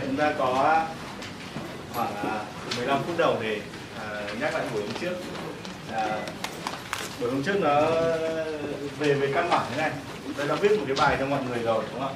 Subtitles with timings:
[0.00, 0.84] giờ chúng ta có
[1.94, 2.44] khoảng à,
[2.76, 3.60] 15 phút đầu để
[4.00, 5.16] à, nhắc lại buổi hôm trước.
[5.92, 6.18] À,
[7.20, 7.80] buổi hôm trước nó
[8.98, 9.90] về về căn bản thế này.
[10.36, 12.14] Tôi đã viết một cái bài cho mọi người rồi đúng không?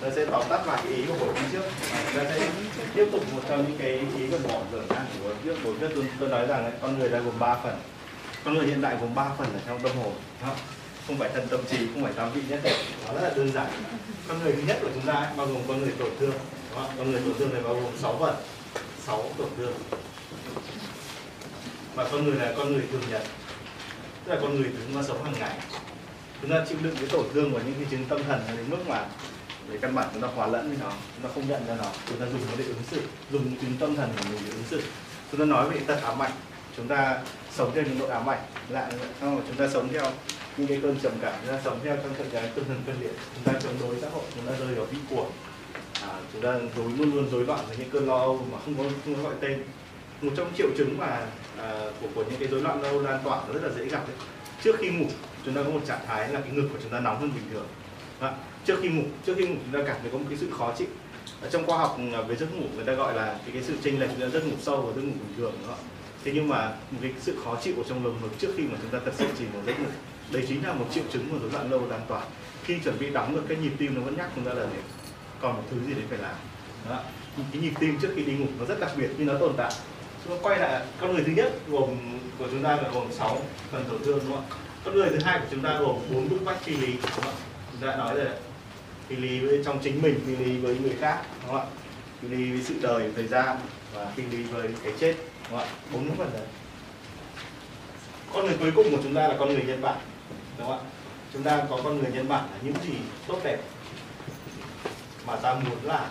[0.00, 1.62] Tôi sẽ tóm tắt lại ý của buổi hôm trước.
[2.06, 2.48] Chúng ta sẽ
[2.94, 5.88] tiếp tục một trong những cái ý của mọi rồi của buổi trước buổi trước
[5.94, 7.74] tôi, tôi nói rằng ấy, con người đã gồm 3 phần.
[8.44, 10.12] Con người hiện đại gồm 3 phần ở trong tâm hồn
[10.44, 10.56] không?
[11.06, 12.76] không phải thân tâm trí không phải tám vị nhất thể
[13.06, 13.66] nó rất là đơn giản.
[14.28, 16.34] Con người thứ nhất của chúng ta ấy, bao gồm con người tổn thương.
[16.74, 18.34] Vâng, con người tổn thương này bao gồm 6 phần
[19.06, 19.72] 6 tổn thương.
[21.94, 23.22] Và con người là con người thường nhật,
[24.24, 25.58] tức là con người chúng ta sống hàng ngày.
[26.42, 28.88] Chúng ta chịu đựng cái tổn thương và những cái chứng tâm thần đến mức
[28.88, 29.06] mà
[29.68, 31.90] về căn bản chúng ta hòa lẫn với nó, chúng ta không nhận ra nó.
[32.08, 34.50] Chúng ta dùng nó để ứng xử, dùng những chứng tâm thần của mình để
[34.50, 34.82] ứng xử.
[35.30, 36.32] Chúng ta nói về tật ám ảnh.
[36.76, 37.18] Chúng ta
[37.56, 38.40] sống theo những độ ám ảnh.
[38.68, 40.12] Lại xong rồi chúng ta sống theo
[40.56, 41.32] những cái cơn trầm cảm.
[41.40, 43.12] Chúng ta sống theo trong trạng thái tâm thần cơn liệt.
[43.34, 44.24] Chúng ta chống đối xã hội.
[44.34, 45.30] Chúng ta rơi vào bi cuồng
[46.02, 48.74] à, chúng ta rối luôn luôn rối loạn với những cơn lo âu mà không
[48.78, 49.62] có không có gọi tên.
[50.22, 51.26] Một trong triệu chứng mà
[51.58, 54.08] à, của của những cái rối loạn lo âu lan tỏa rất là dễ gặp
[54.08, 54.16] đấy
[54.64, 55.06] trước khi ngủ
[55.44, 57.44] chúng ta có một trạng thái là cái ngực của chúng ta nóng hơn bình
[57.52, 57.66] thường.
[58.20, 60.50] À, trước khi ngủ trước khi ngủ chúng ta cảm thấy có một cái sự
[60.58, 60.88] khó chịu.
[61.40, 63.74] Ở trong khoa học à, về giấc ngủ người ta gọi là cái, cái sự
[63.84, 65.74] chênh lệch giữa giấc ngủ sâu và giấc ngủ bình thường đó
[66.24, 66.72] thế nhưng mà
[67.02, 69.26] cái sự khó chịu ở trong lồng ngực trước khi mà chúng ta thật sự
[69.38, 69.86] chìm vào giấc ngủ
[70.32, 72.22] đây chính là một triệu chứng của rối loạn lâu lan tỏa.
[72.64, 74.80] Khi chuẩn bị đóng được cái nhịp tim nó vẫn nhắc chúng ta là để
[75.42, 76.34] còn một thứ gì đấy phải làm.
[76.90, 76.98] Đó.
[77.52, 79.72] cái nhịp tim trước khi đi ngủ nó rất đặc biệt nhưng nó tồn tại.
[80.24, 81.96] Chúng ta quay lại, con người thứ nhất, gồm
[82.38, 83.38] của chúng ta là gồm 6
[83.70, 84.56] phần tổn thương, đúng không ạ?
[84.84, 87.24] Con người thứ hai của chúng ta gồm bốn bức bách phi lý, đúng không
[87.24, 87.32] ạ?
[87.72, 88.36] Chúng ta nói rồi đấy.
[89.08, 91.66] phi lý với trong chính mình, phi lý với người khác, đúng không ạ?
[92.20, 93.56] Phi lý với sự đời, thời gian
[93.94, 95.14] và phi lý với cái chết,
[95.50, 95.74] đúng không ạ?
[95.92, 96.46] Bốn phần đấy.
[98.32, 99.98] Con người cuối cùng của chúng ta là con người nhân bản,
[100.58, 100.84] đúng không ạ?
[101.32, 102.94] Chúng ta có con người nhân bản là những gì
[103.28, 103.58] tốt đẹp
[105.26, 106.10] mà ta muốn là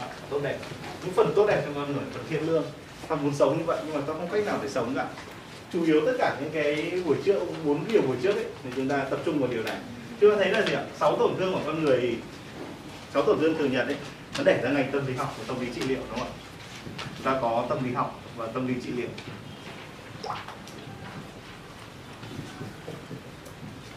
[0.00, 0.58] à, tốt đẹp.
[1.04, 2.64] Những phần tốt đẹp trong con người phần thiện lương.
[3.08, 5.06] Ta muốn sống như vậy nhưng mà ta không cách nào để sống cả.
[5.72, 8.88] Chủ yếu tất cả những cái buổi trước bốn điều buổi trước ấy thì chúng
[8.88, 9.76] ta tập trung vào điều này.
[10.20, 10.84] Chúng ta thấy là gì ạ?
[10.98, 12.16] Sáu tổn thương của con người
[13.14, 13.96] sáu tổn thương thường nhật ấy
[14.38, 16.32] nó đẻ ra ngành tâm lý học và tâm lý trị liệu đúng không ạ?
[17.16, 19.08] Chúng ta có tâm lý học và tâm lý trị liệu.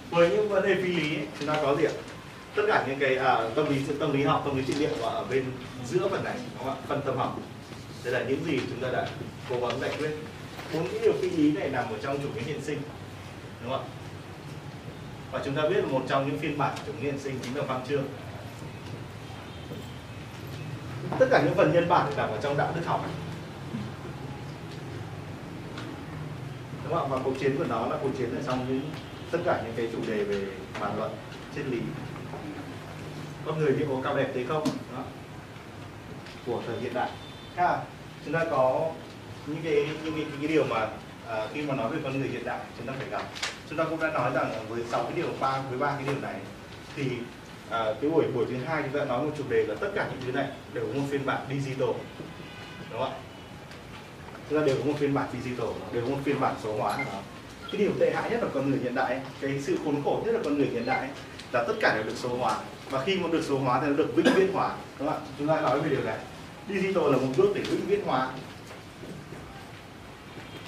[0.09, 1.91] Với những vấn đề phi lý ấy, chúng ta có gì ạ?
[2.55, 5.09] Tất cả những cái à, tâm lý tâm lý học tâm lý trị liệu và
[5.09, 5.45] ở bên
[5.85, 6.81] giữa phần này đúng không ạ?
[6.87, 7.39] Phần tâm học.
[8.03, 9.07] Đây là những gì chúng ta đã
[9.49, 10.11] cố gắng giải quyết.
[10.73, 12.81] Bốn cái điều phi lý này nằm ở trong chủ nghĩa hiện sinh
[13.61, 13.89] đúng không ạ?
[15.31, 17.63] Và chúng ta biết một trong những phiên bản chủ nghĩa hiện sinh chính là
[17.63, 18.03] văn chương.
[21.19, 23.05] Tất cả những phần nhân bản nằm ở trong đạo đức học.
[26.83, 27.15] Đúng không ạ?
[27.15, 28.81] Và cuộc chiến của nó là cuộc chiến ở trong những
[29.31, 30.45] tất cả những cái chủ đề về
[30.79, 31.11] bàn luận
[31.55, 31.79] triết lý
[33.45, 34.67] con người thì có cao đẹp thế không?
[34.95, 35.03] Đó.
[36.45, 37.09] của thời hiện đại.
[37.55, 37.77] Ha
[38.25, 38.91] chúng ta có
[39.45, 40.87] những cái những cái, cái điều mà
[41.27, 43.23] à, khi mà nói về con người hiện đại chúng ta phải gặp.
[43.69, 46.21] Chúng ta cũng đã nói rằng với sáu cái điều ba với ba cái điều
[46.21, 46.35] này
[46.95, 47.03] thì
[47.69, 50.07] à, cái buổi buổi thứ hai chúng ta nói một chủ đề là tất cả
[50.11, 51.89] những thứ này đều có một phiên bản digital.
[52.91, 53.17] Đúng không ạ?
[54.49, 56.97] Chúng ta đều có một phiên bản digital đều có một phiên bản số hóa.
[56.97, 57.21] Đó
[57.71, 60.31] cái điều tệ hại nhất là con người hiện đại cái sự khốn khổ nhất
[60.31, 61.09] là con người hiện đại
[61.51, 62.55] là tất cả đều được số hóa.
[62.89, 64.75] Và khi mà được số hóa thì nó được vĩnh viễn hóa.
[64.99, 65.27] Đúng không ạ?
[65.37, 66.17] Chúng ta nói về điều này.
[66.69, 68.29] Digital là một bước để vĩnh viễn hóa.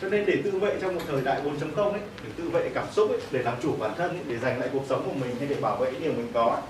[0.02, 1.42] Cho nên để tự vệ trong một thời đại
[1.76, 4.38] 4.0 ấy để tự vệ cảm xúc ấy để làm chủ bản thân ấy, để
[4.38, 6.62] giành lại cuộc sống của mình hay để bảo vệ những điều mình có ấy,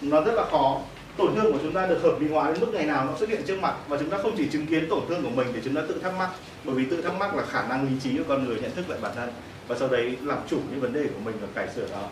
[0.00, 0.80] nó rất là khó.
[1.16, 3.28] Tổn thương của chúng ta được hợp lý hóa đến mức ngày nào nó xuất
[3.28, 3.74] hiện trước mặt.
[3.88, 6.00] Và chúng ta không chỉ chứng kiến tổn thương của mình để chúng ta tự
[6.02, 6.30] thắc mắc
[6.64, 8.90] bởi vì tự thắc mắc là khả năng lý trí của con người nhận thức
[8.90, 9.30] lại bản thân.
[9.68, 12.02] Và sau đấy làm chủ những vấn đề của mình và cải sửa nó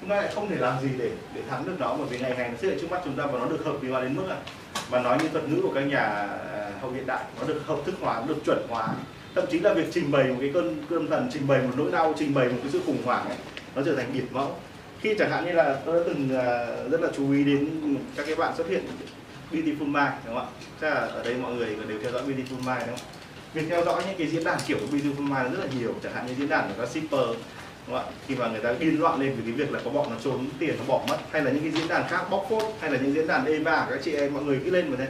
[0.00, 2.34] chúng ta lại không thể làm gì để để thắng được nó bởi vì ngày
[2.36, 4.16] ngày nó xuất hiện trước mắt chúng ta và nó được hợp lý hóa đến
[4.16, 4.36] mức là
[4.90, 7.78] mà nói như thuật ngữ của các nhà à, hậu hiện đại nó được hợp
[7.86, 8.88] thức hóa nó được chuẩn hóa
[9.34, 11.90] thậm chí là việc trình bày một cái cơn cơn thần trình bày một nỗi
[11.92, 13.36] đau trình bày một cái sự khủng hoảng ấy
[13.74, 14.56] nó trở thành điển mẫu
[15.00, 18.26] khi chẳng hạn như là tôi đã từng à, rất là chú ý đến các
[18.26, 18.84] cái bạn xuất hiện
[19.52, 20.46] Beautiful Mind đúng không ạ?
[20.80, 23.06] Chắc là ở đây mọi người đều theo dõi Beautiful Mind đúng không?
[23.54, 26.12] Việc theo dõi những cái diễn đàn kiểu của Beautiful Mind rất là nhiều, chẳng
[26.12, 27.36] hạn như diễn đàn của các shipper
[27.86, 28.12] đúng không ạ?
[28.26, 30.46] Khi mà người ta điên loạn lên vì cái việc là có bọn nó trốn
[30.58, 32.98] tiền nó bỏ mất, hay là những cái diễn đàn khác, bóc phốt, hay là
[32.98, 35.06] những diễn đàn eva các chị em, mọi người cứ lên mà thế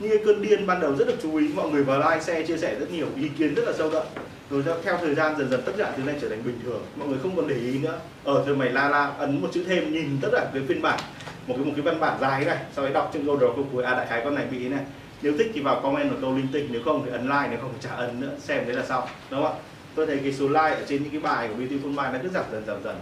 [0.00, 2.42] như cái cơn điên ban đầu rất được chú ý, mọi người vào like, share,
[2.42, 4.02] chia sẻ rất nhiều, ý kiến rất là sâu đậm.
[4.50, 6.82] Rồi theo thời gian dần dần tất cả thứ này trở thành bình thường.
[6.96, 7.98] Mọi người không còn để ý nữa.
[8.24, 10.82] Ờ, Ở thời mày la la, ấn một chữ thêm, nhìn tất cả cái phiên
[10.82, 10.98] bản.
[11.46, 13.66] Một cái một cái văn bản dài này, sau đấy đọc trên câu đầu câu
[13.72, 14.80] cuối à đại khái con này, bị này.
[15.22, 17.58] Nếu thích thì vào comment một câu linh tinh, nếu không thì ấn like, nếu
[17.60, 18.30] không thì trả ấn nữa.
[18.38, 19.04] Xem đấy là xong.
[19.30, 19.58] Đúng không ạ?
[19.94, 22.28] Tôi thấy cái số like ở trên những cái bài của Beautiful Mind nó cứ
[22.28, 23.00] giảm dần giảm dần.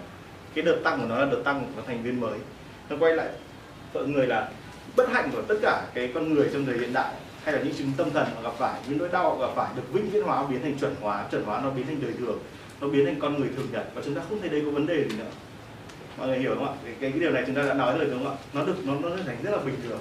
[0.54, 2.38] Cái đợt tăng của nó là đợt tăng của thành viên mới.
[2.90, 3.28] Nó quay lại
[3.94, 4.50] mọi người là
[4.96, 7.14] bất hạnh của tất cả cái con người trong thời hiện đại
[7.44, 9.70] hay là những chứng tâm thần họ gặp phải những nỗi đau họ gặp phải
[9.76, 12.38] được vĩnh viễn hóa biến thành chuẩn hóa chuẩn hóa nó biến thành đời thường
[12.80, 13.90] nó biến thành con người thường nhật.
[13.94, 15.30] Và chúng ta không thấy đây có vấn đề gì nữa.
[16.18, 16.74] Mọi người hiểu không ạ?
[16.84, 18.42] Cái, cái, cái điều này chúng ta đã nói rồi đúng không ạ?
[18.52, 19.98] Nó được nó nó thành rất là bình thường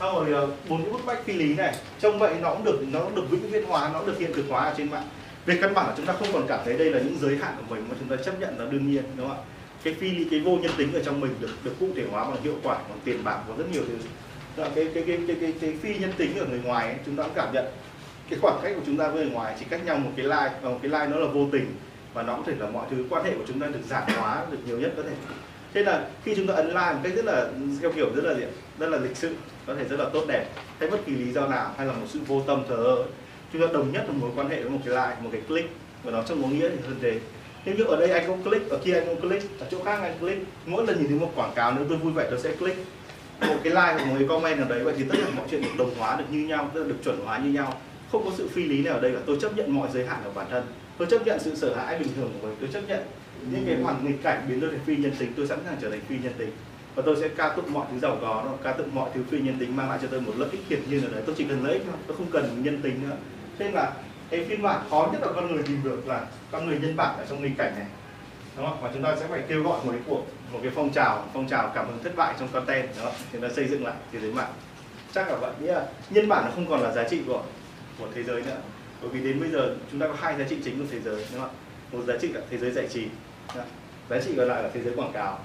[0.00, 2.78] xong rồi ờ, bốn cái bức bách phi lý này trông vậy nó cũng được
[2.92, 5.08] nó cũng được vĩnh viễn hóa nó cũng được hiện thực hóa ở trên mạng.
[5.46, 7.54] Về căn bản là chúng ta không còn cảm thấy đây là những giới hạn
[7.56, 9.44] của mình mà chúng ta chấp nhận là đương nhiên đúng không ạ?
[9.82, 12.24] Cái phi lý cái vô nhân tính ở trong mình được được cụ thể hóa
[12.24, 13.96] bằng hiệu quả bằng tiền bạc và rất nhiều thứ.
[14.56, 17.16] Cái cái, cái, cái, cái, cái, cái phi nhân tính ở người ngoài ấy, chúng
[17.16, 17.64] ta cũng cảm nhận.
[18.30, 20.34] Cái khoảng cách của chúng ta với người ngoài chỉ cách nhau một cái like
[20.34, 21.74] và ờ, một cái like nó là vô tình
[22.14, 24.46] và nó có thể là mọi thứ quan hệ của chúng ta được giản hóa
[24.50, 25.14] được nhiều nhất có thể
[25.76, 27.48] thế là khi chúng ta ấn like một cách rất là,
[27.80, 28.44] theo kiểu rất là gì
[28.78, 29.34] rất là lịch sự,
[29.66, 30.46] có thể rất là tốt đẹp.
[30.80, 33.04] Hay bất kỳ lý do nào, hay là một sự vô tâm thờ ơ,
[33.52, 35.68] chúng ta đồng nhất một mối quan hệ với một cái like, một cái click,
[36.04, 37.20] và nó trong có nghĩa thì hơn thế.
[37.64, 39.98] Nếu như ở đây anh không click, ở kia anh không click, ở chỗ khác
[40.02, 40.46] anh click.
[40.66, 42.78] Mỗi lần nhìn thấy một quảng cáo, nếu tôi vui vẻ, tôi sẽ click.
[43.40, 45.62] Một cái like hoặc một cái comment nào đấy, vậy thì tất cả mọi chuyện
[45.62, 47.80] được đồng hóa, được như nhau, tức là được chuẩn hóa như nhau.
[48.12, 49.18] Không có sự phi lý nào ở đây cả.
[49.26, 50.64] Tôi chấp nhận mọi giới hạn của bản thân.
[50.98, 52.56] Tôi chấp nhận sự sợ hãi bình thường của mình.
[52.60, 53.00] Tôi chấp nhận
[53.50, 55.90] những cái hoàn nghịch cảnh biến tôi thành phi nhân tính, tôi sẵn sàng trở
[55.90, 56.50] thành phi nhân tính.
[56.94, 59.38] Và tôi sẽ ca tụng mọi thứ giàu có nó ca tụng mọi thứ phi
[59.38, 61.22] nhân tính mang lại cho tôi một lợi ích hiển nhiên ở đấy.
[61.26, 63.16] Tôi chỉ cần lợi ích thôi tôi không cần nhân tính nữa.
[63.58, 63.92] Thế nên là
[64.30, 67.18] cái phiên bản khó nhất là con người tìm được là con người nhân bản
[67.18, 67.86] ở trong nghịch cảnh này.
[68.56, 68.78] Đúng không?
[68.82, 71.48] và chúng ta sẽ phải kêu gọi một cái cuộc, một cái phong trào phong
[71.48, 74.32] trào cảm hứng thất bại trong content đó chúng ta xây dựng lại thế giới
[74.32, 74.52] mạng.
[75.12, 77.42] Chắc là vậy nghĩa là nhân bản nó không còn là giá trị của
[77.98, 78.56] của thế giới nữa.
[79.00, 81.24] Bởi vì đến bây giờ chúng ta có hai giá trị chính của thế giới,
[81.32, 81.50] đúng không?
[81.50, 83.06] Ạ một giá trị là thế giới giải trí
[83.54, 83.64] Dạ.
[84.10, 85.38] giá trị còn lại là thế giới quảng cáo.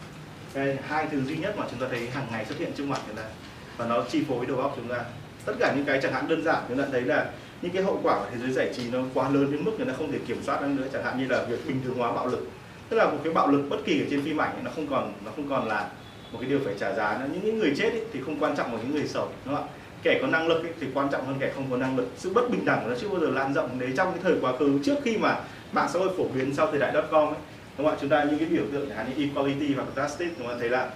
[0.53, 2.99] Đây hai thứ duy nhất mà chúng ta thấy hàng ngày xuất hiện trước mặt
[3.07, 3.23] chúng ta
[3.77, 5.03] và nó chi phối đầu óc chúng ta.
[5.45, 7.29] Tất cả những cái chẳng hạn đơn giản chúng ta thấy là
[7.61, 9.85] những cái hậu quả của thế giới giải trí nó quá lớn đến mức người
[9.85, 10.87] ta không thể kiểm soát được nữa.
[10.93, 12.47] Chẳng hạn như là việc bình thường hóa bạo lực.
[12.89, 14.87] Tức là một cái bạo lực bất kỳ ở trên phim ảnh ấy, nó không
[14.87, 15.89] còn nó không còn là
[16.31, 17.25] một cái điều phải trả giá nữa.
[17.33, 19.65] Những, những người chết ấy, thì không quan trọng bằng những người sống đúng không
[19.65, 19.69] ạ?
[20.03, 22.07] Kẻ có năng lực ấy, thì quan trọng hơn kẻ không có năng lực.
[22.17, 24.53] Sự bất bình đẳng nó chưa bao giờ lan rộng đấy trong cái thời quá
[24.59, 24.79] khứ.
[24.83, 25.39] Trước khi mà
[25.71, 27.37] mạng xã hội phổ biến sau thời đại dot com ấy
[27.77, 27.99] đúng không ạ?
[28.01, 30.69] Chúng ta những cái biểu tượng chẳng hạn như equality hoặc justice chúng ta thấy
[30.69, 30.89] là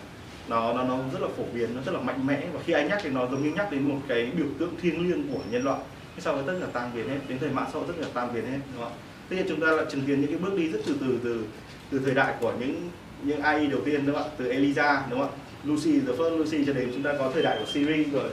[0.47, 2.47] nó nó nó rất là phổ biến nó rất là mạnh mẽ.
[2.53, 5.09] Và khi anh nhắc thì nó giống như nhắc đến một cái biểu tượng thiêng
[5.09, 5.79] liêng của nhân loại.
[6.17, 8.33] Sau đó tất cả tan biến hết đến thời mạng xã hội tất cả tan
[8.33, 8.97] biến hết đúng không ạ?
[9.29, 11.45] Tuy nhiên chúng ta lại chứng kiến những cái bước đi rất từ từ từ
[11.91, 12.89] từ thời đại của những
[13.21, 14.29] những AI đầu tiên đúng không ạ?
[14.37, 15.35] Từ Eliza đúng không ạ?
[15.63, 18.29] Lucy the first Lucy cho đến chúng ta có thời đại của Siri rồi.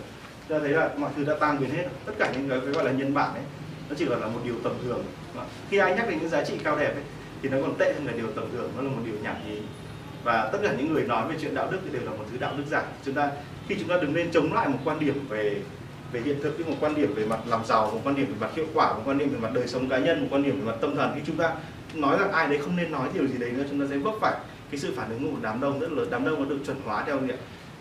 [0.49, 1.85] Chúng ta thấy là mọi thứ đã tan biến hết.
[2.07, 3.43] Tất cả những cái, cái gọi là nhân bản ấy
[3.89, 5.05] nó chỉ là một điều tầm thường
[5.71, 7.05] khi ai nhắc đến những giá trị cao đẹp ấy,
[7.43, 9.59] thì nó còn tệ hơn là điều tầm thường nó là một điều nhảm nhí.
[10.25, 12.39] Và tất cả những người nói về chuyện đạo đức thì đều là một thứ
[12.39, 12.83] đạo đức giả.
[13.05, 13.31] Chúng ta,
[13.69, 15.57] khi chúng ta đứng lên chống lại một quan điểm về
[16.13, 18.51] về hiện thực, một quan điểm về mặt làm giàu, một quan điểm về mặt
[18.55, 20.67] hiệu quả, một quan điểm về mặt đời sống cá nhân, một quan điểm về
[20.67, 21.55] mặt tâm thần khi chúng ta
[21.95, 24.15] nói rằng ai đấy không nên nói điều gì đấy nữa, chúng ta sẽ vấp
[24.21, 24.35] phải
[24.71, 26.77] cái sự phản ứng của một đám đông rất lớn, đám đông nó được chuẩn
[26.85, 27.29] hóa theo gì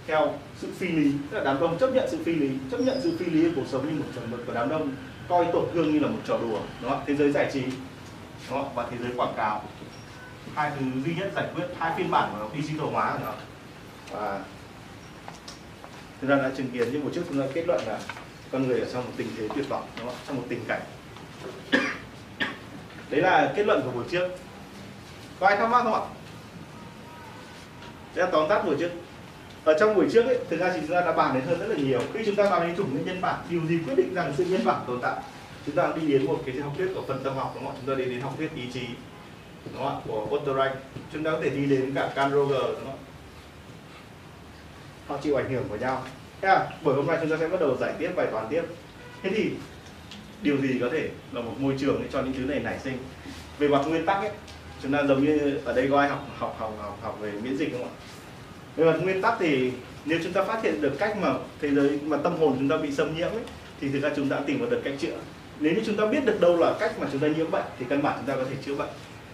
[0.08, 1.12] theo sự phi lý.
[1.32, 3.52] Tức là đám đông chấp nhận sự phi lý, chấp nhận sự phi lý của
[3.56, 4.92] cuộc sống như một chuẩn mực của đám đông
[5.30, 7.02] coi tổn thương như là một trò đùa, đúng không?
[7.08, 7.62] thế giới giải trí
[8.52, 8.76] đúng không?
[8.76, 9.64] và thế giới quảng cáo.
[10.56, 13.34] Hai thứ duy nhất giải quyết hai phiên bản của nó digital hóa của nó.
[14.12, 14.40] Và
[16.22, 18.00] chúng ta đã chứng kiến như một trước chúng ta kết luận là
[18.52, 20.16] con người ở trong một tình thế tuyệt vọng đúng không?
[20.28, 20.82] trong một tình cảnh.
[23.10, 24.30] Đấy là kết luận của buổi trước
[25.40, 26.02] có ai thắc mắc không ạ?
[28.16, 28.92] Đấy là tóm tắt buổi trước
[29.64, 31.68] ở trong buổi trước ấy, thực ra thì chúng ta đã bàn đến hơn rất
[31.68, 32.02] là nhiều.
[32.14, 34.46] Khi chúng ta bàn đến chủ nghĩa nhân bản điều gì quyết định rằng sự
[34.46, 35.16] nhân bản tồn tại
[35.66, 37.96] chúng ta đi đến một cái học thuyết của phần tâm học đúng không chúng
[37.96, 38.86] ta đi đến học thuyết ý chí
[39.74, 40.76] đúng không của Otto Rank
[41.14, 42.98] chúng ta có thể đi đến cả Carl Roger đúng không
[45.08, 46.04] họ chịu ảnh hưởng của nhau.
[46.42, 48.64] Thế à, buổi hôm nay chúng ta sẽ bắt đầu giải tiếp bài toán tiếp.
[49.24, 49.52] Thế thì
[50.42, 52.98] điều gì có thể là một môi trường để cho những thứ này nảy sinh?
[53.60, 54.32] Về mặt nguyên tắc ấy
[54.84, 57.58] chúng ta giống như ở đây có ai học học học học, học về miễn
[57.58, 57.92] dịch không ạ?
[58.76, 59.72] Về mặt nguyên tắc thì
[60.06, 62.78] nếu chúng ta phát hiện được cách mà thế giới mà tâm hồn chúng ta
[62.78, 63.44] bị xâm nhiễm ấy,
[63.82, 65.18] thì thực ra chúng ta tìm được cách chữa
[65.62, 67.86] nếu như chúng ta biết được đâu là cách mà chúng ta nhiễm bệnh thì
[67.90, 68.90] căn bản chúng ta có thể chữa bệnh.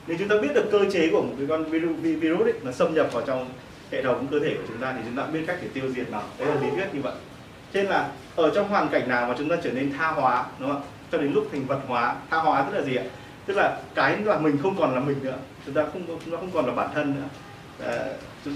[0.08, 2.72] Nếu chúng ta biết được cơ chế của một cái con virus, virus ấy, nó
[2.72, 3.50] xâm nhập vào trong
[3.92, 6.12] hệ thống cơ thể của chúng ta thì chúng ta biết cách để tiêu diệt
[6.12, 6.22] nó.
[6.40, 7.14] Đấy là lý thuyết như vậy.
[7.74, 10.70] Trên là ở trong hoàn cảnh nào mà chúng ta trở nên tha hóa đúng
[10.70, 10.86] không ạ?
[11.12, 13.04] Cho đến lúc thành vật hóa tha hóa tức là gì ạ?
[13.46, 15.38] Tức là cái là mình không còn là mình nữa.
[15.66, 17.28] Chúng ta không chúng ta không còn là bản thân nữa.
[17.86, 18.06] À,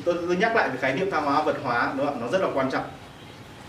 [0.06, 2.22] tôi, tôi nhắc lại về khái niệm tha hóa vật hóa đúng không ạ?
[2.22, 2.84] Nó rất là quan trọng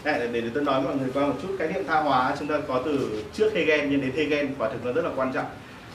[0.04, 1.49] để, để, để tôi nói mọi người qua một chút.
[1.59, 4.85] Khái niệm tha hóa chúng ta có từ trước Hegel nhưng đến Hegel quả thực
[4.85, 5.47] nó rất là quan trọng.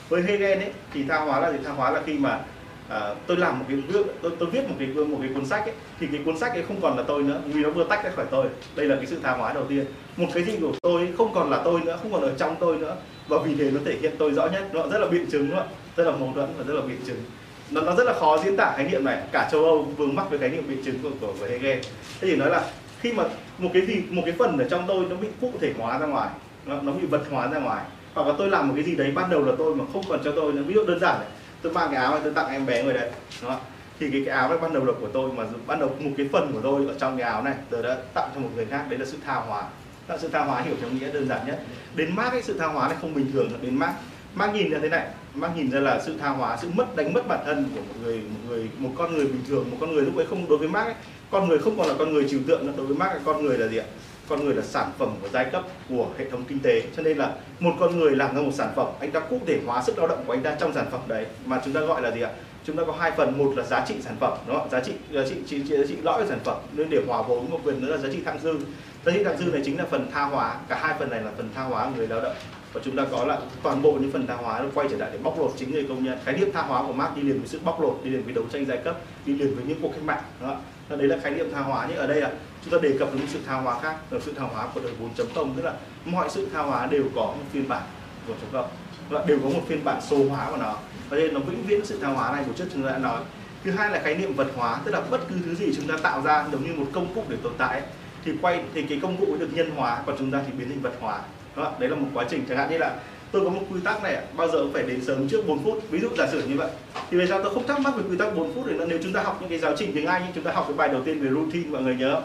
[0.08, 1.58] Với Hegel ấy thì tha hóa là gì?
[1.64, 2.40] Tha hóa là khi mà
[2.88, 3.78] à, tôi làm một cái
[4.22, 6.62] tôi, tôi viết một cái một cái cuốn sách ấy, thì cái cuốn sách ấy
[6.68, 8.46] không còn là tôi nữa vì nó vừa tách ra khỏi tôi.
[8.76, 9.84] Đây là cái sự tha hóa đầu tiên.
[10.16, 12.76] Một cái gì của tôi không còn là tôi nữa không còn ở trong tôi
[12.76, 12.96] nữa
[13.28, 14.62] và vì thế nó thể hiện tôi rõ nhất.
[14.72, 17.22] Nó rất là biện chứng nữa rất là mâu thuẫn và rất là biện chứng.
[17.70, 19.22] Nó, nó rất là khó diễn tả khái niệm này.
[19.32, 21.78] Cả châu Âu vướng mắc với khái niệm biện chứng của, của, của Hegel.
[22.20, 22.62] Thế thì nói là
[23.00, 23.24] khi mà
[23.58, 26.06] một cái gì một cái phần ở trong tôi nó bị cụ thể hóa ra
[26.06, 26.28] ngoài.
[26.66, 27.84] Nó, nó bị vật hóa ra ngoài.
[28.14, 30.20] Hoặc là tôi làm một cái gì đấy ban đầu là tôi mà không còn
[30.24, 31.28] cho tôi ví dụ đơn giản này
[31.62, 33.10] tôi mang cái áo này tôi tặng em bé người đấy
[33.42, 33.60] đúng không?
[34.00, 36.28] thì cái, cái áo này ban đầu là của tôi mà ban đầu một cái
[36.32, 38.84] phần của tôi ở trong cái áo này tôi đã tặng cho một người khác.
[38.88, 39.62] Đấy là sự tha hóa.
[40.08, 41.62] Là sự tha hóa hiểu theo nghĩa đơn giản nhất.
[41.94, 43.94] Đến mát cái sự tha hóa này không bình thường đến mát
[44.34, 45.06] mát nhìn ra thế này.
[45.34, 47.94] Mát nhìn ra là sự tha hóa sự mất đánh mất bản thân của một
[48.02, 50.58] người một người một con người bình thường một con người lúc ấy không đối
[50.58, 50.94] với mát ấy,
[51.30, 52.72] con người không còn là con người trừu tượng nữa.
[52.76, 53.84] Đối với Marx con người là gì ạ?
[54.28, 56.82] Con người là sản phẩm của giai cấp của hệ thống kinh tế.
[56.96, 59.58] Cho nên là một con người làm ra một sản phẩm anh ta cụ thể
[59.66, 61.26] hóa sức lao động của anh ta trong sản phẩm đấy.
[61.44, 62.30] Mà chúng ta gọi là gì ạ?
[62.64, 64.70] Chúng ta có hai phần một là giá trị sản phẩm đúng không?
[64.70, 66.56] giá trị giá trị giá trị, giá trị lõi của sản phẩm.
[66.72, 68.58] Nên để hòa vốn một quyền nữa là giá trị thặng dư.
[69.06, 70.56] Giá trị thặng dư này chính là phần tha hóa.
[70.68, 72.34] Cả hai phần này là phần tha hóa người lao động
[72.72, 75.10] và chúng ta có là toàn bộ những phần tha hóa nó quay trở lại
[75.12, 76.18] để bóc lột chính người công nhân.
[76.24, 78.34] Khái niệm tha hóa của Marx đi liền với sự bóc lột đi liền với
[78.34, 78.96] đấu tranh giai cấp
[79.26, 80.56] đi liền với những cuộc cách mạng đó
[80.88, 82.30] đấy là khái niệm tha hóa nhưng ở đây là
[82.64, 84.80] chúng ta đề cập đến một sự tha hóa khác là sự tha hóa của
[84.80, 87.82] đời 4.0 tức là mọi sự tha hóa đều có một phiên bản
[88.26, 88.64] của chấm
[89.10, 90.76] và đều có một phiên bản số hóa của nó.
[91.08, 93.20] Và nên nó vĩnh viễn sự tha hóa này của trước chúng ta đã nói.
[93.64, 95.96] Thứ hai là khái niệm vật hóa tức là bất cứ thứ gì chúng ta
[96.02, 97.88] tạo ra giống như một công cụ để tồn tại ấy,
[98.24, 100.80] thì quay thì cái công cụ được nhân hóa còn chúng ta thì biến thành
[100.80, 101.20] vật hóa
[101.58, 102.44] đó đấy là một quá trình.
[102.48, 102.96] Chẳng hạn như là
[103.32, 105.90] tôi có một quy tắc này bao giờ cũng phải đến sớm trước 4 phút.
[105.90, 106.70] Ví dụ giả sử như vậy,
[107.10, 108.84] thì vì sao tôi không thắc mắc về quy tắc 4 phút nữa.
[108.88, 110.88] Nếu chúng ta học những cái giáo trình tiếng Anh, chúng ta học cái bài
[110.88, 112.24] đầu tiên về routine, mọi người nhớ không?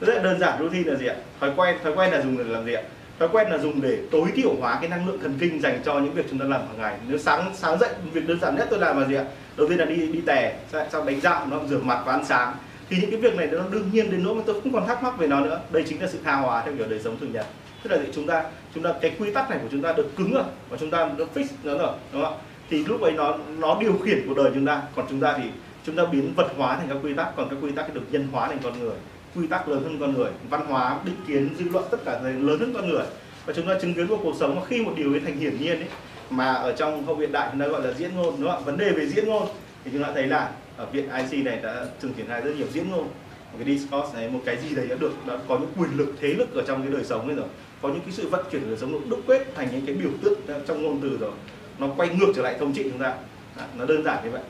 [0.00, 1.14] Rất là đơn giản, routine là gì ạ?
[1.40, 2.82] Thói quen thói quen là dùng để làm gì ạ?
[3.18, 5.94] Thói quen là dùng để tối thiểu hóa cái năng lượng thần kinh dành cho
[5.94, 6.96] những việc chúng ta làm hàng ngày.
[7.08, 9.24] Nếu sáng sáng dậy, việc đơn giản nhất tôi làm là gì ạ?
[9.56, 10.56] Đầu tiên là đi đi tè
[10.92, 12.54] sau đánh răng nó rửa mặt và ăn sáng.
[12.90, 15.02] Thì những cái việc này nó đương nhiên đến nỗi mà tôi không còn thắc
[15.02, 15.60] mắc về nó nữa.
[15.70, 17.46] Đây chính là sự tha hóa theo kiểu đời sống thường nhật
[17.82, 20.32] tức là chúng ta chúng ta cái quy tắc này của chúng ta được cứng
[20.32, 22.38] rồi, và chúng ta được fix nó rồi, đúng không
[22.70, 24.82] thì lúc ấy nó nó điều khiển cuộc đời chúng ta.
[24.96, 25.48] Còn chúng ta thì
[25.86, 27.36] chúng ta biến vật hóa thành các quy tắc.
[27.36, 28.96] Còn các quy tắc được nhân hóa thành con người.
[29.36, 32.58] Quy tắc lớn hơn con người, văn hóa, định kiến, dư luận, tất cả lớn
[32.60, 33.04] hơn con người.
[33.46, 35.60] Và chúng ta chứng kiến một cuộc sống mà khi một điều ấy thành hiển
[35.60, 35.88] nhiên ấy,
[36.30, 38.64] mà ở trong hậu hiện đại chúng ta gọi là diễn ngôn, đúng không ạ?
[38.64, 39.48] Vấn đề về diễn ngôn.
[39.84, 42.66] Thì chúng ta thấy là ở viện IC này đã từng triển khai rất nhiều
[42.72, 43.08] diễn ngôn.
[43.52, 46.14] Một cái discourse này, một cái gì đấy đã được đã có những quyền lực,
[46.20, 47.46] thế lực ở trong cái đời sống ấy rồi
[47.82, 50.10] có những cái sự vận chuyển đời sống nó đúc kết thành những cái biểu
[50.22, 51.30] tượng trong ngôn từ rồi.
[51.78, 53.14] Nó quay ngược trở lại thống trị chúng ta.
[53.56, 54.42] À, nó đơn giản như vậy.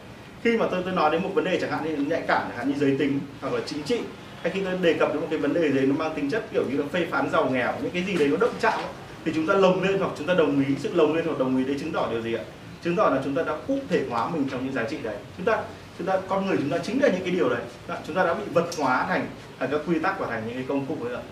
[0.44, 2.58] Khi mà tôi tôi nói đến một vấn đề chẳng hạn như nhạy cảm chẳng
[2.58, 4.00] hạn như giới tính hoặc là chính trị
[4.42, 6.44] hay khi tôi đề cập đến một cái vấn đề gì nó mang tính chất
[6.52, 8.80] kiểu như là phê phán giàu nghèo những cái gì đấy nó động chạm
[9.24, 11.56] thì chúng ta lồng lên hoặc chúng ta đồng ý sự lồng lên hoặc đồng
[11.56, 12.44] ý đấy chứng tỏ điều gì ạ?
[12.84, 15.16] Chứng tỏ là chúng ta đã cụ thể hóa mình trong những giá trị đấy.
[15.36, 15.62] Chúng ta
[15.98, 17.60] chúng ta con người chúng ta chính là những cái điều đấy.
[18.06, 19.26] Chúng ta đã bị vật hóa thành
[19.58, 21.22] thành các quy tắc và thành những cái công cụ đấy ạ.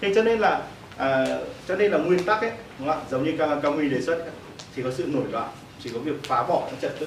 [0.00, 0.62] Thế cho nên là
[0.96, 1.38] à,
[1.68, 3.00] cho nên là nguyên tắc ấy đúng không?
[3.10, 4.24] giống như cao, cao đề xuất
[4.76, 5.48] chỉ có sự nổi loạn
[5.80, 7.06] chỉ có việc phá bỏ những trật tự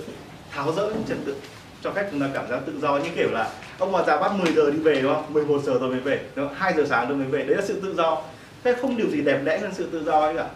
[0.51, 1.35] tháo rỡ những trật tự
[1.81, 2.97] cho khách chúng ta cảm giác tự do.
[2.97, 5.33] Như kiểu là ông bà già bắt 10 giờ đi về đúng không?
[5.33, 6.55] 11 giờ tôi mới về đúng không?
[6.57, 7.43] 2 giờ sáng tôi mới về.
[7.43, 8.21] Đấy là sự tự do.
[8.63, 10.47] Thế không điều gì đẹp đẽ hơn sự tự do ấy cả.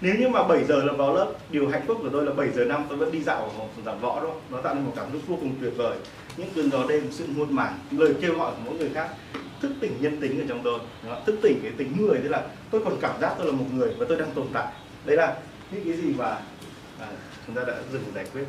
[0.00, 2.48] Nếu như mà 7 giờ là vào lớp điều hạnh phúc của tôi là 7
[2.50, 4.40] giờ năm tôi vẫn đi dạo ở giảng võ đúng không?
[4.50, 5.96] Nó tạo nên một cảm xúc vô cùng tuyệt vời.
[6.36, 9.08] Những cơn gió đêm sự muôn màng lời kêu gọi của mỗi người khác
[9.62, 10.78] thức tỉnh nhân tính ở trong tôi.
[11.26, 13.94] Thức tỉnh cái tính người tức là tôi còn cảm giác tôi là một người
[13.98, 14.66] và tôi đang tồn tại.
[15.04, 15.36] Đấy là
[15.70, 16.26] những cái gì mà
[17.00, 17.08] à,
[17.46, 18.44] chúng ta đã dừng giải quyết.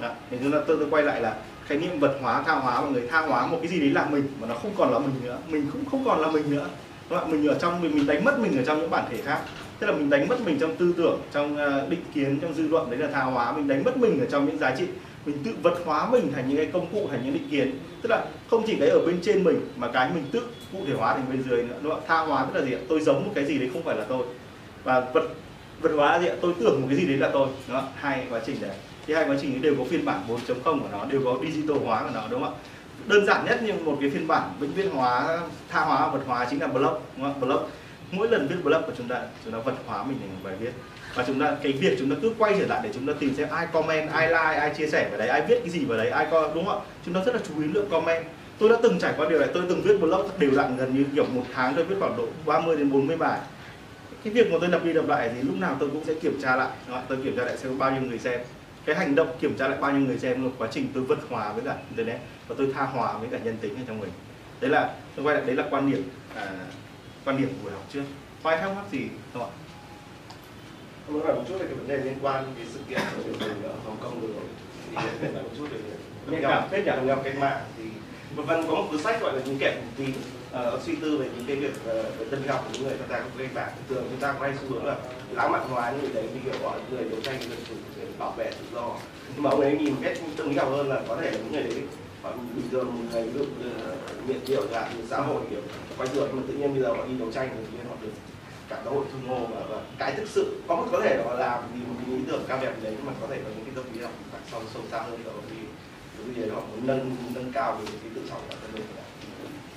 [0.00, 0.10] Đó.
[0.30, 2.88] thì chúng ta tôi, tôi quay lại là khái niệm vật hóa tha hóa và
[2.88, 5.14] người tha hóa một cái gì đấy là mình mà nó không còn là mình
[5.22, 5.38] nữa.
[5.48, 6.68] Mình cũng không còn là mình nữa.
[7.10, 7.30] Đúng không?
[7.30, 9.40] mình ở trong mình mình đánh mất mình ở trong những bản thể khác.
[9.78, 12.68] Tức là mình đánh mất mình trong tư tưởng trong à, định kiến trong dư
[12.68, 13.52] luận đấy là tha hóa.
[13.52, 14.84] Mình đánh mất mình ở trong những giá trị
[15.26, 17.78] mình tự vật hóa mình thành những cái công cụ, thành những định kiến.
[18.02, 20.94] Tức là không chỉ cái ở bên trên mình, mà cái mình tự cụ thể
[20.94, 21.74] hóa thành bên dưới nữa.
[21.82, 22.02] Đúng không?
[22.06, 24.26] tha hóa tức là gì tôi giống một cái gì đấy không phải là tôi.
[24.84, 25.28] Và vật
[25.80, 27.48] vật hóa là gì tôi tưởng một cái gì đấy là tôi.
[27.68, 27.88] Đúng không?
[27.94, 28.76] hai quá trình đấy.
[29.06, 32.02] Thì hai quá trình đều có phiên bản 4.0 của nó, đều có digital hóa
[32.02, 32.60] của nó, đúng không ạ?
[33.06, 36.46] Đơn giản nhất như một cái phiên bản vĩnh viễn hóa, tha hóa, vật hóa
[36.50, 37.40] chính là blog đúng không?
[37.40, 37.62] blog
[38.12, 40.54] mỗi lần viết blog của chúng ta chúng ta vật hóa mình thành một bài
[40.60, 40.72] viết
[41.14, 43.34] và chúng ta cái việc chúng ta cứ quay trở lại để chúng ta tìm
[43.34, 45.98] xem ai comment ai like ai chia sẻ vào đấy ai viết cái gì vào
[45.98, 46.84] đấy ai coi đúng không ạ?
[47.04, 48.24] Chúng ta rất là chú ý lượng comment.
[48.58, 51.04] Tôi đã từng trải qua điều này tôi từng viết blog đều đặn gần như
[51.14, 53.40] kiểu một tháng tôi viết khoảng độ 30 đến 40 bài.
[54.24, 56.40] Cái việc mà tôi lặp đi lặp lại thì lúc nào tôi cũng sẽ kiểm
[56.42, 56.68] tra lại
[57.08, 58.40] tôi kiểm tra lại xem bao nhiêu người xem.
[58.84, 61.18] Cái hành động kiểm tra lại bao nhiêu người xem là quá trình tôi vật
[61.30, 64.10] hòa với cả internet và tôi tha hòa với cả nhân tính ở trong mình
[64.62, 66.02] đấy là tôi quay lại đấy là quan điểm
[66.34, 66.52] à,
[67.24, 68.02] quan điểm của buổi học trước.
[68.42, 69.00] Quay thắc mắc gì
[69.32, 69.48] không ạ?
[71.06, 73.22] Tôi muốn hỏi một chút về cái vấn đề liên quan cái sự kiện của
[73.24, 74.44] biểu tình ở Hồng Kông vừa rồi.
[74.90, 75.78] Thì nói một chút về
[76.30, 77.84] nhạy cảm phết nhỉ ngầm cách mạng thì
[78.36, 80.14] một phần có một cuốn sách gọi là những kẻ cùng tín
[80.74, 83.08] uh, suy tư về những cái việc uh, về tân học của những người tham
[83.10, 84.96] gia các cách mạng thường chúng ta có hay xu hướng là
[85.32, 88.06] lãng mạn hóa những người đấy như kiểu gọi người đấu tranh dân chủ để
[88.18, 88.96] bảo vệ tự do.
[89.34, 91.52] Nhưng mà ông ấy nhìn cách tâm lý học hơn là có thể là những
[91.52, 91.82] người đấy
[92.30, 93.44] bình thường một ngày ví dụ
[94.26, 95.60] nghiện rượu hạn xã hội kiểu
[95.98, 98.12] quay rượu nhưng mà tự nhiên bây giờ họ đi đấu tranh thì họ được
[98.72, 101.34] cả xã hội thương hồ và, và cái thực sự có một có thể là
[101.34, 103.64] làm vì một cái ý tưởng cao đẹp đấy nhưng mà có thể có những
[103.64, 104.12] cái tâm lý học
[104.50, 105.56] sau sâu xa hơn đó vì
[106.16, 108.74] cái gì đó họ muốn nâng nâng cao về cái tự trọng của bản thân
[108.74, 108.84] mình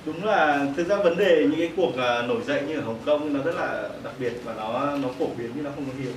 [0.06, 3.00] đúng là thực ra vấn đề những cái cuộc à, nổi dậy như ở Hồng
[3.06, 5.92] Kông nó rất là đặc biệt và nó nó phổ biến nhưng nó không có
[5.98, 6.12] hiếm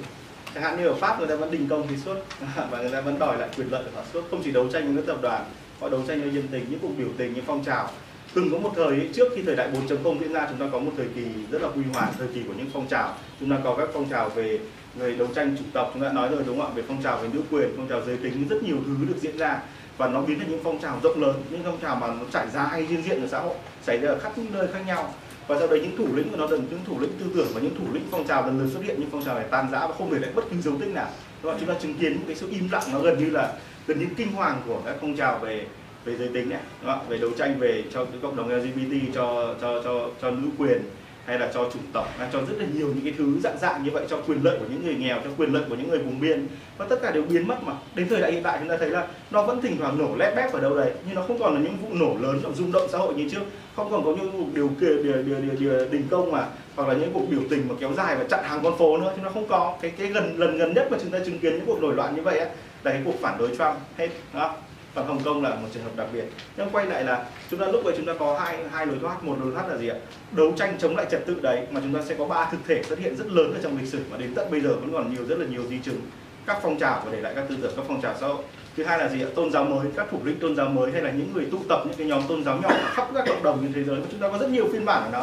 [0.53, 2.15] chẳng hạn như ở Pháp người ta vẫn đình công thì suốt
[2.71, 4.23] và người ta vẫn đòi lại quyền lợi của họ suốt.
[4.31, 5.45] Không chỉ đấu tranh với các tập đoàn
[5.79, 7.89] họ đấu tranh với dân tình những cuộc biểu tình những phong trào
[8.33, 10.91] từng có một thời trước khi thời đại 4.0 diễn ra, chúng ta có một
[10.97, 13.15] thời kỳ rất là huy hoàng, thời kỳ của những phong trào.
[13.39, 14.59] Chúng ta có các phong trào về
[14.95, 16.73] người đấu tranh chủng tộc, chúng ta nói rồi, đúng không ạ?
[16.75, 19.37] Về phong trào về nữ quyền, phong trào giới tính, rất nhiều thứ được diễn
[19.37, 19.59] ra.
[19.97, 22.49] Và nó biến thành những phong trào rộng lớn, những phong trào mà nó trải
[22.49, 25.13] ra hay liên diện ở xã hội, xảy ra ở khắp những nơi khác nhau.
[25.47, 27.61] Và sau đấy những thủ lĩnh của nó dần, những thủ lĩnh tư tưởng và
[27.61, 29.87] những thủ lĩnh phong trào dần lượt xuất hiện, những phong trào này tan rã
[29.87, 31.09] và không để lại bất cứ dấu tích nào.
[31.43, 33.53] Đó chúng ta chứng kiến một cái sự im lặng nó gần như là,
[33.87, 35.65] gần như kinh hoàng của các phong trào về
[36.09, 39.55] về giới tính này đó, về đấu tranh về cho cái cộng đồng LGBT cho
[39.61, 40.81] cho cho cho nữ quyền
[41.25, 43.83] hay là cho chủng tộc là cho rất là nhiều những cái thứ dạng dạng
[43.83, 45.99] như vậy cho quyền lợi của những người nghèo cho quyền lợi của những người
[45.99, 46.47] vùng biên.
[46.77, 47.73] Và tất cả đều biến mất mà.
[47.95, 50.35] Đến thời đại hiện tại chúng ta thấy là nó vẫn thỉnh thoảng nổ lép
[50.35, 52.71] bép ở đâu đấy nhưng nó không còn là những vụ nổ lớn làm rung
[52.71, 53.41] động xã hội như trước.
[53.75, 56.87] Không còn có những vụ điều kiện điều, điều, điều, điều, đình công mà hoặc
[56.87, 59.25] là những cuộc biểu tình mà kéo dài và chặn hàng con phố nữa chúng
[59.25, 59.77] ta không có.
[59.81, 62.15] Cái cái gần lần gần nhất mà chúng ta chứng kiến những cuộc nổi loạn
[62.15, 62.49] như vậy ấy,
[62.83, 63.75] là cái cuộc phản đối Trump.
[63.97, 64.55] Hết đó
[64.99, 66.23] còn Hồng Kông là một trường hợp đặc biệt.
[66.57, 69.23] Nhưng quay lại là chúng ta lúc ấy chúng ta có hai hai lối thoát.
[69.23, 69.95] Một lối thoát là gì ạ?
[70.31, 72.83] Đấu tranh chống lại trật tự đấy, mà chúng ta sẽ có ba thực thể
[72.83, 75.13] xuất hiện rất lớn ở trong lịch sử, mà đến tận bây giờ vẫn còn
[75.13, 76.01] nhiều, rất là nhiều di chứng.
[76.45, 78.43] Các phong trào, và để lại các tư tưởng các phong trào xã hội.
[78.77, 79.27] Thứ hai là gì ạ?
[79.35, 81.81] Tôn giáo mới, các thủ lĩnh tôn giáo mới, hay là những người tụ tập,
[81.85, 83.97] những cái nhóm tôn giáo nhỏ khắp các cộng đồng trên thế giới.
[84.11, 85.17] Chúng ta có rất nhiều phiên bản của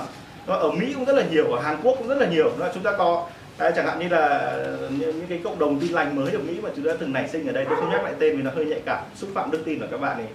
[0.46, 2.50] nó ở Mỹ cũng rất là nhiều, ở Hàn Quốc cũng rất là nhiều.
[2.58, 3.28] Đó chúng ta có
[3.58, 4.56] Đấy, chẳng hạn như là
[4.90, 7.28] những, những cái cộng đồng tin lành mới ở Mỹ mà chúng ta từng nảy
[7.28, 9.04] sinh ở đây tôi không nhắc lại tên vì nó hơi nhạy cảm.
[9.14, 10.26] Xúc phạm đức tin của các bạn ấy.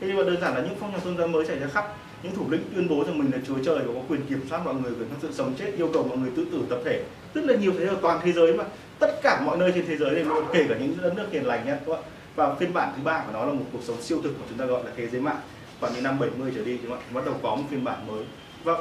[0.00, 1.94] Thế nhưng mà đơn giản là những phong trào tôn giáo mới xảy ra khắp
[2.22, 4.60] những thủ lĩnh tuyên bố rằng mình là chúa trời và có quyền kiểm soát
[4.64, 7.02] mọi người quyền sự sống chết yêu cầu mọi người tự tử tập thể.
[7.34, 8.64] Rất là nhiều thế ở toàn thế giới mà.
[8.98, 11.46] Tất cả mọi nơi trên thế giới này luôn kể cả những đất nước hiền
[11.46, 12.02] lành nhé các bạn
[12.36, 14.58] và phiên bản thứ ba của nó là một cuộc sống siêu thực mà chúng
[14.58, 15.40] ta gọi là thế giới mạng.
[15.80, 18.24] Khoảng những năm 70 trở đi chúng bạn bắt đầu có một phiên bản mới
[18.64, 18.74] và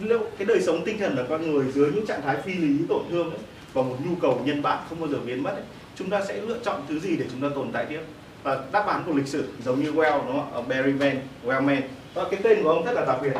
[0.00, 2.78] liệu cái đời sống tinh thần của con người dưới những trạng thái phi lý
[2.88, 3.40] tổn thương ấy,
[3.72, 5.64] và một nhu cầu nhân bản không bao giờ biến mất ấy,
[5.96, 8.00] chúng ta sẽ lựa chọn thứ gì để chúng ta tồn tại tiếp?
[8.42, 10.68] Và đáp án của lịch sử giống như Well đúng không?
[10.68, 11.80] Barry Mann, Wellman.
[12.14, 13.32] Và cái tên của ông rất là đặc biệt.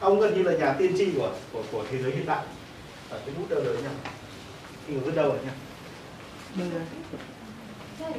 [0.00, 2.44] Ông gần như là nhà tiên tri của của, của thế giới hiện đại.
[3.10, 3.90] Ở cái bút đâu rồi nhá
[4.86, 5.52] khi vứt đâu rồi nhá
[6.54, 6.68] mượn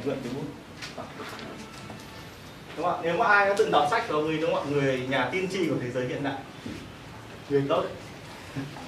[0.04, 0.44] cái bút.
[2.76, 3.00] Đúng không ạ?
[3.02, 4.70] Nếu mà ai đã từng đọc sách của ông ấy đúng không ạ?
[4.72, 6.38] Người nhà tiên tri của thế giới hiện đại
[7.50, 7.84] người tốt.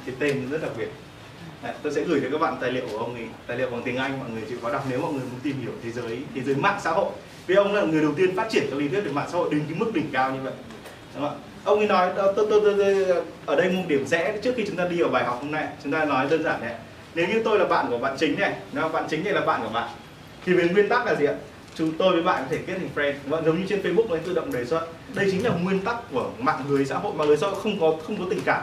[0.07, 0.89] Cái tên rất đặc biệt.
[1.63, 3.27] Đấy, tôi sẽ gửi cho các bạn tài liệu của ông ấy.
[3.47, 4.85] Tài liệu bằng tiếng Anh mọi người chịu khó đọc.
[4.91, 7.13] Nếu mọi người muốn tìm hiểu thế giới thế giới mạng xã hội.
[7.47, 9.49] Vì ông là người đầu tiên phát triển các lý thuyết về mạng xã hội
[9.51, 10.53] đến cái mức đỉnh cao như vậy.
[11.15, 11.41] Đúng không?
[11.65, 14.65] ông ấy nói ờ, tôi, tôi, tôi, tôi, ở đây một điểm rẽ trước khi
[14.67, 15.67] chúng ta đi vào bài học hôm nay.
[15.85, 16.75] Chúng ta nói đơn giản này.
[17.15, 19.61] Nếu như tôi là bạn của bạn chính này nó bạn chính này là bạn
[19.63, 19.89] của bạn.
[20.47, 21.35] Thì về nguyên tắc là gì ạ?
[21.79, 23.13] Chúng tôi với bạn có thể kết thành friend.
[23.27, 24.87] Và giống như trên Facebook nó tự động đề xuất.
[25.15, 27.13] Đây chính là nguyên tắc của mạng lưới xã hội.
[27.15, 28.63] Mà lưới xã hội không có không có tình cảm.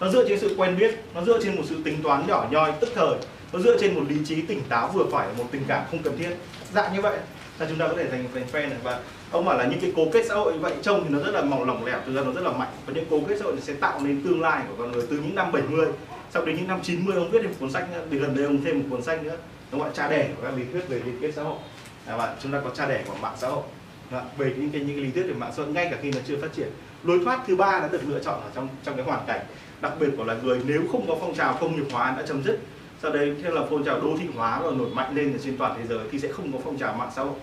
[0.00, 2.72] Nó dựa trên sự quen biết, nó dựa trên một sự tính toán nhỏ nhoi,
[2.80, 3.14] tức thời.
[3.52, 6.18] Nó dựa trên một lý trí tỉnh táo vừa phải, một tình cảm không cần
[6.18, 6.30] thiết.
[6.72, 7.18] Dạng như vậy
[7.58, 8.78] là chúng ta có thể thành thành friend này.
[8.82, 11.18] Và ông bảo là những cái cố kết xã hội như vậy trông thì nó
[11.18, 12.72] rất là mỏng lỏng lẻo, thực ra nó rất là mạnh.
[12.86, 15.16] Và những cố kết xã hội sẽ tạo nên tương lai của con người từ
[15.16, 15.86] những năm 70
[16.30, 18.44] sau đến những năm 90 ông viết thêm một cuốn sách nữa, thì gần đây
[18.44, 19.36] ông thêm một cuốn sách nữa.
[19.72, 21.58] Nó gọi cha đẻ của các lý thuyết về liên kết xã hội
[22.06, 23.62] à, và chúng ta có cha đẻ của mạng xã hội.
[24.10, 26.10] Đó, về những cái những cái lý thuyết về mạng xã hội ngay cả khi
[26.10, 26.68] nó chưa phát triển.
[27.04, 29.40] Lối thoát thứ ba đã được lựa chọn ở trong trong cái hoàn cảnh
[29.80, 30.60] đặc biệt của loài người.
[30.66, 32.58] Nếu không có phong trào công nghiệp hóa đã chấm dứt
[33.02, 35.74] sau đây theo là phong trào đô thị hóa và nổi mạnh lên trên toàn
[35.78, 37.34] thế giới thì sẽ không có phong trào mạng xã hội.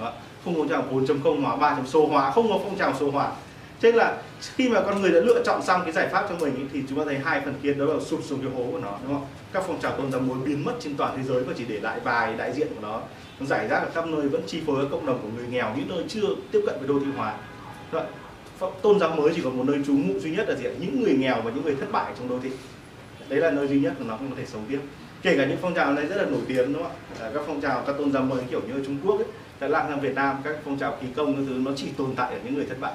[0.00, 0.12] Đó.
[0.44, 3.32] không có phong trào 4.0 hóa 3 số hóa không có phong trào số hóa.
[3.80, 6.56] Thế là khi mà con người đã lựa chọn xong cái giải pháp cho mình
[6.56, 8.78] ý, thì chúng ta thấy hai phần kia đó là sụp xuống cái hố của
[8.78, 9.26] nó đúng không?
[9.52, 11.80] Các phong trào tôn giáo muốn biến mất trên toàn thế giới và chỉ để
[11.80, 13.00] lại vài đại diện của nó
[13.40, 16.04] giải rác ở khắp nơi vẫn chi phối cộng đồng của người nghèo những nơi
[16.08, 17.34] chưa tiếp cận với đô thị hóa.
[18.82, 21.14] Tôn giáo mới chỉ còn một nơi trú ngụ duy nhất là gì những người
[21.14, 22.50] nghèo và những người thất bại trong đô thị.
[23.28, 24.80] Đấy là nơi duy nhất mà nó không có thể sống tiếp.
[25.22, 27.20] Kể cả những phong trào này rất là nổi tiếng đúng không ạ?
[27.20, 29.26] À, các phong trào các tôn giáo mới kiểu như ở Trung Quốc ấy,
[29.58, 32.14] tại lan sang Việt Nam các phong trào khí công các thứ nó chỉ tồn
[32.16, 32.94] tại ở những người thất bại.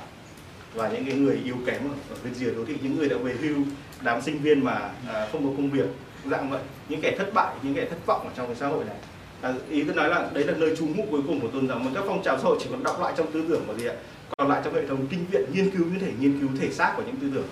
[0.74, 3.34] Và những cái người yếu kém ở bên dưới đô thị những người đã về
[3.34, 3.58] hưu
[4.02, 5.88] đám sinh viên mà à, không có công việc
[6.26, 6.62] dạng vậy.
[6.90, 8.96] Những kẻ thất bại những kẻ thất vọng ở trong cái xã hội này
[9.42, 11.80] à, ý tôi nói là đấy là nơi trú ngụ cuối cùng của tôn giáo.
[11.80, 13.86] Mà các phong trào xã hội chỉ còn đọc lại trong tư tưởng mà gì
[13.86, 13.94] ạ?
[14.38, 16.94] Còn lại trong hệ thống kinh viện nghiên cứu như thể nghiên cứu thể xác
[16.98, 17.48] của những tư tưởng.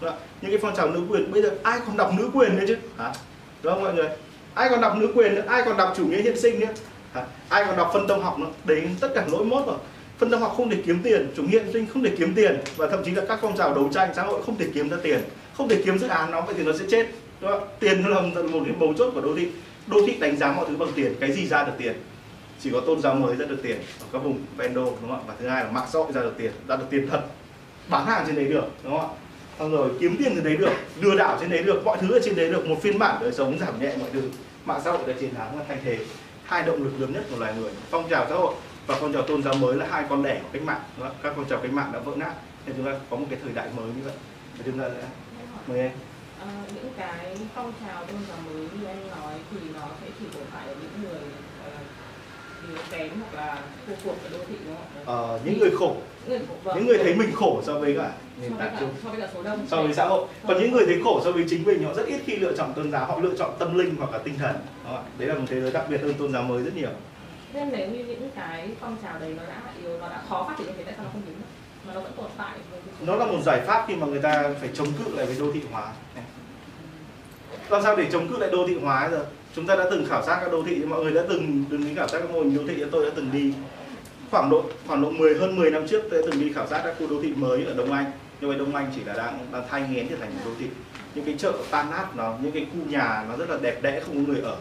[0.00, 2.64] Đúng những cái phong trào nữ quyền bây giờ ai còn đọc nữ quyền nữa
[2.68, 2.76] chứ?
[2.98, 3.12] Hả?
[3.62, 4.08] Đúng không mọi người?
[4.54, 5.42] Ai còn đọc nữ quyền nữa?
[5.46, 6.66] Ai còn đọc chủ nghĩa hiện sinh nữa?
[7.12, 7.24] Hả?
[7.48, 8.50] ai còn đọc phân tâm học nữa?
[8.64, 9.76] Đấy tất cả lỗi mốt rồi.
[10.18, 12.86] Phân tâm học không để kiếm tiền chủ nghĩa sinh không để kiếm tiền và
[12.86, 15.20] thậm chí là các phong trào đấu tranh xã hội không thể kiếm ra tiền.
[15.56, 17.06] Không thể kiếm dự án nó vậy thì nó sẽ chết.
[17.40, 17.68] Đúng không?
[17.80, 19.48] tiền nó là một cái mấu chốt của đô thị
[19.86, 21.94] đô thị đánh giá mọi thứ bằng tiền, cái gì ra được tiền?
[22.60, 25.18] Chỉ có tôn giáo mới ra được tiền ở các vùng ven đô đúng không
[25.18, 25.24] ạ?
[25.26, 27.20] Và thứ hai là mạng xã hội ra được tiền, ra được tiền thật.
[27.88, 29.16] Bán hàng trên đấy được, đúng không ạ?
[29.58, 32.20] Xong rồi kiếm tiền trên đấy được, lừa đảo trên đấy được, mọi thứ ở
[32.24, 32.66] trên đấy được.
[32.66, 34.22] Một phiên bản đời sống giảm nhẹ mọi thứ.
[34.64, 35.98] Mạng xã hội đã chiến thắng và thay thế
[36.44, 38.54] hai động lực lớn nhất của loài người, phong trào xã hội
[38.86, 40.80] và phong trào tôn giáo mới là hai con đẻ của cách mạng
[41.22, 42.32] các phong trào cách mạng đã vỡ nát.
[42.66, 44.14] Nên chúng ta có một cái thời đại mới như vậy.
[44.58, 45.02] Và chúng ta sẽ
[45.66, 45.90] mời em.
[46.42, 50.24] Ờ, những cái phong trào tôn giáo mới như anh nói thì nó sẽ chỉ
[50.34, 51.20] tồn tại ở những người
[51.64, 51.78] là
[52.68, 55.02] yếu kém hoặc là thua cuộc ở đô thị đúng không ạ?
[55.06, 55.96] Ờ, những người khổ.
[56.26, 56.76] Những người, vâng.
[56.76, 58.90] những người thấy mình khổ so với cả nền tảng chung.
[59.04, 59.66] so với cả số đông.
[59.66, 60.26] So với xã hội.
[60.48, 62.72] Còn những người thấy khổ so với chính mình họ rất ít khi lựa chọn
[62.74, 63.06] tôn giáo.
[63.06, 64.56] Họ lựa chọn tâm linh hoặc là tinh thần.
[64.84, 65.02] Đó.
[65.18, 66.90] đấy là một thế giới đặc biệt hơn tôn giáo mới rất nhiều.
[67.54, 70.54] Nên nếu như những cái phong trào đấy nó đã yếu nó đã khó phát
[70.58, 71.46] triển thế tại sao nó không mất?
[71.86, 72.58] mà nó vẫn tồn tại
[73.00, 75.52] nó là một giải pháp khi mà người ta phải chống cự lại với đô
[75.52, 75.92] thị hóa
[77.70, 79.24] làm sao để chống cự lại đô thị hóa giờ?
[79.56, 81.94] Chúng ta đã từng khảo sát các đô thị, mọi người đã từng đứng đi
[81.94, 83.52] khảo sát các mô hình đô thị, tôi đã từng đi.
[84.30, 86.80] Khoảng độ khoảng độ 10 hơn 10 năm trước, tôi đã từng đi khảo sát
[86.84, 88.04] các khu đô thị mới ở Đông Anh.
[88.40, 90.66] Nhưng mà Đông Anh chỉ là đang đang thay nghén trở thành một đô thị.
[91.14, 94.00] Những cái chợ tan nát nó, những cái khu nhà nó rất là đẹp đẽ,
[94.00, 94.56] không có người ở.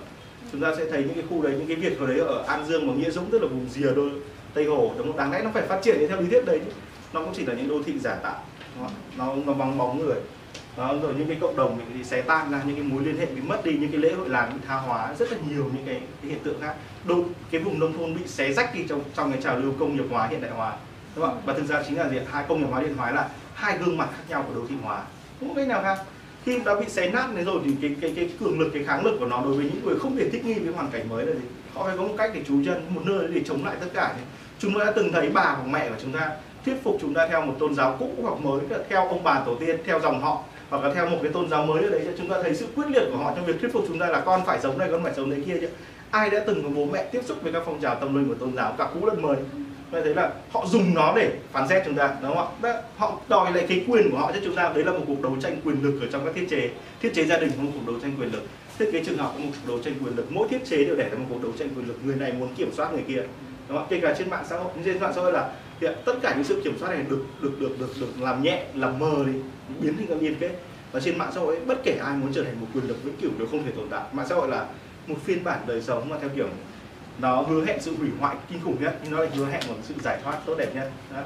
[0.51, 2.65] Chúng ta sẽ thấy những cái khu đấy, những cái việc ở đấy ở An
[2.67, 4.09] Dương và Nghĩa Dũng, tức là vùng rìa đôi
[4.53, 4.93] Tây Hồ.
[4.97, 5.17] Đúng không?
[5.17, 6.71] đáng lẽ nó phải phát triển theo lý thuyết đấy chứ.
[7.13, 8.43] Nó cũng chỉ là những đô thị giả tạo.
[9.17, 10.17] Nó nó bóng bóng người
[10.77, 13.25] đó, rồi những cái cộng đồng bị xé tan ra những cái mối liên hệ
[13.25, 15.85] bị mất đi những cái lễ hội làng bị tha hóa rất là nhiều những
[15.85, 16.73] cái, cái hiện tượng khác.
[17.05, 19.95] Đô cái vùng nông thôn bị xé rách đi trong trong cái trào lưu công
[19.95, 20.75] nghiệp hóa hiện đại hóa
[21.15, 23.29] đúng không và thực ra chính là gì hai công nghiệp hóa điện hóa là
[23.53, 25.03] hai gương mặt khác nhau của đô thị hóa
[25.39, 25.97] không cái nào khác.
[26.45, 29.05] Khi đã bị xé nát đấy rồi thì cái cái cái cường lực cái kháng
[29.05, 31.25] lực của nó đối với những người không thể thích nghi với hoàn cảnh mới
[31.25, 31.45] là gì?
[31.73, 34.07] Họ phải có một cách để trú chân một nơi để chống lại tất cả
[34.07, 34.23] này.
[34.59, 36.29] chúng ta đã từng thấy bà hoặc mẹ của chúng ta
[36.65, 39.55] thuyết phục chúng ta theo một tôn giáo cũ hoặc mới theo ông bà tổ
[39.55, 42.11] tiên theo dòng họ hoặc là theo một cái tôn giáo mới ở đấy cho
[42.17, 44.19] chúng ta thấy sự quyết liệt của họ trong việc thuyết phục chúng ta là
[44.19, 45.67] con phải sống này con phải sống đấy kia chứ.
[46.11, 48.33] Ai đã từng có bố mẹ tiếp xúc với các phong trào tâm linh của
[48.33, 49.37] tôn giáo cả cũ lẫn mới?
[49.91, 52.51] Ta thấy là họ dùng nó để phán xét chúng ta đúng không ạ?
[52.61, 54.71] Đó, họ đòi lại cái quyền của họ cho chúng ta.
[54.75, 56.69] Đấy là một cuộc đấu tranh quyền lực ở trong các thiết chế
[57.01, 58.43] thiết chế gia đình có một cuộc đấu tranh quyền lực.
[58.79, 60.31] Thiết kế trường học có một cuộc đấu tranh quyền lực.
[60.31, 61.97] Mỗi thiết chế đều để ra một cuộc đấu tranh quyền lực.
[62.03, 63.23] Người này muốn kiểm soát người kia
[63.67, 63.87] đúng không?
[63.89, 65.49] kể cả trên mạng xã hội trên mạng xã hội là
[65.81, 68.65] thì tất cả những sự kiểm soát này được được được được được làm nhẹ
[68.75, 69.33] làm mờ đi
[69.81, 70.51] biến thành các liên kết.
[70.91, 73.15] Và trên mạng xã hội bất kể ai muốn trở thành một quyền lực vĩnh
[73.21, 74.03] cửu đều không thể tồn tại.
[74.11, 74.65] Mạng xã hội là
[75.07, 76.47] một phiên bản đời sống mà theo kiểu
[77.19, 79.75] nó hứa hẹn sự hủy hoại kinh khủng nhất nhưng nó lại hứa hẹn một
[79.83, 80.91] sự giải thoát tốt đẹp nhất.
[81.13, 81.21] Đó.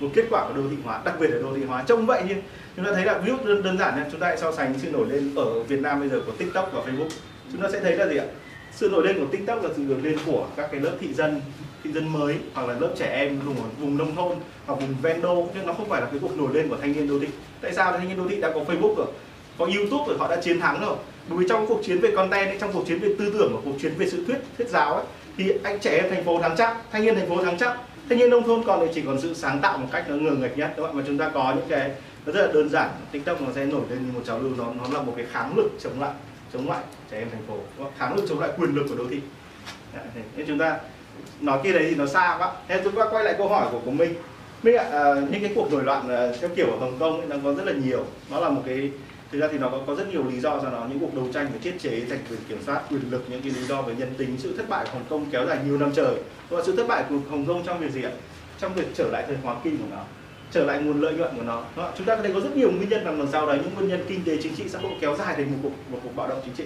[0.00, 1.84] một kết quả của đô thị hóa đặc biệt là đô thị hóa.
[1.86, 2.42] Trông vậy nhưng
[2.76, 4.74] chúng ta thấy là ví dụ đơn, đơn giản nhé chúng ta hãy so sánh
[4.78, 7.08] sự nổi lên ở Việt Nam bây giờ của TikTok và Facebook.
[7.52, 8.24] Chúng ta sẽ thấy là gì ạ?
[8.72, 11.40] Sự nổi lên của TikTok là sự nổi lên của các cái lớp thị dân
[11.84, 15.22] thị dân mới hoặc là lớp trẻ em vùng vùng nông thôn hoặc vùng ven
[15.22, 17.26] đô nhưng nó không phải là cái cuộc nổi lên của thanh niên đô thị.
[17.60, 17.92] Tại sao?
[17.92, 19.06] Thanh niên đô thị đã có Facebook rồi
[19.58, 20.96] có YouTube rồi họ đã chiến thắng rồi.
[21.28, 23.60] Bởi vì trong cuộc chiến về content ấy, trong cuộc chiến về tư tưởng và
[23.64, 25.04] cuộc chiến về sự thuyết thuyết giáo ấy,
[25.36, 27.78] thì anh trẻ em thành phố thắng chắc thanh niên thành phố thắng chắc.
[28.08, 30.30] Thanh niên nông thôn còn lại chỉ còn sự sáng tạo một cách nó ngờ
[30.30, 31.90] nghịch nhất Các bạn mà chúng ta có những cái
[32.26, 34.64] nó rất là đơn giản tiktok nó sẽ nổi lên như một trào lưu nó
[34.64, 36.12] nó là một cái kháng lực chống lại
[36.52, 37.54] chống lại trẻ em thành phố
[37.98, 39.20] kháng lực chống lại quyền lực của đô thị.
[39.94, 40.04] Đấy,
[40.36, 40.78] nên chúng ta
[41.40, 42.52] nói kia đấy thì nó xa quá.
[42.68, 44.14] Thế chúng ta quay lại câu hỏi của của minh.
[44.62, 47.26] Minh ạ à, những cái cuộc nổi loạn ờ, theo kiểu ở hồng kông ấy,
[47.28, 48.04] nó có rất là nhiều.
[48.30, 48.90] Nó là một cái
[49.32, 51.28] thực ra thì nó có, có rất nhiều lý do cho nó những cuộc đấu
[51.34, 53.94] tranh về thiết chế giành quyền kiểm soát quyền lực những cái lý do về
[53.98, 56.14] nhân tính sự thất bại của hồng kông kéo dài nhiều năm trời.
[56.48, 58.12] Và sự thất bại của hồng kông trong việc gì ạ?
[58.58, 60.04] Trong việc trở lại thời hoa kỳ của nó
[60.52, 61.62] trở lại nguồn lợi nhuận của nó.
[61.96, 63.58] Chúng ta có thể có rất nhiều nguyên nhân nằm đằng sau đấy.
[63.64, 65.98] Những nguyên nhân kinh tế chính trị xã hội kéo dài thành một cuộc một
[66.02, 66.64] cuộc bạo động chính trị.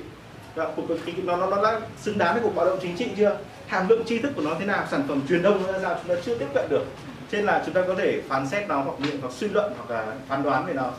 [0.54, 3.06] Vâng, cuộc cái- nó nó nó đã xứng đáng với cuộc bạo động chính trị
[3.16, 3.36] chưa?
[3.66, 4.86] Hàm lượng tri thức của nó thế nào?
[4.90, 5.98] Sản phẩm truyền thông ra sao?
[6.06, 6.84] Chúng ta chưa tiếp cận được.
[7.30, 9.72] Cho nên là chúng ta có thể phán xét nó hoặc nghiệm hoặc suy luận
[9.76, 10.90] hoặc là phán đoán về nó.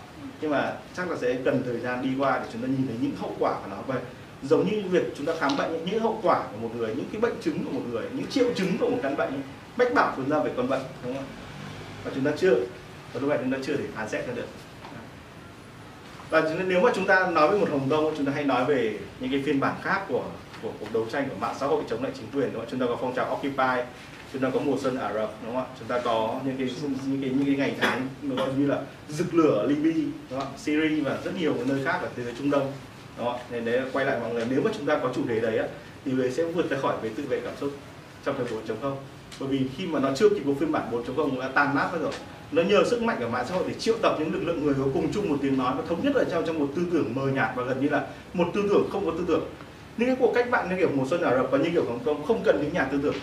[0.41, 2.97] Nhưng mà chắc là sẽ cần thời gian đi qua để chúng ta nhìn thấy
[3.01, 3.77] những hậu quả của nó.
[3.87, 4.01] Vậy
[4.43, 7.05] giống như việc chúng ta khám bệnh ấy, những hậu quả của một người những
[7.11, 9.39] cái bệnh chứng của một người những triệu chứng của một căn bệnh ấy,
[9.77, 11.25] bách bảo chúng ta về con bệnh đúng không?
[12.03, 12.55] Và chúng ta chưa
[13.13, 14.47] và lúc này chúng ta chưa thể phán xét ra được
[16.29, 18.99] và nếu mà chúng ta nói về một Hồng Kông chúng ta hay nói về
[19.19, 20.23] những cái phiên bản khác của
[20.61, 22.69] của cuộc đấu tranh của mạng xã hội chống lại chính quyền đúng không?
[22.71, 23.83] chúng ta có phong trào Occupy
[24.33, 25.65] chúng ta có mùa xuân Ả Rập đúng không ạ?
[25.79, 26.69] Chúng ta có những cái
[27.05, 29.93] những cái những cái ngày tháng nó gọi như là rực lửa ở Libya
[30.29, 30.57] đúng không ạ?
[30.57, 32.71] Syria và rất nhiều nơi khác ở thế giới Trung Đông
[33.17, 33.43] đúng không ạ?
[33.51, 35.67] Nên đấy quay lại mọi người nếu mà chúng ta có chủ đề đấy á,
[36.05, 37.71] thì người sẽ vượt ra khỏi về tự vệ cảm xúc
[38.25, 38.95] trong thời 4.0
[39.39, 41.89] bởi vì khi mà nó chưa kịp có phiên bản 4.0 nó đã tan nát
[41.91, 42.11] hết rồi
[42.51, 44.73] nó nhờ sức mạnh của mạng xã hội để triệu tập những lực lượng người
[44.73, 47.15] có cùng chung một tiếng nói và thống nhất ở trong trong một tư tưởng
[47.15, 48.01] mờ nhạt và gần như là
[48.33, 49.43] một tư tưởng không có tư tưởng.
[49.97, 51.99] Những cái cuộc cách mạng như kiểu mùa xuân Ả Rập và như kiểu Hồng
[52.05, 53.15] Kông không cần những nhà tư tưởng.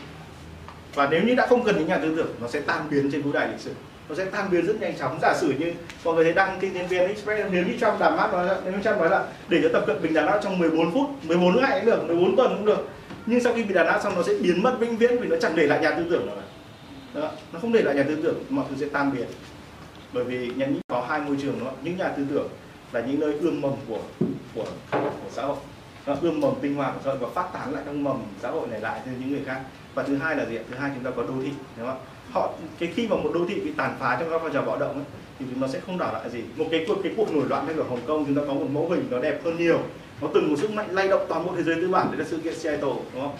[0.94, 3.22] Và nếu như đã không cần những nhà tư tưởng, nó sẽ tan biến trên
[3.22, 3.70] vũ đài lịch sử.
[4.08, 5.18] Nó sẽ tan biến rất nhanh chóng.
[5.22, 5.72] Giả sử như
[6.04, 8.56] mọi người thấy đăng trên nhân viên express, nếu như Trump đàm mát nói là,
[8.64, 11.10] nếu như Trump nói là để cho tập cận bình đàn áp trong 14 phút
[11.22, 12.88] 14 ngày cũng được 14 tuần cũng được.
[13.26, 15.36] Nhưng sau khi bị đàn áp xong nó sẽ biến mất vĩnh viễn vì nó
[15.40, 16.36] chẳng để lại nhà tư tưởng nào
[17.14, 17.30] đó.
[17.52, 19.26] nó không để lại nhà tư tưởng mọi thứ sẽ tan biến.
[20.12, 22.48] Bởi vì nhận có hai môi trường đó những nhà tư tưởng
[22.92, 24.00] là những nơi ươm mầm của
[24.54, 25.56] của, của xã hội.
[26.06, 28.50] Nó ươm mầm tinh hoa của xã hội và phát tán lại trong mầm xã
[28.50, 29.60] hội này lại cho những người khác.
[29.94, 32.00] Và thứ hai là gì thứ hai chúng ta có đô thị đúng không
[32.32, 34.78] họ cái khi mà một đô thị bị tàn phá trong các phong trào bạo
[34.78, 35.04] động ấy,
[35.38, 36.42] thì nó sẽ không đảo lại gì.
[36.56, 38.66] Một cái cuộc cái cuộc nổi loạn như ở Hồng Kông chúng ta có một
[38.72, 39.78] mẫu hình nó đẹp hơn nhiều.
[40.20, 42.06] Nó từng một sức mạnh lay động toàn bộ thế giới tư bản.
[42.10, 43.36] Đấy là sự kiện Seattle đúng không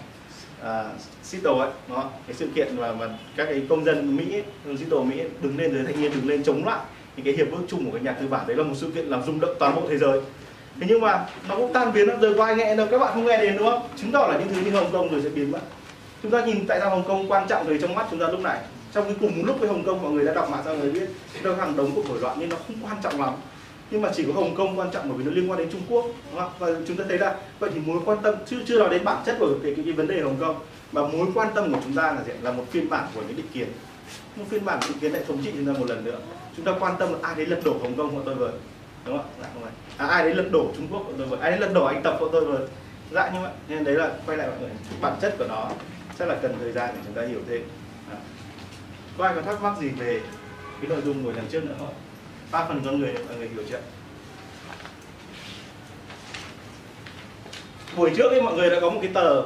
[0.63, 0.85] À,
[1.23, 5.23] Seattle ấy đó cái sự kiện mà, mà các cái công dân Mỹ Seattle Mỹ
[5.41, 6.79] đứng lên giới thanh niên đứng lên chống lại
[7.15, 9.05] những cái hiệp ước chung của cái nhà tư bản đấy là một sự kiện
[9.05, 10.21] làm rung động toàn bộ thế giới.
[10.79, 13.25] Thế nhưng mà nó cũng tan biến nó rời qua nghe đâu các bạn không
[13.25, 13.81] nghe đến đúng không?
[13.95, 15.59] Chứng tỏ là những thứ như Hồng Kông rồi sẽ biến mất.
[16.23, 18.39] Chúng ta nhìn tại sao Hồng Kông quan trọng rồi trong mắt chúng ta lúc
[18.39, 18.59] này.
[18.93, 20.91] Trong cái cùng một lúc với Hồng Kông mọi người đã đọc mạng ra người
[20.91, 21.07] biết
[21.43, 23.33] đâu hàng đống cuộc nổi loạn nhưng nó không quan trọng lắm
[23.93, 25.81] nhưng mà chỉ có Hồng Kông quan trọng bởi vì nó liên quan đến Trung
[25.89, 26.51] Quốc đúng không?
[26.59, 29.23] và chúng ta thấy là vậy thì mối quan tâm chưa chưa nói đến bản
[29.25, 30.55] chất của cái, cái, cái vấn đề Hồng Kông
[30.91, 33.37] mà mối quan tâm của chúng ta là gì là một phiên bản của những
[33.37, 33.67] định kiến.
[34.35, 36.19] Một phiên bản định kiến lại thống trị chúng ta một lần nữa.
[36.57, 38.51] Chúng ta quan tâm là ai đấy lật đổ Hồng Kông của tôi vừa
[39.05, 39.47] đúng không dạ
[39.97, 42.03] à, ai đấy lật đổ Trung Quốc của tôi vừa ai đấy lật đổ anh
[42.03, 42.67] Tập của tôi vừa
[43.11, 44.69] dạ như vậy nên đấy là quay lại mọi người
[45.01, 45.69] bản chất của nó
[46.19, 47.61] chắc là cần thời gian để chúng ta hiểu thêm.
[48.11, 48.17] À.
[49.17, 50.21] có ai có thắc mắc gì về
[50.81, 51.93] cái nội dung buổi lần trước nữa không?
[52.53, 53.79] Ba phần con người, mọi người hiểu chưa?
[57.97, 59.41] Buổi trước ấy, mọi người đã có một cái tờ,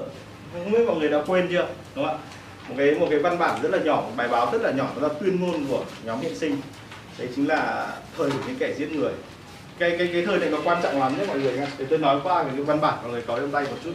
[0.53, 2.23] không biết mọi người đã quên chưa, đúng không ạ?
[2.69, 4.89] Một cái một cái văn bản rất là nhỏ, một bài báo rất là nhỏ,
[4.95, 6.61] đó là tuyên ngôn của nhóm hiện sinh.
[7.17, 9.11] Đấy chính là thời của những kẻ giết người.
[9.79, 11.99] Cái cái cái thời này nó quan trọng lắm nhé, mọi người nha để tôi
[11.99, 13.93] nói qua về cái văn bản, mọi người có trong tay một chút.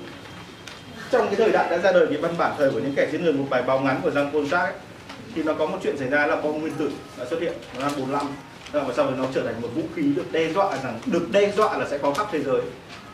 [1.10, 3.20] Trong cái thời đại đã ra đời cái văn bản thời của những kẻ giết
[3.20, 4.78] người, một bài báo ngắn của Jean Paul Sartre
[5.34, 7.82] thì nó có một chuyện xảy ra là bom nguyên tử đã xuất hiện, nó
[7.82, 8.26] năm 45
[8.72, 11.32] Vâng, và sau đó nó trở thành một vũ khí được đe dọa rằng được
[11.32, 12.60] đe dọa là sẽ có khắp thế giới.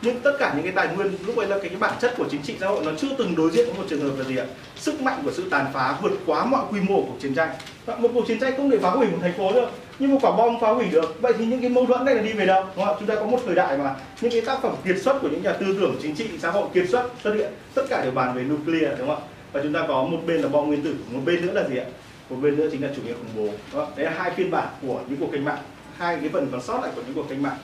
[0.01, 2.25] Nhưng tất cả những cái tài nguyên lúc ấy là cái, cái bản chất của
[2.31, 4.37] chính trị xã hội nó chưa từng đối diện với một trường hợp là gì
[4.37, 4.45] ạ?
[4.75, 7.49] Sức mạnh của sự tàn phá vượt quá mọi quy mô của cuộc chiến tranh.
[7.97, 9.69] Một cuộc chiến tranh không thể phá hủy một thành phố được
[9.99, 12.21] nhưng một quả bom phá hủy được vậy thì những cái mâu thuẫn này là
[12.21, 12.63] đi về đâu?
[12.75, 12.95] Đúng không?
[12.99, 15.43] chúng ta có một thời đại mà những cái tác phẩm kiệt xuất của những
[15.43, 18.35] nhà tư tưởng chính trị xã hội kiệt xuất xuất hiện tất cả đều bàn
[18.35, 19.27] về nuclear đúng không ạ?
[19.51, 21.77] Và chúng ta có một bên là bom nguyên tử một bên nữa là gì
[21.77, 21.85] ạ?
[22.29, 23.53] Một bên nữa chính là chủ nghĩa khủng bố.
[23.73, 23.87] Đó.
[23.95, 25.59] đấy là hai phiên bản của những cuộc cách mạng.
[25.97, 27.57] Hai cái phần còn sót lại của những cuộc cách mạng.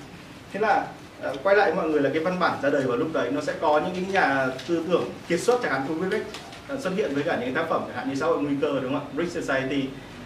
[0.54, 0.88] Thế là
[1.24, 3.42] à, quay lại mọi người là cái văn bản ra đời vào lúc đấy nó
[3.42, 6.92] sẽ có những cái nhà tư tưởng kiệt xuất chẳng hạn Friedrich uh, à, xuất
[6.96, 9.08] hiện với cả những tác phẩm chẳng hạn như xã hội nguy cơ đúng không
[9.08, 9.12] ạ?
[9.14, 9.84] Brick Society.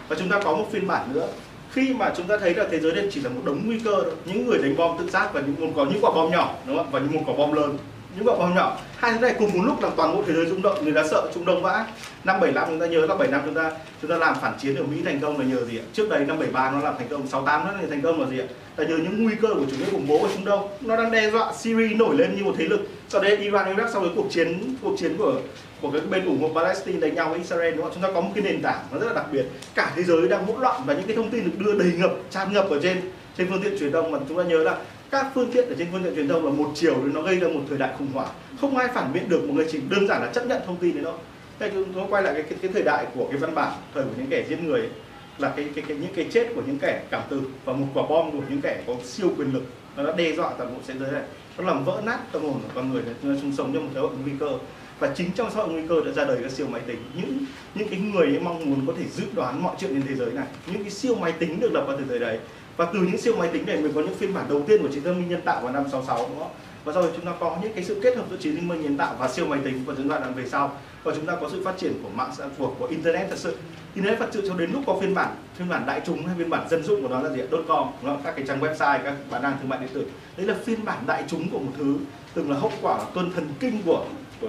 [0.07, 1.27] Và chúng ta có một phiên bản nữa.
[1.71, 4.01] Khi mà chúng ta thấy là thế giới đây chỉ là một đống nguy cơ
[4.03, 4.13] thôi.
[4.25, 6.91] Những người đánh bom tự sát và những có những quả bom nhỏ đúng không
[6.91, 7.77] và những một quả bom lớn
[8.15, 10.45] những vợ bầu nhỏ, hai thứ này cùng một lúc làm toàn bộ thế giới
[10.45, 11.85] rung động, người ta sợ trung đông vã
[12.23, 14.75] năm 75 chúng ta nhớ là bảy năm chúng ta chúng ta làm phản chiến
[14.75, 15.83] ở Mỹ thành công là nhờ gì ạ?
[15.93, 18.45] Trước đây năm 73 nó làm thành công 68 nó thành công là gì ạ?
[18.77, 21.11] Là nhờ những nguy cơ của chủ nghĩa khủng bố ở Trung Đông, nó đang
[21.11, 22.79] đe dọa Syria nổi lên như một thế lực.
[23.09, 25.33] Sau đấy Iran, Iraq, sau cái cuộc chiến cuộc chiến của
[25.81, 27.91] của cái bên ủng hộ Palestine đánh nhau với Israel, đúng không?
[27.93, 29.45] chúng ta có một cái nền tảng nó rất là đặc biệt.
[29.75, 32.11] Cả thế giới đang hỗn loạn và những cái thông tin được đưa đầy ngập,
[32.29, 33.01] tràn ngập ở trên
[33.37, 34.11] trên phương tiện truyền thông.
[34.11, 34.77] Mà chúng ta nhớ là
[35.11, 37.39] các phương tiện ở trên phương tiện truyền thông là một chiều thì nó gây
[37.39, 38.29] ra một thời đại khủng hoảng.
[38.61, 40.95] Không ai phản biện được một người chỉ đơn giản là chấp nhận thông tin
[40.95, 41.15] đấy đâu
[41.59, 44.03] thế chúng tôi quay lại cái, cái cái thời đại của cái văn bản thời
[44.03, 44.89] của những kẻ giết người ấy,
[45.37, 48.03] là cái, cái cái những cái chết của những kẻ cảm tử và một quả
[48.09, 49.63] bom của những kẻ có siêu quyền lực
[49.97, 51.21] nó đã đe dọa toàn bộ thế giới này.
[51.57, 53.99] Nó làm vỡ nát tâm hồn của con người nó chung sống trong một xã
[53.99, 54.57] hội nguy cơ.
[54.99, 56.97] Và chính trong xã hội nguy cơ đã ra đời các siêu máy tính.
[57.15, 57.37] Những
[57.75, 60.33] những cái người ấy mong muốn có thể dự đoán mọi chuyện trên thế giới
[60.33, 60.45] này.
[60.67, 62.39] Những cái siêu máy tính được lập ra từ thời đấy
[62.79, 64.89] và từ những siêu máy tính này mình có những phiên bản đầu tiên của
[64.91, 66.51] trí thông minh nhân tạo vào năm 66 đúng không?
[66.85, 68.81] và sau đó chúng ta có những cái sự kết hợp giữa trí thông minh
[68.81, 70.77] nhân tạo và siêu máy tính và chúng ta đang về sau.
[71.03, 73.57] Và chúng ta có sự phát triển của mạng xã của của internet thật sự.
[73.95, 76.49] Internet thật sự cho đến lúc có phiên bản phiên bản đại chúng hay phiên
[76.49, 79.43] bản dân dụng của nó là gì com nó các cái trang website, các bán
[79.43, 80.05] hàng thương mại điện tử.
[80.37, 81.97] Đấy là phiên bản đại chúng của một thứ
[82.33, 84.05] từng là hậu quả tuân thần kinh của
[84.41, 84.47] của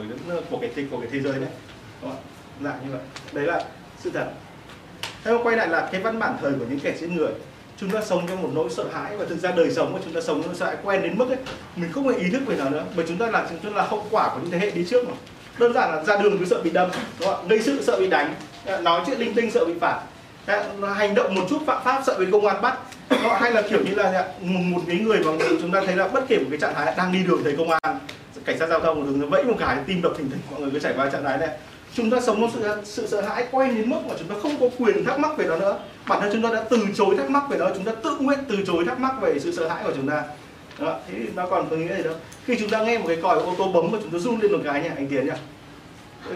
[0.51, 1.51] của cái của cái thế giới đấy.
[2.03, 2.21] Đúng không?
[2.65, 3.01] dạ như vậy.
[3.33, 3.65] Đấy là
[3.99, 4.33] sự thật.
[5.25, 7.33] Thế quay lại là cái văn bản thời của những kẻ giết người
[7.81, 10.15] chúng ta sống trong một nỗi sợ hãi và thực ra đời sống của chúng
[10.15, 11.39] ta sống nỗi sợ hãi quen đến mức ấy
[11.77, 12.85] mình không hề ý thức về nó nữa.
[12.97, 15.09] Bởi chúng ta là chúng ta là hậu quả của những thế hệ đi trước
[15.09, 15.15] mà.
[15.59, 16.91] Đơn giản là ra đường cứ sợ bị đâm
[17.21, 17.49] đúng không?
[17.49, 18.35] gây sự sợ bị đánh
[18.67, 20.01] à, nói chuyện linh tinh sợ bị phạt
[20.47, 20.65] à,
[20.95, 22.79] hành động một chút phạm pháp sợ bị công an bắt
[23.41, 26.09] hay là kiểu như là à, một, một cái người mà chúng ta thấy là
[26.09, 27.99] bất kể một cái trạng thái đang đi đường thấy công an
[28.45, 30.79] cảnh sát giao thông đường vẫy một cái tim đập thình thịch mọi người cứ
[30.79, 31.49] trải qua trạng thái này
[31.95, 34.61] chúng ta sống trong sự sự sợ hãi quay đến mức mà chúng ta không
[34.61, 35.79] có quyền thắc mắc về nó nữa.
[36.09, 38.39] Bản thân chúng ta đã từ chối thắc mắc về nó chúng ta tự nguyện
[38.49, 40.25] từ chối thắc mắc về sự sợ hãi của chúng ta.
[40.79, 42.15] Đó, thế nó còn có nghĩa gì đâu?
[42.45, 44.53] Khi chúng ta nghe một cái còi ô tô bấm mà chúng ta run lên
[44.53, 45.33] một cái nhỉ anh tiến nhỉ?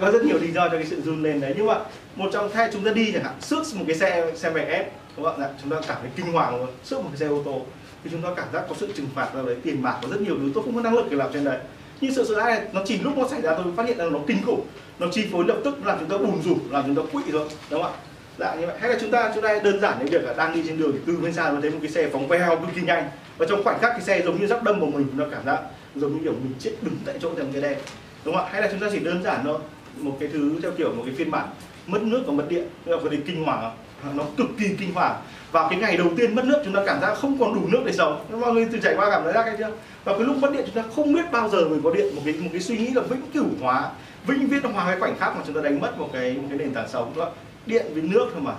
[0.01, 1.79] Có rất nhiều lý do cho cái sự run lên đấy nhưng mà
[2.17, 4.93] một trong hai chúng ta đi chẳng hạn sức một cái xe xe máy ép
[5.17, 5.49] các bạn ạ?
[5.49, 7.61] Dạ, chúng ta cảm thấy kinh hoàng luôn sức một cái xe ô tô.
[8.05, 10.21] Thì chúng ta cảm giác có sự trừng phạt nào đấy tiền bạc có rất
[10.21, 11.59] nhiều thứ tôi không có năng lực để làm trên đấy
[12.05, 14.05] nhưng sự sợ hãi này nó chỉ lúc nó xảy ra tôi phát hiện ra
[14.05, 14.67] nó kinh khủng.
[14.99, 17.49] Nó chi phối lập tức làm chúng ta bùn rủn, làm chúng ta quỵ rồi
[17.71, 17.99] đúng không ạ?
[18.38, 18.77] Dạ như vậy.
[18.81, 20.93] Hay là chúng ta chúng ta đơn giản những việc là đang đi trên đường
[20.93, 23.11] thì từ bên xa nó thấy một cái xe phóng veo cực kỳ nhanh.
[23.38, 25.59] Và trong khoảnh khắc cái xe giống như sắp đâm vào mình, nó cảm giác
[25.95, 27.79] giống như kiểu mình chết đứng tại chỗ trong cái đèn
[28.25, 28.51] đúng không ạ?
[28.53, 29.59] Hay là chúng ta chỉ đơn giản thôi,
[29.99, 31.49] một cái thứ theo kiểu một cái phiên bản
[31.87, 33.77] mất nước và mất điện là cái kinh hoàng
[34.14, 35.23] nó cực kỳ kinh hoàng
[35.55, 37.83] vào cái ngày đầu tiên mất nước chúng ta cảm giác không còn đủ nước
[37.87, 38.25] để sống.
[38.40, 39.71] Mọi người từ trải qua cảm thấy ra cái chưa?
[40.05, 42.14] Và cái lúc mất điện chúng ta không biết bao giờ mình có điện.
[42.17, 43.90] Một cái một cái suy nghĩ là vĩnh cửu hóa
[44.27, 46.59] vĩnh viễn hóa cái khoảnh khắc mà chúng ta đánh mất một cái một cái
[46.59, 47.12] nền tảng sống.
[47.17, 47.31] Đó
[47.67, 48.53] điện với nước thôi mà.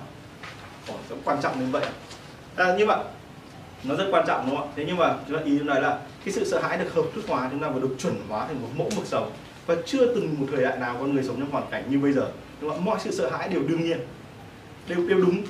[0.88, 1.86] Ồ, rất quan trọng đến vậy.
[2.55, 2.97] À, nhưng mà
[3.84, 4.73] nó rất quan trọng đúng không ạ?
[4.75, 7.23] Thế nhưng mà chúng ta ý này là cái sự sợ hãi được hợp thức
[7.27, 9.31] hóa chúng ta phải được chuẩn hóa thành một mẫu mực sống.
[9.65, 12.12] Và chưa từng một thời đại nào con người sống trong hoàn cảnh như bây
[12.12, 12.27] giờ.
[12.62, 12.86] Đúng không?
[12.86, 13.97] mọi sự sợ hãi đều đương nhiên
[14.88, 15.43] đều đều đúng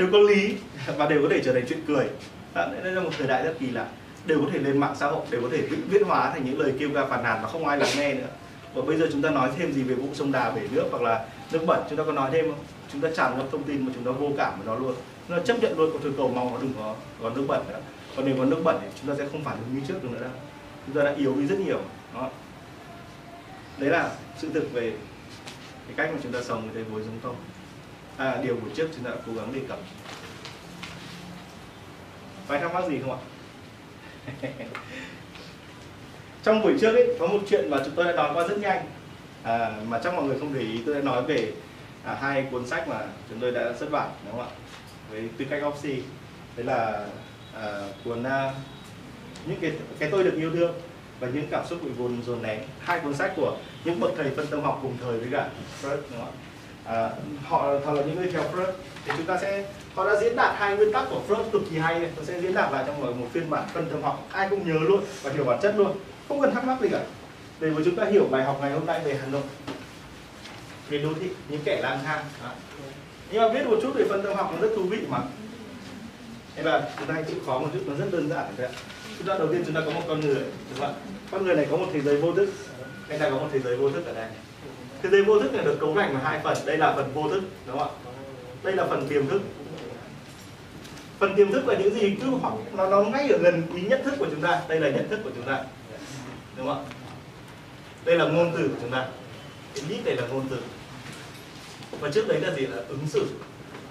[0.00, 0.54] đều có lý
[0.96, 2.06] và đều có thể trở thành chuyện cười.
[2.54, 3.86] Đây là một thời đại rất kỳ lạ.
[4.26, 6.60] Đều có thể lên mạng xã hội, đều có thể vĩnh viễn hóa thành những
[6.60, 8.26] lời kêu ca phản nàn mà không ai lắng nghe nữa.
[8.74, 11.02] Và bây giờ chúng ta nói thêm gì về vụ sông đà bể nước hoặc
[11.02, 12.64] là nước bẩn, chúng ta có nói thêm không?
[12.92, 14.94] Chúng ta tràn ngập thông tin mà chúng ta vô cảm với nó luôn.
[15.28, 17.64] Chúng ta chấp nhận luôn có thời cầu mong nó đừng có có nước bẩn
[17.68, 17.80] nữa.
[18.16, 20.08] Còn nếu có nước bẩn thì chúng ta sẽ không phản ứng như trước được
[20.12, 20.30] nữa đâu.
[20.86, 21.80] Chúng ta đã yếu đi rất nhiều
[22.14, 22.30] đó
[23.78, 24.92] đấy là sự thực về
[25.86, 27.36] cái cách mà chúng ta sống với thế giới giống không
[28.20, 29.78] à, điều buổi trước chúng ta đã cố gắng đề cập.
[32.46, 33.20] Phải thắc mắc gì không ạ?
[36.42, 38.86] Trong buổi trước ấy có một chuyện mà chúng tôi đã nói qua rất nhanh.
[39.42, 41.52] À, mà chắc mọi người không để ý tôi đã nói về
[42.04, 44.50] à, hai cuốn sách mà chúng tôi đã xuất bản đúng không ạ?
[45.10, 46.02] Với tư cách Oxy.
[46.56, 47.06] Đấy là
[47.54, 48.52] à, cuốn à,
[49.46, 50.74] những cái cái tôi được yêu thương
[51.20, 52.60] và những cảm xúc bị vồn dồn nén.
[52.80, 55.48] Hai cuốn sách của những bậc thầy phân tâm học cùng thời với cả
[55.82, 56.49] Freud đúng không ạ?
[56.84, 57.10] À,
[57.44, 58.72] họ thật là những người theo Freud
[59.04, 59.64] thì chúng ta sẽ
[59.94, 62.00] họ đã diễn đạt hai nguyên tắc của Freud cực kỳ hay.
[62.00, 62.10] Này.
[62.16, 64.28] tôi sẽ diễn đạt lại trong một phiên bản phân tâm học.
[64.32, 65.96] Ai cũng nhớ luôn và hiểu bản chất luôn.
[66.28, 67.02] Không cần thắc mắc gì cả.
[67.60, 69.42] Để mà chúng ta hiểu bài học ngày hôm nay về Hà Nội.
[70.88, 72.24] Về đô thị những kẻ lang thang.
[73.30, 75.18] Nhưng mà biết một chút về phân tâm học nó rất thú vị mà.
[76.56, 78.72] Thế là chúng ta hãy chịu khó một chút nó rất đơn giản đấy ạ.
[79.18, 80.34] Chúng ta đầu tiên chúng ta có một con người
[80.70, 80.92] đúng không ạ?
[81.30, 82.48] Con người này có một thế giới vô thức.
[83.08, 84.28] Anh ta có một thế giới vô thức ở đây
[85.02, 86.56] thế giới vô thức này được cấu thành là hai phần.
[86.66, 87.94] Đây là phần vô thức đúng không ạ?
[88.62, 89.42] Đây là phần tiềm thức.
[91.18, 94.04] Phần tiềm thức là những gì cứ hoặc nó nó ngay ở gần ý nhận
[94.04, 94.62] thức của chúng ta.
[94.68, 95.64] Đây là nhận thức của chúng ta.
[96.56, 96.90] Đúng không ạ?
[98.04, 99.06] Đây là ngôn từ của chúng ta.
[99.74, 100.56] Cái nít đây là ngôn từ.
[102.00, 102.66] Và trước đấy là gì?
[102.66, 103.26] Là ứng xử.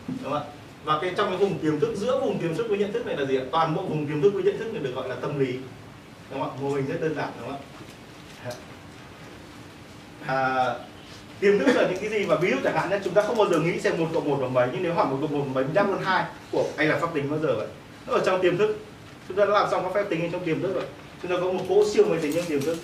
[0.08, 0.42] Đúng không ạ?
[0.84, 3.18] Và cái trong cái vùng tiềm thức giữa vùng tiềm thức với nhận thức này
[3.18, 3.44] là gì ạ?
[3.52, 5.54] Toàn bộ vùng tiềm thức với nhận thức này được gọi là tâm lý.
[6.32, 6.58] Đúng không ạ?
[6.62, 8.52] Mô hình rất đơn giản đúng không ạ?
[10.26, 10.76] À,
[11.40, 13.38] tiềm thức là những cái gì mà ví dụ chẳng hạn nhé chúng ta không
[13.38, 15.40] bao giờ nghĩ xem một cộng một bằng mấy nhưng nếu hỏi một cộng một
[15.40, 17.68] bằng mấy chắc hơn hai của anh là pháp tính bao giờ vậy?
[18.08, 18.78] Nó ở trong tiềm thức.
[19.28, 20.84] Chúng ta đã làm xong các phép tính trong tiềm thức rồi.
[21.22, 22.78] Chúng ta có một cỗ siêu máy tính trong tiềm thức.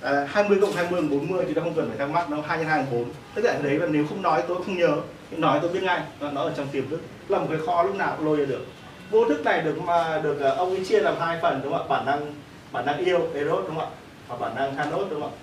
[0.00, 2.58] À, 20 cộng 20 bằng 40 thì ta không cần phải thắc mắc nó 2
[2.58, 4.96] nhân 2 bằng 4 tất cả đấy là nếu không nói tôi không nhớ.
[5.30, 7.00] Nhưng nói tôi biết ngay nó ở trong tiềm thức.
[7.28, 8.66] Là một cái kho lúc nào cũng lôi ra được.
[9.10, 11.82] Vô thức này được mà được à, ông ấy chia làm hai phần đúng không
[11.82, 11.88] ạ?
[11.88, 12.34] Bản năng
[12.72, 13.86] bản năng yêu eros đúng không ạ?
[14.28, 15.38] Và bản năng thanos đúng không ạ?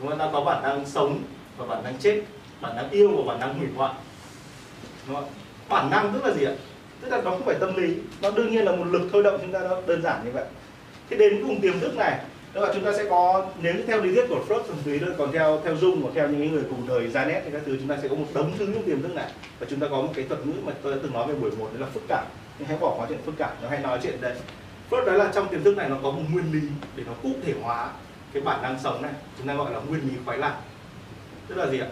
[0.00, 1.22] Chúng ta có bản năng sống
[1.60, 2.22] và bản năng chết,
[2.60, 3.94] bản năng yêu và bản năng hủy hoại.
[5.06, 5.24] Đúng không?
[5.68, 6.52] bản năng tức là gì ạ?
[7.00, 9.38] Tức là nó không phải tâm lý, nó đương nhiên là một lực thôi động
[9.42, 10.44] chúng ta đó, đơn giản như vậy.
[11.10, 12.18] Thế đến cùng tiềm thức này,
[12.52, 15.10] tức là chúng ta sẽ có, nếu theo lý thuyết của Freud thuần túy thôi,
[15.18, 17.88] còn theo theo Jung và theo những người cùng thời Janet thì các thứ, chúng
[17.88, 19.32] ta sẽ có một đống thứ trong tiềm thức này.
[19.58, 21.50] Và chúng ta có một cái thuật ngữ mà tôi đã từng nói về buổi
[21.50, 22.24] một, đó là phức cảm.
[22.58, 24.34] Nhưng hãy bỏ qua chuyện phức cảm, nó hay nói chuyện đấy.
[24.90, 27.30] Freud nói là trong tiềm thức này nó có một nguyên lý để nó cụ
[27.46, 27.90] thể hóa
[28.32, 30.56] cái bản năng sống này, chúng ta gọi là nguyên lý khoái lạc
[31.50, 31.88] tức là gì ạ?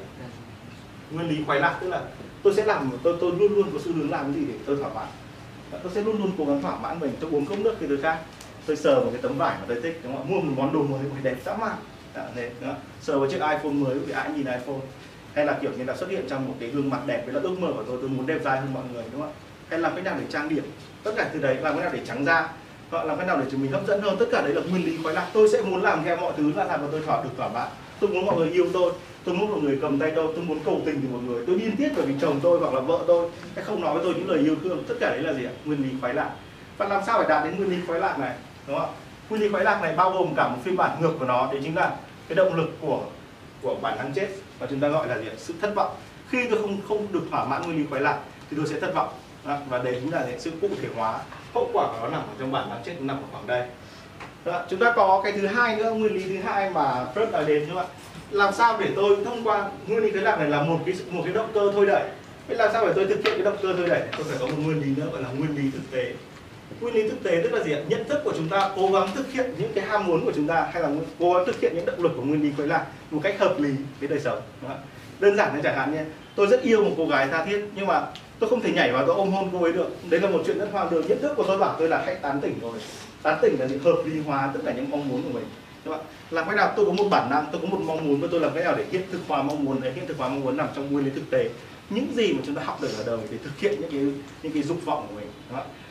[1.10, 2.02] Nguyên lý khoái lạc tức là
[2.42, 4.76] tôi sẽ làm tôi tôi luôn luôn có xu hướng làm cái gì để tôi
[4.76, 5.06] thỏa mãn.
[5.82, 7.98] Tôi sẽ luôn luôn cố gắng thỏa mãn mình tôi uống cốc nước thì tôi
[8.02, 8.18] khác.
[8.66, 10.82] Tôi sờ vào cái tấm vải mà tôi thích đúng không mua một món đồ
[10.82, 11.76] mới phải đẹp dã man.
[12.14, 12.74] À, đấy, đó.
[13.00, 14.80] sờ vào chiếc iPhone mới thì ai nhìn iPhone.
[15.34, 17.40] Hay là kiểu như là xuất hiện trong một cái gương mặt đẹp với là
[17.40, 19.36] ước mơ của tôi tôi muốn đẹp dài hơn mọi người đúng không ạ?
[19.70, 20.64] hay làm cách nào để trang điểm
[21.04, 22.48] tất cả từ đấy làm cách nào để trắng da
[22.90, 24.86] họ làm cách nào để chúng mình hấp dẫn hơn tất cả đấy là nguyên
[24.86, 27.22] lý khoái lạc tôi sẽ muốn làm theo mọi thứ là làm cho tôi thỏa
[27.22, 27.68] được thỏa mãn.
[28.00, 28.92] Tôi muốn mọi người yêu tôi
[29.28, 31.44] tôi muốn mọi người cầm tay tôi tôi muốn cầu tình từ mọi người.
[31.46, 34.04] Tôi điên tiết bởi vì chồng tôi hoặc là vợ tôi hay không nói với
[34.04, 34.84] tôi những lời yêu thương.
[34.88, 35.52] Tất cả đấy là gì ạ?
[35.64, 36.30] Nguyên lý khoái lạc.
[36.78, 38.34] Và làm sao phải đạt đến nguyên lý khoái lạc này?
[38.66, 38.96] Đúng không ạ?
[39.30, 41.60] Nguyên lý khoái lạc này bao gồm cả một phiên bản ngược của nó đấy
[41.64, 41.96] chính là
[42.28, 43.00] cái động lực của
[43.62, 44.28] của bản năng chết.
[44.58, 45.34] Và chúng ta gọi là gì ạ?
[45.36, 45.96] sự thất vọng.
[46.28, 48.18] Khi tôi không không được thỏa mãn nguyên lý khoái lạc
[48.50, 49.08] thì tôi sẽ thất vọng.
[49.46, 51.18] Đó, và đấy chính là sự cụ thể hóa.
[51.54, 53.68] Hậu quả của nó nằm ở trong bản năng chết nằm ở khoảng đây.
[54.44, 57.44] Đó, chúng ta có cái thứ hai nữa nguyên lý thứ hai mà Freud nói
[57.44, 57.94] đến đúng không ạ?
[58.30, 61.22] Làm sao để tôi thông qua, nguyên lý cái lạc này là một cái một
[61.24, 62.02] cái động cơ thôi đẩy
[62.48, 64.46] vậy làm sao để tôi thực hiện cái động cơ thôi đẩy tôi phải có
[64.46, 66.12] một nguyên lý nữa, gọi là nguyên lý thực tế.
[66.80, 67.80] Nguyên lý thực tế tức là gì ạ?
[67.88, 70.46] Nhận thức của chúng ta, cố gắng thực hiện những cái ham muốn của chúng
[70.46, 72.86] ta, hay là cố gắng thực hiện những động lực của nguyên lý quấy lạc
[73.10, 73.70] một cách hợp lý
[74.00, 74.40] với đời sống
[75.20, 75.98] đơn giản như chẳng hạn như
[76.36, 78.06] tôi rất yêu một cô gái tha thiết, nhưng mà
[78.38, 79.88] tôi không thể nhảy vào tôi ôm hôn cô ấy được.
[80.10, 81.06] Đấy là một chuyện rất hoang đường.
[81.08, 82.78] Nhận thức của tôi bảo tôi là hãy tán tỉnh rồi.
[83.22, 85.44] Tán tỉnh là gì hợp lý hóa tất cả những mong muốn của mình
[85.88, 86.72] các bạn, làm cách nào?
[86.76, 88.74] Tôi có một bản năng, tôi có một mong muốn và tôi làm cách nào
[88.76, 91.04] để hiện thực hóa mong muốn đấy hiện thực hóa mong muốn nằm trong nguyên
[91.04, 91.50] lý thực tế.
[91.90, 94.00] Những gì mà chúng ta học được ở đời để thực hiện những cái
[94.42, 95.28] những cái dục vọng của mình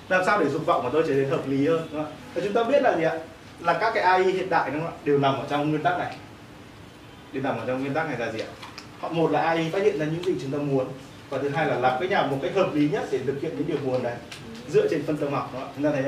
[0.10, 2.64] làm sao để dục vọng của tôi trở nên hợp lý hơn và chúng ta
[2.64, 3.20] biết là gì ạ?
[3.60, 4.98] Là các cái AI hiện đại, đúng không ạ?
[5.04, 6.16] Đều nằm ở trong nguyên tắc này.
[7.34, 8.48] Đều nằm ở trong nguyên tắc này là gì ạ?
[9.00, 10.88] Họ, một là AI phát hiện ra những gì chúng ta muốn
[11.30, 13.52] và thứ hai là làm cái nào một cách hợp lý nhất để thực hiện
[13.58, 14.16] những điều muốn đấy.
[14.70, 16.04] Dựa trên phân tâm học đó chúng ta thấy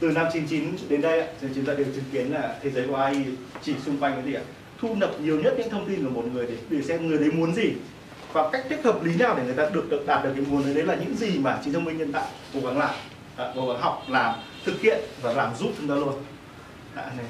[0.00, 2.94] từ năm 99 đến đây thì chúng ta đều chứng kiến là thế giới của
[2.94, 3.24] AI
[3.62, 4.42] chỉ xung quanh cái gì ạ?
[4.80, 7.30] Thu nhập nhiều nhất những thông tin của một người để để xem người đấy
[7.30, 7.72] muốn gì.
[8.32, 10.64] Và cách thức hợp lý nào để người ta được, được đạt được cái muốn
[10.64, 12.94] đấy đấy là những gì mà trí thông minh nhân tạo cố gắng làm
[13.36, 16.14] à, cố gắng học làm thực hiện và làm giúp chúng ta luôn.
[16.94, 17.26] À, này.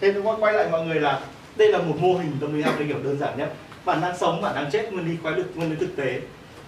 [0.00, 1.20] thế tôi quay lại mọi người là
[1.56, 3.54] đây là một mô hình tâm lý học để hiểu đơn giản nhất.
[3.84, 6.20] Bản năng sống bản năng chết nguyên lý quái lực nguyên lý thực tế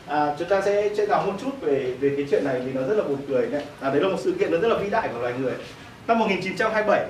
[0.07, 2.81] à, chúng ta sẽ sẽ nói một chút về về cái chuyện này vì nó
[2.83, 4.91] rất là buồn cười đấy à, đấy là một sự kiện nó rất là vĩ
[4.91, 5.55] đại của loài người.
[6.07, 7.07] Năm 1927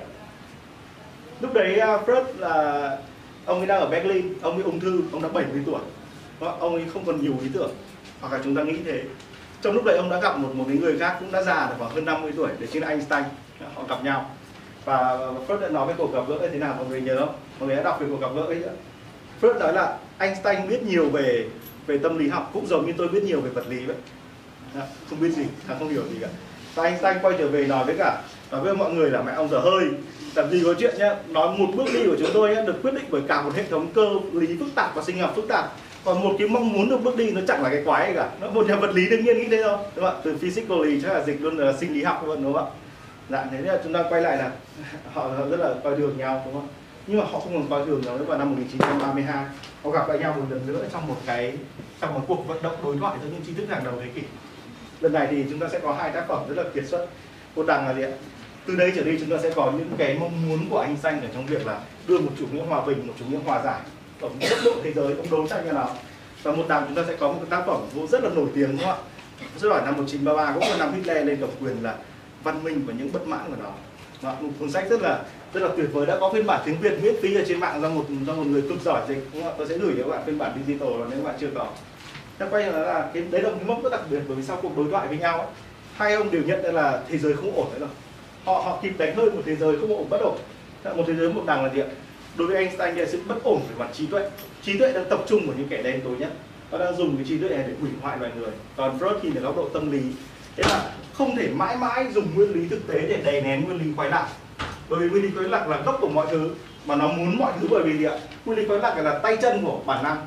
[1.41, 2.97] lúc đấy à, uh, Freud là
[3.45, 5.79] ông ấy đang ở Berlin ông ấy ung thư ông đã 70 tuổi.
[6.39, 7.71] Ông ấy không còn nhiều ý tưởng
[8.21, 9.03] hoặc là chúng ta nghĩ thế.
[9.61, 11.75] Trong lúc đấy ông đã gặp một một cái người khác cũng đã già được
[11.79, 13.23] khoảng hơn 50 tuổi đấy chính là Einstein.
[13.61, 14.29] Dạ, họ gặp nhau.
[14.85, 15.17] Và
[15.47, 17.35] Freud đã nói về cuộc gặp gỡ như thế nào mọi người nhớ không?
[17.59, 18.71] Mọi người đã đọc về cuộc gặp gỡ ấy chưa?
[19.41, 21.45] Freud nói là Einstein biết nhiều về
[21.87, 23.95] về tâm lý học cũng giống như tôi biết nhiều về vật lý vậy.
[24.75, 26.27] Dạ, không biết gì à, không hiểu gì cả.
[26.75, 28.21] Và Einstein quay trở về nói với cả
[28.51, 29.85] nói với mọi người là mẹ ông dở hơi.
[30.35, 32.93] Làm gì có chuyện nhá nói một bước đi của chúng tôi nhá, được quyết
[32.93, 35.71] định bởi cả một hệ thống cơ lý phức tạp và sinh học phức tạp.
[36.05, 38.29] Còn một cái mong muốn được bước đi nó chẳng là cái quái gì cả.
[38.41, 40.21] Nó một nhà vật lý đương nhiên nghĩ thế thôi đúng không ạ?
[40.23, 42.71] Từ physically chắc là dịch luôn là sinh lý học luôn đúng không ạ?
[43.29, 44.51] Dạ thế là chúng ta quay lại là
[45.13, 46.67] họ rất là coi thường nhau đúng không
[47.07, 49.45] nhưng mà họ không còn coi thường nhau nữa vào năm 1932
[49.85, 51.53] họ gặp lại nhau một lần nữa trong một cái,
[52.01, 54.21] trong một cuộc vận động đối thoại giữa những tri thức hàng đầu thế kỷ.
[55.01, 57.07] Lần này thì chúng ta sẽ có hai tác phẩm rất là kiệt xuất.
[57.55, 58.09] Một đằng là gì ạ?
[58.65, 61.21] Từ đây trở đi chúng ta sẽ có những cái mong muốn của anh xanh
[61.21, 63.81] ở trong việc là đưa một chủ nghĩa hòa bình, một chủ nghĩa hòa giải
[64.21, 65.89] ở một cấp độ thế giới, ông đấu tranh như nào.
[66.43, 68.47] Và một đằng chúng ta sẽ có một cái tác phẩm vô rất là nổi
[68.55, 68.97] tiếng đúng không ạ?
[69.57, 71.95] Xuất bản năm 1933 cũng là năm Hitler lên cầm quyền là
[72.43, 73.69] văn minh và những bất mãn của nó.
[74.21, 75.23] Và một cuốn sách rất là
[75.55, 76.05] rất là tuyệt vời.
[76.05, 78.43] Đã có phiên bản tiếng Việt miễn phí ở trên mạng do một do một
[78.47, 80.89] người cực giỏi dịch đúng không tôi sẽ gửi cho các bạn phiên bản digital
[80.89, 81.67] nếu các bạn chưa có.
[82.39, 84.59] Nó quay là, là cái đấy là một mốc rất đặc biệt bởi vì sau
[84.61, 85.47] cuộc đối thoại với nhau ấy,
[85.95, 87.89] hai ông đều nhận ra là thế giới không ổn nữa rồi.
[88.45, 90.37] Họ họ kịp đánh hơi một thế giới không ổn bất ổn
[90.95, 91.87] một thế giới một đằng là gì ạ?
[92.37, 94.29] Đối với Einstein là sự bất ổn về mặt trí tuệ.
[94.63, 96.29] Trí tuệ đang tập trung vào những kẻ đen tối nhất.
[96.71, 98.49] Nó đang dùng cái trí tuệ này để hủy hoại loài người.
[98.77, 100.01] Còn Freud thì là góc độ tâm lý.
[100.55, 103.77] Thế là không thể mãi mãi dùng nguyên lý thực tế để đè nén nguyên
[103.77, 104.27] lý khoái lạc
[104.89, 106.49] bởi vì nguyên lý quái lạc là gốc của mọi thứ,
[106.85, 108.13] mà nó muốn mọi thứ bởi vì gì ạ?
[108.45, 110.25] Nguyên lý quái lạc là tay chân của bản năng.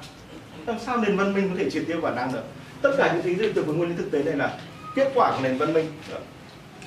[0.67, 2.43] Làm sao nền văn minh có thể triệt tiêu bản năng được?
[2.83, 4.59] Tất cả những thứ từ của nguyên lý thực tế này là
[4.95, 5.87] kết quả của nền văn minh.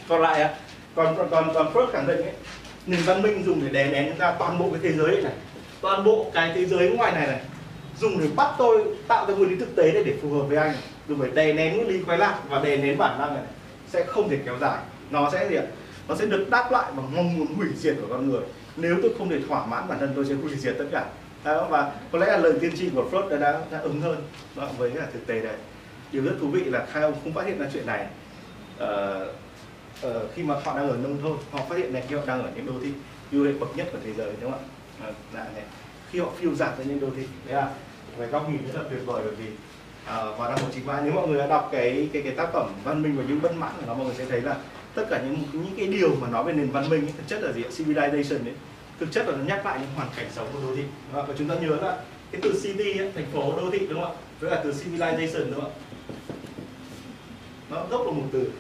[0.08, 0.54] Còn lại ạ,
[0.96, 2.34] còn còn còn còn Freud khẳng định ấy,
[2.86, 5.34] nền văn minh dùng để đè nén ra toàn bộ cái thế giới này
[5.82, 7.40] toàn bộ cái thế giới ngoài này này,
[8.00, 10.58] dùng để bắt tôi, tạo ra nguyên lý thực tế để để phù hợp với
[10.58, 10.74] anh.
[11.08, 13.44] Dùng để đè nén nguyên lý quái lạc và đè nén bản năng này,
[13.88, 14.78] sẽ không thể kéo dài.
[15.10, 15.64] Nó sẽ gì ạ?
[16.12, 18.42] Nó sẽ được đáp lại bằng mong muốn hủy diệt của con người.
[18.76, 21.06] Nếu tôi không thể thỏa mãn bản thân tôi sẽ hủy diệt tất cả.
[21.44, 24.24] Đó, và có lẽ là lời tiên tri của Freud đã, đã, đã ứng hơn
[24.56, 25.56] đó, với cả thực tế đấy.
[26.12, 28.08] Điều rất thú vị là hai ông không phát hiện ra chuyện này.
[28.78, 29.28] Ờ,
[30.02, 32.44] ờ, khi mà họ đang ở nông thôn họ phát hiện này khi họ đang
[32.44, 32.92] ở những đô thị
[33.32, 34.62] ưu lịch bậc nhất của thế giới đúng không
[35.04, 35.08] ạ?
[35.34, 35.64] À, này.
[36.12, 37.70] khi họ phiêu dạt tới những đô thị đấy là
[38.18, 39.46] về góc nhìn rất là tuyệt vời bởi vì
[40.06, 43.02] à, vào năm 1993 nếu mọi người đã đọc cái cái cái tác phẩm văn
[43.02, 44.56] minh và những bất mãn của nó mọi người sẽ thấy là
[44.96, 47.44] tất cả những những cái điều mà nói về nền văn minh ấy, thực chất
[47.44, 48.54] là gì civilization ấy.
[49.00, 50.84] Thực chất là nó nhắc lại những hoàn cảnh sống của đô thị.
[51.14, 51.98] Và chúng ta nhớ là
[52.32, 54.22] cái từ city ấy, thành phố đô thị đúng không ạ?
[54.40, 55.80] Với cả từ civilization đúng không ạ?
[57.70, 58.52] Nó gốc là một từ.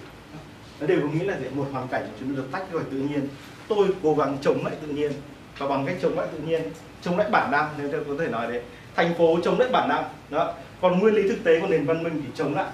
[0.79, 2.83] Nó đều có nghĩa là gì một hoàn cảnh mà chúng ta được tách khỏi
[2.91, 3.27] tự nhiên.
[3.67, 5.11] Tôi cố gắng chống lại tự nhiên.
[5.57, 6.61] Và bằng cách chống lại tự nhiên
[7.01, 8.61] chống lại bản năng nếu tôi có thể nói đấy
[8.95, 12.03] thành phố chống lại bản năng đó còn nguyên lý thực tế của nền văn
[12.03, 12.65] minh thì chống lại.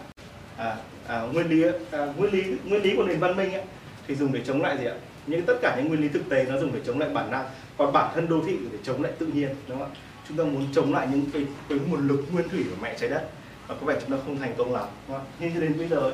[0.58, 0.76] À,
[1.08, 3.64] à, nguyên lý à, nguyên lý nguyên lý của nền văn minh ấy,
[4.08, 4.96] thì dùng để chống lại gì ạ?
[5.28, 7.46] Những tất cả những nguyên lý thực tế nó dùng để chống lại bản năng.
[7.78, 9.98] Còn bản thân đô thị để chống lại tự nhiên đúng không ạ?
[10.28, 13.10] Chúng ta muốn chống lại những cái, cái nguồn lực nguyên thủy của mẹ trái
[13.10, 13.30] đất
[13.68, 15.26] và có vẻ chúng ta không thành công lắm đúng không?
[15.40, 16.12] nhưng cho đến bây giờ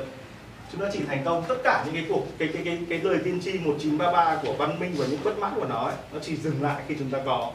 [0.72, 3.18] chúng ta chỉ thành công tất cả những cái cuộc cái cái cái cái lời
[3.24, 6.36] tiên tri 1933 của văn minh và những quất mãn của nó ấy, nó chỉ
[6.36, 7.52] dừng lại khi chúng ta có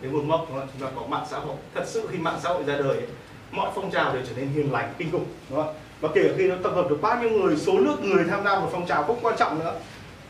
[0.00, 0.68] đến một mốc đúng không?
[0.72, 1.56] chúng ta có mạng xã hội.
[1.74, 3.06] Thật sự khi mạng xã hội ra đời ấy,
[3.50, 6.34] mọi phong trào đều trở nên hiền lành kinh khủng đúng không và kể cả
[6.38, 8.86] khi nó tập hợp được bao nhiêu người, số lượng người tham gia một phong
[8.86, 9.74] trào không quan trọng nữa.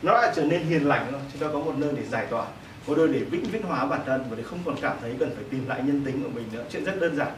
[0.01, 1.19] Nó lại trở nên hiền lành thôi.
[1.33, 2.45] Chúng ta có một nơi để giải tỏa,
[2.87, 5.31] một nơi để vĩnh viễn hóa bản thân và để không còn cảm thấy cần
[5.35, 6.63] phải tìm lại nhân tính của mình nữa.
[6.71, 7.31] Chuyện rất đơn giản.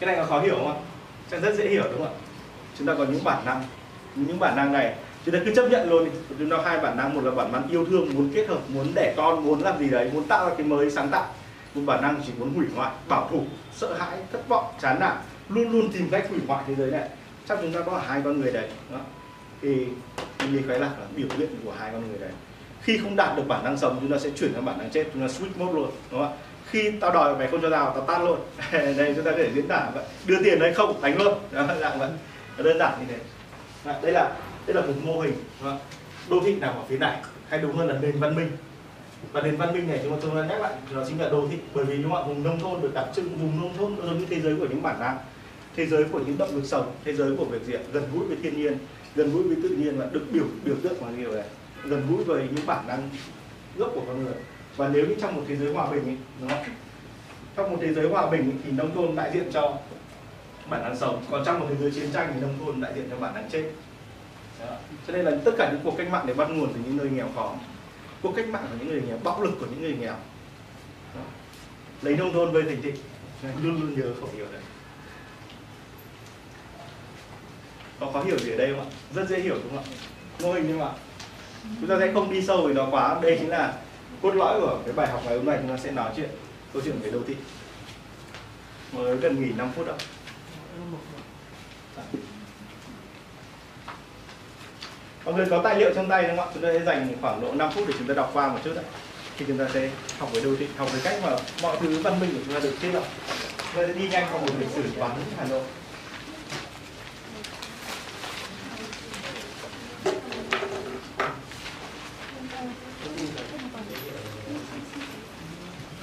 [0.00, 0.78] Cái này có khó hiểu không ạ?
[1.30, 2.20] Chắc rất dễ hiểu đúng không ạ?
[2.78, 3.62] Chúng ta có những bản năng.
[4.14, 4.94] Những bản năng này,
[5.24, 6.10] chúng ta cứ chấp nhận luôn đi.
[6.38, 8.86] Chúng ta hai bản năng, một là bản năng yêu thương, muốn kết hợp, muốn
[8.94, 11.26] đẻ con, muốn làm gì đấy, muốn tạo ra cái mới sáng tạo.
[11.74, 13.44] Một bản năng chỉ muốn hủy hoại, bảo thủ
[13.76, 15.16] sợ hãi, thất vọng, chán nản,
[15.48, 17.08] luôn luôn tìm cách hủy hoại thế giới này.
[17.48, 18.98] Chắc chúng ta có hai con người đấy đó.
[19.62, 19.86] thì
[20.50, 22.30] như cái lạc là biểu hiện của hai con người đấy.
[22.82, 25.06] Khi không đạt được bản năng sống, chúng ta sẽ chuyển sang bản năng chết,
[25.12, 26.36] chúng ta switch mode luôn, đúng không?
[26.70, 28.38] Khi tao đòi mày không cho tao tao tan luôn.
[28.72, 30.04] Đây, chúng ta có thể diễn tả vậy.
[30.26, 31.38] Đưa tiền hay không, đánh luôn.
[31.52, 32.10] Đó, dạng vậy.
[32.58, 33.18] Đơn giản như thế.
[34.02, 34.32] Đây là
[34.66, 35.34] đây là một mô hình
[36.28, 37.16] đô thị nằm ở phía này,
[37.48, 38.50] hay đúng hơn là nền văn minh
[39.32, 41.56] và nền văn minh này chúng tôi nhắc lại nó chính là đô thị.
[41.74, 44.18] Bởi vì đúng không ạ vùng nông thôn được đặc trưng vùng nông thôn giống
[44.18, 45.18] như thế giới của những bản năng
[45.76, 48.36] thế giới của những động lực sống thế giới của việc diện gần gũi với
[48.42, 48.78] thiên nhiên
[49.14, 51.44] gần gũi với tự nhiên và được biểu biểu tượng bằng điều này.
[51.84, 53.10] Gần gũi với những bản năng
[53.76, 54.34] gốc của con người.
[54.76, 56.64] Và nếu như trong một thế giới hòa bình ấy, đúng không?
[57.56, 59.78] trong một thế giới hòa bình ấy, thì nông thôn đại diện cho
[60.70, 61.24] bản năng sống.
[61.30, 63.50] Còn trong một thế giới chiến tranh thì nông thôn đại diện cho bản năng
[63.50, 63.64] chết.
[64.60, 64.76] Đó.
[65.06, 67.10] cho nên là tất cả những cuộc cách mạng để bắt nguồn từ những nơi
[67.10, 67.54] nghèo khó
[68.24, 70.16] cuộc cách mạng của những người nghèo bạo lực của những người nghèo.
[71.14, 71.20] Đó.
[72.02, 72.92] lấy nông thôn với thành thị.
[73.62, 74.62] Luôn luôn nhớ khẩu hiệu đấy.
[78.00, 78.86] Có khó hiểu gì ở đây không ạ?
[79.14, 79.96] Rất dễ hiểu đúng không ạ?
[80.42, 80.92] Mô hình nhưng mà
[81.80, 83.20] chúng ta sẽ không đi sâu về nó quá.
[83.22, 83.78] Đây chính là
[84.22, 85.58] cốt lõi của cái bài học ngày hôm nay.
[85.60, 86.28] Chúng ta sẽ nói chuyện
[86.72, 87.36] câu chuyện về đô thị.
[88.92, 89.94] Mới cần nghỉ 5 phút ạ
[95.24, 96.50] mọi người có tài liệu trong tay đúng không ạ?
[96.54, 98.72] Chúng ta sẽ dành khoảng độ 5 phút để chúng ta đọc qua một chút
[98.74, 98.84] đấy
[99.38, 102.20] thì chúng ta sẽ học về đô thị, học về cách mà mọi thứ văn
[102.20, 103.02] minh của chúng ta được thiết lập.
[103.58, 105.62] Chúng ta sẽ đi nhanh qua một lịch sử quán hà nội.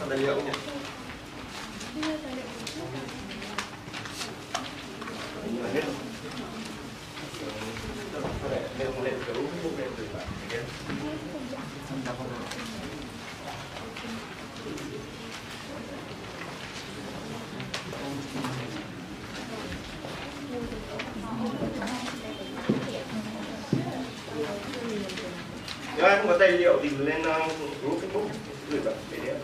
[0.10, 0.52] Tài liệu nhỉ?
[5.54, 5.96] Như là hết rồi.
[8.44, 10.60] Có thể nếu không để cứu không để từ bạn cái
[25.98, 27.52] nếu ai không có tài liệu thì lên uh,
[27.82, 28.28] group facebook
[28.70, 29.36] gửi bạn để đấy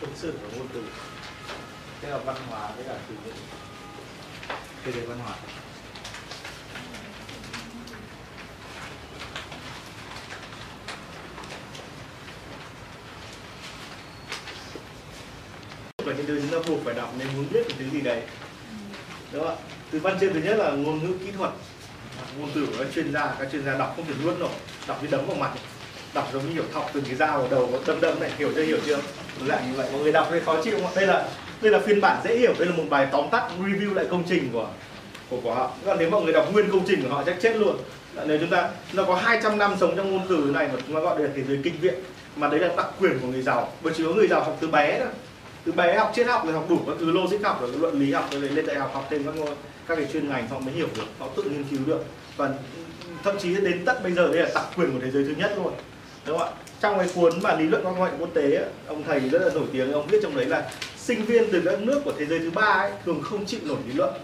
[0.00, 0.84] thực sự và ngôn từ.
[2.00, 3.32] Thế là văn hóa với cả từ ngữ
[4.84, 5.36] cái đề văn hóa.
[16.04, 18.22] Và những thứ chúng ta buộc phải đọc nên muốn biết một thứ gì đấy.
[19.32, 19.62] Đúng không ạ?
[19.90, 21.50] Từ văn chương thứ nhất là ngôn ngữ kỹ thuật.
[22.38, 24.52] Ngôn từ của các chuyên gia, các chuyên gia đọc không thể luôn nổi
[24.86, 25.52] đọc như đấm vào mặt
[26.14, 28.62] đọc giống như hiểu thọc từng cái dao ở đầu đâm đâm này, hiểu chưa
[28.62, 28.98] hiểu chưa?
[29.48, 31.28] Dạng như vậy, mọi người đọc thấy khó chịu không ạ đây là
[31.60, 34.24] đây là phiên bản dễ hiểu, đây là một bài tóm tắt review lại công
[34.28, 34.68] trình của
[35.30, 35.70] của của họ.
[35.86, 37.76] Còn nếu mọi người đọc nguyên công trình của họ chắc chết luôn.
[38.16, 40.94] Dạ, nếu chúng ta, nó có 200 năm sống trong ngôn từ này mà chúng
[40.94, 41.94] ta gọi đây là thế giới kinh viện,
[42.36, 43.72] mà đấy là đặc quyền của người giàu.
[43.82, 45.08] Bởi chỉ có người giàu học từ bé thôi.
[45.64, 48.12] Từ bé học triết học rồi học đủ các thứ, logic học rồi luận lý
[48.12, 49.54] học rồi lên đại học học thêm các ngôn,
[49.88, 52.04] các cái chuyên ngành, họ mới hiểu được, họ tự nghiên cứu được.
[52.36, 52.50] Và
[53.24, 55.52] thậm chí đến tận bây giờ đây là đặc quyền của thế giới thứ nhất
[55.56, 55.72] luôn
[56.28, 56.54] đúng không ạ?
[56.80, 59.54] Trong cái cuốn mà lý luận quan hệ quốc tế ấy, ông thầy rất là
[59.54, 62.38] nổi tiếng ông viết trong đấy là sinh viên từ các nước của thế giới
[62.38, 64.14] thứ ba ấy, thường không chịu nổi lý luận.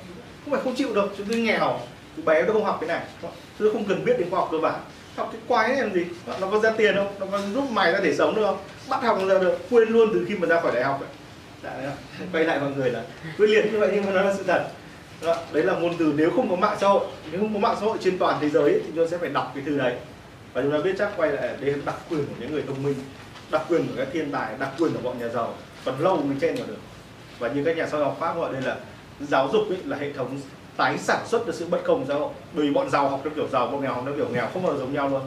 [0.44, 1.80] Không phải không chịu được chúng tôi nghèo
[2.16, 3.00] chúng bé nó không học cái này.
[3.58, 4.80] Tôi không cần biết đến khoa học cơ bản.
[5.16, 6.04] Học cái quái này làm gì?
[6.40, 7.14] Nó có ra tiền không?
[7.20, 8.58] Nó có giúp mày ra để sống được không?
[8.88, 11.08] Bắt học ra được quên luôn từ khi mà ra khỏi đại học ấy.
[11.62, 11.92] Dạ, đấy
[12.32, 13.02] quay lại mọi người là
[13.38, 14.68] quyết liệt như vậy nhưng mà nó là sự thật.
[15.52, 17.86] Đấy là ngôn từ nếu không có mạng xã hội nếu không có mạng xã
[17.86, 19.94] hội trên toàn thế giới ấy, thì chúng ta sẽ phải đọc cái từ đấy
[20.54, 22.82] và chúng ta biết chắc quay lại đây là đặc quyền của những người thông
[22.82, 22.94] minh
[23.50, 25.54] đặc quyền của các thiên tài đặc quyền của bọn nhà giàu.
[25.84, 26.76] Còn lâu mới chen vào được.
[27.38, 28.76] Và như các nhà xã học pháp gọi đây là
[29.20, 30.38] giáo dục ấy, là hệ thống
[30.76, 33.48] tái sản xuất được sự bất công xã hội bởi bọn giàu học theo kiểu
[33.48, 35.22] giàu bọn nghèo học theo kiểu nghèo không bao giờ giống nhau luôn.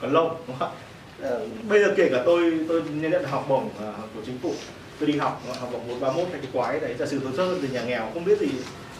[0.00, 0.70] Còn lâu đúng không
[1.22, 4.54] ờ, bây giờ kể cả tôi tôi nhận học bổng ờ, của chính phủ.
[4.98, 7.58] Tôi đi học học bổng 131 hay cái quái đấy giả sử tôi xuất thân
[7.62, 8.48] từ nhà nghèo không biết gì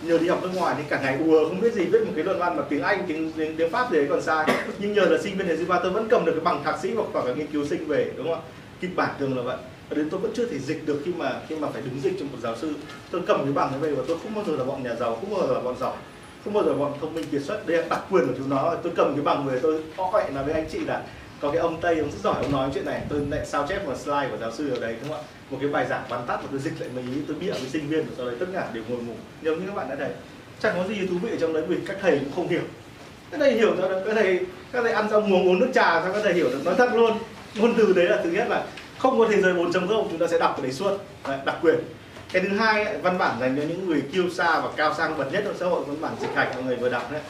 [0.02, 2.24] nhờ đi học nước ngoài thì cả ngày ùa không biết gì viết một cái
[2.24, 4.46] luận văn mà tiếng Anh tiếng tiếng, tiếng Pháp gì đấy còn sai.
[4.78, 7.06] Nhưng nhờ là sinh viên Hà tôi vẫn cầm được cái bằng thạc sĩ hoặc
[7.14, 8.40] cả nghiên cứu sinh về đúng không ạ?
[8.80, 9.56] Kịch bản thường là vậy.
[9.88, 12.12] Và đến tôi vẫn chưa thể dịch được khi mà khi mà phải đứng dịch
[12.18, 12.74] cho một giáo sư.
[13.10, 15.18] Tôi cầm cái bằng ấy về và tôi không bao giờ là bọn nhà giàu
[15.20, 15.96] không bao giờ là bọn giỏi
[16.44, 17.66] không bao giờ bọn thông minh kiệt xuất.
[17.66, 18.74] Đây là đặc quyền của chúng nó.
[18.82, 21.02] Tôi cầm cái bằng về tôi có vậy là với anh chị là
[21.42, 23.00] có cái ông tây ông rất giỏi ông nói chuyện này.
[23.08, 25.28] Tôi lại sao chép một slide của giáo sư ở đấy đúng không ạ?
[25.50, 27.68] Một cái bài giảng bắn tắt mà tôi dịch lại mấy ý tôi bịa với
[27.72, 29.14] sinh viên và sau đấy tất cả đều ngồi ngủ.
[29.42, 30.10] Giống như các bạn đã thấy.
[30.60, 32.62] Chẳng có gì thú vị ở trong đấy vì các thầy cũng không hiểu.
[33.30, 34.40] Các thầy hiểu được các thầy
[34.72, 36.60] các thầy ăn xong uống uống nước trà sao các thầy hiểu được?
[36.64, 37.18] Nói thật luôn.
[37.54, 38.64] Ngôn từ đấy là thứ nhất là
[38.98, 40.98] không có thế giới 4.0 chúng ta sẽ đọc cái đấy suốt.
[41.28, 41.78] Đấy, đặc quyền.
[42.32, 45.32] Cái thứ hai văn bản dành cho những người kiêu xa và cao sang bậc
[45.32, 47.20] nhất trong xã hội văn bản dịch hạch mọi người vừa đọc đấy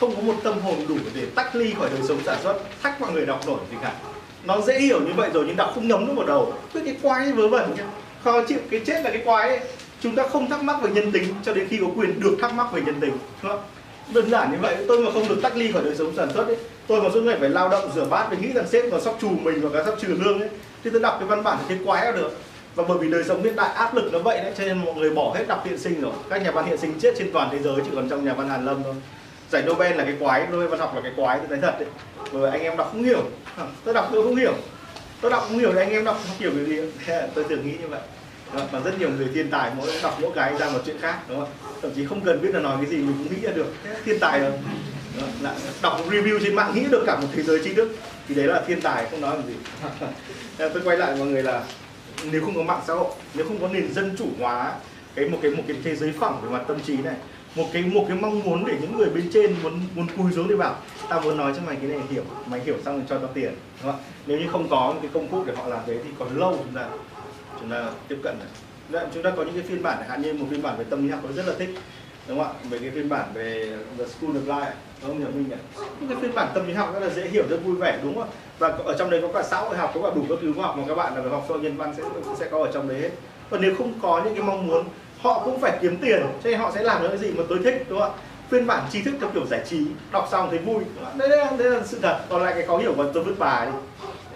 [0.00, 3.00] không có một tâm hồn đủ để tách ly khỏi đời sống sản xuất thách
[3.00, 3.92] mọi người đọc nổi gì cả.
[4.44, 6.54] Nó dễ hiểu như vậy rồi nhưng đọc không nhấm nó vào đầu.
[6.74, 7.84] Cứ cái quái vớ vẩn nhá.
[8.24, 9.60] Khó chịu cái chết là cái quái ấy.
[10.00, 12.54] chúng ta không thắc mắc về nhân tính cho đến khi có quyền được thắc
[12.54, 13.62] mắc về nhân tính, đúng không?
[14.14, 16.46] đơn giản như vậy, tôi mà không được tách ly khỏi đời sống sản xuất
[16.46, 19.00] ấy, tôi mà suốt ngày phải lao động rửa bát và nghĩ rằng sếp còn
[19.00, 20.48] sóc trù mình và cả sóc trừ lương ấy,
[20.84, 22.38] thì tôi đọc cái văn bản thì thấy quái là được.
[22.74, 24.94] Và bởi vì đời sống hiện đại áp lực nó vậy đấy, cho nên mọi
[24.94, 26.12] người bỏ hết đọc hiện sinh rồi.
[26.30, 28.48] Các nhà văn hiện sinh chết trên toàn thế giới, chỉ còn trong nhà văn
[28.48, 28.94] hàn lâm thôi
[29.50, 31.88] giải Nobel là cái quái, Nobel văn học là cái quái, tôi thấy thật đấy.
[32.32, 33.22] Bởi anh em đọc không hiểu.
[33.84, 34.54] Tôi đọc tôi không hiểu.
[35.20, 36.80] Tôi đọc không hiểu thì anh em đọc không hiểu cái gì.
[37.34, 38.00] Tôi tưởng nghĩ như vậy.
[38.52, 41.40] Và rất nhiều người thiên tài mỗi đọc mỗi cái ra một chuyện khác, đúng
[41.40, 41.48] không?
[41.82, 43.66] Thậm chí không cần biết là nói cái gì, mình cũng nghĩ ra được.
[44.04, 44.52] Thiên tài rồi
[45.42, 47.96] là đọc review trên mạng nghĩ được cả một thế giới tri thức,
[48.28, 49.54] thì đấy là thiên tài, không nói làm gì.
[50.58, 51.64] Tôi quay lại mọi người là
[52.24, 54.72] nếu không có mạng xã hội, nếu không có nền dân chủ hóa,
[55.14, 57.14] cái một cái một cái thế giới phẳng về mặt tâm trí này
[57.56, 60.48] một cái một cái mong muốn để những người bên trên muốn muốn cúi xuống
[60.48, 60.76] để bảo,
[61.08, 63.54] tao muốn nói cho mày cái này hiểu, mày hiểu xong rồi cho tao tiền
[63.82, 64.00] đúng không?
[64.00, 66.56] ạ nếu như không có cái công cụ để họ làm thế thì còn lâu
[66.64, 66.88] chúng ta
[67.60, 68.36] chúng ta tiếp cận
[68.90, 69.06] đấy.
[69.14, 71.10] chúng ta có những cái phiên bản, hạn như một phiên bản về tâm lý
[71.10, 71.70] học tôi rất là thích,
[72.28, 75.24] đúng không ạ về cái phiên bản về The School of Life ông không nhỉ,
[75.24, 75.56] minh nhỉ
[76.00, 78.14] những cái phiên bản tâm lý học rất là dễ hiểu, rất vui vẻ, đúng
[78.14, 78.28] không
[78.58, 80.66] và ở trong đấy có cả xã hội học, có cả đủ các thứ khoa
[80.66, 82.02] học mà các bạn là học sau nhân văn sẽ
[82.38, 83.10] sẽ có ở trong đấy hết
[83.50, 84.84] còn nếu không có những cái mong muốn
[85.26, 87.58] họ cũng phải kiếm tiền cho nên họ sẽ làm những cái gì mà tôi
[87.64, 88.18] thích đúng không ạ?
[88.50, 90.84] Phiên bản tri thức theo kiểu giải trí đọc xong thấy vui
[91.18, 92.20] đấy, đấy, đấy là sự thật.
[92.28, 93.72] Còn lại cái khó hiểu mà tôi vứt bài đi.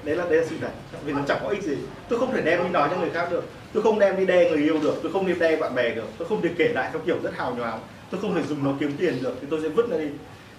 [0.05, 0.71] Đấy là đấy là sự thật.
[1.05, 1.77] Vì nó chẳng có ích gì.
[2.09, 3.45] Tôi không thể đem đi nói cho người khác được.
[3.73, 4.95] Tôi không đem đi đe người yêu được.
[5.03, 6.07] Tôi không đem đe bạn bè được.
[6.19, 7.81] Tôi không thể kể lại theo kiểu rất hào nhoáng.
[8.11, 9.35] Tôi không thể dùng nó kiếm tiền được.
[9.41, 10.09] Thì tôi sẽ vứt nó đi.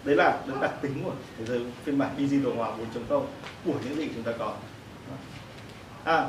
[0.03, 2.69] Đấy là đặc tính của thế giới phiên bản digital hòa
[3.09, 3.21] 4.0
[3.65, 4.53] của những gì chúng ta có.
[6.03, 6.25] À,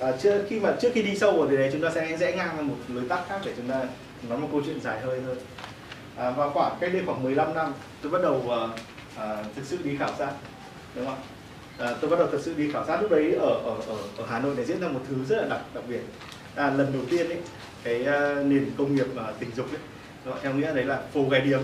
[0.00, 2.36] à trước khi mà trước khi đi sâu vào thì đấy chúng ta sẽ rẽ
[2.36, 3.82] ngang một lối tắt khác để chúng ta
[4.28, 5.38] nói một câu chuyện dài hơi hơn
[6.16, 7.72] à, và khoảng cách đây khoảng 15 năm
[8.02, 10.32] tôi bắt đầu uh, uh, thực sự đi khảo sát
[10.94, 11.18] đúng không
[11.80, 14.24] à, tôi bắt đầu thực sự đi khảo sát lúc đấy ở ở ở, ở
[14.28, 16.00] Hà Nội để diễn ra một thứ rất là đặc đặc biệt.
[16.54, 17.38] À, lần đầu tiên ấy
[17.82, 19.80] cái uh, nền công nghiệp uh, tình dục ấy
[20.26, 21.60] đó, theo nghĩa đấy là phù gai điếm.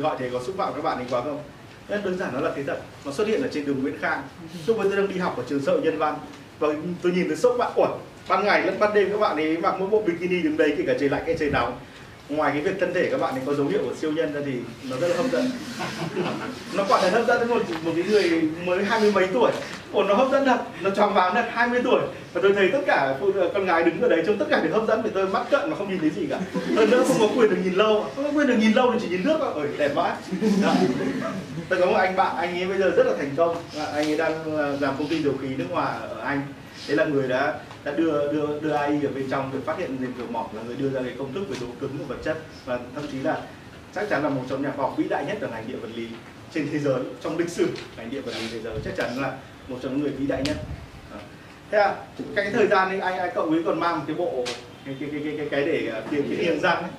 [0.00, 1.42] Gọi thế có xúc phạm các bạn ấy quá không?
[1.88, 2.80] Nên đơn giản nó là thế thật.
[3.04, 4.22] Nó xuất hiện ở trên đường Nguyễn Khang.
[4.66, 6.18] Lúc ấy tôi đang đi học ở trường xã hội nhân văn
[6.58, 6.68] và
[7.02, 7.72] tôi nhìn thấy sốc bạn.
[7.76, 7.88] Ủa,
[8.28, 10.84] ban ngày lẫn ban đêm các bạn ấy mặc mỗi bộ bikini đứng đấy kể
[10.86, 11.78] cả trời lạnh hay trời nóng
[12.28, 14.40] ngoài cái việc thân thể các bạn ấy có dấu hiệu của siêu nhân ra
[14.46, 14.52] thì
[14.90, 15.50] nó rất là hấp dẫn.
[16.74, 19.50] Nó quả thật hấp dẫn một một cái người mới hai mươi mấy tuổi.
[19.92, 22.00] Ồ, nó hấp dẫn thật, nó tròn váng thật 20 tuổi.
[22.32, 24.60] Và tôi thấy tất cả phụ ờ, con gái đứng ở đấy trông tất cả
[24.60, 26.38] đều hấp dẫn thì tôi mắt cận mà không nhìn thấy gì cả.
[26.76, 28.98] Hơn nữa không có quyền được nhìn lâu không có quyền được nhìn lâu thì
[29.02, 29.52] chỉ nhìn nước thôi.
[29.54, 30.16] Ôi, đẹp vãi
[30.62, 30.74] dạ.
[31.68, 33.56] tôi có một anh bạn, anh ấy bây giờ rất là thành công.
[33.76, 36.42] Dạ, anh ấy đang ờ, làm công ty dầu khí nước ngoài ở anh.
[36.88, 37.54] Đấy là người đã
[37.84, 40.62] đã đưa đưa đưa AI ở bên trong được phát hiện nền đường mỏng là
[40.62, 42.38] người đưa ra cái công thức về độ cứng của vật chất.
[42.64, 43.40] Và thậm chí là
[43.94, 45.90] chắc chắn là một trong nhà khoa học vĩ đại nhất ở ngành địa vật
[45.94, 46.08] lý
[46.54, 49.32] trên thế giới trong lịch sử ngành địa vật lý thế giới chắc chắn là
[49.68, 50.56] một trong những người vĩ đại nhất.
[51.70, 51.94] Thế à
[52.36, 54.44] cái thời gian ấy anh, anh cậu ấy còn mang một cái bộ
[54.84, 56.90] cái cái cái cái cái, cái để kiếm cái niềng răng ấy.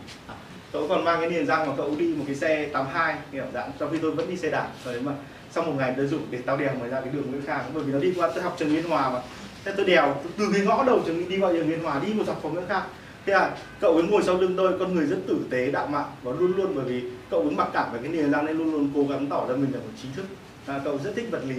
[0.74, 3.72] Cậu còn mang cái niềng răng mà cậu đi một cái xe 82 kiểu dạng
[3.80, 4.68] trong khi tôi vẫn đi xe đạp.
[4.86, 5.12] Rồi mà
[5.52, 7.84] sau một ngày tôi dùng để tao đèo mới ra cái đường Nguyễn Khang bởi
[7.84, 9.20] vì nó đi qua tôi học trường Yên Hòa mà
[9.66, 12.24] thế tôi đèo từ cái ngõ đầu trường đi vào đường Yên Hòa đi một
[12.28, 12.84] dọc phòng nữa khác.
[13.26, 16.18] Thế à cậu ấy ngồi sau lưng tôi con người rất tử tế đạo mạo
[16.24, 18.72] và luôn luôn bởi vì cậu ấy mặc cảm về cái nền răng nên luôn
[18.72, 20.26] luôn cố gắng tỏ ra mình là một trí thức.
[20.66, 21.56] À, cậu rất thích vật lý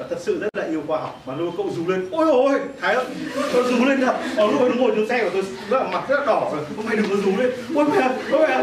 [0.00, 1.22] và thật sự rất là yêu khoa học.
[1.24, 3.04] Và luôn cậu rú lên ôi ôi thái ơi
[3.52, 6.02] cậu rú lên thật ở lúc nó ngồi trong xe của tôi rất là mặt
[6.08, 6.64] rất là đỏ rồi.
[6.76, 7.50] Không mày đừng có rú lên.
[7.74, 8.62] Ôi mẹ ôi mẹ.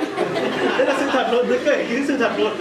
[0.78, 2.52] Đây là sự thật luôn tôi kể những sự thật luôn.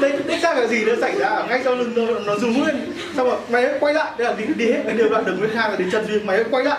[0.00, 2.92] Đây đích xác là gì nó xảy ra ngay sau lưng tôi nó rú lên.
[3.16, 4.10] Xong rồi mày quay lại.
[4.18, 6.26] Đây là đi, đi hết cái điều đoạn đường nguyễn khang là đến chân duyên.
[6.26, 6.78] Mày quay lại.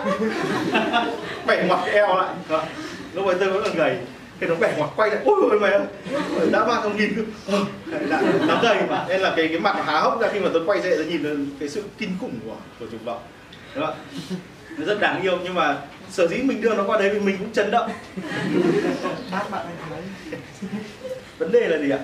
[1.47, 2.29] Bẻ mặt eo lại.
[2.47, 2.65] Vâng.
[3.13, 3.97] Lúc ấy tôi vẫn còn gầy
[4.39, 5.88] cái nó bẻ ngoặt quay lại ôi ôi mày ơi
[6.51, 7.59] đã ba thông nghìn cơ
[8.09, 9.05] đã nó gầy mà.
[9.09, 11.49] Nên là cái cái mặt há hốc ra khi mà tôi quay dậy tôi nhìn
[11.59, 13.21] cái sự kinh khủng của của dục vọng.
[13.75, 13.95] Đúng không
[14.77, 15.77] nó rất đáng yêu nhưng mà
[16.09, 17.91] sở dĩ mình đưa nó qua đấy vì mình cũng chấn động.
[19.31, 20.03] Bác bạn anh
[21.38, 21.99] vấn đề là gì ạ?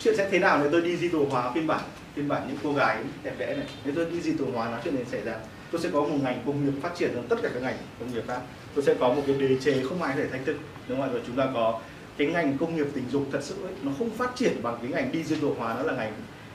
[0.00, 1.80] Chuyện sẽ thế nào nếu tôi đi digital hóa phiên bản
[2.16, 3.66] phiên bản những cô gái đẹp đẽ này?
[3.84, 5.34] Nếu tôi đi digital hóa nó chuyện này xảy ra
[5.70, 8.14] tôi sẽ có một ngành công nghiệp phát triển hơn tất cả các ngành công
[8.14, 8.40] nghiệp khác.
[8.74, 10.56] Tôi sẽ có một cái đế chế không ai có thể thách thức
[10.88, 11.12] đúng không ạ?
[11.14, 11.80] Và chúng ta có
[12.16, 14.90] cái ngành công nghiệp tình dục thật sự ấy, nó không phát triển bằng cái
[14.90, 16.12] ngành digital hóa nó là ngành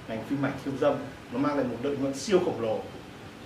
[0.07, 0.95] ngành phim ảnh khiêu dâm.
[1.31, 2.79] Nó mang lại một lợi nhuận siêu khổng lồ.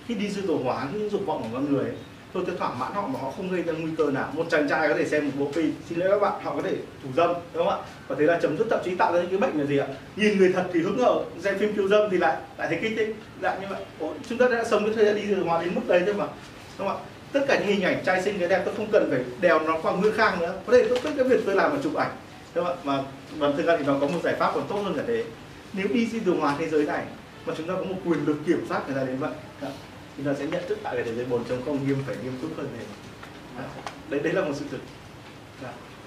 [0.06, 1.94] Khi digital hóa những dục vọng của con người ấy,
[2.36, 4.28] tôi sẽ thỏa mãn họ mà họ không gây ra nguy cơ nào.
[4.32, 6.62] Một chàng trai có thể xem một bộ phim xin lỗi các bạn họ có
[6.62, 7.76] thể thủ dâm đúng không ạ?
[8.08, 9.86] Và thế là chấm dứt thậm chí tạo ra những cái bệnh là gì ạ?
[10.16, 12.92] Nhìn người thật thì hứng hở xem phim khiêu dâm thì lại lại thấy kích
[12.96, 13.84] thích lại như vậy.
[13.98, 16.26] Ủa, chúng ta đã sống cái thời gian đi hóa đến mức đấy thôi mà
[16.78, 17.04] đúng không ạ?
[17.32, 19.78] Tất cả những hình ảnh trai xinh cái đẹp tôi không cần phải đèo nó
[19.82, 20.54] qua ngư khang nữa.
[20.66, 22.10] Có thể tôi tất cái việc tôi làm là chụp ảnh
[22.54, 22.80] đúng không ạ?
[22.84, 23.02] Mà
[23.38, 25.24] và thực ra thì nó có một giải pháp còn tốt hơn cả thế.
[25.72, 27.02] Nếu đi di hóa thế giới này
[27.46, 29.30] mà chúng ta có một quyền lực kiểm soát người ta đến vậy
[30.16, 32.50] chúng thì nó sẽ nhận thức tại cái thế giới 4.0 nghiêm phải nghiêm túc
[32.56, 32.84] hơn thế.
[34.08, 34.80] Đấy đấy là một sự thực.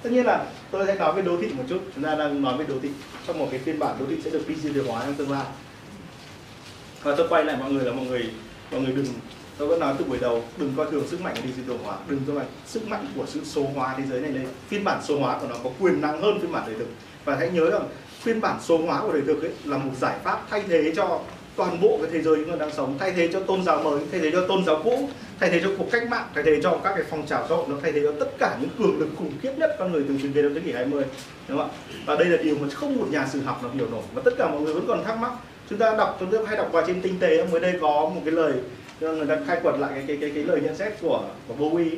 [0.02, 1.80] Tất nhiên là tôi sẽ nói về đô thị một chút.
[1.96, 2.90] Chúng ta đang nói về đô thị.
[3.28, 5.46] Trong một cái phiên bản đô thị sẽ được PC hóa trong tương lai.
[7.04, 8.30] Và tôi quay lại mọi người là mọi người
[8.72, 9.06] mọi người đừng,
[9.58, 11.98] tôi vẫn nói từ buổi đầu, đừng coi thường sức mạnh của digital hóa.
[12.08, 14.48] Đừng coi sức mạnh của sự số hóa thế giới này lên.
[14.68, 16.88] Phiên bản số hóa của nó có quyền năng hơn phiên bản đời thực.
[17.26, 17.88] Và hãy nhớ rằng
[18.20, 21.22] phiên bản số hóa của đời thực ấy là một giải pháp thay thế cho
[21.60, 24.00] toàn bộ cái thế giới chúng ta đang sống thay thế cho tôn giáo mới
[24.12, 26.80] thay thế cho tôn giáo cũ thay thế cho cuộc cách mạng thay thế cho
[26.84, 29.10] các cái phong trào xã hội nó thay thế cho tất cả những cường lực
[29.18, 31.04] khủng khiếp nhất con người từng chứng kiến trong thế kỷ 20
[31.48, 31.74] đúng không ạ?
[32.06, 34.32] Và đây là điều mà không một nhà sử học nào hiểu nổi và tất
[34.38, 35.32] cả mọi người vẫn còn thắc mắc.
[35.70, 38.22] Chúng ta đọc chúng ta hay đọc vào trên tinh tế mới đây có một
[38.26, 38.54] cái lời
[39.00, 41.90] người ta khai quật lại cái cái cái, cái lời nhận xét của của Bowie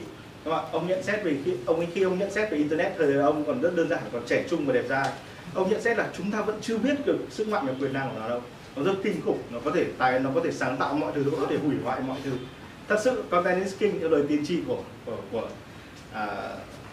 [0.46, 0.70] đúng không ạ?
[0.72, 3.46] Ông nhận xét về khi ông ấy khi ông nhận xét về internet thời ông
[3.46, 5.10] còn rất đơn giản còn trẻ trung và đẹp trai
[5.54, 8.10] ông nhận xét là chúng ta vẫn chưa biết được sức mạnh và quyền năng
[8.10, 8.42] của nó đâu.
[8.76, 11.26] Nó rất kinh khủng nó có thể tài nó có thể sáng tạo mọi thứ
[11.32, 12.32] nó có thể hủy hoại mọi thứ.
[12.88, 15.48] Thật sự con Dennis King lời tiên tri của của của
[16.14, 16.28] à,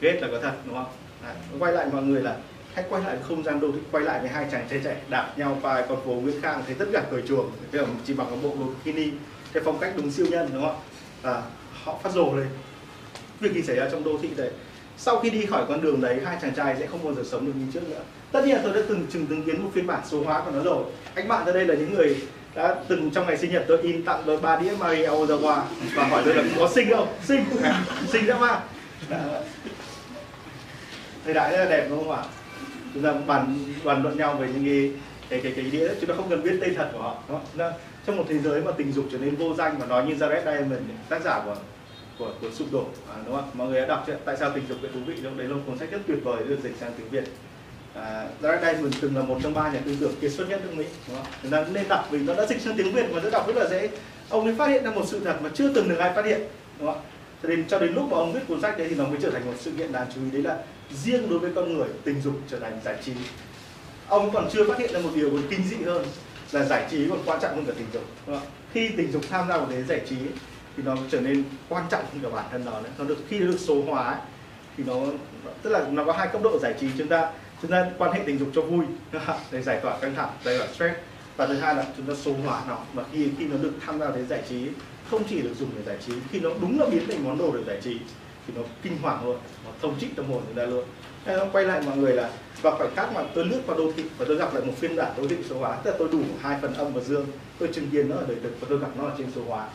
[0.00, 0.92] Gates là có thật đúng không?
[1.24, 2.36] À, quay lại mọi người là
[2.74, 5.32] hãy quay lại không gian đô thị quay lại với hai chàng trai trẻ đạp
[5.36, 8.36] nhau qua con phố Nguyễn Khang thấy tất cả cởi chuồng cái chỉ bằng một
[8.42, 9.10] bộ bikini.
[9.52, 10.76] Cái phong cách đúng siêu nhân đúng không
[11.22, 11.32] ạ?
[11.32, 11.42] À,
[11.84, 12.46] họ phát rồ lên.
[13.40, 14.50] Việc gì xảy ra trong đô thị đấy?
[14.96, 17.46] Sau khi đi khỏi con đường đấy hai chàng trai sẽ không bao giờ sống
[17.46, 18.00] được như trước nữa
[18.32, 20.62] tất nhiên tôi đã từng từng chứng kiến một phiên bản số hóa của nó
[20.62, 20.84] rồi.
[21.14, 22.16] Anh bạn ở đây là những người
[22.54, 25.62] đã từng trong ngày sinh nhật tôi in tặng tôi ba đĩa Maria Ozawa
[25.94, 27.08] và hỏi tôi là có sinh không?
[27.24, 27.44] Sinh
[28.08, 28.60] sinh ra mà
[31.24, 32.22] thời đại rất là đẹp đúng không ạ?
[32.94, 34.92] Chúng ta bàn bàn luận nhau về những cái
[35.28, 37.72] cái cái, cái đĩa chúng ta không cần biết tên thật của họ đúng không?
[38.06, 40.44] trong một thế giới mà tình dục trở nên vô danh và nói như Jared
[40.44, 41.56] Diamond tác giả của
[42.18, 43.50] của của sụp đổ à, đúng không?
[43.54, 44.16] Mọi người đã đọc chưa?
[44.24, 45.14] Tại sao tình dục lại thú vị?
[45.22, 47.24] Đúng đấy là một cuốn sách rất tuyệt vời được dịch sang tiếng việt
[47.94, 50.72] à, Jared Diamond từng là một trong ba nhà tư tưởng kiệt xuất nhất nước
[50.76, 51.26] mỹ đúng không?
[51.42, 53.56] Chúng ta nên đọc vì nó đã dịch sang tiếng việt và nó đọc rất
[53.56, 53.88] là dễ.
[54.28, 56.40] Ông ấy phát hiện ra một sự thật mà chưa từng được ai phát hiện
[56.78, 57.02] đúng không
[57.42, 59.30] cho đến cho đến lúc mà ông viết cuốn sách đấy thì nó mới trở
[59.30, 60.30] thành một sự kiện đáng chú ý.
[60.30, 60.58] Đấy là
[60.90, 63.12] riêng đối với con người tình dục trở thành giải trí.
[64.08, 66.06] Ông còn chưa phát hiện ra một điều còn kinh dị hơn
[66.52, 68.48] là giải trí còn quan trọng hơn cả tình dục đúng không?
[68.72, 70.16] khi tình dục tham gia vào thế giải trí
[70.76, 72.88] thì nó trở nên quan trọng hơn cả bản thân nó nữa.
[72.98, 74.20] nó được khi nó được số hóa ấy,
[74.76, 74.94] thì nó
[75.62, 76.86] tức là nó có hai cấp độ giải trí.
[76.98, 77.30] Chúng ta
[77.62, 78.84] chúng ta quan hệ tình dục cho vui
[79.50, 80.96] để giải tỏa căng thẳng, giải tỏa stress.
[81.36, 84.00] Và thứ hai là chúng ta số hóa nó và khi khi nó được tham
[84.00, 84.68] gia đến thế giải trí,
[85.10, 87.56] không chỉ được dùng để giải trí, khi nó đúng là biến thành món đồ
[87.56, 87.98] để giải trí,
[88.46, 90.84] thì nó kinh hoàng luôn, nó thông trích tâm hồn chúng ta luôn.
[91.26, 92.30] Nên quay lại mọi người là
[92.62, 94.96] vào khoảnh khắc mà tôi lướt qua đô thị và tôi gặp lại một phiên
[94.96, 97.26] bản đô thị số hóa, tức là tôi đủ hai phần âm và dương
[97.58, 99.68] tôi chứng kiến nó ở đời thực và tôi gặp nó ở trên số hóa,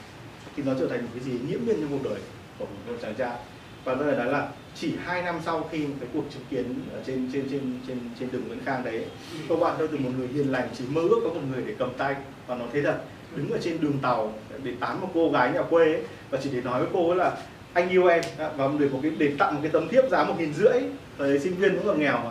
[0.55, 2.19] thì nó trở thành một cái gì nhiễm nhiên trong cuộc đời
[2.59, 3.37] của một chàng trai.
[3.83, 7.03] Và tôi phải nói là chỉ hai năm sau khi cái cuộc chứng kiến ở
[7.07, 9.05] trên trên trên trên trên đường Nguyễn Khang đấy
[9.49, 11.75] các bạn tôi từ một người hiền lành chỉ mơ ước có một người để
[11.79, 12.15] cầm tay
[12.47, 12.97] và nó thế thật.
[13.35, 16.49] Đứng ở trên đường tàu để tán một cô gái nhà quê ấy, và chỉ
[16.53, 17.37] để nói với cô ấy là
[17.73, 18.23] anh yêu em.
[18.37, 20.81] Và để một cái để tặng một cái tấm thiếp giá một nghìn rưỡi.
[21.17, 22.29] Thời sinh viên cũng còn nghèo mà.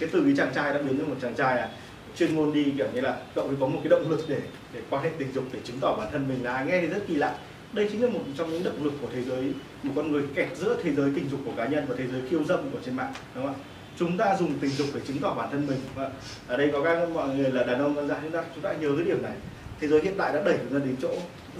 [0.00, 1.68] Cái từ cái chàng trai đã biến thành một chàng trai à.
[2.16, 4.40] Chuyên môn đi kiểu như là cậu ấy có một cái động lực để
[4.74, 7.00] để quan hệ tình dục để chứng tỏ bản thân mình là nghe thì rất
[7.06, 7.34] kỳ lạ
[7.72, 9.52] đây chính là một trong những động lực của thế giới
[9.82, 12.22] một con người kẹt giữa thế giới tình dục của cá nhân và thế giới
[12.30, 13.60] khiêu dâm của trên mạng đúng không ạ?
[13.96, 15.80] Chúng ta dùng tình dục để chứng tỏ bản thân mình.
[15.94, 16.10] Và
[16.48, 18.72] ở đây có các mọi người là đàn ông đơn giản chúng ta chúng ta
[18.72, 19.32] nhớ cái điểm này.
[19.80, 21.10] Thế giới hiện tại đã đẩy chúng ta đến chỗ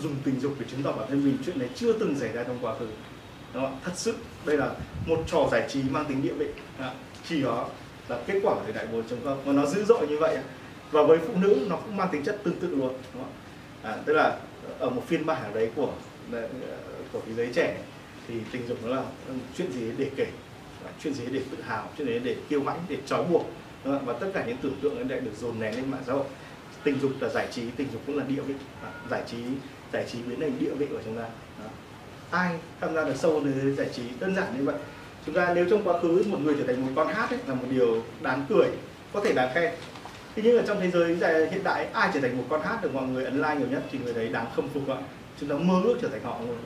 [0.03, 1.39] dùng tình dục để chứng tỏ bản thân mình.
[1.47, 2.87] Chuyện này chưa từng xảy ra trong quá khứ
[3.55, 3.79] đúng không?
[3.85, 4.75] thật sự đây là
[5.07, 6.47] một trò giải trí mang tính địa vị
[7.29, 7.69] chỉ đó
[8.09, 10.39] là kết quả của thời đại 4.0 và nó dữ dội như vậy.
[10.91, 13.33] Và với phụ nữ nó cũng mang tính chất tương tự luôn đúng không?
[13.83, 14.39] À, tức là
[14.79, 15.93] ở một phiên bản đấy của
[17.13, 17.77] của thế giới trẻ
[18.29, 19.03] thì tình dục nó là
[19.57, 20.27] chuyện gì để kể
[21.03, 23.47] chuyện gì để tự hào chuyện gì để kiêu hãnh để trói buộc
[23.85, 26.25] và tất cả những tưởng tượng ấy lại được dồn nén lên mạng xã hội.
[26.85, 29.37] Tình dục là giải trí tình dục cũng là địa vị à, giải trí
[29.93, 31.71] giải trí biến thành địa vị của chúng ta Đó.
[32.31, 34.03] ai tham gia được sâu đến giải trí?
[34.21, 34.75] Đơn giản như vậy.
[35.27, 37.55] Chúng ta nếu trong quá khứ một người trở thành một con hát ấy, là
[37.55, 38.69] một điều đáng cười
[39.13, 39.75] có thể đáng khen
[40.37, 41.17] thế nhưng ở trong thế giới
[41.51, 43.83] hiện đại ai trở thành một con hát được mọi người ấn like nhiều nhất
[43.91, 44.97] thì người đấy đáng khâm phục ạ.
[45.41, 46.57] Chúng ta mơ ước trở thành họ luôn.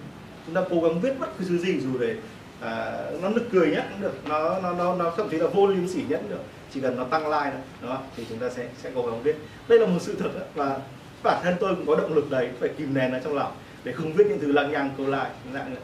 [0.47, 2.17] Chúng ta cố gắng viết bất cứ thứ gì dù để
[2.61, 2.93] à,
[3.23, 5.89] nó nực cười nhất cũng được nó nó nó nó thậm chí là vô liêm
[5.89, 6.43] sỉ nhất cũng được.
[6.71, 9.37] Chỉ cần nó tăng like thôi đó thì chúng ta sẽ sẽ cố gắng viết.
[9.69, 10.43] Đây là một sự thật đó.
[10.55, 10.79] và
[11.23, 13.53] bản thân tôi cũng có động lực đấy phải kìm nén nó trong lòng
[13.85, 15.81] để không viết những thứ lăng nhăng câu like dạng nữa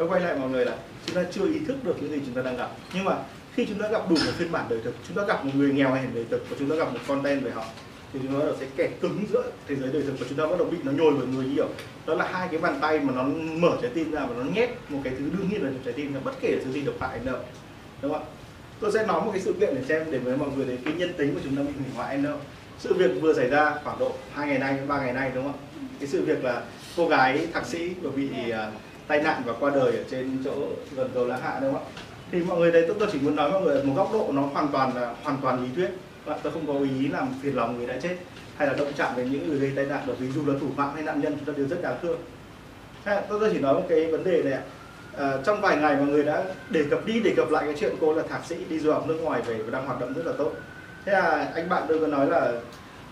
[0.00, 0.76] tôi quay lại mọi người là
[1.06, 2.70] chúng ta chưa ý thức được những gì chúng ta đang gặp.
[2.94, 3.16] Nhưng mà
[3.54, 5.72] khi chúng ta gặp đủ một phiên bản đời thực chúng ta gặp một người
[5.72, 7.64] nghèo hèn đời thực và chúng ta gặp một content về họ
[8.12, 10.58] thì chúng ta sẽ kẹt cứng giữa thế giới đời thực và chúng ta bắt
[10.58, 11.68] đầu bị nó nhồi vào người nhiều
[12.06, 13.24] đó là hai cái bàn tay mà nó
[13.58, 15.94] mở trái tim ra và nó nhét một cái thứ đương nhiên là trong trái
[15.94, 17.36] tim là bất kể thứ gì độc hại đến đâu
[18.02, 18.28] đúng không ạ?
[18.80, 20.94] Tôi sẽ nói một cái sự kiện để xem để với mọi người thấy cái
[20.94, 22.38] nhân tính của chúng ta bị hủy hoại đến đâu
[22.78, 25.52] sự việc vừa xảy ra khoảng độ hai ngày nay ba ngày nay đúng không
[25.52, 25.58] ạ?
[25.98, 26.62] Cái sự việc là
[26.96, 28.54] cô gái thạc sĩ vừa bị uh,
[29.06, 30.52] tai nạn và qua đời ở trên chỗ
[30.96, 31.90] gần cầu lá Hạ đúng không ạ?
[32.32, 34.30] Thì mọi người đây tôi, tôi chỉ muốn nói mọi người ở một góc độ
[34.32, 35.90] nó hoàn toàn là hoàn toàn lý thuyết.
[36.24, 38.16] Và tôi không có ý làm phiền lòng người đã chết
[38.56, 40.66] hay là động chạm đến những người gây tai nạn bởi vì dù là thủ
[40.76, 42.18] phạm hay nạn nhân chúng ta đều rất đáng thương.
[43.04, 44.62] Thế tôi, tôi chỉ nói một cái vấn đề này ạ.
[45.16, 47.94] À, trong vài ngày mọi người đã đề cập đi đề cập lại cái chuyện
[48.00, 50.26] cô là thạc sĩ đi du học nước ngoài về và đang hoạt động rất
[50.26, 50.52] là tốt.
[51.04, 52.52] Thế là anh bạn tôi có nói là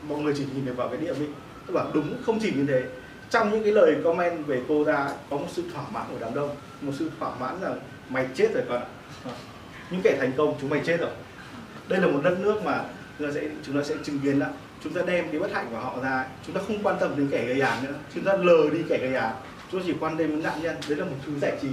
[0.02, 1.26] mọi người chỉ nhìn được vào cái địa vị
[1.66, 2.82] tôi bảo đúng không chỉ như thế.
[3.30, 6.34] Trong những cái lời comment về cô ra có một sự thỏa mãn của đám
[6.34, 6.50] đông.
[6.80, 8.86] Một sự thỏa mãn rằng mày chết rồi con ạ
[9.90, 11.10] những kẻ thành công, chúng mày chết rồi.
[11.88, 12.84] Đây là một đất nước mà
[13.18, 14.46] chúng ta sẽ, chúng ta sẽ chứng kiến đó.
[14.84, 17.28] Chúng ta đem cái bất hạnh của họ ra chúng ta không quan tâm đến
[17.30, 17.94] kẻ gây án nữa.
[18.14, 19.32] Chúng ta lờ đi kẻ gây án.
[19.72, 20.76] Chúng ta chỉ quan tâm đến nạn nhân.
[20.88, 21.68] Đấy là một thứ giải trí.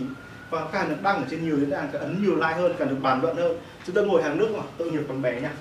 [0.49, 2.89] Và càng được đăng ở trên nhiều diễn đàn càng ấn nhiều like hơn càng
[2.89, 3.58] được bàn luận hơn.
[3.86, 4.64] Chúng ta ngồi hàng nước mà.
[4.78, 5.51] Tội nghiệp con bé nha.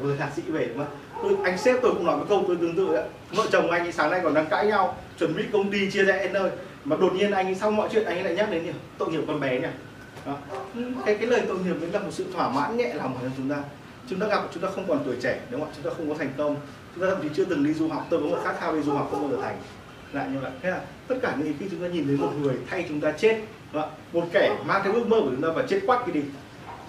[0.00, 2.56] Vừa thạc sĩ về, đúng không tôi, anh sếp tôi cũng nói cái câu, tôi
[2.56, 5.44] tương tự đấy vợ chồng anh ấy sáng nay còn đang cãi nhau, chuẩn bị
[5.52, 6.50] công ty chia rẽ nơi.
[6.84, 9.08] Mà đột nhiên anh ấy, sau mọi chuyện anh ấy lại nhắc đến nhỉ tội
[9.08, 9.66] nghiệp con bé nhỉ
[10.26, 10.36] đó.
[11.06, 13.50] cái cái lời tội nghiệp đấy là một sự thỏa mãn nhẹ lòng của chúng
[13.50, 13.56] ta.
[14.08, 15.72] Chúng ta gặp, chúng ta không còn tuổi trẻ, đúng không ạ?
[15.76, 16.56] Chúng ta không có thành công.
[16.94, 18.06] Chúng ta thậm chí chưa từng đi du học.
[18.10, 19.56] Tôi có một khát khao đi du học không bao giờ thành.
[20.12, 20.50] Lại như vậy.
[20.62, 23.12] Thế là tất cả những khi chúng ta nhìn thấy một người thay chúng ta
[23.12, 23.40] chết,
[23.72, 23.90] đúng không?
[24.12, 26.20] một kẻ mang cái ước mơ của chúng ta và chết quát cái đi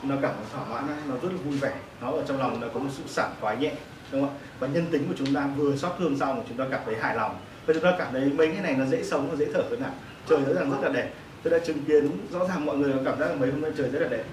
[0.02, 0.98] chúng ta cảm thấy thỏa mãn.
[1.10, 1.74] Nó rất là vui vẻ.
[2.02, 3.72] Nó ở trong lòng nó có một sự sảng khoái nhẹ,
[4.12, 4.40] đúng không ạ?
[4.60, 7.16] Và nhân tính của chúng ta vừa xót thương xong chúng ta cảm thấy hài
[7.16, 7.38] lòng.
[7.66, 9.82] Và chúng ta cảm thấy mấy cái này nó dễ sống, nó dễ thở hơn
[9.82, 9.92] nào
[10.30, 11.10] trời rõ ràng rất là đẹp
[11.46, 13.90] tôi đã chứng kiến, rõ ràng mọi người cảm giác là mấy hôm nay trời
[13.90, 14.24] rất là đẹp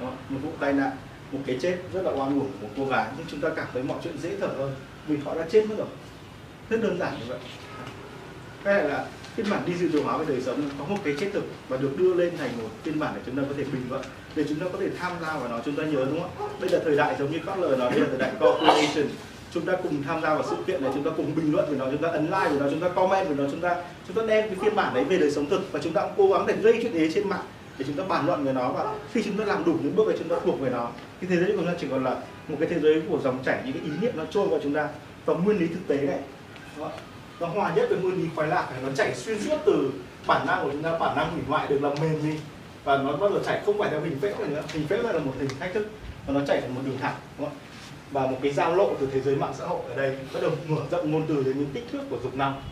[0.00, 0.90] một vụ tai nạn,
[1.32, 3.66] một cái chết rất là oan uổng của một cô gái, nhưng chúng ta cảm
[3.72, 4.74] thấy mọi chuyện dễ thở hơn.
[5.08, 5.86] Vì họ đã chết mất rồi.
[6.70, 7.38] Rất đơn giản như vậy.
[8.64, 11.14] Cái này là phiên bản đi dự đồ hóa về đời sống, có một cái
[11.20, 13.64] chết thực và được đưa lên thành một phiên bản để chúng ta có thể
[13.64, 14.02] bình luận,
[14.36, 16.48] để chúng ta có thể tham gia vào nó, chúng ta nhớ, đúng không?
[16.48, 19.06] Ạ bây giờ thời đại giống như các lời nói, bây giờ thời đại co-creation
[19.56, 21.76] chúng ta cùng tham gia vào sự kiện này chúng ta cùng bình luận về
[21.78, 23.76] nó chúng ta ấn like về nó chúng ta comment về nó chúng ta
[24.06, 26.12] chúng ta đem cái phiên bản đấy về đời sống thực và chúng ta cũng
[26.16, 27.44] cố gắng để gây chuyện ấy trên mạng
[27.78, 30.04] để chúng ta bàn luận về nó và khi chúng ta làm đủ những bước
[30.08, 30.90] để chúng ta thuộc về nó
[31.20, 32.16] cái thế giới của chúng ta chỉ còn là
[32.48, 34.74] một cái thế giới của dòng chảy những cái ý niệm nó trôi vào chúng
[34.74, 34.88] ta
[35.26, 36.18] và nguyên lý thực tế này
[36.78, 36.90] đó,
[37.40, 39.90] nó hòa nhất với nguyên lý khoái lạc này nó chảy xuyên suốt từ
[40.26, 42.38] bản năng của chúng ta bản năng hủy hoại được làm mềm đi
[42.84, 45.32] và nó bắt đầu chảy không phải theo hình vẽ nữa hình vẽ là một
[45.38, 45.86] hình thách thức
[46.26, 47.56] và nó chảy thành một đường thẳng đúng không?
[48.12, 50.50] Và một cái giao lộ từ thế giới mạng xã hội ở đây bắt đầu
[50.68, 52.62] mở rộng ngôn từ đến những kích thước của dục năng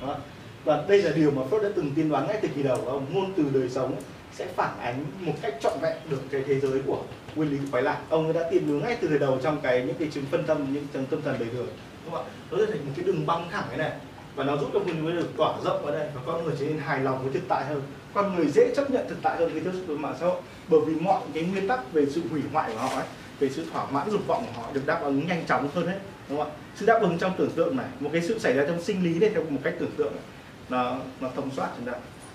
[0.64, 3.07] và đây là điều mà Freud đã từng tiên đoán ngay từ kỳ đầu ông
[3.11, 3.97] ngôn từ đời sống
[4.32, 7.03] sẽ phản ánh một cách trọn vẹn được cái thế giới của
[7.35, 9.97] nguyên lý khoái lạc ông đã tiên đoán ngay từ thời đầu trong cái những
[9.99, 11.66] cái chứng phân tâm, những chứng tâm thần đời thường,
[12.05, 12.30] đúng không ạ?
[12.51, 13.93] Nó trở thành một cái đường băng thẳng cái này,
[14.35, 16.66] và nó giúp cho mình mới được tỏa rộng ở đây, và con người trở
[16.66, 17.82] nên hài lòng với thực tại hơn.
[18.14, 20.41] Con người dễ chấp nhận thực tại hơn với thế giới với mạng xã hội,
[20.68, 23.05] bởi vì mọi cái nguyên tắc về sự hủy hoại của họ ấy
[23.41, 25.99] về sự thỏa mãn dục vọng của họ được đáp ứng nhanh chóng hơn hết
[26.28, 26.55] đúng không ạ?
[26.76, 29.18] Sự đáp ứng trong tưởng tượng này một cái sự xảy ra trong sinh lý
[29.18, 30.24] này theo một cách tưởng tượng này,
[30.68, 31.93] nó nó thông soát chúng ta.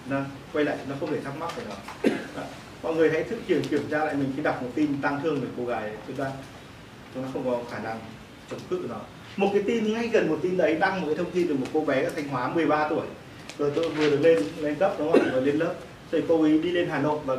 [0.09, 0.21] Nó
[0.53, 1.75] quay lại nó không thể thắc mắc về nó
[2.35, 2.43] Đó.
[2.83, 5.41] mọi người hãy thức kiểm kiểm tra lại mình khi đọc một tin tăng thương
[5.41, 5.97] về cô gái ấy.
[6.07, 6.31] chúng ta
[7.13, 7.99] chúng ta không có khả năng
[8.51, 8.99] chống cự nó.
[9.37, 11.67] Một cái tin ngay gần một tin đấy đăng một cái thông tin về một
[11.73, 13.05] cô bé ở thanh hóa 13 tuổi.
[13.57, 15.73] Rồi tôi vừa được lên lên cấp đúng không vừa lên lớp.
[16.11, 17.35] Thì cô ấy đi lên hà nội và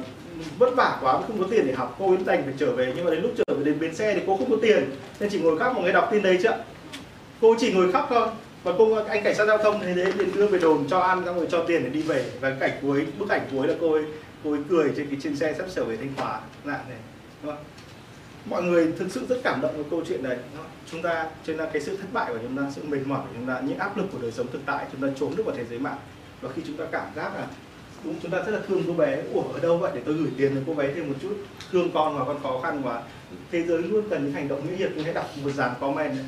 [0.58, 1.96] vất vả quá không có tiền để học.
[1.98, 4.14] Cô ấy dành phải trở về nhưng mà đến lúc trở về đến bến xe
[4.14, 4.90] thì cô không có tiền.
[5.20, 6.64] Nên chỉ ngồi khóc mọi người đọc tin đấy chưa
[7.40, 8.28] cô chỉ ngồi khóc thôi.
[8.62, 11.22] Và cô anh cảnh sát giao thông thế đấy, liền đưa về đồn cho ăn
[11.24, 12.24] xong rồi cho tiền để đi về.
[12.40, 14.04] Và cảnh cuối bức ảnh cuối là cô ấy
[14.44, 16.40] cô ấy cười trên cái trên xe sắp sửa về thanh hóa.
[16.64, 16.98] Nạn này
[17.42, 17.64] đúng không?
[18.44, 20.36] mọi người thực sự rất cảm động với câu chuyện này
[20.90, 23.34] chúng ta trên là cái sự thất bại của chúng ta sự mệt mỏi của
[23.34, 25.56] chúng ta những áp lực của đời sống thực tại chúng ta trốn được vào
[25.56, 25.98] thế giới mạng.
[26.40, 27.46] Và khi chúng ta cảm giác là
[28.04, 29.22] chúng ta rất là thương cô bé.
[29.32, 29.90] Ủa ở đâu vậy?
[29.94, 31.36] Để tôi gửi tiền cho cô bé thêm một chút.
[31.72, 33.02] Thương con mà con khó khăn quá.
[33.52, 36.18] Thế giới luôn cần những hành động nghĩa hiệp chúng hãy đọc một dàn comment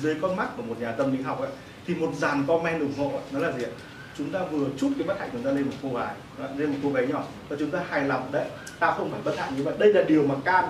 [0.00, 1.50] dưới con mắt của một nhà tâm lý học ấy
[1.86, 3.70] thì một dàn comment ủng hộ nó là gì ạ?
[4.18, 6.14] Chúng ta vừa chúc cái bất hạnh chúng ta lên một cô gái
[6.56, 7.24] lên một cô bé nhỏ.
[7.48, 8.46] Và chúng ta hài lòng đấy.
[8.78, 9.74] Ta không phải bất hạnh như vậy.
[9.78, 10.64] Đây là điều mà Can,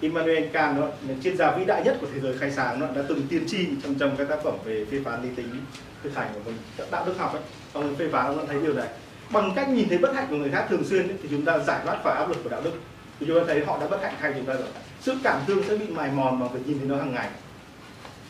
[0.00, 0.88] Immanuel Kant đó,
[1.22, 3.66] chuyên gia vĩ đại nhất của thế giới khai sáng đó, đã từng tiên tri
[3.82, 5.48] trong trong các tác phẩm về phê phán lý tính
[6.02, 6.56] thực hành của mình.
[6.90, 7.42] Đạo đức học ấy.
[7.72, 8.88] Ông ấy phê phán ông đã thấy điều này
[9.30, 11.58] bằng cách nhìn thấy bất hạnh của người khác thường xuyên ấy, thì chúng ta
[11.58, 12.72] giải thoát khỏi áp lực của đạo đức.
[13.20, 14.68] Thì chúng ta thấy họ đã bất hạnh hay chúng ta rồi.
[15.00, 17.28] Sự cảm thương sẽ bị mài mòn bằng việc nhìn thấy nó hàng ngày.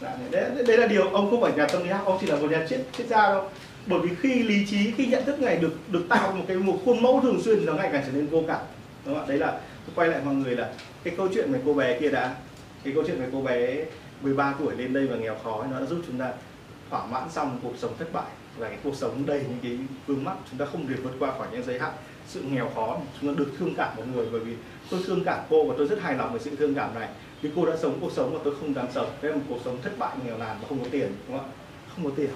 [0.00, 2.36] Dạ, đấy, đấy là điều ông không phải nhà tâm lý học ông chỉ là
[2.36, 3.50] một nhà triết triết gia đâu
[3.86, 6.78] bởi vì khi lý trí khi nhận thức này được được tạo một cái một
[6.84, 8.60] khuôn mẫu thường xuyên thì nó ngày càng trở nên vô cảm.
[9.04, 9.28] Đúng không ạ?
[9.28, 9.60] Đấy là
[9.94, 10.72] quay lại mọi người là
[11.04, 12.34] cái câu chuyện về cô bé kia đã.
[12.84, 13.84] Cái câu chuyện về cô bé
[14.20, 16.32] 13 tuổi lên đây và nghèo khó nó đã giúp chúng ta
[16.90, 20.24] thỏa mãn xong cuộc sống thất bại và cái cuộc sống đầy những cái vướng
[20.24, 21.92] mắc chúng ta không thể vượt qua khỏi những giới hạn.
[22.28, 24.56] Sự nghèo khó, chúng ta được thương cảm một người bởi vì
[24.90, 27.08] tôi thương cảm cô và tôi rất hài lòng với sự thương cảm này.
[27.42, 29.10] Vì cô đã sống cuộc sống mà tôi không dám sống.
[29.22, 31.50] Đây là một cuộc sống thất bại, nghèo nàn và không có tiền, đúng không
[31.50, 31.52] ạ?
[31.94, 32.30] Không có tiền.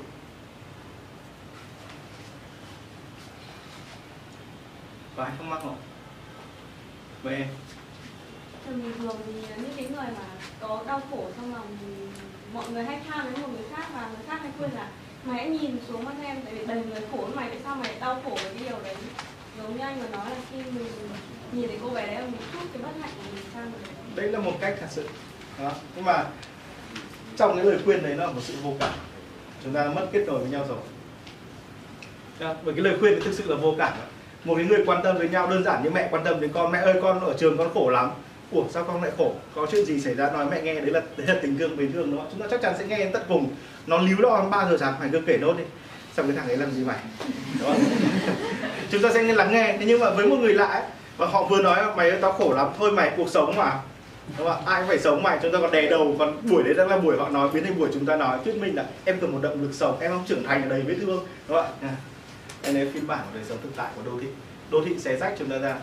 [5.16, 5.76] Có ai không mắc không?
[7.22, 7.48] Với em.
[8.66, 10.24] Thường thường thì những cái người mà
[10.60, 11.92] có đau khổ trong lòng thì
[12.52, 14.88] mọi người hay tha với một người khác và người khác hay khuyên là
[15.24, 17.90] mày hãy nhìn xuống mắt em, tại vì đầy người khổ mày tại sao mày
[18.00, 18.94] đau khổ với cái điều đấy?
[19.58, 20.86] Giống như anh vừa nói là khi mình
[21.52, 23.80] nhìn thấy cô bé đấy, mình chút cái bất hạnh của mình sang rồi
[24.14, 25.08] đấy là một cách thật sự.
[25.62, 25.72] Đó.
[25.96, 26.24] nhưng mà
[27.36, 28.92] trong cái lời khuyên đấy nó là một sự vô cảm.
[29.64, 30.78] Chúng ta mất kết nối với nhau rồi.
[32.40, 32.54] Đó.
[32.62, 33.92] bởi cái lời khuyên thì thực sự là vô cảm
[34.44, 36.72] một cái người quan tâm với nhau, đơn giản như mẹ quan tâm đến con,
[36.72, 38.10] mẹ ơi, con ở trường con khổ lắm.
[38.50, 39.32] Ủa sao con lại khổ?
[39.54, 41.92] Có chuyện gì xảy ra nói mẹ nghe đấy là đấy là tình thương bình
[41.92, 42.24] thường đó.
[42.30, 43.48] Chúng ta chắc chắn sẽ nghe đến tận cùng.
[43.86, 45.64] Nó líu lo 3 giờ sáng phải cứ kể nốt đi.
[46.16, 46.98] Xong cái thằng ấy làm gì mày?
[47.60, 47.80] Đúng không?
[48.90, 49.76] chúng ta sẽ lắng nghe.
[49.78, 50.82] Thế nhưng mà với một người lạ ấy,
[51.18, 53.80] và họ vừa nói mày ơi tao khổ lắm thôi mày cuộc sống mà
[54.38, 56.88] đúng không ai phải sống mày chúng ta còn đè đầu còn buổi đấy đang
[56.88, 59.32] là buổi họ nói biến thành buổi chúng ta nói thuyết minh là em cần
[59.32, 61.88] một động lực sống em không trưởng thành ở đầy vết thương đúng không ạ
[62.62, 64.26] đây là phiên bản của đời sống thực tại của đô thị
[64.70, 65.76] đô thị xé rách chúng ta ra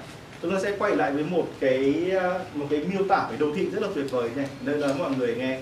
[0.46, 3.56] chúng ta sẽ quay lại với một cái ờ, một cái miêu tả về đô
[3.56, 5.60] thị rất là tuyệt vời này nơi đó mọi người nghe.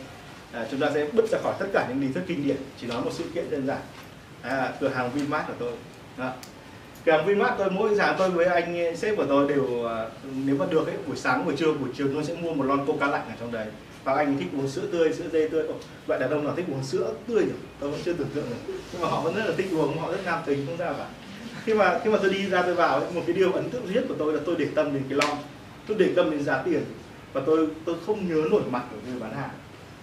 [0.52, 2.88] À, chúng ta sẽ bứt ra khỏi tất cả những lý thuyết kinh điển chỉ
[2.88, 3.78] nói một sự kiện đơn giản.
[4.42, 5.72] À, cửa hàng Vinmart của tôi.
[6.18, 6.34] À,
[7.06, 10.10] cửa hàng Vinmart tôi mỗi sáng tôi với anh ờ, sếp của tôi đều ờ,
[10.46, 12.86] nếu mà được ấy buổi sáng buổi trưa buổi chiều tôi sẽ mua một lon
[12.86, 13.68] coca lạnh ở trong đấy.
[14.04, 15.68] Và anh thích uống sữa tươi sữa dê tươi.
[15.68, 15.74] Ồ,
[16.08, 17.54] vậy đàn ông nào thích uống sữa tươi nhỉ?
[17.80, 18.74] Tôi vẫn chưa tưởng tượng được.
[18.92, 21.06] Nhưng mà họ vẫn rất là thích uống họ rất nam tính không sao cả
[21.66, 23.88] khi mà khi mà tôi đi ra tôi vào ấy, một cái điều ấn tượng
[23.88, 25.38] duy nhất của tôi là tôi để tâm đến cái lon
[25.88, 26.84] tôi để tâm đến giá tiền.
[27.34, 29.50] Và tôi tôi không nhớ nổi mặt của người bán hàng.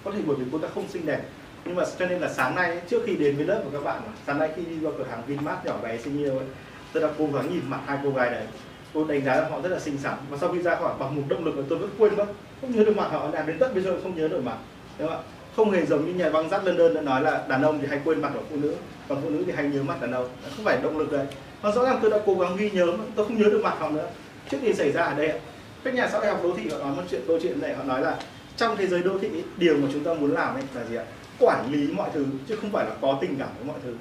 [0.05, 1.21] Có thể bởi vì cô ta không xinh đẹp.
[1.65, 3.85] Nhưng mà cho nên là sáng nay ấy, trước khi đến với lớp của các
[3.85, 6.47] bạn sáng nay khi đi vào cửa hàng Vinmart nhỏ bé xinh yêu ấy,
[6.93, 8.45] tôi đã cố gắng nhìn mặt hai cô gái đấy.
[8.93, 10.15] Tôi đánh giá là họ rất là xinh xắn.
[10.31, 12.27] Và sau khi ra khỏi bằng một động lực mà tôi vẫn quên mất.
[12.61, 14.57] Không nhớ được mặt họ làm đến tận bây giờ không nhớ được mặt.
[14.99, 15.23] Đúng không ạ?
[15.57, 18.01] Không hề giống như nhà băng dắt London đã nói là đàn ông thì hay
[18.05, 18.75] quên mặt của phụ nữ
[19.09, 20.29] còn phụ nữ thì hay nhớ mặt đàn ông.
[20.57, 21.27] Không phải động lực đấy.
[21.63, 23.75] Mà rõ ràng tôi đã cố gắng ghi nhớ mà tôi không nhớ được mặt
[23.79, 24.09] họ nữa.
[24.51, 25.33] Trước khi xảy ra ở đây
[25.85, 27.85] các nhà xã hội học đô thị họ nói một chuyện câu chuyện này họ
[27.85, 28.19] nói là
[28.57, 31.05] trong thế giới đô thị điều mà chúng ta muốn làm ấy là gì ạ?
[31.39, 33.95] Quản lý mọi thứ chứ không phải là có tình cảm với mọi thứ.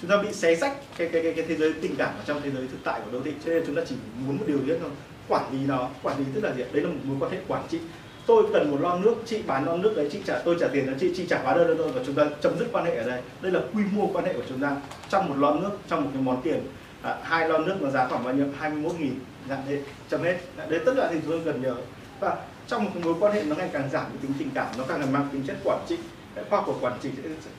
[0.00, 2.40] Chúng ta bị xé rách cái cái cái, cái thế giới tình cảm ở trong
[2.42, 3.94] thế giới thực tại của đô thị cho nên chúng ta chỉ
[4.26, 4.90] muốn một điều duy nhất thôi
[5.28, 5.88] quản lý nó.
[6.02, 6.66] Quản lý tức là gì ạ?
[6.72, 7.78] Đấy là một mối quan hệ quản trị
[8.26, 10.86] tôi cần một lon nước chị bán lon nước đấy chị trả tôi trả tiền
[10.86, 12.96] cho chị chị trả hóa đơn cho tôi và chúng ta chấm dứt quan hệ
[12.96, 13.20] ở đây.
[13.40, 14.76] Đây là quy mô quan hệ của chúng ta.
[15.08, 16.60] Trong một lon nước trong một cái món tiền
[17.02, 18.46] à, hai lon nước nó giá khoảng bao nhiêu?
[18.58, 19.14] 21 nghìn
[19.48, 20.36] dạng thế chấm hết.
[20.68, 21.74] Đấy tất cả thì chúng tôi cần nhớ
[22.20, 24.66] và trong một cái mối quan hệ nó ngày càng giảm cái tính tình cảm
[24.78, 25.96] nó càng mang tính chất quản trị.
[26.50, 27.08] Khoa của quản trị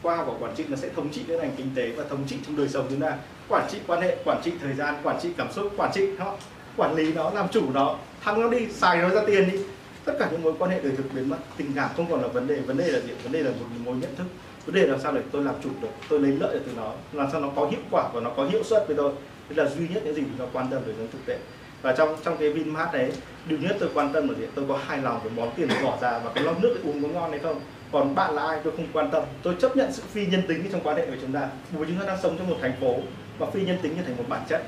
[0.02, 2.24] khoa học của quản trị nó sẽ thống trị cái ngành kinh tế và thống
[2.28, 3.18] trị trong đời sống chúng ta.
[3.48, 6.36] Quản trị quan hệ quản trị thời gian quản trị cảm xúc quản trị họ
[6.78, 7.96] quản lý nó làm chủ nó.
[8.22, 9.58] Thắng nó đi xài nó ra tiền đi
[10.06, 12.28] tất cả những mối quan hệ đời thực biến mất, tình cảm không còn là
[12.28, 14.26] vấn đề vấn đề là gì vấn đề là một mối nhận thức.
[14.66, 16.92] Vấn đề là sao để tôi làm chủ được, tôi lấy lợi được từ nó,
[17.14, 19.12] làm sao nó có hiệu quả và nó có hiệu suất với tôi.
[19.50, 21.38] Đây là duy nhất những gì chúng ta quan tâm về thực tế.
[21.82, 23.12] Và trong trong cái Vinmart đấy
[23.46, 25.98] điều nhất tôi quan tâm là gì tôi có hài lòng với món tiền bỏ
[26.02, 27.62] ra và cái lon nước uống có ngon hay không?
[27.92, 28.60] Còn bạn là ai?
[28.64, 29.24] Tôi không quan tâm.
[29.44, 31.50] Tôi chấp nhận sự phi nhân tính trong quan hệ của chúng ta.
[31.72, 32.96] Bởi chúng ta đang sống trong một thành phố
[33.38, 34.64] và phi nhân tính như thành một bản chất.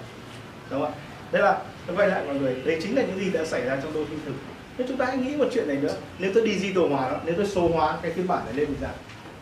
[0.72, 0.96] Đúng không ạ?
[1.32, 1.62] Đây là
[1.96, 2.56] quay lại mọi người.
[2.66, 4.34] Đây chính là những gì đã xảy ra trong đô thị thực
[4.78, 5.96] nếu chúng ta hãy nghĩ một chuyện này nữa.
[6.20, 8.76] Nếu tôi digital hóa nó nếu tôi số hóa cái phiên bản này lên thì
[8.82, 8.94] sao?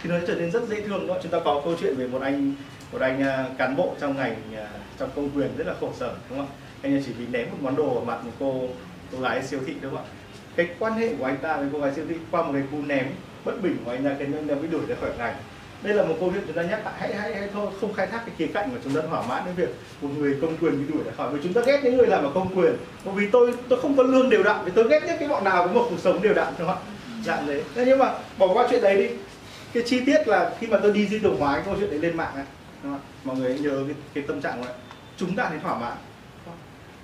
[0.04, 2.22] Thì nó trở nên rất dễ thương đó chúng ta có câu chuyện về một
[2.22, 2.54] anh
[2.92, 4.68] một anh à, cán bộ trong ngành à,
[5.00, 6.48] trong công quyền rất là khổ sở, đúng không
[6.82, 8.62] anh ấy chỉ vì ném một món đồ vào mặt một cô
[9.12, 10.10] cô gái siêu thị, đúng không ạ?
[10.56, 12.78] Cái quan hệ của anh ta với cô gái siêu thị qua một cái cú
[12.82, 13.06] ném
[13.46, 15.36] bất bình của anh ta cái ta bị đuổi ra khỏi ngành
[15.84, 16.94] đây là một câu chuyện chúng ta nhắc lại.
[16.98, 19.42] Hãy hãy hãy thôi không khai thác cái khía cạnh mà chúng ta thỏa mãn
[19.46, 19.70] cái việc
[20.02, 21.34] một người công quyền bị đuổi ra khỏi.
[21.34, 22.74] Vì chúng ta ghét những người làm ở công quyền.
[23.06, 25.44] Bởi vì tôi tôi không có lương đều đặn vì tôi ghét nhất cái bọn
[25.44, 26.78] nào có một cuộc sống đều đặn cho họ
[27.24, 27.64] dạng đấy.
[27.76, 29.16] Thế nhưng mà bỏ qua chuyện đấy đi.
[29.74, 32.00] Cái chi tiết là khi mà tôi đi di động hóa cái câu chuyện đấy
[32.00, 32.46] lên mạng ấy,
[32.84, 33.02] đúng không?
[33.24, 34.76] mọi người nhớ cái, cái tâm trạng của ấy.
[35.18, 35.94] chúng ta thấy thỏa mãn.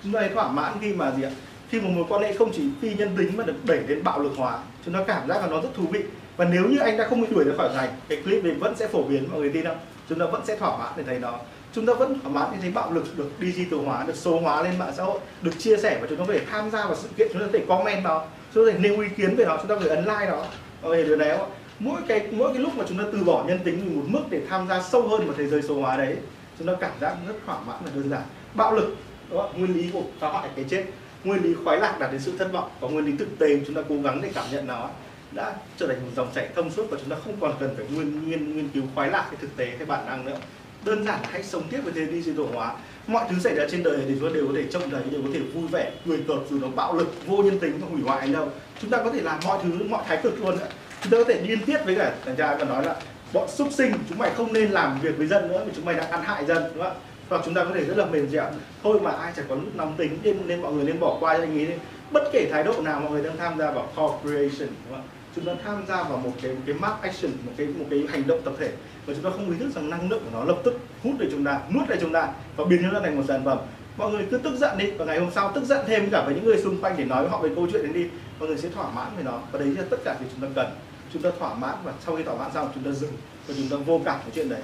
[0.04, 1.30] Chúng ta thấy thỏa mãn khi mà gì ạ?
[1.70, 4.20] Khi một mối quan hệ không chỉ phi nhân tính mà được đẩy đến bạo
[4.20, 6.00] lực hóa chúng ta cảm giác là nó rất thú vị
[6.38, 8.76] và nếu như anh đã không bị đuổi ra khỏi ngành, cái clip này vẫn
[8.76, 9.78] sẽ phổ biến mọi người tin không?
[10.08, 11.38] Chúng ta vẫn sẽ thỏa mãn để thấy nó.
[11.72, 14.62] Chúng ta vẫn thỏa mãn để thấy bạo lực được digital hóa, được số hóa
[14.62, 16.96] lên mạng xã hội, được chia sẻ và chúng ta có thể tham gia vào
[16.96, 18.24] sự kiện, chúng ta có thể comment nó
[18.54, 20.26] chúng ta có thể nêu ý kiến về nó, chúng ta có thể ấn like
[20.26, 20.44] nó
[20.82, 23.44] mọi người điều này không mỗi cái mỗi cái lúc mà chúng ta từ bỏ
[23.48, 26.16] nhân tính một mức để tham gia sâu hơn vào thế giới số hóa đấy,
[26.58, 28.22] chúng ta cảm giác rất thỏa mãn và đơn giản.
[28.54, 28.96] Bạo lực
[29.32, 30.84] đó nguyên lý của phá hoại cái chết,
[31.24, 33.74] nguyên lý khoái lạc đạt đến sự thất vọng và nguyên lý thực tế, chúng
[33.74, 34.88] ta cố gắng để cảm nhận nó
[35.32, 37.86] đã trở thành một dòng chảy thông suốt và chúng ta không còn cần phải
[37.94, 40.36] nguyên nghiên nghiên cứu khoái lạc cái thực tế, cái bản năng nữa.
[40.84, 42.74] Đơn giản là hãy sống tiếp với thế digital hóa.
[43.06, 45.22] Mọi thứ xảy ra trên đời thì chúng ta đều có thể trông thấy, đều
[45.22, 48.02] có thể vui vẻ, cười cợt dù nó bạo lực, vô nhân tính và hủy
[48.02, 48.48] hoại đâu.
[48.80, 50.68] Chúng ta có thể làm mọi thứ, mọi thái cực luôn nữa
[51.02, 52.96] chúng ta có thể liên tiếp với cả thằng cha còn nói là
[53.32, 55.94] bọn súc sinh, chúng mày không nên làm việc với dân nữa vì chúng mày
[55.94, 57.00] đang ăn hại dân, đúng không ạ?
[57.28, 58.44] Hoặc chúng ta có thể rất là mềm dẻo.
[58.82, 61.36] Thôi mà ai chẳng có lúc nóng tính, nên nên mọi người nên bỏ qua
[61.36, 61.72] cho anh ấy đi.
[62.10, 65.17] Bất kể thái độ nào, mọi người đang tham gia vào cooperation đúng không ạ?
[65.44, 68.04] Chúng ta tham gia vào một cái một cái mark action một cái một cái
[68.08, 68.72] hành động tập thể
[69.06, 71.26] và chúng ta không ý thức rằng năng lượng của nó lập tức hút để
[71.30, 73.58] chúng ta nuốt lại chúng ta và biến nó thành một sản phẩm.
[73.96, 76.34] Mọi người cứ tức giận đi và ngày hôm sau tức giận thêm cả với
[76.34, 78.08] những người xung quanh để nói với họ về câu chuyện đấy đi.
[78.38, 80.48] Mọi người sẽ thỏa mãn với nó và đấy là tất cả gì chúng ta
[80.54, 80.66] cần.
[81.12, 83.12] Chúng ta thỏa mãn và sau khi thỏa mãn xong chúng ta dừng
[83.46, 84.60] và chúng ta vô cảm với chuyện đấy.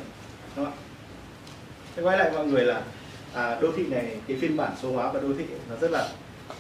[0.57, 0.75] Đúng không
[1.97, 2.03] ạ?
[2.03, 2.83] Quay lại mọi người là
[3.35, 6.09] à, đô thị này cái phiên bản số hóa và đô thị nó rất là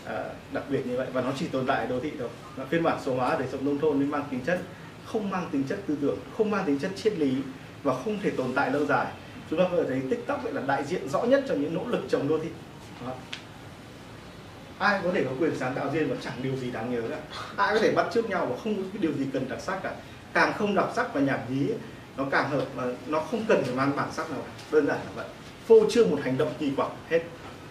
[0.04, 1.06] à, đặc biệt như vậy.
[1.12, 2.28] Và nó chỉ tồn tại ở đô thị thôi.
[2.56, 4.60] Nó phiên bản số hóa để sống nông thôn nên mang tính chất
[5.04, 7.34] không mang tính chất tư tưởng không mang tính chất triết lý
[7.82, 9.06] và không thể tồn tại lâu dài.
[9.50, 11.84] Chúng ta có thể thấy tiktok vậy là đại diện rõ nhất cho những nỗ
[11.86, 12.48] lực chống đô thị.
[13.06, 13.12] Đó.
[14.78, 17.18] ai có thể có quyền sáng tạo riêng và chẳng điều gì đáng nhớ cả.
[17.56, 19.82] Ai có thể bắt chước nhau và không có cái điều gì cần đặc sắc
[19.82, 19.94] cả.
[20.32, 21.68] Càng không đặc sắc và nhảm nhí
[22.16, 24.52] nó càng hợp mà nó không cần phải mang bản sắc nào cả.
[24.72, 25.26] đơn giản là vậy.
[25.66, 27.20] Phô trương một hành động kỳ quặc hết.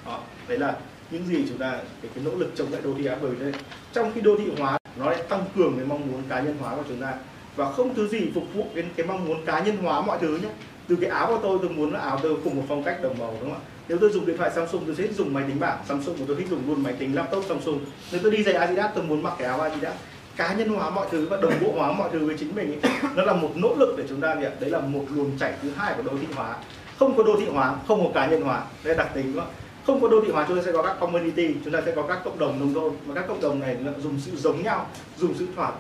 [0.05, 0.19] Đó.
[0.47, 0.77] đấy là
[1.11, 3.39] những gì chúng ta cái, cái nỗ lực chống lại đô thị hóa bởi vì
[3.39, 3.53] đây
[3.93, 6.75] trong khi đô thị hóa nó lại tăng cường cái mong muốn cá nhân hóa
[6.75, 7.13] của chúng ta.
[7.55, 10.37] Và không thứ gì phục vụ đến cái mong muốn cá nhân hóa mọi thứ
[10.37, 10.49] nhé.
[10.87, 13.19] Từ cái áo của tôi tôi muốn là áo tôi cùng một phong cách đồng
[13.19, 13.65] màu đúng không ạ?
[13.87, 16.35] Nếu tôi dùng điện thoại Samsung tôi sẽ dùng máy tính bảng Samsung và tôi
[16.37, 17.79] thích dùng luôn máy tính laptop Samsung.
[18.11, 19.93] Nếu tôi đi giày Adidas tôi muốn mặc cái áo Adidas.
[20.35, 22.93] Cá nhân hóa mọi thứ và đồng bộ hóa mọi thứ với chính mình ấy.
[23.15, 25.53] nó là một nỗ lực để chúng ta gì ạ đấy là một luồng chảy
[25.61, 26.55] thứ hai của đô thị hóa.
[26.99, 28.63] Không có đô thị hóa không có cá nhân hóa.
[28.83, 29.45] Đây là đặc tính đúng
[29.85, 32.01] không có đô thị hóa chúng ta sẽ có các community chúng ta sẽ có
[32.01, 32.93] các cộng đồng nông thôn.
[33.05, 35.71] Và các cộng đồng này dùng sự giống nhau dùng sự thỏa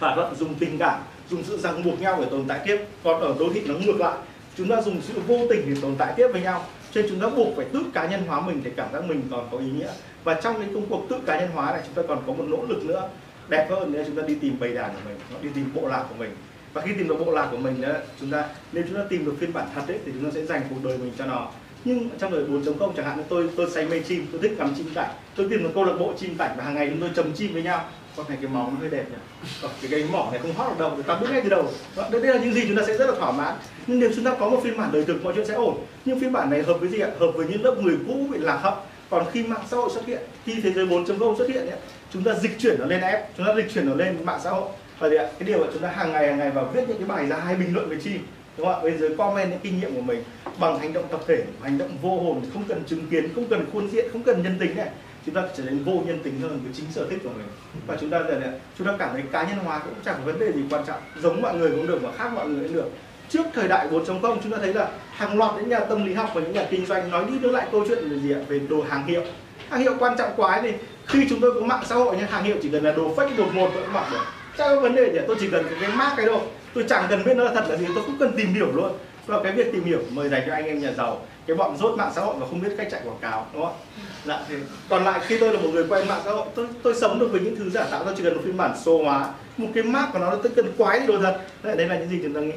[0.00, 2.78] thỏa thuận dùng tình cảm dùng sự ràng buộc nhau để tồn tại tiếp.
[3.04, 4.16] Còn ở đô thị nó ngược lại
[4.56, 6.64] chúng ta dùng sự vô tình để tồn tại tiếp với nhau.
[6.92, 9.22] Cho nên chúng ta buộc phải tự cá nhân hóa mình để cảm giác mình
[9.30, 9.88] còn có ý nghĩa.
[10.24, 12.44] Và trong cái công cuộc tự cá nhân hóa này chúng ta còn có một
[12.48, 13.08] nỗ lực nữa
[13.48, 16.04] đẹp hơn nữa chúng ta đi tìm bầy đàn của mình đi tìm bộ lạc
[16.08, 16.30] của mình.
[16.72, 17.88] Và khi tìm được bộ lạc của mình đó
[18.20, 20.44] chúng ta nếu chúng ta tìm được phiên bản thật ấy, thì chúng ta sẽ
[20.44, 21.48] dành cuộc đời mình cho nó
[21.84, 24.86] nhưng trong đời 4.0 chẳng hạn tôi tôi say mê chim tôi thích ngắm chim
[24.94, 25.10] cảnh.
[25.36, 27.52] Tôi tìm một câu lạc bộ chim cảnh và hàng ngày chúng tôi chấm chim
[27.52, 27.84] với nhau.
[28.16, 29.48] Con này cái móng nó hơi đẹp nhỉ?
[29.62, 31.66] Còn cái cái mỏ này không hót được đâu người ta biết ngay từ đầu.
[31.96, 33.54] Đó, đây, đây là những gì chúng ta sẽ rất là thỏa mãn.
[33.86, 35.78] Nhưng nếu chúng ta có một phiên bản đời thực mọi chuyện sẽ ổn.
[36.04, 37.08] Nhưng phiên bản này hợp với gì ạ?
[37.18, 38.74] Hợp với những lớp người cũ bị lạc hậu.
[39.10, 41.78] Còn khi mạng xã hội xuất hiện khi thế giới 4.0 xuất hiện ấy,
[42.12, 44.50] chúng ta dịch chuyển nó lên app chúng ta dịch chuyển nó lên mạng xã
[44.50, 44.68] hội.
[44.98, 45.26] Và gì ạ?
[45.38, 47.36] Cái điều là chúng ta hàng ngày hàng ngày vào viết những cái bài ra
[47.36, 48.26] hay bình luận về chim
[48.58, 48.82] đúng không ạ?
[48.82, 50.22] Bây giờ comment những kinh nghiệm của mình
[50.58, 53.66] bằng hành động tập thể, hành động vô hồn, không cần chứng kiến, không cần
[53.72, 54.88] khuôn diện, không cần nhân tính này.
[55.26, 57.46] Chúng ta trở nên vô nhân tính hơn với chính sở thích của mình.
[57.86, 60.24] Và chúng ta giờ này chúng ta cảm thấy cá nhân hóa cũng chẳng có
[60.32, 61.00] vấn đề gì quan trọng.
[61.22, 62.90] Giống mọi người cũng được và khác mọi người cũng được.
[63.28, 66.30] Trước thời đại 4.0 chúng ta thấy là hàng loạt những nhà tâm lý học
[66.34, 68.40] và những nhà kinh doanh nói đi nói lại câu chuyện về gì ạ?
[68.48, 69.22] Về đồ hàng hiệu.
[69.70, 70.72] Hàng hiệu quan trọng quá thì
[71.06, 73.36] khi chúng tôi có mạng xã hội nhưng hàng hiệu chỉ cần là đồ fake
[73.36, 74.24] một một vẫn mặc được.
[74.58, 76.40] Chẳng có vấn đề gì tôi chỉ cần cái mác cái đồ
[76.74, 78.92] tôi chẳng cần biết nó là thật là gì tôi cũng cần tìm hiểu luôn.
[79.26, 81.98] Và cái việc tìm hiểu mời dành cho anh em nhà giàu cái bọn rốt
[81.98, 83.76] mạng xã hội và không biết cách chạy quảng cáo đúng không
[84.24, 84.54] dạ, thì
[84.88, 87.28] còn lại khi tôi là một người quen mạng xã hội tôi tôi sống được
[87.32, 89.82] với những thứ giả tạo tôi chỉ cần một phiên bản số hóa một cái
[89.82, 91.40] mác của nó tôi cần quái đồ thật.
[91.62, 92.54] Đấy, đấy là những gì chúng ta nghĩ.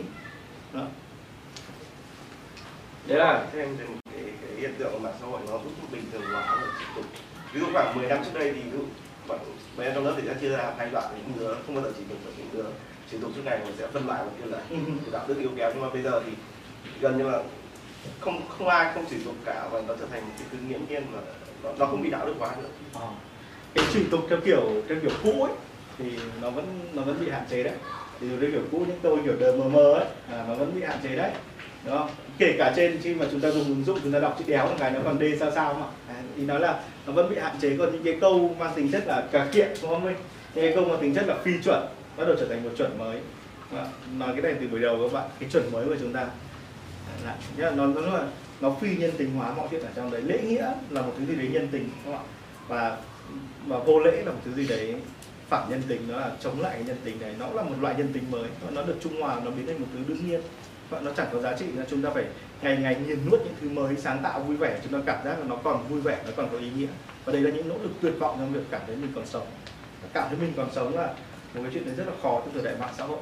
[0.74, 0.82] Đó.
[3.08, 6.04] đấy là thêm thêm một cái, cái hiện tượng mạng xã hội nó giúp bình
[6.12, 7.06] thường hóa tiếp tục.
[7.54, 8.84] Ví dụ khoảng 10 năm trước đây thì ví dụ
[9.28, 9.40] bọn
[9.78, 11.92] mấy em trong lớp thì đã chia ra hai đoạn những đứa không bao giờ
[11.98, 12.70] chỉ được những đứa
[13.12, 15.50] sử dụng suốt ngày mình sẽ phân loại một kia là cái đạo đức yếu
[15.58, 15.72] kém.
[15.74, 16.32] Nhưng mà bây giờ thì
[17.02, 17.44] gần như là
[18.20, 20.80] không không ai không sử dụng cả và nó trở thành một cái thứ nghiễm
[20.90, 21.20] nhiên mà
[21.64, 22.70] nó, nó không bị đạo đức hóa nữa.
[23.00, 23.08] À.
[23.74, 25.54] cái chửi tục theo kiểu theo kiểu cũ ấy
[25.98, 26.06] thì
[26.42, 27.74] nó vẫn nó vẫn bị hạn chế đấy.
[28.20, 30.82] Thì dù kiểu cũ những câu kiểu đờ mờ mờ ấy à, nó vẫn bị
[30.84, 31.32] hạn chế đấy
[31.86, 32.10] đúng không?
[32.38, 34.68] Kể cả trên khi mà chúng ta dùng ứng dụng chúng ta đọc chữ đéo
[34.68, 36.14] một cái nó còn đê sao sao mà.
[36.14, 37.76] À, thì nói là nó vẫn bị hạn chế.
[37.78, 40.16] Còn những cái câu mang tính chất là cà kiện đúng không minh
[40.56, 42.98] những cái câu mang tính chất là phi chuẩn bắt đầu trở thành một chuẩn
[42.98, 43.20] mới.
[43.72, 46.28] Vâng nói cái này từ buổi đầu các bạn, cái chuẩn mới của chúng ta.
[47.58, 48.28] Là nó nó là,
[48.62, 50.22] nó phi nhân tính hóa mọi chuyện ở trong đấy.
[50.22, 52.26] Lễ nghĩa là một thứ gì đấy nhân tình các bạn
[52.68, 52.98] và
[53.68, 54.96] và vô lễ là một thứ gì đấy
[55.50, 57.76] phản nhân tình nó là chống lại cái nhân tình này nó cũng là một
[57.82, 60.42] loại nhân tình mới, nó được trung hòa, nó biến thành một thứ đương nhiên.
[60.90, 62.26] Và nó chẳng có giá trị, là chúng ta phải
[62.62, 65.40] ngày ngày nghiền nuốt những thứ mới, sáng tạo vui vẻ, chúng ta cảm giác
[65.40, 66.88] là nó còn vui vẻ, nó còn có ý nghĩa.
[67.26, 69.48] Và đây là những nỗ lực tuyệt vọng trong việc cảm thấy mình còn sống.
[70.14, 71.14] Cảm thấy mình còn sống là
[71.54, 73.20] một cái chuyện đấy rất là khó trong thời đại mạng xã hội.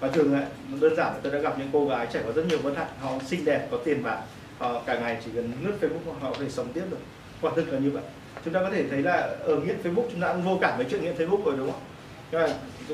[0.00, 0.44] Và thường ấy,
[0.80, 2.86] đơn giản là tôi đã gặp những cô gái trẻ có rất nhiều vấn hạn
[3.00, 4.20] họ xinh đẹp có tiền bạc
[4.58, 6.98] họ cả ngày chỉ cần lướt facebook họ có thể sống tiếp được.
[7.40, 8.02] Quả thực là như vậy.
[8.44, 10.86] Chúng ta có thể thấy là ở nghiện facebook chúng ta cũng vô cảm với
[10.90, 11.80] chuyện nghiện facebook rồi đúng không?
[12.32, 12.48] Nhưng mà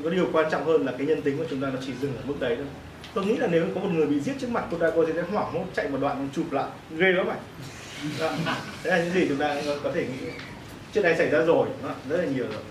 [0.05, 2.17] có điều quan trọng hơn là cái nhân tính của chúng ta nó chỉ dừng
[2.17, 2.67] ở mức đấy thôi.
[3.15, 5.23] Tôi nghĩ là nếu có một người bị giết trước mặt cô ta cô sẽ
[5.23, 7.37] hoảng hốt chạy một đoạn chụp lại ghê lắm vậy
[8.21, 8.33] Đó.
[8.85, 10.27] đấy là những gì chúng ta có thể nghĩ.
[10.95, 11.69] Chuyện này xảy ra rồi
[12.09, 12.63] rất là nhiều rồi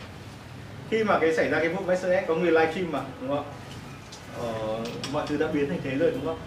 [0.89, 3.45] khi mà cái xảy ra cái vụ Mercedes có người livestream mà đúng không?
[4.38, 4.80] Ờ,
[5.11, 6.39] mọi thứ đã biến thành thế rồi đúng không?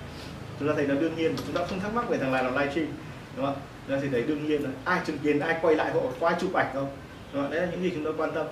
[0.58, 2.52] Chúng ta thấy nó đương nhiên chúng ta không thắc mắc về thằng này làm
[2.52, 2.88] livestream
[3.36, 3.56] đúng không?
[3.86, 6.36] Chúng ta thì thấy đương nhiên là ai chứng kiến ai quay lại họ qua
[6.40, 6.88] chụp ảnh không?
[7.32, 7.50] Đúng không?
[7.50, 8.46] đấy là những gì chúng ta quan tâm.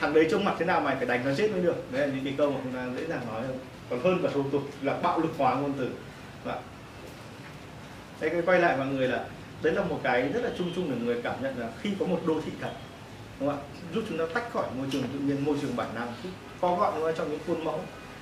[0.00, 1.92] Thằng đấy trông mặt thế nào mày phải đánh nó chết mới được.
[1.92, 3.58] Đấy là những cái câu mà chúng ta dễ dàng nói hơn.
[3.90, 5.84] Còn hơn cả thủ tục là bạo lực hóa ngôn từ.
[5.84, 5.94] Vâng
[6.44, 6.60] Và
[8.20, 9.24] đây cái quay lại mọi người là
[9.62, 12.06] đấy là một cái rất là chung chung để người cảm nhận là khi có
[12.06, 12.70] một đô thị thật
[13.40, 13.64] đúng không ạ?
[13.94, 16.12] Giúp chúng ta tách khỏi môi trường tự nhiên, môi trường bản năng.
[16.60, 17.80] Có gọn nó trong những khuôn mẫu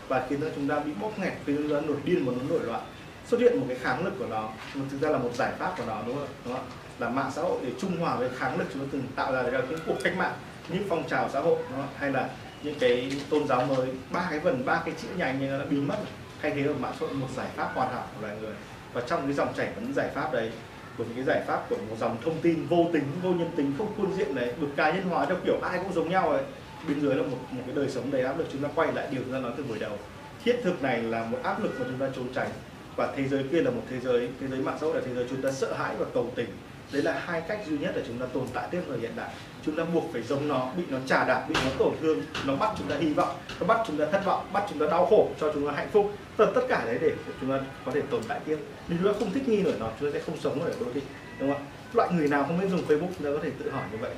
[0.09, 2.43] và khiến cho chúng ta bị bóp nghẹt khiến chúng ta nổi điên và nó
[2.49, 2.81] nổi loạn.
[3.27, 5.75] Xuất hiện một cái kháng lực của nó mà thực ra là một giải pháp
[5.79, 6.33] của nó, đúng không ạ?
[6.45, 6.65] Đúng không?
[6.99, 9.43] là mạng xã hội để trung hòa với kháng lực chúng ta từng tạo ra
[9.43, 10.33] được những cuộc cách mạng,
[10.69, 11.89] những phong trào xã hội, đúng không?
[11.97, 12.29] hay là
[12.63, 15.65] những cái tôn giáo mới, ba cái vần, ba cái chữ nhành như nó đã
[15.65, 15.97] biến mất
[16.43, 18.55] thay thế bằng mạng xã hội, một giải pháp hoàn hảo của loài người.
[18.93, 20.51] Và trong cái dòng chảy của những giải pháp đấy
[20.99, 23.73] của những cái giải pháp của một dòng thông tin vô tính, vô nhân tính,
[23.79, 26.43] không khuôn diện đấy được cá nhân hóa theo kiểu ai cũng giống nhau ấy,
[26.89, 28.47] bên dưới là một một cái đời sống đầy áp lực.
[28.53, 29.99] Chúng ta quay lại điều chúng ta nói từ buổi đầu.
[30.45, 32.49] Thiết thực này là một áp lực mà chúng ta trốn tránh.
[32.97, 35.15] Và thế giới kia là một thế giới thế giới mạng xã hội là thế
[35.15, 36.49] giới chúng ta sợ hãi và cầu tình.
[36.93, 39.29] Đấy là hai cách duy nhất để chúng ta tồn tại tiếp thời hiện đại.
[39.65, 42.57] Chúng ta buộc phải giống nó, bị nó trà đạp, bị nó tổn thương, nó
[42.57, 45.07] bắt chúng ta hy vọng, nó bắt chúng ta thất vọng, bắt chúng ta đau
[45.07, 46.13] khổ, cho chúng ta hạnh phúc.
[46.37, 48.59] Tất tất cả đấy để chúng ta có thể tồn tại tiếp
[48.89, 50.87] nếu chúng ta không thích nghi nổi nó chúng ta sẽ không sống ở đô
[50.95, 51.01] thị
[51.39, 51.69] đúng không ạ?
[51.93, 54.11] Loại người nào không biết dùng facebook chúng ta có thể tự hỏi như vậy.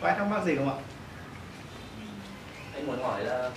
[0.00, 0.76] Có ai thắc mắc gì không ạ?
[2.74, 3.50] Anh muốn hỏi là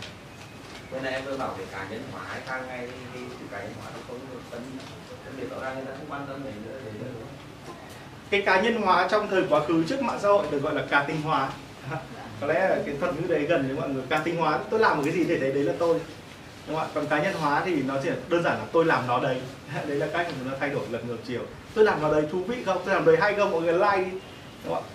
[0.91, 3.19] bên này em vừa bảo về cá nhân hóa hay càng ngày thì
[3.51, 4.61] cá nhân hóa nó không được phân
[5.25, 7.75] phân biệt rõ ràng người ta không quan tâm đến nữa đến nữa đúng không?
[8.29, 10.85] cái cá nhân hóa trong thời quá khứ trước mạng xã hội được gọi là
[10.89, 11.49] cá tinh hóa.
[12.41, 14.03] Có lẽ là cái thuật ngữ đấy gần với mọi người.
[14.09, 15.99] Cá tinh hóa tôi làm một cái gì để thấy đấy là tôi
[16.69, 16.91] đúng không ạ?
[16.95, 19.37] Còn cá nhân hóa thì nó chỉ đơn giản là tôi làm nó đấy.
[19.87, 21.41] Đấy là cách mà chúng ta thay đổi lật ngược chiều.
[21.73, 22.81] Tôi làm nó đấy thú vị không?
[22.85, 23.51] Tôi làm đấy hay không?
[23.51, 24.19] Mọi người like đi.
[24.65, 24.89] Đúng không ạ?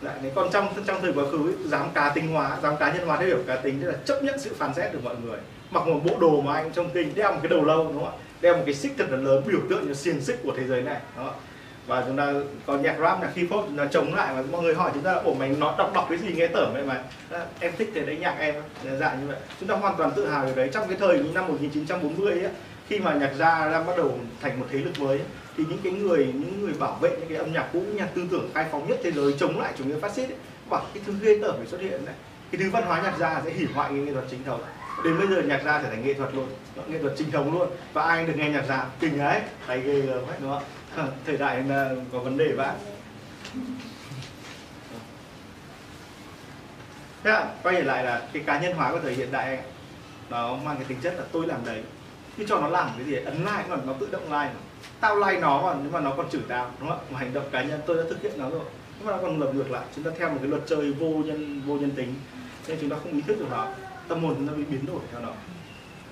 [0.00, 2.92] Lại, đấy còn trong trong thời quá khứ ấy, dám cá tinh hóa dám cá
[2.92, 5.14] nhân hóa theo hiểu cá tính tức là chấp nhận sự phán xét của mọi
[5.24, 5.38] người.
[5.70, 8.12] Mặc một bộ đồ mà anh trong kinh đeo một cái đầu lâu đúng không
[8.12, 8.18] ạ?
[8.40, 10.82] Đeo một cái xích thật là lớn biểu tượng như xiềng xích của thế giới
[10.82, 11.40] này đúng không ạ?
[11.86, 12.32] Và chúng ta
[12.66, 15.12] có nhạc rap nhạc hip hop nó chống lại và mọi người hỏi chúng ta
[15.12, 17.02] là ủa mày nó đọc đọc cái gì nghe tởm vậy mà
[17.60, 18.54] em thích thế đấy nhạc em.
[19.00, 19.36] Dạng như vậy.
[19.60, 20.70] Chúng ta hoàn toàn tự hào về đấy.
[20.72, 22.50] Trong cái thời những năm 1940 ấy
[22.88, 25.26] khi mà nhạc gia đang bắt đầu thành một thế lực mới ấy,
[25.56, 28.22] thì những cái người những người bảo vệ những cái âm nhạc cũ nhạc tư
[28.30, 30.36] tưởng khai phóng nhất thế giới chống lại chủ nghĩa phát xít ấy,
[30.70, 32.14] bảo cái thứ ghê tởm phải xuất hiện này
[32.52, 34.60] cái thứ văn hóa nhạc gia sẽ hủy hoại cái nghệ thuật chính thống
[35.04, 36.46] đến bây giờ nhạc gia trở thành nghệ thuật luôn
[36.88, 37.68] nghệ thuật chính thống luôn.
[37.92, 40.50] Và ai được nghe nhạc gia kinh ấy thấy ghê gớm ấy đúng
[40.96, 42.74] không thời đại là có vấn đề bạn
[47.24, 49.58] Thế quay trở lại là cái cá nhân hóa của thời hiện đại ấy,
[50.30, 51.82] nó mang cái tính chất là tôi làm đấy.
[52.38, 54.60] Cứ cho nó làm cái gì ấn like mà nó tự động like mà.
[55.00, 57.34] Tao like nó mà nhưng mà nó còn chửi tao đúng không Mà một hành
[57.34, 58.64] động cá nhân tôi đã thực hiện nó rồi.
[58.98, 61.08] Nhưng mà nó còn lập ngược lại chúng ta theo một cái luật chơi vô
[61.08, 62.14] nhân vô nhân tính.
[62.68, 63.68] Nên chúng ta không ý thức được nó
[64.12, 65.32] tâm hồn chúng ta bị biến đổi theo nó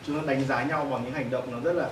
[0.06, 1.88] chúng ta đánh giá nhau bằng những hành động nó rất là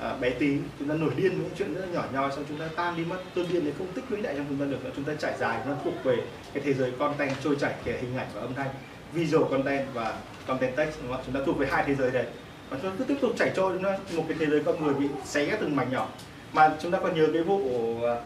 [0.00, 2.44] à, bé tí chúng ta nổi điên với những chuyện rất là nhỏ nhoi xong
[2.48, 4.64] chúng ta tan đi mất cơn điên đấy không tích lũy lại trong chúng ta
[4.64, 6.16] được nữa chúng ta trải dài nó thuộc về
[6.54, 8.68] cái thế giới content trôi chảy kể hình ảnh và âm thanh
[9.12, 11.20] visual content và content text đúng không?
[11.20, 11.22] ạ?
[11.26, 12.26] chúng ta thuộc về hai thế giới đấy
[12.70, 14.84] và chúng ta cứ tiếp tục chảy trôi chúng ta một cái thế giới con
[14.84, 16.08] người bị xé ra từng mảnh nhỏ
[16.52, 18.20] mà chúng ta còn nhớ cái vụ của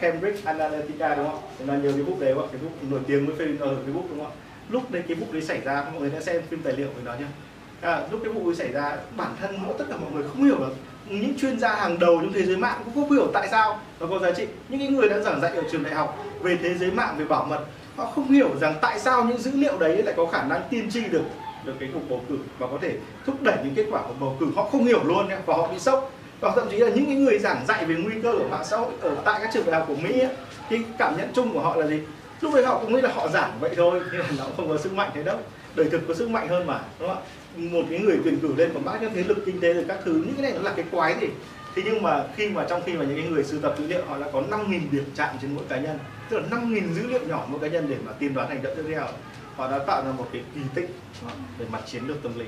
[0.00, 1.48] Cambridge Analytica đúng không ạ?
[1.58, 2.48] chúng ta nhớ cái vụ đấy không ạ?
[2.52, 4.51] cái vụ nổi tiếng với Facebook ở Facebook đúng không ạ?
[4.72, 7.02] Lúc đấy cái vụ đấy xảy ra mọi người đã xem phim tài liệu về
[7.04, 7.26] nó nhá.
[7.80, 10.44] À, lúc cái vụ ấy xảy ra bản thân mỗi tất cả mọi người không
[10.44, 10.68] hiểu là
[11.08, 14.06] những chuyên gia hàng đầu trong thế giới mạng cũng không hiểu tại sao nó
[14.06, 14.46] có giá trị.
[14.68, 17.24] Những cái người đã giảng dạy ở trường đại học về thế giới mạng về
[17.24, 17.64] bảo mật
[17.96, 20.90] họ không hiểu rằng tại sao những dữ liệu đấy lại có khả năng tiên
[20.90, 21.22] tri được
[21.64, 22.96] được cái cuộc bầu cử và có thể
[23.26, 24.46] thúc đẩy những kết quả của bầu cử.
[24.56, 26.12] Họ không hiểu luôn nhé và họ bị sốc.
[26.40, 28.76] Và thậm chí là những cái người giảng dạy về nguy cơ ở mạng xã
[28.76, 30.30] hội ở tại các trường đại học của Mỹ ấy,
[30.70, 32.00] cái cảm nhận chung của họ là gì?
[32.42, 34.78] Lúc đấy họ cũng nghĩ là họ giảm vậy thôi, nhưng mà nó không có
[34.78, 35.38] sức mạnh thế đâu.
[35.74, 37.26] Đời thực có sức mạnh hơn mà, đúng không ạ?
[37.56, 39.98] Một cái người tuyển cử lên còn bác các thế lực kinh tế rồi các
[40.04, 41.26] thứ, những cái này nó là cái quái gì?
[41.74, 44.04] Thế nhưng mà khi mà trong khi mà những cái người sưu tập dữ liệu,
[44.08, 45.98] họ đã có 5.000 điểm chạm trên mỗi cá nhân.
[46.28, 48.72] Tức là 5.000 dữ liệu nhỏ mỗi cá nhân để mà tiên đoán hành động
[48.76, 49.06] tiếp theo.
[49.56, 50.90] Họ đã tạo ra một cái kỳ tích
[51.58, 52.46] về mặt chiến lược tâm lý.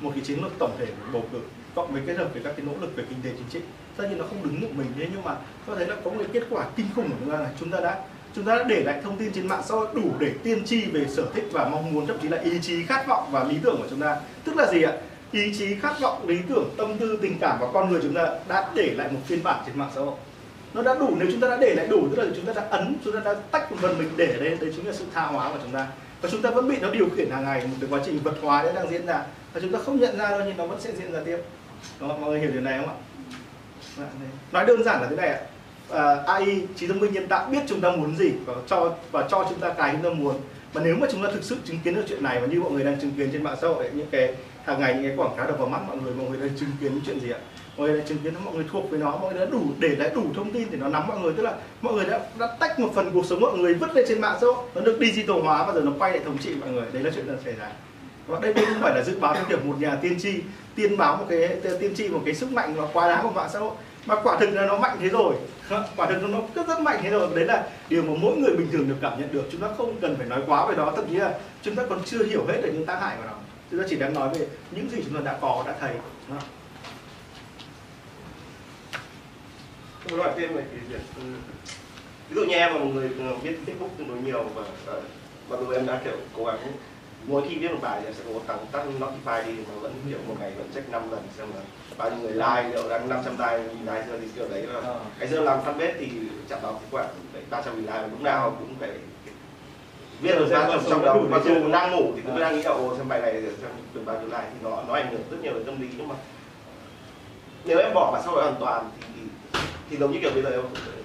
[0.00, 1.38] Một cái chiến lược tổng thể của bầu cử,
[1.74, 3.60] cộng với kết hợp với các cái nỗ lực về kinh tế chính trị.
[3.96, 6.16] Tất nhiên nó không đứng một mình, thế nhưng mà có thấy là có một
[6.18, 7.98] cái kết quả kinh khủng của chúng ta là chúng ta đã
[8.34, 10.84] chúng ta đã để lại thông tin trên mạng xã hội đủ để tiên tri
[10.84, 13.56] về sở thích và mong muốn thậm chí là ý chí khát vọng và lý
[13.62, 14.16] tưởng của chúng ta.
[14.44, 14.92] Tức là gì ạ?
[15.32, 18.28] Ý chí khát vọng lý tưởng tâm tư tình cảm và con người chúng ta
[18.48, 20.14] đã để lại một phiên bản trên mạng xã hội.
[20.74, 22.66] Nó đã đủ nếu chúng ta đã để lại đủ tức là chúng ta đã
[22.70, 25.04] ấn chúng ta đã tách một phần mình để ở đây đấy chính là sự
[25.14, 25.86] tha hóa của chúng ta.
[26.20, 28.34] Và chúng ta vẫn bị nó điều khiển hàng ngày một cái quá trình vật
[28.42, 29.22] hóa đấy đang diễn ra.
[29.52, 31.38] Và chúng ta không nhận ra đâu nhưng nó vẫn sẽ diễn ra tiếp.
[32.00, 34.06] Đó, mọi người hiểu điều này không ạ?
[34.52, 35.40] Nói đơn giản là thế này ạ.
[35.94, 38.94] Ờ, uh, AI trí thông minh nhân tạo biết chúng ta muốn gì và cho
[39.12, 40.34] và cho chúng ta cái chúng ta muốn.
[40.74, 42.72] Mà nếu mà chúng ta thực sự chứng kiến được chuyện này và như mọi
[42.72, 44.34] người đang chứng kiến trên mạng xã hội những cái
[44.64, 46.68] hàng ngày những cái quảng cáo đập vào mắt mọi người mọi người đang chứng
[46.80, 47.38] kiến những chuyện gì ạ?
[47.76, 49.88] Mọi người đã chứng kiến mọi người thuộc với nó mọi người đã đủ để
[49.88, 51.32] lại đủ thông tin để nó nắm mọi người.
[51.36, 54.04] Tức là mọi người đã, đã tách một phần cuộc sống mọi người vứt lên
[54.08, 54.64] trên mạng xã hội.
[54.74, 56.84] Nó được digital hóa và giờ nó quay lại thống trị mọi người.
[56.92, 57.70] Đấy là chuyện đang xảy ra.
[58.26, 60.34] Và đây đây không phải là dự báo theo kiểu một nhà tiên tri
[60.74, 61.48] tiên báo một cái
[61.80, 63.72] tiên tri một cái sức mạnh và quá đáng của mạng xã hội
[64.06, 65.34] mà quả thực là nó mạnh thế rồi.
[65.96, 67.28] Quả thực nó rất rất mạnh thế rồi.
[67.34, 69.44] Đấy là điều mà mỗi người bình thường được cảm nhận được.
[69.52, 72.02] Chúng ta không cần phải nói quá về đó thậm chí là chúng ta còn
[72.04, 73.34] chưa hiểu hết được những tác hại của nó.
[73.70, 75.92] Chúng ta chỉ đang nói về những gì chúng ta đã có, đã thấy.
[80.08, 81.22] Tôi nói thêm về việc ừ,
[82.28, 85.00] ví dụ như em là một người ừ, viết Facebook tương đối nhiều và ờ,
[85.50, 86.58] mặc dù em đã, kiểu, cố gắng
[87.26, 90.18] mỗi khi viết một bài thì sẽ cố gắng tắt notify đi, mà vẫn, kiểu,
[90.28, 91.62] một ngày vẫn check 5 lần xem là
[91.98, 95.00] bao nhiêu người like liệu đang 500 like like giờ thì kiểu đấy là Ờ.
[95.18, 96.08] cái giờ làm fanpage thì
[96.48, 98.90] chạm báo kết quả phải 300 nghìn like lúc nào cũng phải
[100.20, 101.16] viết được ra trong trong đó.
[101.30, 104.00] mặc dù đang ngủ thì cũng đang nghĩ là ồ xem bài này xem được
[104.04, 104.50] bao nhiêu like.
[104.52, 106.14] Thì nó nó ảnh hưởng rất nhiều đến tâm lý nhưng mà
[107.64, 109.04] nếu em bỏ xã hội hoàn toàn thì
[109.52, 109.58] thì,
[109.90, 110.62] thì giống như kiểu bây giờ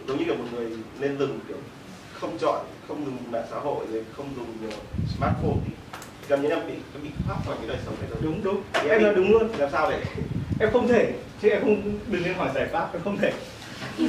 [0.07, 1.57] giống như kiểu một người nên dừng kiểu
[2.13, 4.77] không chọn không dùng mạng xã hội rồi không dùng nhiều
[5.17, 5.71] smartphone thì
[6.29, 8.61] gần như em bị em bị thoát khỏi cái đời sống này rồi đúng đúng.
[8.73, 9.49] Thì em nói đúng luôn.
[9.57, 10.01] Làm sao để
[10.59, 13.31] em không thể chứ em không đừng nên hỏi giải pháp em không thể.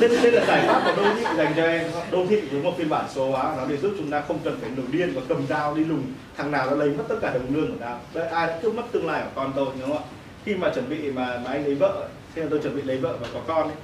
[0.00, 1.90] Đây, đây là giải pháp của đô thị dành cho em.
[2.10, 4.58] Đô thị với một phiên bản số hóa nó để giúp chúng ta không cần
[4.60, 6.02] phải nổi điên và cầm dao đi lùng.
[6.36, 8.00] Thằng nào đã lấy mất tất cả đồng lương của tao.
[8.14, 10.04] Đây ai đã cướp mất tương lai của con tôi đúng không ạ?
[10.44, 12.96] Khi mà chuẩn bị mà, mà anh lấy vợ khi mà tôi chuẩn bị lấy
[12.96, 13.76] vợ và có con ấy,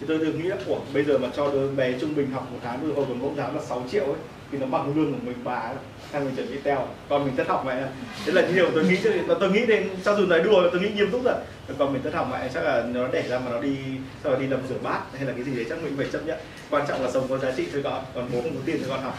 [0.00, 2.48] thì tôi thường nghĩ là của bây giờ mà cho đứa bé trung bình học
[2.52, 4.20] một tháng vừa hồi còn mẫu giáo là 6 triệu ấy
[4.52, 5.74] thì nó bằng lương của mình bà ấy
[6.12, 7.82] thằng mình chuẩn bị teo còn mình thất học mẹ.
[8.26, 10.88] Thế là điều tôi nghĩ tôi, tôi nghĩ đến cho dù nói đùa tôi nghĩ
[10.88, 11.34] nghiêm túc rồi
[11.78, 13.76] còn mình thất học mẹ chắc là nó để ra mà nó đi
[14.22, 16.26] sau đó đi làm rửa bát hay là cái gì đấy chắc mình phải chấp
[16.26, 16.38] nhận.
[16.70, 18.86] Quan trọng là sống có giá trị thôi con còn bố không có tiền cho
[18.88, 19.18] con học.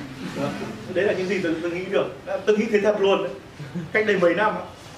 [0.93, 2.07] Đấy là những gì tôi, tôi nghĩ được.
[2.45, 3.27] Tôi nghĩ thế thật luôn.
[3.91, 4.53] Cách đây mấy năm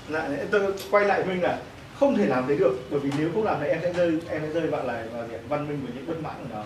[0.10, 1.60] lại dạ, tôi quay lại mình là
[2.00, 4.42] không thể làm thế được bởi vì nếu không làm thì em sẽ rơi em
[4.42, 6.64] sẽ rơi vào lại vào diện văn minh của những bất mãn của nó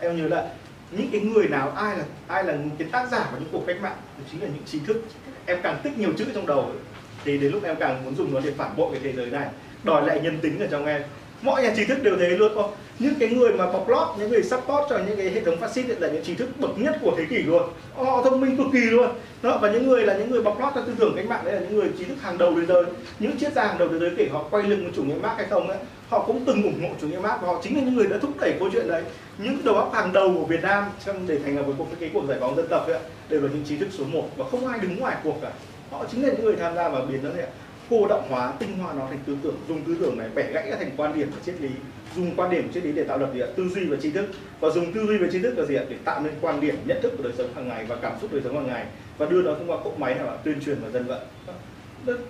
[0.00, 0.48] em nhớ là
[0.96, 3.76] những cái người nào ai là ai là cái tác giả của những cuộc cách
[3.82, 5.02] mạng thì chính là những trí thức.
[5.46, 6.78] Em càng tích nhiều chữ trong đầu ấy,
[7.24, 9.48] thì đến lúc em càng muốn dùng nó để phản bội cái thế giới này
[9.84, 11.02] đòi lại nhân tính ở trong em
[11.44, 12.72] mọi nhà trí thức đều thế luôn không?
[12.98, 15.70] Những cái người mà bọc lót những người support cho những cái hệ thống phát
[15.72, 17.62] xít là những trí thức bậc nhất của thế kỷ luôn.
[17.96, 19.08] Họ thông minh cực kỳ luôn.
[19.42, 21.54] Đó và những người là những người bọc lót cho tư tưởng cách mạng đấy
[21.54, 22.84] là những người trí thức hàng đầu thế giới.
[23.18, 25.36] Những triết gia hàng đầu thế giới kể họ quay lưng với chủ nghĩa mark
[25.36, 27.82] hay không ấy họ cũng từng ủng hộ chủ nghĩa mark và họ chính là
[27.84, 29.02] những người đã thúc đẩy câu chuyện đấy.
[29.38, 32.10] Những đầu óc hàng đầu của Việt Nam trong để thành lập một cuộc cái
[32.12, 32.98] cuộc giải phóng dân tộc ấy,
[33.28, 35.50] đều là những trí thức số 1 và không ai đứng ngoài cuộc cả.
[35.90, 37.48] Họ chính là những người tham gia vào biến đó thành
[37.90, 40.72] cô động hóa, tinh hoa nó thành tư tưởng, dùng tư tưởng này bẻ gãy
[40.78, 41.68] thành quan điểm và triết lý.
[42.16, 43.46] Dùng quan điểm, triết lý để tạo lập gì ạ?
[43.56, 44.26] Tư duy và trí thức.
[44.60, 45.84] Và dùng tư duy và trí thức là gì ạ?
[45.88, 48.32] Để tạo nên quan điểm, nhận thức của đời sống hàng ngày và cảm xúc
[48.32, 48.86] đời sống hàng ngày.
[49.18, 51.20] Và đưa nó thông qua cỗ máy nào là tuyên truyền và dân vận.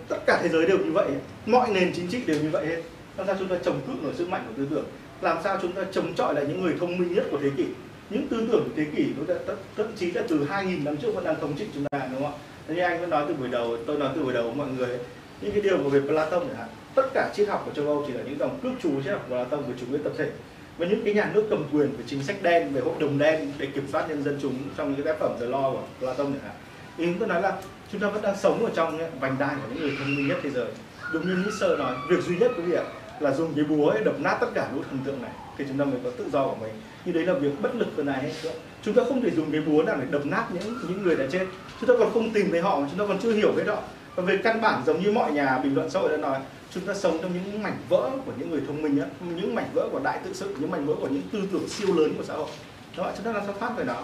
[0.09, 1.09] Tất cả thế giới đều như vậy.
[1.47, 2.83] Mọi nền chính trị đều như vậy hết.
[3.17, 4.85] Làm sao chúng ta chống cự nổi sức mạnh của tư tưởng?
[5.21, 7.65] Làm sao chúng ta chống chọi lại những người thông minh nhất của thế kỷ?
[8.11, 9.41] Những tư tưởng của thế kỷ nó đã
[9.77, 12.33] thậm- chí là từ 2.000 năm trước vẫn đang thống trị chúng ta, đúng không
[12.33, 12.39] ạ?
[12.69, 14.99] Như anh vẫn nói từ buổi đầu, tôi nói từ buổi đầu với mọi người
[15.41, 18.05] những cái điều của về Plato chẳng hạn, tất cả triết học của châu Âu
[18.07, 20.31] chỉ là những dòng cướp chú triết học của Plato về chủ nghĩa tập thể.
[20.79, 23.53] Và những cái nhà nước cầm quyền về chính sách đen, về hội đồng đen
[23.59, 26.25] để kiểm soát nhân dân chúng trong những cái tác phẩm The Law của Plato
[26.25, 26.53] chẳng hạn.
[26.99, 27.57] Ý chúng tôi nói là
[27.93, 30.39] chúng ta vẫn đang sống ở trong vành đai của những người thông minh nhất
[30.43, 30.67] thế giới.
[31.13, 32.85] Đúng như Nietzsche nói, việc duy nhất quý vị ạ
[33.21, 35.79] là dùng cái búa ấy đập nát tất cả lũ thần tượng này thì chúng
[35.79, 36.73] ta mới có tự do của mình.
[37.05, 38.51] Như đấy là việc bất lực hơn ai hết
[38.83, 41.25] chúng ta không thể dùng cái búa nào để đập nát những những người đã
[41.31, 41.47] chết.
[41.81, 43.83] Chúng ta còn không tìm thấy họ mà chúng ta còn chưa hiểu hết đó
[44.17, 46.41] và về căn bản giống như mọi nhà bình luận xã hội đã nói
[46.75, 49.71] chúng ta sống trong những mảnh vỡ của những người thông minh á những mảnh
[49.75, 52.25] vỡ của đại tự sự những mảnh vỡ của những tư tưởng siêu lớn của
[52.25, 52.49] xã hội.
[52.97, 53.97] Đó chúng ta làm sao thoát về nó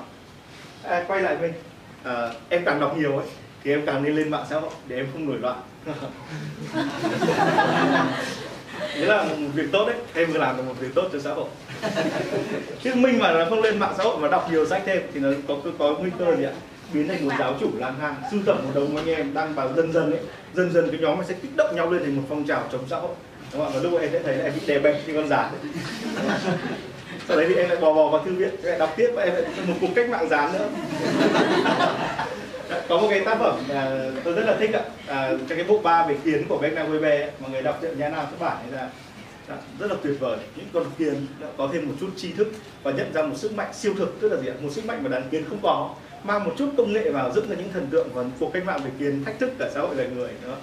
[0.83, 1.53] à, quay lại mình
[2.05, 3.27] à, ờ, em càng đọc nhiều ấy
[3.65, 5.61] thì em càng nên lên mạng xã hội để em không nổi loạn.
[8.95, 11.33] Đấy là một việc tốt đấy, em vừa làm được một việc tốt cho xã
[11.33, 11.49] hội.
[12.83, 15.21] Chứ mình mà nó không lên mạng xã hội mà đọc nhiều sách thêm thì
[15.21, 16.53] nó có, có nguy cơ gì ạ?
[16.93, 19.73] Biến thành một giáo chủ lang thang, sưu tầm một đống anh em đăng vào
[19.77, 20.21] dần dần ấy.
[20.55, 22.85] Dần dần cái nhóm nó sẽ kích động nhau lên thành một phong trào chống
[22.91, 23.15] xã hội.
[23.53, 23.75] Đúng không ạ?
[23.75, 25.49] Và lúc em sẽ thấy là em bị đè bẹp như con rán
[27.29, 29.23] sau đấy thì em lại bò bò vào thư viện em lại đọc tiếp và
[29.23, 30.69] em lại một cuộc cách mạng rán nữa.
[32.89, 34.81] Có một cái tác phẩm à, tôi rất là thích ạ.
[35.07, 38.09] À, trong cái bộ ba về kiến của Bernard Weber mà người đọc truyện nhà
[38.09, 38.89] nào xuất bản ấy là
[39.49, 40.39] là rất là tuyệt vời.
[40.57, 42.53] Những con kiến đã có thêm một chút tri thức
[42.83, 44.21] và nhận ra một sức mạnh siêu thực.
[44.21, 44.55] Tức là gì ạ?
[44.63, 45.95] Một sức mạnh mà đàn kiến không có
[46.25, 48.81] mang một chút công nghệ vào dựng ra những thần tượng và cuộc cách mạng
[48.85, 50.57] về kiến thách thức cả xã hội loài người nữa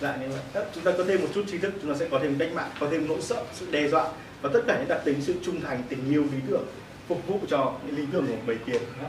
[0.00, 0.64] dạ như vậy.
[0.74, 2.70] Chúng ta có thêm một chút tri thức chúng ta sẽ có thêm cách mạng
[2.80, 4.08] có thêm nỗi sợ sự đe dọa
[4.42, 6.66] và tất cả những đặc tính sự trung thành tình yêu lý tưởng
[7.08, 9.08] phục vụ cho những lý tưởng của bầy kiến Đó.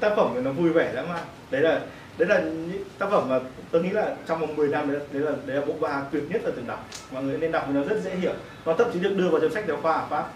[0.00, 1.20] tác phẩm này nó vui vẻ lắm mà
[1.50, 1.80] đấy là
[2.18, 3.40] đấy là những tác phẩm mà
[3.70, 6.22] tôi nghĩ là trong vòng 10 năm đấy, đấy là đấy là bộ ba tuyệt
[6.30, 6.88] nhất là từng đọc.
[7.12, 8.32] Mọi người nên đọc vì nó rất dễ hiểu.
[8.66, 10.32] Nó thậm chí được đưa vào trong sách giáo khoa ở pháp.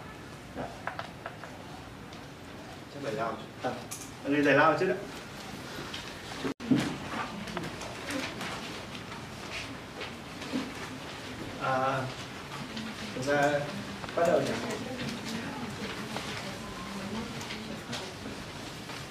[0.56, 0.62] Dạ.
[2.94, 3.34] chắc phải làm.
[3.62, 3.70] À,
[4.28, 4.96] người giải lao chứ ạ.
[11.62, 12.02] à,
[13.14, 13.60] chúng ta
[14.16, 14.52] bắt đầu nhỉ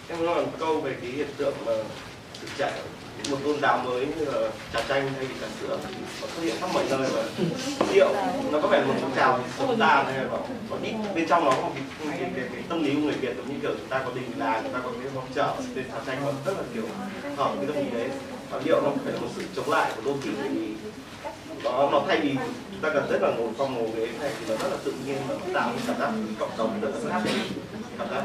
[0.10, 1.74] em nói một câu về cái hiện tượng mà
[2.42, 2.80] thực trạng
[3.30, 5.80] một tôn giáo mới như là trà chanh hay trà sữa
[6.22, 7.24] nó xuất hiện khắp mọi nơi và
[7.94, 8.10] rượu
[8.52, 10.26] nó có vẻ một phong trào sống ra hay là
[10.70, 11.84] nó ít bên trong nó có một cái,
[12.20, 14.32] cái, cái, cái tâm lý của người Việt giống như kiểu chúng ta có đình
[14.38, 16.84] làng chúng ta có cái phong chợ bên trà chanh nó rất là kiểu
[17.38, 18.10] hợp cái tâm lý đấy.
[18.50, 20.68] Và rượu nó phải là một sự chống lại của đô thị thì
[21.64, 22.36] nó nó thay vì
[22.72, 24.94] chúng ta cần rất là ngồi phong ngồi ghế này thì nó rất là tự
[25.06, 26.10] nhiên nó tạo cảm giác
[26.40, 27.32] cộng đồng rất là khác
[28.00, 28.24] cảm giác.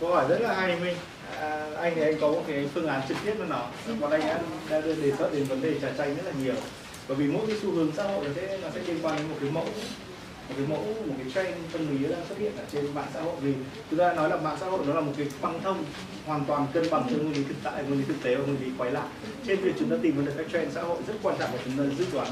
[0.00, 0.96] Câu hỏi rất là hay minh
[1.40, 3.66] à, anh thì anh có một cái phương án trực tiếp với nó
[4.00, 4.40] còn anh đã,
[4.70, 6.54] đã đề xuất đến vấn đề trà chanh rất là nhiều.
[7.08, 9.36] Bởi vì mỗi cái xu hướng xã hội sẽ nó sẽ liên quan đến một
[9.40, 9.64] cái mẫu
[10.48, 13.20] một cái mẫu một cái trend tâm lý đang xuất hiện ở trên mạng xã
[13.20, 13.34] hội.
[13.40, 13.52] Vì
[13.90, 15.84] chúng ta nói là mạng xã hội nó là một cái băng thông
[16.26, 18.64] hoàn toàn cân bằng giữa nguyên lý thực tại nguyên lý thực tế và nguyên
[18.64, 19.08] lý khoái lạc.
[19.46, 21.78] Trên việc chúng ta tìm được các trend xã hội rất quan trọng là chúng
[21.78, 22.28] ta dự đoán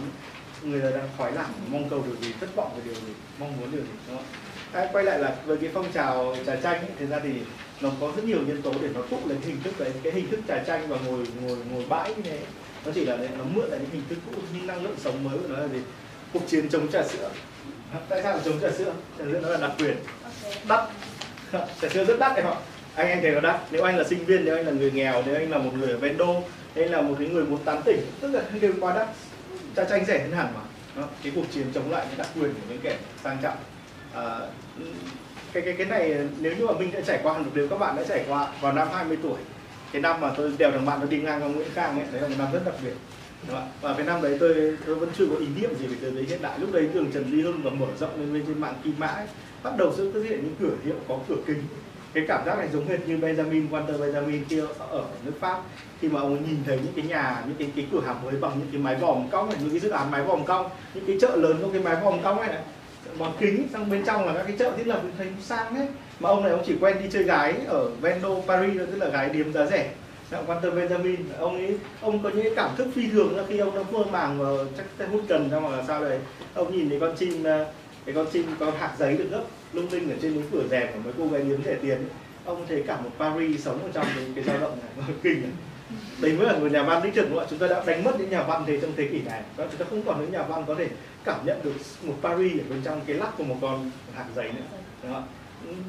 [0.62, 3.60] người ta đang khoái lạc mong cầu điều gì thất vọng về điều gì mong
[3.60, 4.49] muốn điều gì đúng không ạ?
[4.73, 7.31] À, quay lại là với cái phong trào trà chanh ấy, thực ra thì
[7.81, 9.93] nó có rất nhiều nhân tố để nó tụ lên hình thức đấy.
[10.03, 12.39] Cái hình thức trà chanh và ngồi ngồi ngồi bãi như thế
[12.87, 15.25] nó chỉ là để nó mượn lại những hình thức cũ những năng lượng sống
[15.25, 15.79] mới của nó là gì?
[16.33, 17.31] Cuộc chiến chống trà sữa.
[18.09, 18.93] Tại sao là chống trà sữa?
[19.19, 19.97] Trà sữa nó là đặc quyền.
[20.69, 20.81] Đắt.
[21.53, 22.55] Trà sữa rất đắt em ạ
[22.95, 23.61] anh anh thấy nó đắt.
[23.71, 25.89] Nếu anh là sinh viên nếu anh là người nghèo nếu anh là một người
[25.89, 26.43] ở ven đô
[26.75, 29.09] hay là một cái người muốn tán tỉnh tất cả đều quá đắt.
[29.77, 30.61] Trà chanh rẻ hơn hẳn mà.
[30.97, 31.09] Đó.
[31.23, 33.57] cái cuộc chiến chống lại những đặc quyền của những kẻ sang trọng
[34.15, 34.39] à,
[35.53, 37.97] cái cái cái này nếu như mà mình đã trải qua được điều các bạn
[37.97, 39.39] đã trải qua vào năm 20 tuổi
[39.93, 42.23] cái năm mà tôi đèo thằng bạn nó đi ngang qua Nguyễn Khang ấy đấy
[42.23, 42.95] là một năm rất đặc biệt
[43.47, 43.69] đúng không?
[43.81, 46.24] và cái năm đấy tôi tôi vẫn chưa có ý niệm gì về thế giới
[46.24, 46.59] hiện đại.
[46.59, 49.07] Lúc đấy đường Trần Duy Hưng và mở rộng lên bên trên mạng Kim Mã
[49.07, 49.27] ấy,
[49.62, 51.62] bắt đầu xuất hiện những cửa hiệu có cửa kính.
[52.12, 55.62] Cái cảm giác này giống hệt như Benjamin Walter Benjamin kia ở nước Pháp.
[56.01, 58.53] Khi mà ông nhìn thấy những cái nhà những cái cái cửa hàng mới bằng
[58.59, 61.19] những cái mái vòm cong này những cái dự án mái vòm cong những cái
[61.20, 62.62] chợ lớn có cái mái vòm cong này này
[63.19, 65.87] bằng kính sang bên trong là các cái chợ thiết lập thấy sang hết.
[66.20, 69.09] Mà ông này ông chỉ quen đi chơi gái ở Vendo Paris thôi, tức là
[69.09, 69.91] gái điếm giá rẻ.
[70.32, 71.16] Ông quan tâm Benjamin.
[71.39, 74.05] Ông ấy ông có những cái cảm thức phi thường là khi ông đã mơ
[74.12, 76.19] màng và chắc tay hút cần ra hoặc là sao đấy.
[76.55, 77.66] Ông nhìn thấy con chim ờ,
[78.05, 79.43] cái con chim có hạt giấy được gấp
[79.73, 82.09] lung linh ở trên những cửa rèm của mấy cô gái điếm rẻ tiền.
[82.45, 85.51] Ông thấy cả một Paris sống ở trong cái, cái dao động này kinh này.
[86.20, 87.51] đấy mới là người nhà văn đích thực đúng không ạ.
[87.51, 89.43] Chúng ta đã đánh mất những nhà văn thế trong thế kỷ này.
[89.57, 90.89] Chúng ta không còn những nhà văn có thể
[91.25, 91.73] cảm nhận được
[92.03, 94.79] một Paris ở bên trong, cái lắc của một con hạt giấy nữa.
[95.11, 95.23] Đó.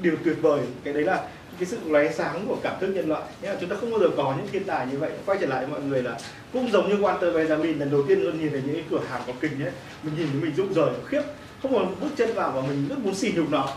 [0.02, 1.28] điều tuyệt vời, cái đấy là
[1.60, 3.24] cái sự lóe sáng của cảm thức nhân loại.
[3.42, 5.12] Nghĩa chúng ta không bao giờ có những thiên tài như vậy.
[5.26, 6.18] Quay trở lại mọi người là
[6.54, 9.22] cũng giống như Walter Benjamin, lần đầu tiên luôn nhìn thấy những cái cửa hàng
[9.28, 9.72] có kinh ấy.
[10.04, 11.22] Mình nhìn thấy mình rụng rời, khiếp.
[11.62, 13.70] Không còn bước chân vào và mình rất muốn xì nhục nó.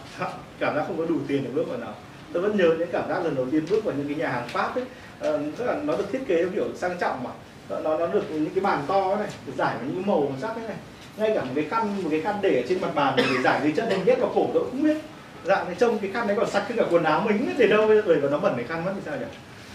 [0.59, 1.93] Cảm giác không có đủ tiền để bước vào nó.
[2.33, 4.49] Tôi vẫn nhớ những cảm giác lần đầu tiên bước vào những cái nhà hàng
[4.49, 4.85] Pháp ấy.
[5.21, 7.31] Rất tức là nó được thiết kế kiểu sang trọng mà.
[7.69, 10.69] Nó nó được những cái bàn to này, được giải với những màu sắc thế
[10.69, 10.77] này
[11.17, 13.61] ngay cả một cái khăn một cái khăn để ở trên mặt bàn để giải
[13.63, 14.97] dưới chân mình biết vào cổ tôi cũng biết.
[15.45, 17.67] Dạ thì trông cái khăn đấy còn sạch hơn cả quần áo mình biết để
[17.67, 19.27] đâu bây giờ nó bẩn cái khăn mất thì sao nhỉ?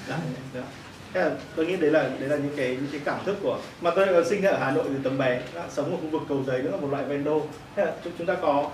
[0.10, 0.16] Đó,
[0.53, 0.61] đó.
[1.14, 3.60] Thế là tôi nghĩ đấy là đấy là những cái những cái cảm thức của
[3.82, 6.07] mà tôi còn sinh ra ở Hà Nội từ tấm bé đã sống ở khu
[6.11, 7.41] vực cầu giấy nữa là một loại ven đô
[7.76, 8.72] thế là chúng ta có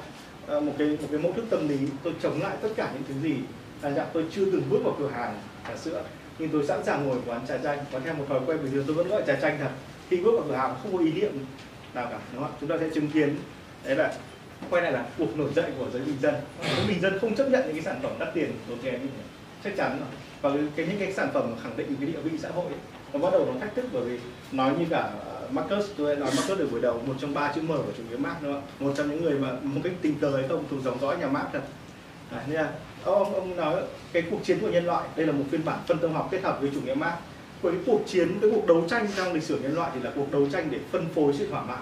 [0.47, 1.77] ờ, một cái một cái mẫu thức tâm lý.
[2.03, 3.35] Tôi chống lại tất cả những thứ gì.
[3.81, 6.03] Là dạng tôi chưa từng bước vào cửa hàng trà sữa.
[6.39, 7.77] Nhưng tôi sẵn sàng ngồi quán trà chanh.
[7.91, 9.69] Có theo một thói quen bình thường tôi vẫn gọi trà chanh thật.
[10.09, 11.31] Khi bước vào cửa hàng không có ý niệm
[11.95, 12.57] nào cả đúng không ạ?
[12.59, 13.35] chúng ta sẽ chứng kiến
[13.85, 14.13] đấy là
[14.69, 16.35] quay lại là cuộc nổi dậy của giới bình dân.
[16.77, 19.07] Giới bình dân không chấp nhận những cái sản phẩm đắt tiền tốn kém như
[19.17, 19.23] thế.
[19.63, 20.09] Chắc chắn rồi.
[20.41, 22.79] Và cái, cái những cái sản phẩm khẳng định cái địa vị xã hội ấy,
[23.13, 24.19] nó bắt đầu nó thách thức bởi vì
[24.51, 25.11] nói như cả
[25.51, 28.03] Marcus tôi đã nói Marcus ở buổi đầu một trong ba chữ M của chủ
[28.09, 28.71] nghĩa Marx đúng không ạ?
[28.79, 31.27] một trong những người mà một cách tình cờ hay không thuộc dòng dõi nhà
[31.27, 31.61] Marx thật.
[32.31, 32.71] À, nên là
[33.03, 33.81] ông ông nói
[34.13, 36.43] cái cuộc chiến của nhân loại đây là một phiên bản phân tâm học kết
[36.43, 37.13] hợp với chủ nghĩa Marx
[37.61, 40.11] với cái cuộc chiến cái cuộc đấu tranh trong lịch sử nhân loại thì là
[40.15, 41.81] cuộc đấu tranh để phân phối sự thỏa mãn.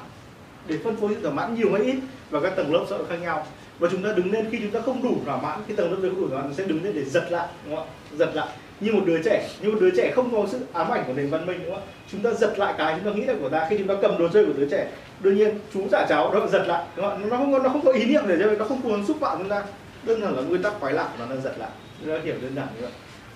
[0.68, 1.96] Để phân phối sự thỏa mãn nhiều hay ít
[2.30, 3.48] và các tầng lớp xã hội khác nhau.
[3.80, 5.98] Và chúng ta đứng lên khi chúng ta không đủ thỏa mãn cái tầng lớp
[6.02, 7.92] không đủ thỏa mãn, sẽ đứng lên để giật lại, đúng không ạ?
[8.18, 8.48] Giật lại.
[8.80, 11.30] Như một đứa trẻ, như một đứa trẻ không có sự ám ảnh của nền
[11.30, 11.92] văn minh, đúng không ạ?
[12.12, 14.18] Chúng ta giật lại cái chúng ta nghĩ là của ta khi chúng ta cầm
[14.18, 14.88] đồ chơi của đứa trẻ.
[15.20, 17.26] Đương nhiên, chú trả cháu nó giật lại, đúng không ạ?
[17.30, 19.38] Nó không có, nó không có ý niệm để cho nó không muốn xúc phạm
[19.38, 19.64] chúng ta.
[20.04, 21.70] Đơn giản là nguyên tắc quái lạ của nó giật lại.
[22.00, 22.92] Chúng ta hiểu đơn giản như vậy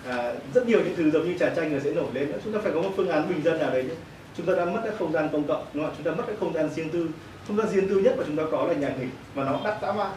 [0.10, 2.60] à, rất nhiều những thứ giống như trà chanh rồi sẽ nổi lên chúng ta
[2.64, 3.96] phải có một phương án bình dân nào đấy chứ
[4.38, 5.96] chúng ta đã mất cái không gian công cộng đúng không ạ?
[5.98, 7.08] Chúng ta mất cái không gian riêng tư.
[7.48, 9.78] Không gian riêng tư nhất mà chúng ta có là nhà nghỉ mà nó đắt
[9.82, 10.12] dã man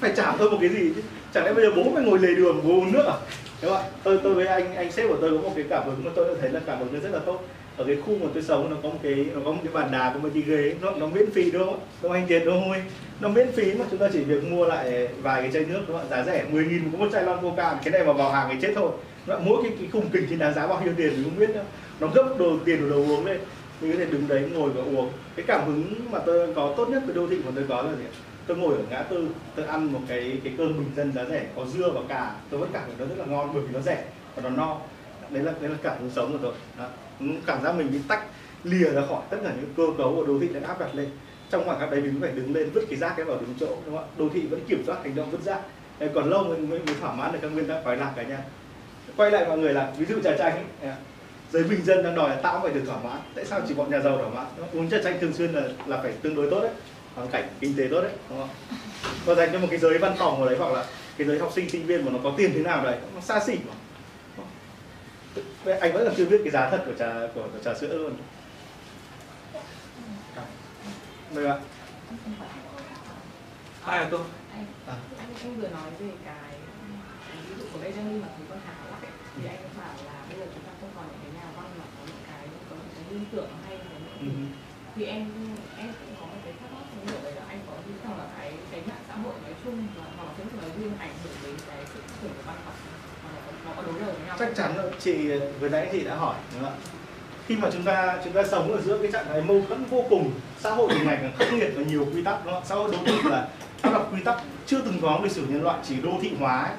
[0.00, 1.02] phải trả tôi một cái gì chứ?
[1.34, 3.16] Chẳng lẽ bây giờ bố phải ngồi lề đường bố uống nước à?
[3.62, 3.88] Đúng không ạ?
[4.02, 6.28] Tôi tôi với anh anh sếp của tôi có một cái cảm hứng mà tôi
[6.28, 7.44] đã thấy là cảm hứng nó rất là tốt.
[7.76, 9.88] Ở cái khu mà tôi sống nó có một cái nó có một cái bàn
[9.92, 11.80] đà có một cái ghế nó nó miễn phí đúng không ạ?
[12.02, 12.78] Đúng không anh tiền đúng không huy
[13.20, 15.98] nó miễn phí mà chúng ta chỉ việc mua lại vài cái chai nước đúng
[15.98, 18.48] không giá rẻ 10 nghìn có một chai lon coca cái này mà vào hàng
[18.50, 18.90] thì chết thôi.
[19.26, 21.64] Mỗi cái, cái khung kính thì đáng giá bao nhiêu tiền thì không biết đâu.
[22.00, 23.40] Nó gấp đồ tiền của đồ uống lên
[23.80, 25.12] mình có thể đứng đấy ngồi và uống.
[25.36, 27.92] Cái cảm hứng mà tôi có tốt nhất với đô thị mà tôi có là
[27.92, 28.04] gì
[28.46, 31.46] tôi ngồi ở ngã tư tôi ăn một cái cái cơm bình dân giá rẻ
[31.56, 32.34] có dưa và cà.
[32.50, 34.76] Tôi vẫn cảm thấy nó rất là ngon bởi vì nó rẻ và nó no.
[35.30, 36.52] Đấy là đấy là cảm hứng sống của tôi.
[36.78, 36.86] Đó.
[37.46, 38.22] cảm giác mình bị tách
[38.64, 41.08] lìa ra khỏi tất cả những cơ cấu của đô thị đang áp đặt lên
[41.50, 43.66] trong khoảng khắc đấy mình phải đứng lên vứt cái rác cái vào đúng chỗ
[43.86, 44.10] đúng không ạ?
[44.18, 45.60] Đô thị vẫn kiểm soát hành động vứt rác.
[45.98, 48.22] Đấy, còn lâu mới mới, mới thỏa mãn được các nguyên tắc phải lạc cả
[48.22, 48.38] nhà.
[49.16, 50.52] Quay lại mọi người là ví dụ trà chanh
[50.82, 50.92] ấy,
[51.52, 53.20] giới bình dân đang đòi là tao cũng phải được thỏa mãn.
[53.34, 54.46] Tại sao chỉ bọn nhà giàu thỏa mãn?
[54.72, 56.70] Uống trà chanh thường xuyên là là phải tương đối tốt đấy.
[57.14, 58.48] Hoàn cảnh kinh tế tốt đấy đúng không
[59.24, 60.84] và dành cho một cái giới văn phòng ở đấy hoặc là
[61.16, 63.40] cái giới học sinh sinh viên mà nó có tiền thế nào đấy nó xa
[63.46, 63.74] xỉ mà.
[65.64, 67.98] Vậy anh vẫn còn chưa biết cái giá thật của trà của, của trà sữa
[67.98, 68.12] luôn
[71.34, 71.58] được ạ
[73.84, 74.20] ai là tôi
[74.52, 74.94] anh À.
[75.18, 76.52] anh, vừa nói về cái
[77.48, 80.46] ví dụ của Jenny mà thấy con Thảo ấy, thì anh bảo là bây giờ
[80.54, 83.04] chúng ta không còn những cái nhà văn mà có những cái có những cái
[83.14, 83.84] liên tưởng hay là
[84.20, 84.26] Ừ.
[84.26, 84.52] những
[84.96, 85.22] thì em
[85.78, 88.24] em cũng có một cái thắc mắc như vậy là anh có nghĩ rằng là
[88.38, 91.54] cái cái mạng xã hội nói chung và là Facebook nói riêng ảnh hưởng đến
[91.68, 93.32] cái sự phát triển của văn học không?
[93.64, 94.54] Nó có đối đầu với nhau chắc không?
[94.54, 95.14] chắn rồi chị
[95.60, 96.99] vừa nãy chị đã hỏi đúng không ạ
[97.50, 100.04] khi mà chúng ta chúng ta sống ở giữa cái trạng thái mâu thuẫn vô
[100.10, 102.62] cùng xã hội thì ngày càng khắc nghiệt và nhiều quy tắc đúng không?
[102.66, 103.48] Xã hội đô thị là
[103.82, 104.36] áp đặt quy tắc
[104.66, 106.76] chưa từng có lịch sử nhân loại chỉ đô thị hóa ấy.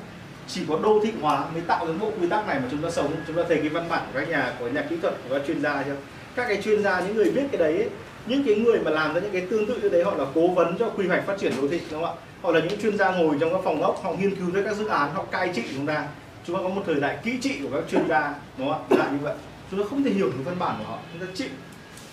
[0.47, 2.89] chỉ có đô thị hóa mới tạo ra bộ quy tắc này mà chúng ta
[2.89, 3.11] sống.
[3.27, 5.41] Chúng ta thấy cái văn bản của các nhà của nhà kỹ thuật của các
[5.47, 5.95] chuyên gia chưa?
[6.35, 7.89] Các cái chuyên gia những người biết cái đấy ấy,
[8.25, 10.47] những cái người mà làm ra những cái tương tự như đấy họ là cố
[10.47, 12.21] vấn cho quy hoạch phát triển đô thị đúng không ạ?
[12.41, 14.75] Họ là những chuyên gia ngồi trong các phòng ốc họ nghiên cứu ra các
[14.75, 16.07] dự án họ cai trị chúng ta.
[16.47, 19.07] Chúng ta có một thời đại kỹ trị của các chuyên gia đúng không ạ?
[19.11, 19.33] Như vậy
[19.71, 20.99] chúng ta không thể hiểu được văn bản của họ.
[21.13, 21.47] Chúng ta chịu.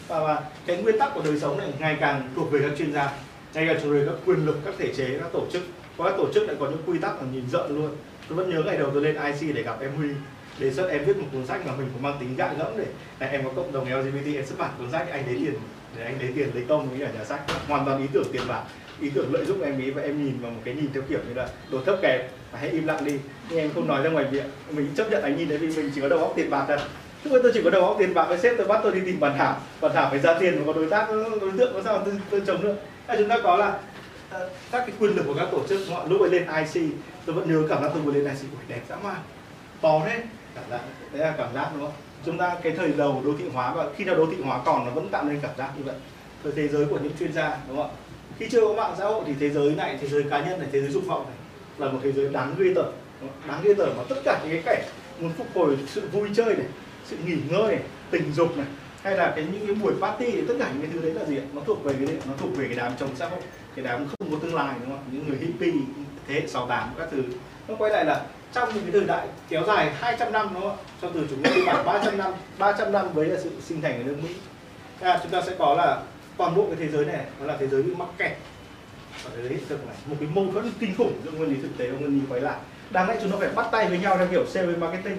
[0.08, 2.92] Và, và cái nguyên tắc của đời sống này ngày càng thuộc về các chuyên
[2.92, 3.12] gia.
[3.54, 5.62] Ngày càng thuộc về các quyền lực các thể chế các tổ chức.
[5.98, 7.96] Có các tổ chức lại có những quy tắc mà nhìn rợn luôn.
[8.28, 10.08] Tôi vẫn nhớ ngày đầu tôi lên IC để gặp em Huy
[10.58, 12.86] đề xuất em viết một cuốn sách mà mình cũng mang tính gạ gẫm để
[13.20, 15.54] này em có cộng đồng LGBT em xuất bản cuốn sách anh lấy tiền
[15.96, 17.40] để anh lấy tiền lấy công với cả nhà sách.
[17.68, 18.62] Hoàn toàn ý tưởng tiền bạc
[19.00, 21.18] ý tưởng lợi dụng em ý và em nhìn vào một cái nhìn theo kiểu
[21.28, 22.20] như là đồ thấp kém.
[22.52, 23.12] Hãy im lặng đi
[23.50, 24.46] nhưng em không nói ra ngoài miệng.
[24.70, 26.78] Mình chấp nhận anh nhìn đấy vì mình chỉ có đầu óc tiền bạc thôi
[27.24, 29.00] lúc ấy tôi chỉ có đầu óc tiền bạc với sếp tôi bắt tôi đi
[29.06, 29.60] tìm bản thảo.
[29.80, 31.08] Bản thảo phải ra tiền và có đối tác
[31.40, 32.74] đối tượng có sao tôi, tôi chống được.
[33.06, 33.78] À, chúng ta có là
[34.30, 34.38] à,
[34.72, 36.82] các cái quyền lực của các tổ chức họ lúc ấy lên IC
[37.26, 39.16] tôi vẫn nhớ cảm giác tôi vừa lên IC ui đẹp dã man
[39.80, 40.22] to thế
[40.54, 40.80] cảm giác
[41.12, 41.92] đấy là cảm giác đúng không?
[42.26, 44.84] Chúng ta cái thời đầu đô thị hóa và khi nào đô thị hóa còn
[44.84, 45.94] nó vẫn tạo nên cảm giác như vậy.
[46.42, 47.96] Thời thế giới của những chuyên gia đúng không ạ?
[48.38, 50.68] Khi chưa có mạng xã hội thì thế giới này thế giới cá nhân này
[50.72, 51.36] thế giới dục vọng này
[51.78, 52.92] là một thế giới đáng ghê tởm
[53.48, 54.82] đáng ghê tởm mà tất cả những cái cảnh
[55.20, 56.66] muốn phục hồi sự vui chơi này
[57.08, 58.66] sự nghỉ ngơi này tình dục này
[59.02, 61.24] hay là cái những cái buổi party thì tất cả những cái thứ đấy là
[61.24, 61.44] gì ạ?
[61.52, 63.40] Nó thuộc về cái nó thuộc về cái đám chống xã hội
[63.76, 65.04] cái đám không có tương lai đúng không?
[65.12, 65.72] Những người hippie
[66.28, 67.22] thế hệ 68 các thứ.
[67.68, 70.76] Nó quay lại là trong những cái thời đại kéo dài 200 năm đúng không
[70.76, 70.84] ạ?
[71.02, 73.98] Cho từ chúng ta đi bản 300 năm 300 năm với là sự sinh thành
[73.98, 74.34] của nước Mỹ.
[75.00, 76.02] À, chúng ta sẽ có là
[76.36, 78.32] toàn bộ cái thế giới này nó là thế giới bị mắc kẹt.
[79.24, 81.56] Ở thế giới hiện thực này một cái mâu thuẫn kinh khủng giữa nguyên lý
[81.62, 82.56] thực tế và nguyên lý quay lại.
[82.90, 85.16] Đáng lẽ chúng nó phải bắt tay với nhau theo kiểu sale marketing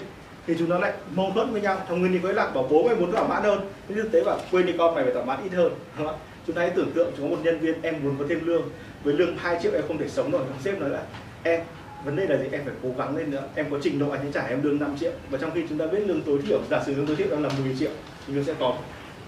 [0.49, 1.81] thì chúng nó lại mâu thuẫn với nhau.
[1.88, 3.59] Thằng nguyên thì có lại bảo bố mày muốn thỏa mãn hơn.
[3.88, 5.73] Nhưng thực tế bảo quên đi con mày phải thỏa mãn ít hơn.
[5.97, 6.15] Đúng không?
[6.47, 8.61] chúng ta hãy tưởng tượng chúng có một nhân viên, em muốn có thêm lương.
[9.03, 10.41] Với lương 2 triệu em không thể sống nổi.
[10.63, 11.03] Sếp nói là,
[11.43, 11.61] em,
[12.05, 12.47] vấn đề là gì?
[12.51, 13.43] Em phải cố gắng lên nữa.
[13.55, 15.11] Em có trình độ anh ấy trả em lương 5 triệu.
[15.30, 17.43] Và trong khi chúng ta biết lương tối thiểu, giả sử lương tối thiểu đang
[17.43, 17.91] là 10 triệu,
[18.27, 18.77] thì nó sẽ có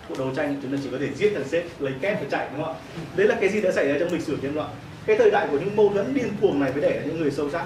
[0.10, 0.60] cuộc đấu tranh.
[0.62, 2.80] Chúng ta chỉ có thể giết thằng sếp, lấy kép và chạy, đúng không ạ?
[3.16, 4.70] Đấy là cái gì đã xảy ra trong lịch sử nhân loại.
[5.06, 7.32] Cái thời đại của những mâu thuẫn điên cuồng này với để là những người
[7.32, 7.66] sâu sắc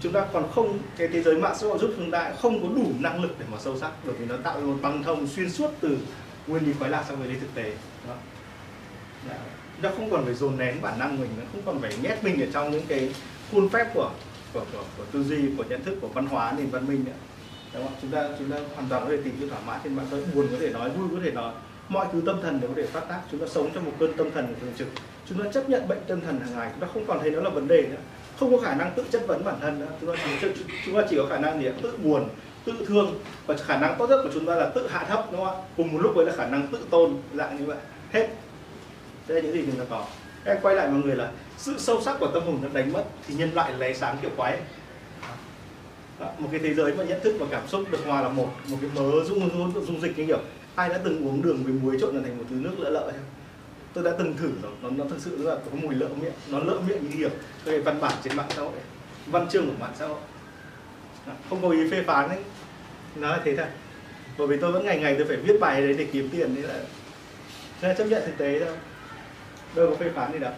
[0.00, 2.68] chúng ta còn không cái thế giới mạng xã hội giúp chúng ta không có
[2.76, 5.26] đủ năng lực để mà sâu sắc bởi vì nó tạo ra một băng thông
[5.26, 5.98] xuyên suốt từ
[6.46, 7.70] nguyên lý khoái lạc sang nguyên lý thực tế
[8.08, 8.14] đó.
[9.28, 9.36] không?
[9.82, 12.40] Nó không còn phải dồn nén bản năng mình nó không còn phải nhét mình
[12.40, 13.14] ở trong những cái
[13.52, 14.10] khuôn phép của
[14.52, 17.12] của, của, của tư duy của nhận thức của văn hóa nền văn minh nữa
[17.74, 17.94] đúng không?
[18.02, 20.16] chúng ta chúng ta hoàn toàn có thể tìm sự thỏa mãn trên mạng xã
[20.16, 21.52] hội buồn có thể nói vui có thể nói
[21.88, 24.16] mọi thứ tâm thần đều có thể phát tác chúng ta sống trong một cơn
[24.16, 24.88] tâm thần thường trực
[25.28, 27.40] chúng ta chấp nhận bệnh tâm thần hàng ngày chúng ta không còn thấy nó
[27.40, 28.00] là vấn đề nữa
[28.38, 29.86] không có khả năng tự chất vấn bản thân nữa.
[30.00, 30.48] Chúng ta chỉ,
[30.86, 32.28] chúng ta chỉ có khả năng gì tự buồn
[32.64, 33.14] tự thương.
[33.46, 35.62] Và khả năng tốt nhất của chúng ta là tự hạ thấp đúng không ạ?
[35.76, 37.76] Cùng một lúc với là khả năng tự tôn dạng như vậy.
[38.12, 38.28] Hết.
[39.28, 40.04] Đây là những gì chúng ta có.
[40.44, 43.04] Em quay lại mọi người là sự sâu sắc của tâm hồn đã đánh mất
[43.26, 44.58] thì nhân loại lấy sáng kiểu quái.
[46.20, 48.48] Đó, một cái thế giới mà nhận thức và cảm xúc được hòa là một
[48.68, 50.38] một cái mớ dung dung, dung dịch như kiểu
[50.74, 53.35] ai đã từng uống đường với muối trộn thành một thứ nước lỡ lợi không
[53.96, 54.72] tôi đã từng thử rồi.
[54.82, 56.32] Nó, nó thực sự là có mùi lợ miệng.
[56.48, 57.30] Nó lợ miệng như kiểu
[57.64, 58.72] cái văn bản trên mạng xã hội.
[59.26, 60.18] Văn chương của mạng xã hội.
[61.50, 62.38] Không có ý phê phán ấy.
[63.14, 63.66] Nó là thế thôi.
[64.38, 66.64] Bởi vì tôi vẫn ngày ngày tôi phải viết bài đấy để kiếm tiền nên
[66.64, 66.74] là
[67.82, 68.74] nên là chấp nhận thực tế thôi.
[69.74, 70.52] Đâu có phê phán gì đâu.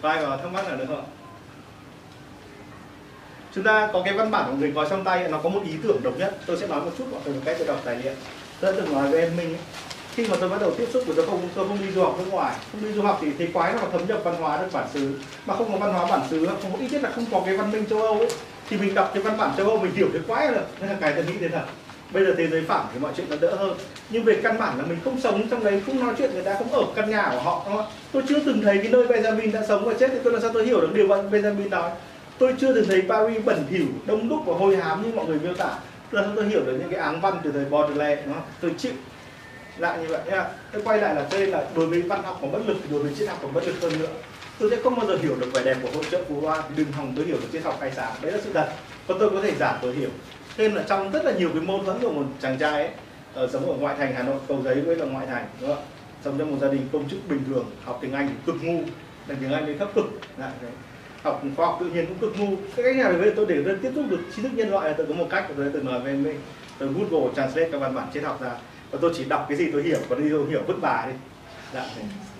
[0.00, 1.04] Vai có thắc mắc nào nữa không?
[3.54, 5.72] Chúng ta có cái văn bản của người có trong tay nó có một ý
[5.82, 6.38] tưởng độc nhất.
[6.46, 8.14] Tôi sẽ nói một chút mọi người một cách tôi đọc tài liệu.
[8.60, 9.60] Tôi đã từng nói với em minh ấy,
[10.14, 12.14] khi mà tôi bắt đầu tiếp xúc của tôi không tôi không đi du học
[12.18, 14.68] nước ngoài, không đi du học thì thấy quái nó thấm nhập văn hóa được
[14.72, 15.14] bản xứ.
[15.46, 17.56] Mà không có văn hóa bản xứ, không có, ít nhất là không có cái
[17.56, 18.28] văn minh châu âu ấy.
[18.70, 20.96] Thì mình đọc cái văn bản châu âu, mình hiểu cái quái rồi nên là
[21.00, 21.64] cái tôi nghĩ thế thật.
[22.12, 23.76] Bây giờ thế giới phẳng thì mọi chuyện nó đỡ hơn.
[24.10, 26.54] Nhưng về căn bản là mình không sống trong đấy, không nói chuyện, người ta
[26.58, 27.86] không ở căn nhà của họ, đúng không?
[28.12, 30.50] tôi chưa từng thấy cái nơi Benjamin đã sống và chết thì tôi làm sao
[30.54, 31.90] tôi hiểu được điều Benjamin nói.
[32.38, 35.38] Tôi chưa từng thấy Paris bẩn thỉu, đông đúc và hôi hám như mọi người
[35.38, 35.68] miêu tả.
[36.10, 38.44] Tôi làm sao tôi hiểu được những cái áng văn từ thời Baudelaire, đúng không?
[38.60, 38.92] tôi chịu
[39.82, 42.52] lại như vậy nha thế quay lại là đây là đối với văn học còn
[42.52, 44.08] bất lực thì đối với triết học còn bất lực hơn nữa.
[44.58, 46.62] Tôi sẽ không bao giờ hiểu được vẻ đẹp của hội trợ phú hoa.
[46.68, 48.68] Thì đừng hòng tôi hiểu được triết học khai sáng đấy là sự thật.
[49.08, 50.10] Còn tôi có thể giả tôi hiểu.
[50.58, 52.88] Nên là trong rất là nhiều cái mâu thuẫn của một chàng trai ấy
[53.34, 55.84] ở sống ở ngoại thành hà nội cầu giấy với là ngoại thành đúng không
[56.24, 58.80] sống trong một gia đình công chức bình thường học tiếng anh thì cực ngu
[59.28, 60.04] là tiếng anh thì thấp cực.
[60.36, 60.70] Đấy, đấy.
[61.22, 62.56] học khoa học tự nhiên cũng cực ngu.
[62.76, 64.94] Cái cách nào để tôi để tôi tiếp xúc được trí thức nhân loại là
[64.98, 65.46] tôi có một cách.
[65.56, 66.40] Tôi từng nói với mình
[66.78, 68.50] tôi google translate các văn bản triết học ra
[68.92, 71.12] và tôi chỉ đọc cái gì tôi hiểu còn đi tôi hiểu vứt bà đi.
[71.74, 71.84] Dạ,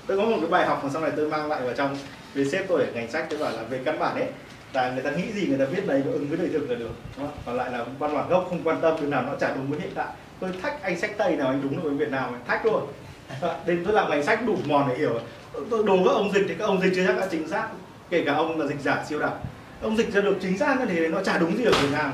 [0.06, 1.96] tôi có một cái bài học mà sau này tôi mang lại vào trong
[2.34, 4.28] về sếp tôi ở ngành sách tôi bảo là về căn bản ấy.
[4.72, 6.74] Là người ta nghĩ gì người ta biết đấy nó ứng với đời thực là
[6.74, 7.36] được đúng không?
[7.46, 9.80] còn lại là văn bản gốc không quan tâm từ nào nó chả đúng với
[9.80, 10.08] hiện tại.
[10.40, 12.86] Tôi thách anh sách tây nào anh đúng được với việt nam thách luôn.
[13.66, 15.20] Đến tôi làm ngành sách đủ mòn để hiểu.
[15.70, 17.68] Tôi đồ các ông dịch thì các ông dịch chưa chắc đã chính xác.
[18.10, 19.32] Kể cả ông là dịch giả siêu đặc
[19.82, 22.12] ông dịch ra được chính xác thì nó chả đúng gì ở việt nam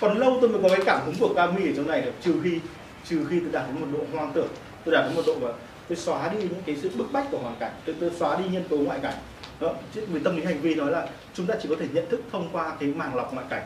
[0.00, 2.34] còn lâu tôi mới có cái cảm hứng của Cami ở trong này được trừ
[2.44, 2.58] khi
[3.04, 4.48] trừ khi tôi đạt đến một độ hoang tưởng
[4.84, 5.48] tôi đạt đến một độ mà
[5.88, 8.44] tôi xóa đi những cái sự bức bách của hoàn cảnh tôi, tôi xóa đi
[8.52, 9.14] nhân tố ngoại cảnh.
[9.60, 12.08] Đó chứ vì tâm lý hành vi nói là chúng ta chỉ có thể nhận
[12.10, 13.62] thức thông qua cái màng lọc ngoại cảnh.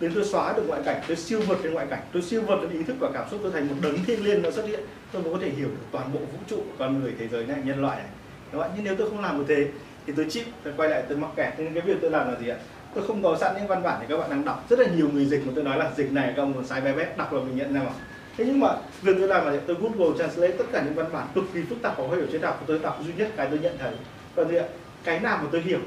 [0.00, 2.60] Đến tôi xóa được ngoại cảnh tôi siêu vượt cái ngoại cảnh tôi siêu vượt
[2.62, 4.80] được ý thức và cảm xúc tôi thành một đấng thiên liêng nó xuất hiện
[5.12, 7.46] tôi mới có thể hiểu được toàn bộ vũ trụ của con người thế giới
[7.46, 8.06] này nhân loại này.
[8.52, 9.68] Các bạn nhưng nếu tôi không làm được thế
[10.06, 11.58] thì tôi chịu tôi quay lại tôi mắc kẹt.
[11.58, 12.56] Nên cái việc tôi làm là gì ạ?
[12.94, 14.64] Tôi không có sẵn những văn bản để các bạn đang đọc.
[14.70, 16.80] Rất là nhiều người dịch mà tôi nói là dịch này các ông còn sai
[16.80, 17.92] bé bé đọc là mình nhận ra mà
[18.40, 18.68] thế nhưng mà
[19.02, 21.82] việc tôi làm là tôi google translate tất cả những văn bản cực kỳ phức
[21.82, 23.92] tạp khó hiểu triết của tôi đọc duy nhất cái tôi nhận thấy.
[24.34, 24.64] Và gì ạ,
[25.04, 25.78] cái nào mà tôi hiểu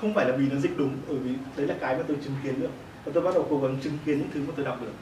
[0.00, 2.34] không phải là vì nó dịch đúng, bởi vì đấy là cái mà tôi chứng
[2.44, 2.68] kiến được.
[3.04, 4.92] Và tôi bắt đầu cố gắng chứng kiến những thứ mà tôi đọc được.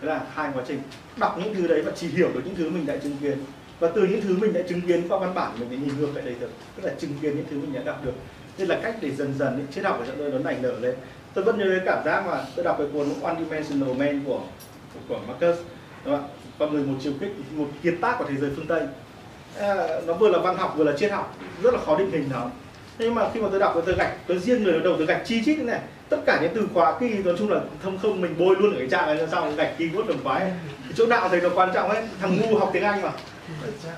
[0.00, 0.80] Đấy là hai quá trình.
[1.16, 3.38] Đọc những thứ đấy và chỉ hiểu được những thứ mình đã chứng kiến.
[3.80, 6.14] Và từ những thứ mình đã chứng kiến qua văn bản, mình mới nhìn ngược
[6.14, 6.50] lại đây được.
[6.76, 8.14] Tức là chứng kiến những thứ mình đã đọc được.
[8.58, 10.94] Nên là cách để dần dần những triết học của tôi nó nảy nở lên.
[11.34, 14.40] Tôi vẫn nhớ cái cảm giác mà tôi đọc cái cuốn One Dimensional Man của
[15.08, 15.58] của Marcus,
[16.04, 16.28] đúng không?
[16.58, 18.82] Và người một chiều kích một kiệt tác của thế giới phương Tây.
[19.58, 22.28] À, nó vừa là văn học vừa là triết học rất là khó định hình
[22.32, 22.50] nó.
[22.98, 25.42] Nhưng mà khi mà tôi đọc tôi gạch tôi riêng người đầu tôi gạch chi
[25.44, 28.34] chít thế này tất cả những từ khóa kỳ nói chung là thông không mình
[28.38, 30.52] bôi luôn ở cái trạng này xong gạch keyword đồng phái.
[30.94, 33.12] Chỗ nào thầy nó quan trọng ấy thằng ngu học tiếng anh mà.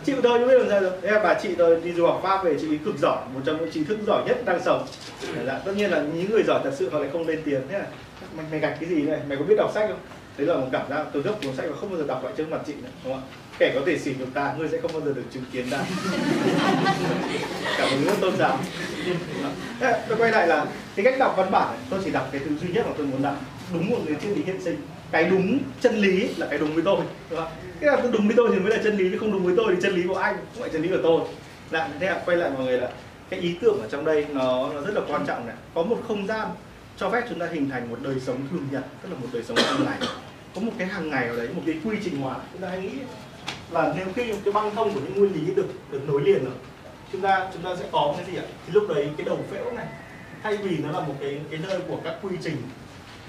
[0.05, 2.45] Chịu thôi chứ biết làm sao được thế bà chị tôi đi du học pháp
[2.45, 4.87] về chị ấy cực giỏi một trong những trí thức giỏi nhất đang sống.
[5.43, 7.61] Là tất nhiên là những người giỏi thật sự họ lại không lên tiếng.
[7.69, 7.87] Thế là
[8.37, 9.99] mày, mày gạch cái gì này mày có biết đọc sách không?
[10.37, 12.33] Đấy là một cảm giác tôi gấp cuốn sách và không bao giờ đọc lại
[12.37, 13.29] trước mặt chị nữa đúng không ạ?
[13.59, 15.79] Kẻ có thể xỉ nhục ta ngươi sẽ không bao giờ được chứng kiến ta.
[17.79, 18.59] Cảm ơn rất tôn giáo.
[19.81, 20.67] Thế, tôi quay lại là
[20.97, 23.07] cái cách đọc văn bản này, tôi chỉ đọc cái thứ duy nhất mà tôi
[23.07, 23.37] muốn đọc.
[23.73, 24.77] Đúng một cái triết lý hiện sinh.
[25.11, 27.01] Cái đúng chân lý là cái đúng với tôi
[27.31, 27.49] đúng không?
[27.81, 29.75] cái là đúng với tôi thì mới là chân lý chứ không đúng với tôi
[29.75, 31.21] thì chân lý của anh không phải chân lý của tôi.
[31.71, 32.91] Dạ, thế ạ, quay lại mọi người là
[33.31, 35.57] cái ý tưởng ở trong đây nó, nó rất là quan trọng này.
[35.75, 36.49] Có một không gian
[37.01, 39.43] cho phép chúng ta hình thành một đời sống thường nhật, tức là một đời
[39.43, 39.99] sống hàng ngày
[40.55, 42.37] có một cái hàng ngày ở đấy, một cái quy trình hóa.
[42.53, 42.91] Chúng ta hãy nghĩ
[43.71, 46.55] là nếu khi cái băng thông của những nguyên lý được được nối liền rồi,
[47.13, 48.45] chúng ta chúng ta sẽ có cái gì ạ?
[48.67, 49.87] Thì lúc đấy cái đầu phễu này,
[50.43, 52.57] thay vì nó là một cái cái nơi của các quy trình,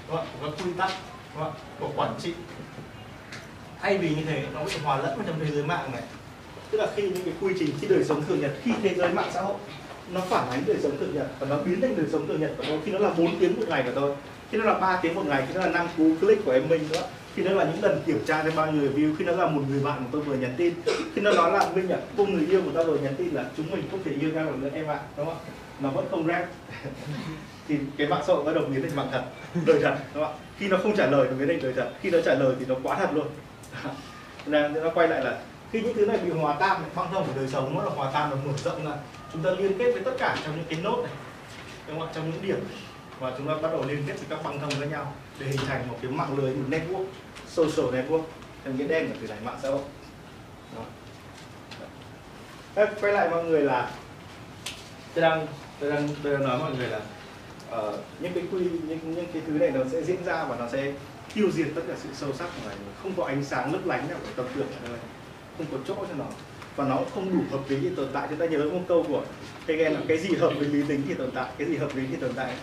[0.08, 0.26] đúng không?
[0.40, 0.90] của các quy tắc,
[1.34, 1.54] đúng không?
[1.80, 2.34] của quản trị.
[3.80, 6.02] Thay vì như thế, nó bị hòa lẫn vào trong thế giới mạng này.
[6.70, 9.08] Tức là khi những cái quy trình, khi đời sống thường nhật, khi thế giới
[9.08, 9.56] mạng xã hội
[10.12, 12.50] nó phản ánh đời sống thường nhật và nó biến thành đời sống thường nhật
[12.58, 14.14] của tôi khi nó là 4 tiếng một ngày của tôi
[14.52, 16.68] khi nó là 3 tiếng một ngày, khi nó là năm cú click của em
[16.68, 17.02] minh nữa,
[17.34, 19.62] khi nó là những lần kiểm tra thêm bao nhiêu review khi nó là một
[19.68, 20.74] người bạn của tôi vừa nhắn tin,
[21.14, 23.44] khi nó nói là, minh nhận cô người yêu của ta vừa nhắn tin là
[23.56, 25.40] chúng mình không thể yêu nhau được nữa em ạ đúng không ạ?
[25.80, 26.44] Nó vẫn không rap.
[27.68, 29.22] Thì cái mạng xã hội bắt đầu biến thành mạng thật.
[29.66, 30.38] Đời thật, đúng không ạ?
[30.58, 31.90] Khi nó không trả lời nó biến thành đời thật.
[32.00, 33.26] Khi nó trả lời thì nó quá thật luôn.
[34.46, 35.38] Nên nó quay lại là
[35.72, 37.90] khi những thứ này bị hòa tan này, băng thông của đời sống nó là
[37.90, 38.92] hòa tan và mở rộng ra.
[39.32, 41.12] Chúng ta liên kết với tất cả trong những cái nốt này
[41.88, 42.12] đúng không ạ?
[42.14, 42.58] Trong những điểm
[43.18, 45.60] và chúng ta bắt đầu liên kết với các băng thông với nhau để hình
[45.66, 47.04] thành một cái mạng lưới một network
[47.48, 48.22] social network.
[48.64, 49.80] Theo cái đen là từ này mạng xã hội.
[50.76, 50.84] Đó.
[53.00, 53.90] Quay lại mọi người là
[55.14, 55.46] tôi đang
[55.80, 57.00] tôi đang tôi đang nói mọi người là
[57.78, 60.68] uh, những cái quy những những cái thứ này nó sẽ diễn ra và nó
[60.68, 60.92] sẽ
[61.34, 64.08] tiêu diệt tất cả sự sâu sắc của này không có ánh sáng lấp lánh
[64.08, 64.98] nào của tâm tưởng ở đây
[65.58, 66.24] không có chỗ cho nó.
[66.76, 68.26] Và nó cũng không đủ hợp lý để tồn tại.
[68.30, 69.22] Chúng ta nhớ một câu của
[69.68, 72.02] Hegel là cái gì hợp với lý tính thì tồn tại, cái gì hợp lý
[72.10, 72.54] thì tồn tại.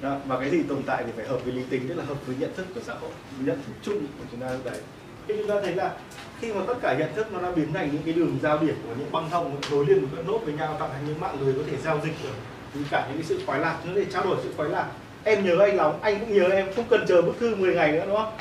[0.00, 0.16] Đó.
[0.26, 2.36] và cái gì tồn tại thì phải hợp với lý tính, tức là hợp với
[2.38, 3.10] nhận thức của xã hội
[3.40, 4.80] nhận thức chung của chúng ta lúc đấy.
[5.28, 5.92] Khi chúng ta thấy là
[6.40, 8.74] khi mà tất cả nhận thức nó đã biến thành những cái đường giao điểm
[8.82, 11.36] của những băng thông nối liền với các nốt với nhau, tạo thành những mạng
[11.40, 12.34] lưới có thể giao dịch được.
[12.74, 14.86] Những cả những cái sự khoái lạc nó để trao đổi sự khoái lạc.
[15.24, 17.92] Em nhớ anh lắm, anh cũng nhớ em, không cần chờ bức thư 10 ngày
[17.92, 18.32] nữa, đúng không?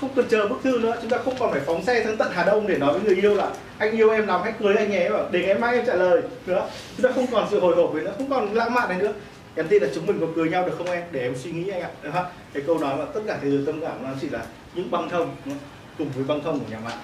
[0.00, 2.32] Không cần chờ bức thư nữa, chúng ta không còn phải phóng xe sang tận
[2.32, 4.90] Hà Đông để nói với người yêu là anh yêu em lắm, hãy cưới anh
[4.90, 7.76] nhé bảo, để ngày mai em trả lời nữa chúng ta không còn sự hồi
[7.76, 9.12] hộp nữa, không còn lãng mạn này nữa.
[9.54, 11.02] Em tin là chúng mình có cưới nhau được không em?
[11.10, 12.24] Để em suy nghĩ anh ạ, Được không?
[12.52, 14.44] cái câu nói mà tất cả thế giới tâm cảm nó chỉ là
[14.74, 15.36] những băng thông
[15.98, 16.98] cùng với băng thông của nhà mạng.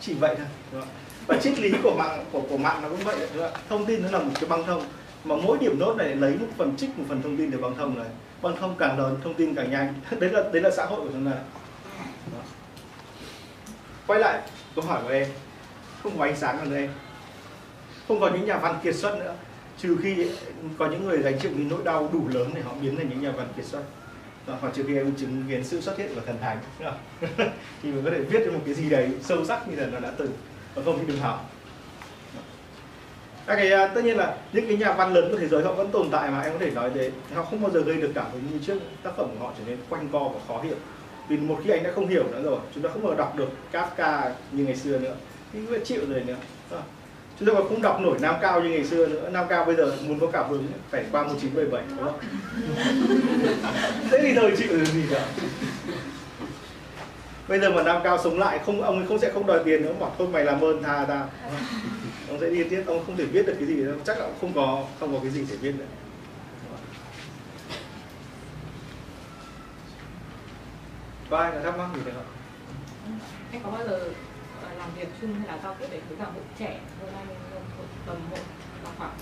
[0.00, 0.90] Chỉ vậy thôi, đúng không?
[1.26, 3.60] và triết lý của mạng, của của mạng nó cũng vậy, đúng không?
[3.68, 4.84] thông tin nó là một cái băng thông,
[5.24, 7.76] mà mỗi điểm nốt này lấy một phần trích, một phần thông tin để băng
[7.76, 8.08] thông này.
[8.42, 9.94] Băng thông càng lớn, thông tin càng nhanh.
[10.20, 11.36] Đấy là đấy là xã hội của chúng ta
[14.06, 14.40] quay lại
[14.74, 15.28] câu hỏi của em
[16.02, 16.88] không có ánh sáng ở đây.
[18.08, 19.34] Không có những nhà văn kiệt xuất nữa
[19.78, 20.26] trừ khi
[20.78, 23.22] có những người gánh chịu những nỗi đau đủ lớn để họ biến thành những
[23.22, 23.82] nhà văn kiệt xuất.
[24.46, 26.58] Đó, hoặc trừ khi em chứng kiến sự xuất hiện của thần thánh.
[27.82, 30.00] Thì mình có thể viết được một cái gì đấy sâu sắc như là nó
[30.00, 30.32] đã từng.
[30.74, 31.52] Còn không thì đừng học
[33.46, 35.90] các cái tất nhiên là những cái nhà văn lớn của thế giới họ vẫn
[35.90, 37.10] tồn tại mà em có thể nói thế.
[37.34, 38.78] Họ không bao giờ gây được cảm hứng như trước.
[39.02, 40.76] Tác phẩm của họ trở nên quanh co và khó hiểu
[41.28, 43.48] vì một khi anh đã không hiểu nữa rồi, chúng ta không bao đọc được
[43.72, 45.14] Kafka như ngày xưa nữa
[45.52, 46.36] thì cũng chịu rồi nữa.
[46.70, 46.82] Ờ,
[47.38, 49.30] chúng ta còn không đọc nổi Nam Cao như ngày xưa nữa.
[49.32, 52.18] Nam Cao bây giờ muốn có cảm hứng phải qua 1977 đúng không?
[54.10, 55.26] Thế thì thời chịu được gì cả
[57.48, 59.82] bây giờ mà Nam Cao sống lại, không, ông ấy không sẽ không đòi tiền
[59.82, 59.92] nữa.
[60.00, 61.26] Bảo, thôi, mày làm ơn tha ta
[62.28, 62.82] ông sẽ đi tiếp.
[62.86, 63.94] Ông không thể viết được cái gì đâu.
[64.04, 65.84] Chắc là ông không có không có cái gì để viết nữa.
[71.32, 73.18] Có ai là thắc mắc gì được không
[73.52, 73.98] anh có bao giờ
[74.62, 77.26] ờ, làm việc chung hay là giao tiếp với cả hội trẻ hơn anh
[78.06, 78.36] tầm một
[78.84, 79.12] là khoảng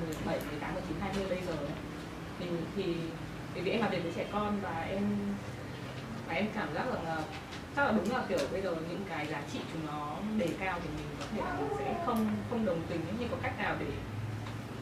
[0.00, 1.56] 17, 18, 19, 20 bây giờ.
[2.38, 2.46] Thì
[2.76, 2.94] thì
[3.54, 5.02] bởi vì em làm việc với trẻ con và em
[6.28, 7.16] và em cảm giác rằng là
[7.76, 10.78] chắc là đúng là kiểu bây giờ những cái giá trị chúng nó đề cao
[10.82, 13.76] thì mình có thể là mình sẽ không không đồng tình nhưng có cách nào
[13.80, 13.86] để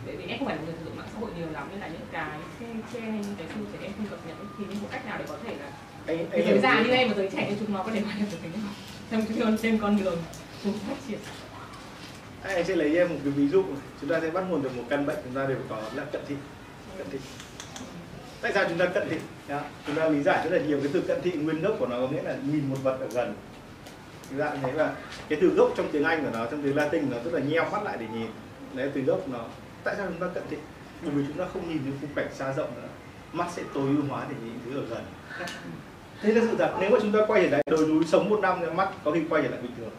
[0.07, 1.81] bởi vì em không phải là người sử dụng mạng xã hội nhiều lắm nên
[1.81, 4.65] là những cái che che hay những cái xu thế em không cập nhật thì
[4.69, 5.71] những có cách nào để có thể là
[6.09, 8.29] anh giới già như em và giới trẻ như chúng nó có thể hòa nhập
[8.31, 8.73] được với nhau.
[9.41, 10.23] Trong trên con đường
[10.65, 11.19] cùng phát triển.
[12.43, 13.65] Anh sẽ lấy em một cái ví dụ
[14.01, 16.23] chúng ta sẽ bắt nguồn từ một căn bệnh chúng ta đều có là cận
[16.29, 16.35] thị.
[16.99, 17.19] Cận thị.
[18.41, 19.17] Tại sao chúng ta cận thị?
[19.49, 19.61] Đó.
[19.87, 21.31] chúng ta lý giải rất là nhiều cái từ cận thị.
[21.31, 23.35] Nguyên gốc của nó có nghĩa là nhìn một vật ở gần.
[24.31, 24.95] Chúng ta thấy là
[25.29, 27.71] cái từ gốc trong tiếng Anh của nó trong tiếng Latin nó tức là nheo
[27.71, 28.29] mắt lại để nhìn.
[28.75, 29.45] Đấy từ gốc nó.
[29.85, 30.57] Tại sao chúng ta cận thị?
[31.03, 32.89] Bởi vì chúng ta không nhìn những khung cảnh xa rộng nữa.
[33.33, 35.05] Mắt sẽ tối ưu hóa để nhìn thứ ở gần
[36.23, 38.41] thế là sự thật nếu mà chúng ta quay trở lại đồi núi sống một
[38.41, 39.91] năm thì mắt có khi quay trở lại bình thường.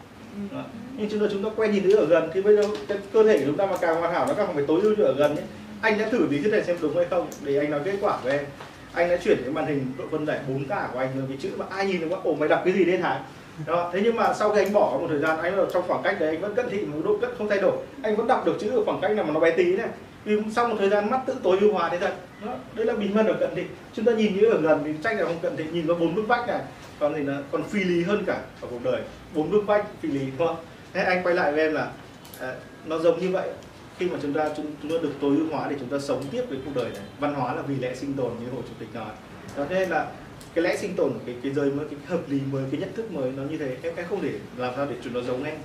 [0.51, 0.63] Đó.
[0.97, 3.23] nhưng chúng ta chúng ta quen nhìn thứ ở gần thì bây giờ cái cơ
[3.23, 5.35] thể của chúng ta mà càng hoàn hảo nó càng phải tối ưu ở gần
[5.35, 5.41] nhé
[5.81, 8.17] anh đã thử lý thuyết này xem đúng hay không để anh nói kết quả
[8.23, 8.45] với em.
[8.93, 11.49] Anh đã chuyển cái màn hình độ phân giải 4K của anh rồi cái chữ
[11.57, 13.21] mà ai nhìn được ồ mày đọc cái gì đấy hả?
[13.65, 16.03] Đó thế nhưng mà sau khi anh bỏ một thời gian anh ở trong khoảng
[16.03, 17.77] cách đấy anh vẫn cận thị một độ cận không thay đổi.
[18.03, 19.87] Anh vẫn đọc được chữ ở khoảng cách nào mà nó bé tí này.
[20.25, 22.13] Vì sau một thời gian mắt tự tối ưu hóa thế thật
[22.45, 23.63] đó, đấy là bí mật ở cận thị
[23.93, 26.15] chúng ta nhìn như ở gần thì tranh là không cận thị nhìn có bốn
[26.15, 26.61] bức vách này
[26.99, 29.01] còn thì là còn phi lý hơn cả ở cuộc đời.
[29.35, 30.57] Bốn bức vách phi lý đúng không?
[30.93, 31.91] Thế anh quay lại với em là
[32.39, 32.55] à,
[32.85, 33.49] nó giống như vậy.
[33.97, 36.23] Khi mà chúng ta chúng, chúng ta được tối ưu hóa để chúng ta sống
[36.31, 37.03] tiếp với cuộc đời này.
[37.19, 39.11] Văn hóa là vì lẽ sinh tồn như hồ chủ tịch nói.
[39.57, 40.07] Đó thế nên là
[40.53, 43.11] cái lẽ sinh tồn cái cái giới mới cái hợp lý mới cái nhận thức
[43.11, 43.77] mới nó như thế.
[43.81, 45.55] Em, cái không thể làm sao để chúng nó giống em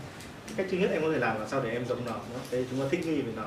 [0.57, 2.13] cách thứ nhất em có thể làm là sao để em giống nó
[2.51, 3.43] đấy chúng ta thích nghi với nó.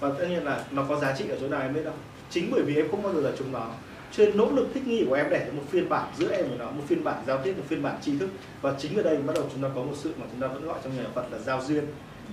[0.00, 1.94] Và tất nhiên là nó có giá trị ở chỗ nào em biết đâu
[2.34, 3.66] chính bởi vì em không bao giờ là chúng nó.
[4.12, 6.56] Cho nên nỗ lực thích nghi của em để một phiên bản giữa em và
[6.58, 8.28] nó một phiên bản giao tiếp một phiên bản tri thức.
[8.62, 10.66] Và chính ở đây bắt đầu chúng ta có một sự mà chúng ta vẫn
[10.66, 11.84] gọi trong nhà Phật là giao duyên.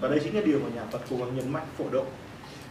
[0.02, 2.06] Và đây chính là điều mà nhà Phật cố gắng nhấn mạnh phổ độ.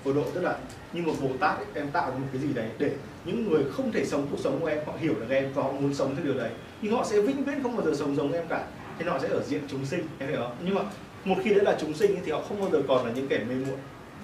[0.05, 0.59] Phổ độ tức là
[0.93, 2.90] như một Bồ Tát ấy, em tạo một cái gì đấy để
[3.24, 5.73] những người không thể sống cuộc sống của em họ hiểu được em và họ
[5.73, 6.51] muốn sống theo điều đấy.
[6.82, 8.66] Nhưng họ sẽ vĩnh viễn không bao giờ sống giống em cả.
[8.98, 10.57] Thế họ sẽ ở diện chúng sinh em hiểu không?
[10.65, 10.82] Nhưng mà
[11.24, 13.39] một khi đã là chúng sinh thì họ không bao giờ còn là những kẻ
[13.39, 13.77] mê muội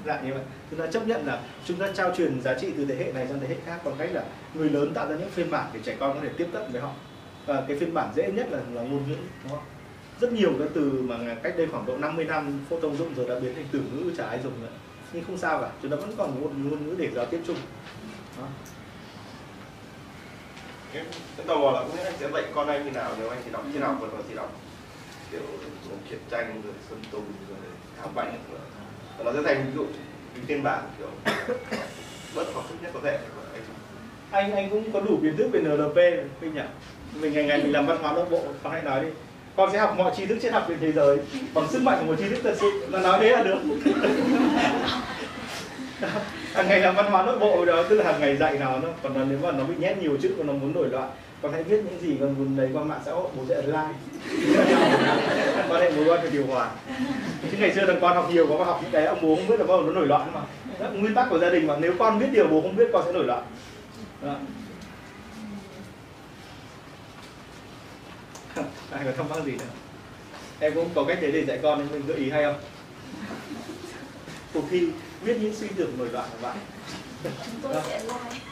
[0.06, 0.42] dạng như vậy.
[0.70, 3.26] Chúng ta chấp nhận là chúng ta trao truyền giá trị từ thế hệ này
[3.28, 4.24] sang thế hệ khác bằng cách là
[4.54, 6.80] người lớn tạo ra những phiên bản để trẻ con có thể tiếp cận với
[6.80, 6.92] họ.
[7.46, 9.64] Và cái phiên bản dễ nhất là là ngôn ngữ, đúng không?
[10.20, 13.28] Rất nhiều cái từ mà cách đây khoảng độ 50 năm phổ thông dụng rồi
[13.28, 14.72] đã biến thành từ ngữ chả ai dùng nữa.
[15.12, 17.56] Nhưng không sao cả, chúng ta vẫn còn một ngôn ngữ để giao tiếp chung.
[18.38, 18.46] Đó.
[20.92, 23.38] cái tò mò là không biết anh sẽ dạy con anh như nào, nếu anh
[23.44, 24.52] chỉ đọc triết nào vừa rồi chỉ đọc
[25.30, 25.40] kiểu
[26.10, 27.58] chuyện tranh, rồi sơn tùng, rồi
[27.98, 28.60] thảo bạch, rồi
[29.18, 29.86] và nó sẽ thành ví dụ
[30.34, 31.08] cái phiên bản kiểu
[32.34, 33.18] bớt học thức nhất có thể
[34.30, 34.54] anh.
[34.54, 35.96] Anh cũng có đủ kiến thức về NLP
[36.40, 36.60] mình nhỉ?
[37.20, 39.08] Mình ngày ngày mình làm văn hóa nội bộ, con hãy nói đi.
[39.56, 41.18] Con sẽ học mọi tri thức triết học trên thế giới.
[41.54, 43.58] Bằng sức mạnh của một tri thức thật sự, mà nói thế là được.
[46.54, 48.88] Hàng ngày làm văn hóa nội bộ đó tức là hàng ngày dạy nó nó
[49.02, 51.10] còn là nếu mà nó bị nhét nhiều chữ và nó muốn nổi loạn
[51.42, 53.94] con hãy viết những gì con muốn lấy qua mạng xã hội bố sẽ like.
[55.68, 56.70] Quan hệ mối quan hệ điều hòa.
[57.50, 59.60] Chứ ngày xưa thằng con học nhiều có học những cái ông bố không biết
[59.60, 60.40] là giờ nó nổi loạn mà.
[60.80, 63.02] Đó, nguyên tắc của gia đình mà nếu con biết điều bố không biết con
[63.06, 63.44] sẽ nổi loạn.
[64.22, 64.34] Đó.
[68.90, 69.64] ai có thắc mắc gì nữa?
[70.60, 72.56] Em cũng có cách đấy để dạy con nên mình gợi ý hay không?
[74.54, 74.88] Cuộc thi
[75.22, 76.56] viết những suy tưởng nổi loạn của bạn.
[77.24, 78.45] Chúng tôi sẽ like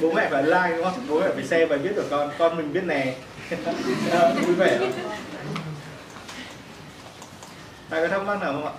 [0.00, 1.06] bố mẹ phải like, đúng không?
[1.08, 3.14] Bố mẹ phải xem và viết của con con mình biết nè.
[4.10, 4.78] Ờ, vui vẻ.
[7.90, 8.72] Ai có thắc mắc nào không ạ?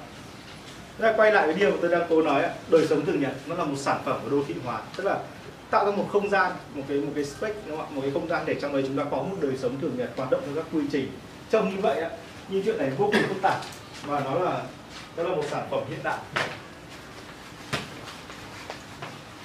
[1.00, 3.56] Ra quay lại với điều mà tôi đang cố nói đời sống thường nhật, nó
[3.56, 4.82] là một sản phẩm của đô thị hóa.
[4.96, 5.20] Tức là
[5.70, 7.92] tạo ra một không gian, một cái một cái space, đúng không ạ?
[7.92, 10.10] Một cái không gian để trong đấy chúng ta có một đời sống thường nhật
[10.18, 11.12] hoạt động theo các quy trình.
[11.52, 12.10] Trông như vậy ạ,
[12.50, 13.58] như chuyện này vô cùng phức tạp.
[14.06, 14.62] Và nó là
[15.18, 16.18] nó là một sản phẩm hiện đại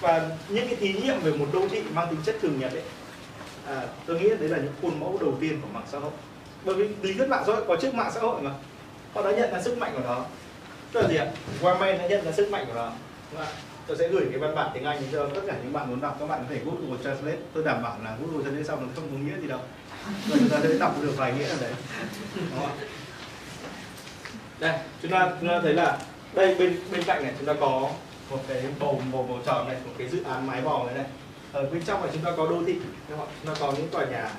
[0.01, 2.83] và những cái thí nghiệm về một đô thị mang tính chất thường nhật ấy
[3.67, 6.11] à, tôi nghĩ đấy là những khuôn mẫu đầu tiên của mạng xã hội.
[6.65, 8.51] Bởi vì lý thuyết mạng xã hội có trước mạng xã hội mà.
[9.15, 10.25] Họ đã nhận ra sức mạnh của nó.
[10.93, 11.27] Tức là gì ạ?
[11.63, 12.93] Wallman đã nhận ra sức mạnh của nó.
[13.87, 16.17] Tôi sẽ gửi cái văn bản tiếng Anh cho tất cả những bạn muốn đọc.
[16.21, 17.39] Các bạn có thể Google Translate.
[17.55, 19.61] Tôi đảm bảo là Google Translate xong nó không có nghĩa gì đâu.
[20.29, 21.73] Và chúng ta sẽ đọc được vài nghĩa ở đấy.
[22.57, 22.69] Đó.
[24.59, 25.99] đây chúng ta chúng ta thấy là
[26.35, 27.91] đây bên bên cạnh này chúng ta có
[28.31, 31.07] một cái bầu màu màu tròn này một cái dự án mái vòm này này.
[31.53, 32.77] Ở bên trong này chúng ta có đô thị
[33.09, 34.31] chúng ta có những tòa nhà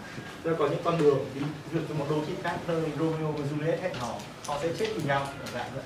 [0.44, 1.42] chúng ta có những con đường đi
[1.72, 4.14] vượt cho một đô thị khác nơi Romeo và Juliet hẹn hò
[4.48, 5.82] họ sẽ chết cùng nhau ở dạng nữa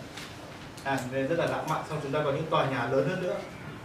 [0.84, 3.24] à nên rất là lãng mạn xong chúng ta có những tòa nhà lớn hơn
[3.24, 3.36] nữa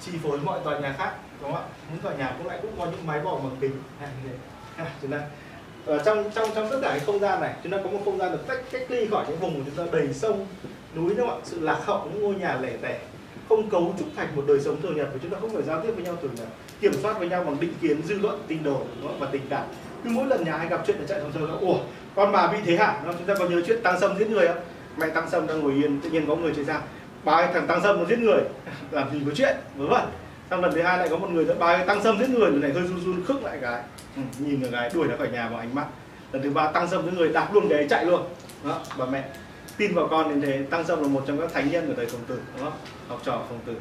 [0.00, 1.68] chi phối mọi tòa nhà khác đúng không ạ?
[1.92, 3.82] Những tòa nhà cũng lại cũng có những mái vòm bằng kính.
[4.00, 4.08] À,
[4.76, 5.20] à, chúng ta
[5.86, 8.18] ở trong trong trong tất cả cái không gian này chúng ta có một không
[8.18, 10.46] gian được tách cách ly khỏi những vùng của chúng ta đầy sông
[10.96, 11.44] núi đúng không ạ?
[11.44, 13.00] Sự lạc hậu những ngôi nhà lẻ tẻ
[13.50, 15.80] không cấu trúc thành một đời sống thường nhật và chúng ta không phải giao
[15.82, 16.48] tiếp với nhau thường nhật
[16.80, 18.86] kiểm soát với nhau bằng định kiến dư luận tin đồn
[19.18, 19.64] và tình cảm.
[20.04, 21.78] Cứ mỗi lần nhà ai gặp chuyện là chạy xuống sông ủa
[22.16, 23.00] con bà bị thế hả?
[23.04, 24.56] Chúng ta có nhớ chuyện tăng sâm giết người không?
[24.96, 26.80] Mẹ tăng sâm đang ngồi yên tự nhiên có người chạy ra.
[27.24, 28.40] Ba thằng tăng sâm nó giết người.
[28.90, 29.56] Làm gì có chuyện?
[29.76, 30.08] Vớ vẩn.
[30.50, 32.60] Xong lần thứ hai lại có một người nữa ba tăng sâm giết người lần
[32.60, 33.82] này hơi run run khức lại cái
[34.16, 35.86] ừ, nhìn người gái đuổi ra khỏi nhà vào ánh mắt.
[36.32, 38.22] Lần thứ ba tăng sâm giết người đạp luôn cái chạy luôn.
[38.64, 39.24] Đó bà mẹ
[39.76, 42.06] tin vào con đến thế, tăng sâm là một trong các thánh nhân của thầy
[42.06, 42.78] khổng tử, đúng không?
[43.08, 43.74] Học trò khổng tử.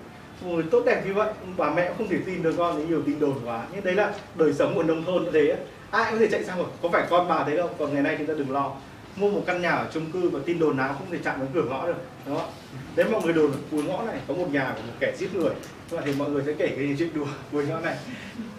[0.46, 3.02] Người tốt đẹp như vậy, bà mẹ cũng không thể tin được con ấy nhiều
[3.06, 3.64] tin đồn quá.
[3.74, 5.58] Nhưng đấy là đời sống của nông thôn như thế.
[5.92, 7.70] Ai có thể chạy sang rồi có phải con bà thế đâu?
[7.80, 8.72] Còn ngày nay chúng ta đừng lo.
[9.16, 11.50] Mua một căn nhà ở chung cư và tin đồn nào không thể chạm đến
[11.54, 11.96] cửa ngõ được,
[12.26, 12.50] đúng không?
[12.96, 15.36] Đấy mọi người đồn ở cuối ngõ này có một nhà của một kẻ giết
[15.36, 15.54] người.
[15.92, 17.96] Các bạn thì mọi người sẽ kể cái chuyện đùa cuối ngõ này.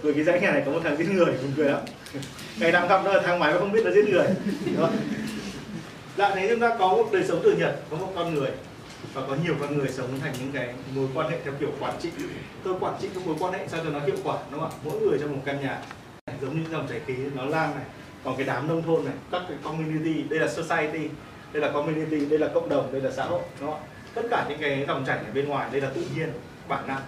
[0.03, 1.81] Rồi cái dãy nhà này có một thằng giết người, buồn cười lắm.
[2.61, 4.27] Ngày nào gặp nó là thang máy mà không biết là giết người,
[4.77, 4.91] đúng
[6.21, 8.51] lại Dạ thế chúng ta có một đời sống từ nhật có một con người
[9.15, 11.95] và có nhiều con người sống thành những cái mối quan hệ theo kiểu quản
[12.01, 12.11] trị.
[12.65, 14.79] Tôi quản trị các mối quan hệ sao cho nó hiệu quả đúng không ạ?
[14.85, 15.79] Mỗi người trong một căn nhà.
[16.41, 17.85] Giống như dòng chảy khí nó lan này
[18.25, 21.09] còn cái đám nông thôn này các cái community đây là society
[21.53, 23.87] đây là community đây là cộng đồng đây là xã hội đúng không ạ?
[24.15, 26.33] Tất cả những cái dòng chảy ở bên ngoài đây là tự nhiên
[26.69, 27.03] bản năng.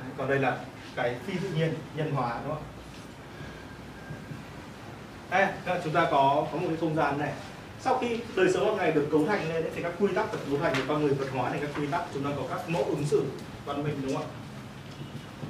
[0.00, 0.56] Đấy, còn đây là
[0.96, 2.62] cái phi tự nhiên nhân hóa đúng không
[5.30, 5.52] ạ?
[5.84, 7.32] Chúng ta có có một cái không gian này
[7.80, 10.38] sau khi đời sống hàng ngày được cấu thành lên thì các quy tắc được
[10.50, 12.68] cấu thành được con người vật hóa này, các quy tắc, chúng ta có các
[12.68, 13.22] mẫu ứng xử
[13.66, 14.28] văn minh, đúng không ạ?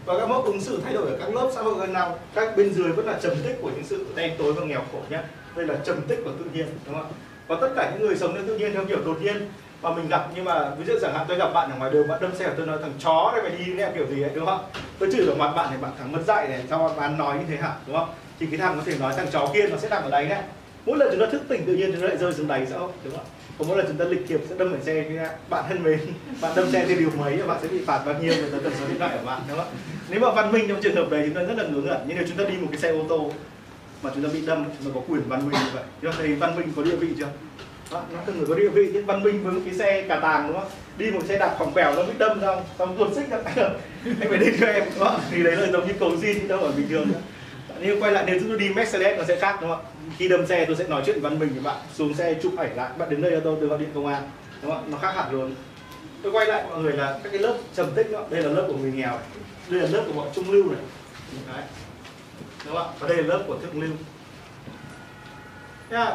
[0.05, 2.57] Và các mẫu ứng xử thay đổi ở các lớp xã hội gần nào các
[2.57, 5.19] bên dưới vẫn là trầm tích của những sự đen tối và nghèo khổ nhé
[5.57, 7.17] đây là trầm tích của tự nhiên, đúng không ạ?
[7.49, 9.51] Và tất cả những người sống trong tự nhiên theo kiểu đột nhiên
[9.83, 12.09] mà mình gặp, nhưng mà ví dụ chẳng hạn tôi gặp bạn ở ngoài đường,
[12.09, 14.47] bạn đâm xe tôi nói, thằng chó này mày đi nghe kiểu gì ấy đúng
[14.47, 14.65] không
[14.99, 17.45] tôi chửi vào mặt bạn này, bạn thằng mất dạy này, sao bạn nói như
[17.49, 17.75] thế hả?
[17.87, 18.09] đúng không
[18.39, 20.43] thì cái thằng có thể nói thằng chó kia nó sẽ nằm ở đấy đấy
[20.87, 22.79] mỗi lần chúng ta thức tỉnh tự nhiên chúng ta lại rơi xuống đáy xã
[22.79, 23.31] hội đúng không ạ?
[23.59, 25.19] Còn mỗi lần chúng ta lịch thiệp sẽ đâm phải xe như
[25.51, 25.99] bạn thân mến
[26.41, 28.59] bạn đâm xe thì điều mấy và bạn sẽ bị phạt bao nhiêu người ta
[28.65, 29.73] cần số điện thoại của bạn đúng không ạ?
[30.11, 32.17] Nếu mà văn minh trong trường hợp đấy chúng ta rất là ngớ ngẩn nhưng
[32.17, 33.31] nếu chúng ta đi một cái xe ô tô
[34.03, 35.83] mà chúng ta bị đâm chúng ta có quyền văn minh như vậy.
[36.03, 37.29] Chúng ta thấy văn minh có địa vị chưa?
[37.93, 40.21] Đó, nó từng người có địa vị nhưng văn minh với một cái xe cà
[40.21, 43.15] tàng đúng không đi một xe đạp khoảng quẹo nó bị đâm xong xong ruột
[43.15, 43.39] xích ra.
[44.21, 46.59] Anh phải đi cho em đúng không thì đấy là giống như cầu xin đâu
[46.59, 47.21] ở bình thường nữa
[47.81, 49.91] nếu quay lại nếu chúng tôi đi Mercedes nó sẽ khác, đúng không ạ?
[50.19, 52.77] Khi đâm xe tôi sẽ nói chuyện văn minh với bạn, xuống xe chụp ảnh
[52.77, 54.31] lại, bạn đến đây cho tôi tôi gọi điện công an,
[54.63, 54.89] đúng không ạ?
[54.91, 55.55] Nó khác hẳn luôn.
[56.23, 58.65] Tôi quay lại mọi người là các cái lớp trầm tích đó, đây là lớp
[58.69, 59.29] của người nghèo này.
[59.69, 60.81] đây là lớp của bọn trung lưu này.
[61.53, 61.63] Đấy,
[62.67, 62.93] đúng không ạ?
[62.99, 63.93] Và đây là lớp của thượng lưu.
[65.91, 66.15] Nha.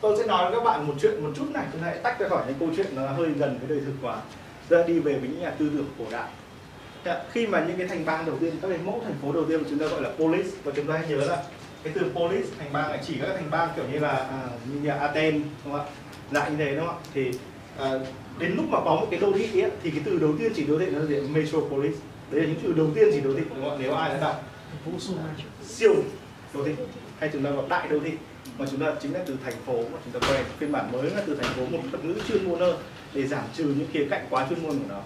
[0.00, 2.20] tôi sẽ nói với các bạn một chuyện, một chút này chúng ta hãy tách
[2.20, 4.16] ra khỏi những câu chuyện nó hơi gần với đời thực quá.
[4.68, 6.28] Ra đi về với những nhà tư tưởng cổ đại.
[7.04, 9.44] Dạ, khi mà những cái thành bang đầu tiên các cái mẫu thành phố đầu
[9.44, 11.42] tiên mà chúng ta gọi là polis và chúng ta hãy nhớ là
[11.84, 14.48] cái từ polis thành bang là chỉ các thành bang kiểu như là à,
[14.82, 15.92] như là Athens đúng không ạ?
[16.30, 17.08] Lại như thế đúng không ạ?
[17.14, 17.30] Thì
[17.78, 17.90] à,
[18.38, 20.64] đến lúc mà có một cái đô thị ấy, thì cái từ đầu tiên chỉ
[20.64, 21.94] đô thị nó là gì metropolis.
[22.30, 23.76] Đấy là những từ đầu tiên chỉ đô thị đúng không ạ?
[23.80, 24.42] Nếu ai đã đọc
[25.64, 25.94] siêu
[26.54, 26.72] đô thị
[27.20, 28.10] hay chúng ta gọi đại đô thị
[28.58, 31.10] mà chúng ta chính là từ thành phố mà chúng ta quen phiên bản mới
[31.10, 32.76] là từ thành phố một thuật ngữ chuyên môn hơn
[33.14, 35.00] để giảm trừ những khía cạnh quá chuyên môn của nó.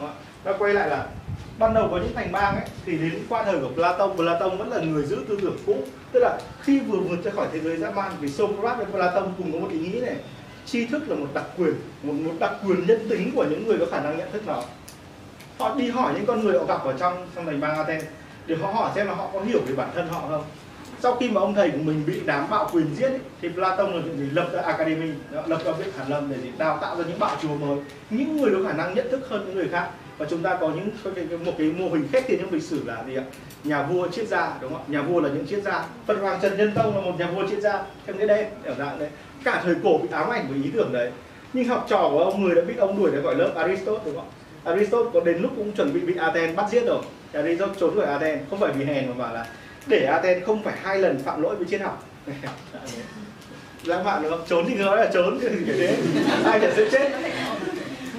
[0.00, 0.58] Đúng không ạ?
[0.58, 1.06] quay lại là
[1.58, 4.70] ban đầu có những thành bang ấy thì đến qua thời của Plato Plato vẫn
[4.70, 5.76] là người giữ tư tưởng cũ.
[6.12, 9.20] Tức là khi vừa vượt ra khỏi thế giới dã man vì Socrates và Plato
[9.20, 10.16] cùng có một ý nghĩ này
[10.66, 13.78] tri thức là một đặc quyền một, một đặc quyền nhân tính của những người
[13.78, 14.62] có khả năng nhận thức nó.
[15.58, 18.04] Họ đi hỏi những con người họ gặp ở trong trong thành bang Athens
[18.46, 20.44] để họ hỏi xem là họ có hiểu về bản thân họ không.
[21.00, 23.82] Sau khi mà ông thầy của mình bị đám bạo quyền giết ấy, thì Plato
[23.82, 25.10] là chuyện gì lập ra academy
[25.46, 27.78] lập ra viện hàn lâm để gì đào tạo ra những bạo chúa mới
[28.10, 30.68] những người có khả năng nhận thức hơn những người khác và chúng ta có
[30.68, 33.24] những cái, cái, một cái mô hình khét tiền trong lịch sử là gì ạ?
[33.64, 34.88] Nhà vua triết gia đúng không ạ?
[34.88, 35.84] Nhà vua là những triết gia.
[36.06, 37.82] Phật hoàng Trần Nhân Tông là một nhà vua triết gia.
[38.06, 39.08] Theo cái đấy ở dạng đấy.
[39.44, 41.10] Cả thời cổ bị ám ảnh với ý tưởng đấy.
[41.52, 44.16] Nhưng học trò của ông người đã biết ông đuổi ra gọi lớp Aristotle đúng
[44.16, 44.28] không
[44.64, 47.02] Aristotle có đến lúc cũng chuẩn bị bị Athens bắt giết rồi.
[47.32, 49.46] Aristotle trốn khỏi Athens không phải vì hèn mà bảo là
[49.86, 52.08] để Athens không phải hai lần phạm lỗi với triết học.
[53.84, 54.44] Lãng mạn đúng không?
[54.48, 55.38] Trốn thì nói là trốn.
[55.40, 55.96] Thì kiểu thế
[56.44, 57.10] ai chả sẽ chết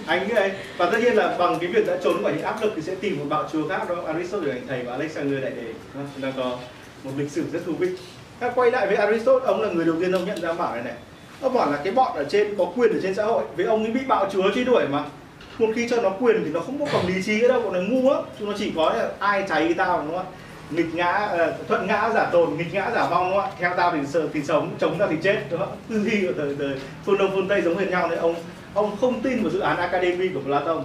[0.08, 2.74] anh ấy và tất nhiên là bằng cái việc đã trốn khỏi những áp lực
[2.76, 5.52] thì sẽ tìm một bạo chúa khác đó Aristotle là thành thầy và Alexander đại
[5.52, 5.74] đế.
[5.94, 6.58] Chúng ta có
[7.04, 7.88] một lịch sử rất thú vị.
[8.40, 10.84] Ta quay lại với Aristotle ông là người đầu tiên ông nhận ra bảo này
[10.84, 10.94] này.
[11.42, 13.84] Ông bảo là cái bọn ở trên có quyền ở trên xã hội vì ông
[13.84, 15.04] ấy bị bạo chúa truy đuổi mà.
[15.60, 17.74] Một khi cho nó quyền thì nó không có còn lý trí nữa đâu bọn
[17.74, 18.20] nó ngu á.
[18.40, 20.26] Chúng nó chỉ có là ai cháy tao đúng không
[20.70, 23.56] nghịch ngã uh, thuận ngã giả tồn nghịch ngã giả vong đúng không ạ?
[23.60, 26.34] Theo tao thì sợ thì sống chống tao thì chết đúng không tư duy của
[26.38, 26.76] thời, thời
[27.06, 28.36] phương đông phương tây giống hệt nhau đấy ông
[28.74, 30.78] ông không tin vào dự án academy của Platon.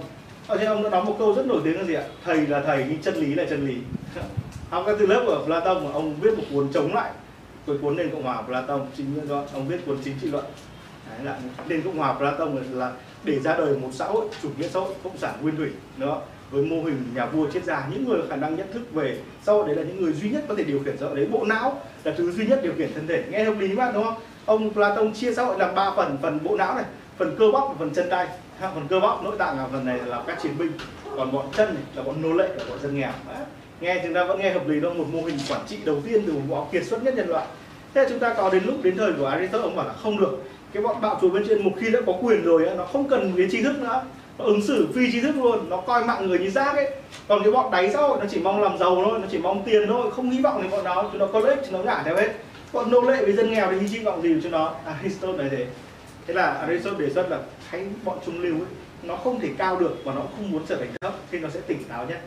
[0.47, 2.03] Ờ, Ở trên ông đã nói một câu rất nổi tiếng là gì ạ?
[2.25, 3.75] Thầy là thầy, nhưng chân lý là chân lý.
[4.69, 7.11] Học các từ lớp của Platon mà ông viết một cuốn chống lại
[7.67, 10.45] cái cuốn nền cộng hòa Platon, chính do ông viết cuốn chính trị luận.
[11.09, 11.37] Đấy là
[11.67, 12.91] nền cộng hòa Platon là
[13.23, 16.21] để ra đời một xã hội, chủ nghĩa xã hội, cộng sản nguyên thủy đó.
[16.51, 17.87] với mô hình nhà vua triết gia.
[17.91, 20.29] Những người có khả năng nhận thức về xã hội đấy là những người duy
[20.29, 21.27] nhất có thể điều khiển xã hội đấy.
[21.31, 23.23] Bộ não là thứ duy nhất điều khiển thân thể.
[23.29, 24.15] Nghe hợp lý mà, đúng không?
[24.45, 26.17] Ông Platon chia xã hội làm ba phần.
[26.21, 26.83] Phần bộ não này
[27.19, 28.27] phần cơ bắp và phần chân tay.
[28.61, 30.71] Phần cơ bắp, nội tạng là phần này là các chiến binh.
[31.17, 33.11] Còn bọn chân này là bọn nô lệ là bọn dân nghèo.
[33.27, 33.37] Đấy.
[33.81, 36.23] nghe chúng ta vẫn nghe hợp lý đâu một mô hình quản trị đầu tiên
[36.27, 37.45] từ một bộ kiệt xuất nhất nhân loại.
[37.93, 40.43] Thế chúng ta có đến lúc, đến thời của Aristotle, ông bảo là không được.
[40.73, 43.33] Cái bọn bạo chúa bên trên một khi đã có quyền rồi nó không cần
[43.37, 44.03] cái tri thức nữa.
[44.37, 46.91] Nó ứng xử phi tri thức luôn, nó coi mạng người như rác ấy.
[47.27, 49.63] Còn cái bọn đáy xã hội, nó chỉ mong làm giàu thôi, nó chỉ mong
[49.65, 51.83] tiền thôi, không hy vọng đến bọn nó chúng nó có lợi ích chúng nó
[51.83, 52.29] ngả theo hết.
[52.73, 54.73] Bọn nô lệ với dân nghèo thì hy vọng gì của chúng nó?
[54.85, 55.65] Aristotle này thế
[56.29, 57.39] thế là Aristotle đề xuất là
[57.71, 58.69] thấy bọn trung lưu ấy
[59.03, 61.59] nó không thể cao được và nó không muốn trở thành thấp thì nó sẽ
[61.67, 62.21] tỉnh táo nhất.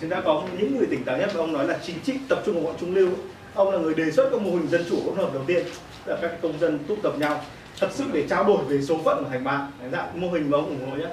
[0.00, 2.42] Chúng ta có những người tỉnh táo nhất và ông nói là chính trị tập
[2.46, 3.16] trung vào bọn trung lưu ấy.
[3.54, 5.66] ông là người đề xuất các mô hình dân chủ hỗn hợp đầu tiên
[6.06, 7.40] là các công dân tụ tập nhau
[7.80, 9.70] thật sự để trao đổi về số phận của thành bang.
[9.92, 11.08] Dạng mô hình mà ông ủng hộ nhé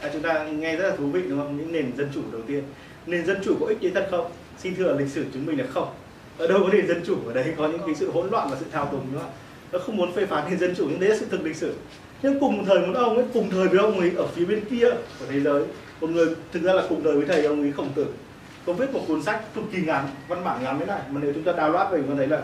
[0.00, 1.56] à, chúng ta nghe rất là thú vị đúng không?
[1.56, 2.62] Những nền dân chủ đầu tiên.
[3.06, 4.30] Nền dân chủ có ích đến thật không?
[4.58, 5.88] Xin thưa lịch sử chứng minh là không.
[6.38, 8.56] Ở đâu có nền dân chủ ở đấy có những cái sự hỗn loạn và
[8.60, 9.24] sự thao túng nữa
[9.72, 11.74] nó không muốn phê phán nền dân chủ nhưng đấy là sự thực lịch sử.
[12.22, 14.64] Nhưng cùng một thời một ông ấy cùng thời với ông ấy ở phía bên
[14.70, 15.62] kia của thế giới
[16.00, 18.06] một người thực ra là cùng thời với thầy ông ấy khổng tử.
[18.66, 21.32] Có viết một cuốn sách cực kỳ ngắn văn bản ngắn thế này mà nếu
[21.32, 22.42] chúng ta download về có thấy là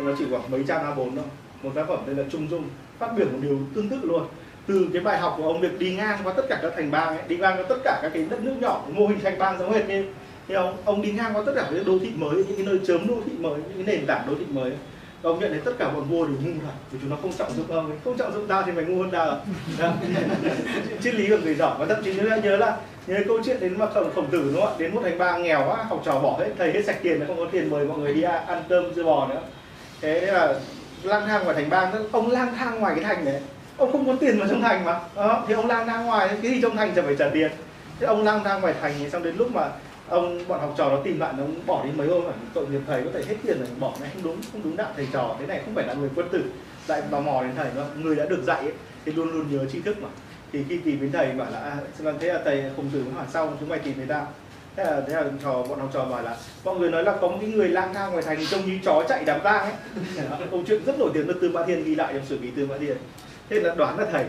[0.00, 1.24] nó chỉ khoảng mấy trang A4 thôi.
[1.62, 2.64] Một tác phẩm đây là Trung Dung
[2.98, 4.26] phát biểu một điều tương tự luôn.
[4.66, 7.08] Từ cái bài học của ông việc đi ngang qua tất cả các thành bang
[7.08, 9.58] ấy, đi ngang qua tất cả các cái đất nước nhỏ mô hình thành bang
[9.58, 10.04] giống hệt như
[10.48, 12.80] thì ông ông đi ngang qua tất cả các đô thị mới những cái nơi
[12.86, 14.72] chớm đô thị mới những cái nền tảng đô thị mới
[15.24, 17.32] và ông nhận thấy tất cả bọn vua đều ngu thật vì chúng nó không
[17.32, 17.98] trọng dụng ông ấy.
[18.04, 19.24] Không trọng dụng ta thì mày ngu hơn ta
[19.78, 19.92] Đó.
[21.02, 22.76] triết lý của người giỏi và thậm chí nhớ nhớ là
[23.06, 24.76] nhớ câu chuyện đến mà khổng khổng tử đúng không ạ?
[24.78, 27.36] Đến một thành bang nghèo quá học trò bỏ hết thầy hết sạch tiền không
[27.36, 29.40] có tiền mời mọi người đi ăn cơm dưa bò nữa.
[30.00, 30.54] Thế là
[31.02, 33.40] lang thang ngoài thành bang ông lang thang ngoài cái thành đấy.
[33.76, 35.00] Ông không có tiền vào trong thành mà.
[35.16, 36.28] À, thì ông lang thang ngoài.
[36.28, 37.50] Cái gì trong thành chẳng phải trả tiền.
[38.00, 39.68] Thế ông lang thang ngoài thành thì xong đến lúc mà
[40.08, 42.80] ông bọn học trò nó tìm lại nó bỏ đi mấy hôm phải tội nghiệp
[42.86, 45.36] thầy có thể hết tiền rồi bỏ này không đúng không đúng đạo thầy trò
[45.40, 46.44] thế này không phải là người quân tử.
[46.86, 48.72] Lại tò mò đến thầy nữa người đã được dạy ấy,
[49.04, 50.08] thì luôn luôn nhớ tri thức mà.
[50.52, 51.76] Thì khi tìm đến thầy bảo là à,
[52.20, 54.26] thế là thầy khổng tử mới hỏi sau chúng mày tìm thấy tao.
[54.76, 57.28] Thế là thế là trò bọn học trò bảo là mọi người nói là có
[57.28, 59.72] một cái người lang thang ngoài thành trông như chó chạy đám tang ấy.
[60.50, 62.66] Câu chuyện rất nổi tiếng được tư mã thiên ghi lại trong sử ký tư
[62.66, 62.96] mã thiên.
[63.50, 64.24] Thế là đoán là thầy.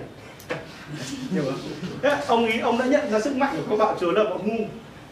[1.31, 1.53] Hiểu không
[2.02, 4.47] thế ông ý ông đã nhận ra sức mạnh của các bạo chúa là bọn
[4.47, 4.65] ngu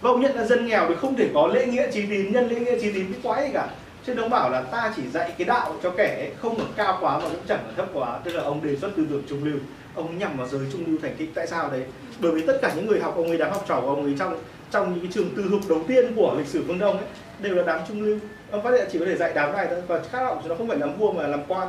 [0.03, 2.49] và ông nhận là dân nghèo thì không thể có lễ nghĩa trí tín, nhân
[2.49, 3.67] lễ nghĩa trí tín cái quái gì cả.
[4.05, 7.19] Chứ ông bảo là ta chỉ dạy cái đạo cho kẻ không ở cao quá
[7.19, 8.19] mà cũng chẳng ở thấp quá.
[8.23, 9.57] Tức là ông đề xuất tư tưởng trung lưu.
[9.95, 11.84] Ông nhằm vào giới trung lưu thành thị tại sao đấy?
[12.19, 14.15] Bởi vì tất cả những người học, ông ấy đám học trò của ông ấy
[14.19, 14.39] trong
[14.71, 17.07] trong những cái trường tư thục đầu tiên của lịch sử phương đông ấy,
[17.39, 18.19] đều là đám trung lưu.
[18.51, 19.81] Ông phát hiện chỉ có thể dạy đám này thôi.
[19.88, 21.67] Và khác học nó không phải làm vua mà làm quan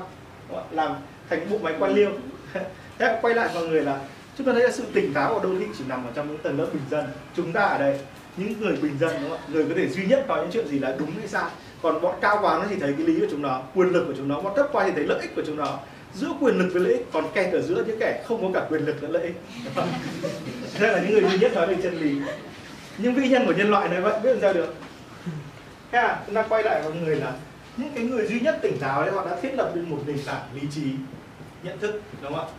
[0.70, 0.94] làm
[1.30, 2.10] thành bộ máy quan liêu.
[2.98, 4.00] Thế quay lại mọi người là,
[4.38, 6.38] chúng ta thấy là sự tỉnh táo của đô thị chỉ nằm ở trong những
[6.38, 7.04] tầng lớp bình dân.
[7.36, 7.98] Chúng ta ở đây
[8.36, 9.44] những người bình dân, đúng không ạ?
[9.48, 11.50] Người có thể duy nhất nói những chuyện gì là đúng hay sai.
[11.82, 14.14] Còn bọn cao quá nó chỉ thấy cái lý của chúng nó, quyền lực của
[14.16, 15.78] chúng nó, bọn thấp quá thì thấy lợi ích của chúng nó.
[16.14, 18.66] Giữa quyền lực với lợi ích, còn kẹt ở giữa những kẻ không có cả
[18.70, 19.34] quyền lực lẫn lợi ích.
[20.80, 22.20] Đây là những người duy nhất nói về chân lý.
[22.98, 24.74] Nhưng vi nhân của nhân loại này vậy biết làm sao được?
[25.92, 27.32] Thế à chúng ta quay lại con người là
[27.76, 30.18] những cái người duy nhất tỉnh táo đấy, họ đã thiết lập lên một nền
[30.26, 30.82] tảng lý trí,
[31.62, 32.52] nhận thức, đúng không ạ?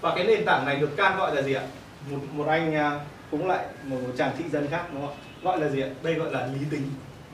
[0.00, 1.62] Và cái nền tảng này được can gọi là gì ạ?
[2.10, 3.00] Một một anh à,
[3.32, 5.20] cũng lại một, một chàng thị dân khác đúng không ạ?
[5.42, 5.88] Gọi là gì ạ?
[6.02, 6.82] Đây gọi là lý tính.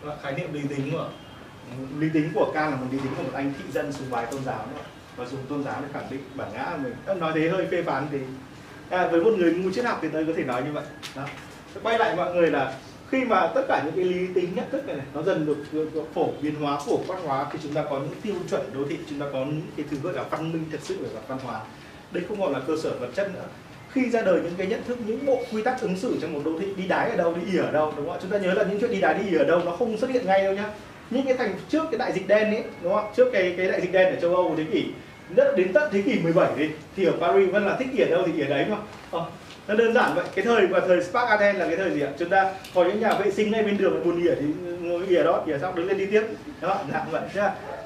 [0.02, 1.08] Gọi là khái niệm lý tính của
[1.98, 4.26] lý tính của can là một lý tính của một anh thị dân sùng bài
[4.30, 4.82] tôn giáo nữa
[5.16, 7.20] và dùng tôn giáo để khẳng định bản ngã của mình.
[7.20, 8.18] Nói thế hơi phê phán thì
[8.90, 10.84] à, với một người ngu triết học thì tôi có thể nói như vậy.
[11.16, 11.24] Đó.
[11.82, 12.74] Quay lại mọi người là
[13.10, 15.56] khi mà tất cả những cái lý tính nhận thức này, này nó dần được,
[15.72, 18.74] được, được phổ biến hóa phổ quát hóa thì chúng ta có những tiêu chuẩn
[18.74, 21.08] đô thị chúng ta có những cái thứ gọi là văn minh thật sự về
[21.14, 21.60] mặt văn hóa.
[22.10, 23.44] Đây không còn là cơ sở vật chất nữa
[23.92, 26.40] khi ra đời những cái nhận thức những bộ quy tắc ứng xử trong một
[26.44, 28.18] đô thị đi đái ở đâu đi ỉ ở đâu đúng không ạ?
[28.22, 30.10] Chúng ta nhớ là những chuyện đi đái đi ỉ ở đâu nó không xuất
[30.10, 30.70] hiện ngay đâu nhá.
[31.10, 33.12] Những cái thành trước cái đại dịch đen ấy đúng không ạ?
[33.16, 34.84] Trước cái cái đại dịch đen ở châu âu thế kỷ
[35.28, 38.22] đất đến tận thế kỷ 17 đi thì ở Paris vẫn là thích ỉa đâu
[38.26, 38.76] thì ỉa đấy mà.
[39.18, 39.24] À,
[39.68, 40.24] nó đơn giản vậy.
[40.34, 42.08] Cái thời và thời Spark Athens là cái thời gì ạ?
[42.18, 44.46] Chúng ta có những nhà vệ sinh ngay bên đường buồn ỉa thì
[44.80, 46.22] ngồi ỉa đó ỉa xong đứng lên đi tiếp.
[46.60, 47.40] Đó dạng vậy chứ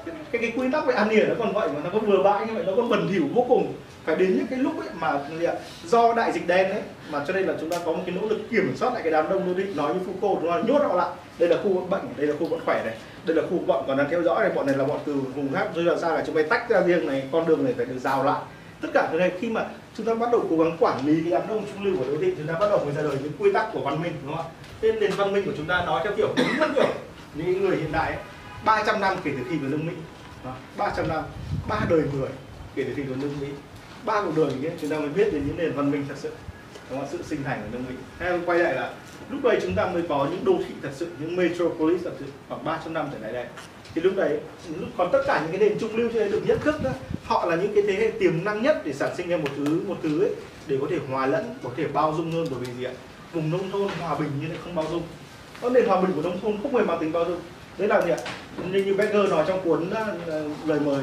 [0.05, 2.47] cái cái quy tắc về ăn ỉa nó còn vậy mà nó có vừa bãi
[2.47, 3.73] như vậy nó có bẩn thỉu vô cùng.
[4.05, 5.53] Phải đến những cái lúc ấy mà gì ạ
[5.85, 6.81] do đại dịch đen ấy
[7.11, 9.11] mà cho nên là chúng ta có một cái nỗ lực kiểm soát lại cái
[9.11, 9.73] đám đông đô thị.
[9.75, 11.09] Nói như Foucault chúng ta nhốt họ lại.
[11.39, 13.97] Đây là khu bệnh đây là khu bọn khỏe này đây là khu bọn còn
[13.97, 14.51] đang theo dõi này.
[14.55, 16.81] Bọn này là bọn từ vùng khác rồi là sao là chúng ta tách ra
[16.81, 18.41] riêng này con đường này phải được rào lại.
[18.81, 19.65] Tất cả cái này khi mà
[19.97, 22.17] chúng ta bắt đầu cố gắng quản lý cái đám đông trung lưu của đô
[22.21, 24.35] thị chúng ta bắt đầu mới ra đời những quy tắc của văn minh đúng
[24.35, 24.51] không ạ?
[24.81, 26.87] Nên nền văn minh của chúng ta nói theo kiểu đúng theo kiểu.
[27.35, 28.21] Những người hiện đại ấy,
[28.65, 29.93] 300 năm kể từ khi có nước Mỹ.
[30.45, 31.23] Đó, 300 năm
[31.69, 32.29] ba đời người
[32.75, 33.47] kể từ khi có nước Mỹ.
[34.05, 36.31] Ba cuộc đời ấy, chúng ta mới biết đến những nền văn minh thật sự.
[36.89, 37.07] Đúng không?
[37.11, 37.95] sự sinh thành của nước Mỹ.
[38.19, 38.93] Hay quay lại là
[39.29, 42.25] lúc đây chúng ta mới có những đô thị thật sự những metropolis thật sự
[42.49, 43.45] khoảng 300 năm trở lại đây.
[43.95, 44.39] Thì lúc đấy
[44.79, 46.89] lúc còn tất cả những cái nền trung lưu trên được nhất thức đó
[47.23, 49.81] họ là những cái thế hệ tiềm năng nhất để sản sinh ra một thứ
[49.87, 50.31] một thứ ấy
[50.67, 52.91] để có thể hòa lẫn có thể bao dung hơn bởi vì gì ạ?
[53.33, 55.03] Vùng nông thôn hòa bình như thế không bao dung.
[55.61, 57.39] Có nền hòa bình của nông thôn không hề mang tính bao dung
[57.77, 58.17] đấy là gì ạ?
[58.71, 59.89] Như như Becker nói trong cuốn
[60.27, 61.01] ờ, lời mời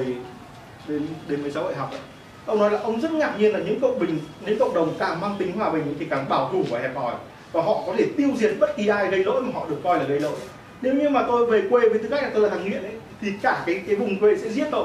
[0.89, 2.01] đến đến với xã hội học ấy.
[2.47, 5.21] ông nói là ông rất ngạc nhiên là những cộng bình, những cộng đồng càng
[5.21, 7.15] mang tính hòa bình thì càng bảo thủ và hẹp hòi.
[7.53, 9.99] Và họ có thể tiêu diệt bất kỳ ai gây lỗi mà họ được coi
[9.99, 10.37] là gây lỗi.
[10.83, 12.93] Nếu như mà tôi về quê với tư cách là tôi là thằng nghiện ấy,
[13.21, 14.85] thì cả cái cái vùng quê sẽ giết tôi.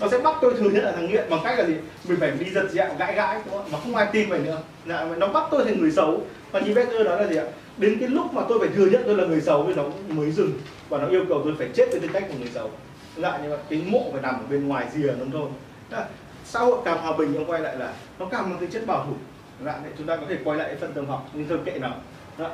[0.00, 1.74] Nó sẽ bắt tôi thừa nhận là thằng nghiện bằng cách là gì?
[2.08, 3.72] Mình phải đi giật dẹo, gãi gãi, đúng không?
[3.72, 4.58] mà không ai tin mình nữa.
[4.88, 6.20] Dạ, là nó bắt tôi thành người xấu.
[6.52, 7.44] Và như Becker nói là gì ạ?
[7.76, 10.30] Đến cái lúc mà tôi phải thừa nhận tôi là người xấu thì nó mới
[10.30, 10.52] dừng
[10.92, 12.70] và nó yêu cầu tôi phải chết với tư cách của người giàu.
[13.16, 15.48] Lại như vậy cái mộ phải nằm ở bên ngoài rìa nó thôi.
[16.44, 19.06] Xã hội càng hòa bình ông quay lại là nó càng mang tính chất bảo
[19.06, 19.14] thủ.
[19.64, 21.96] Lại chúng ta có thể quay lại phần tầng học nhưng thôi kệ nào
[22.38, 22.50] đó.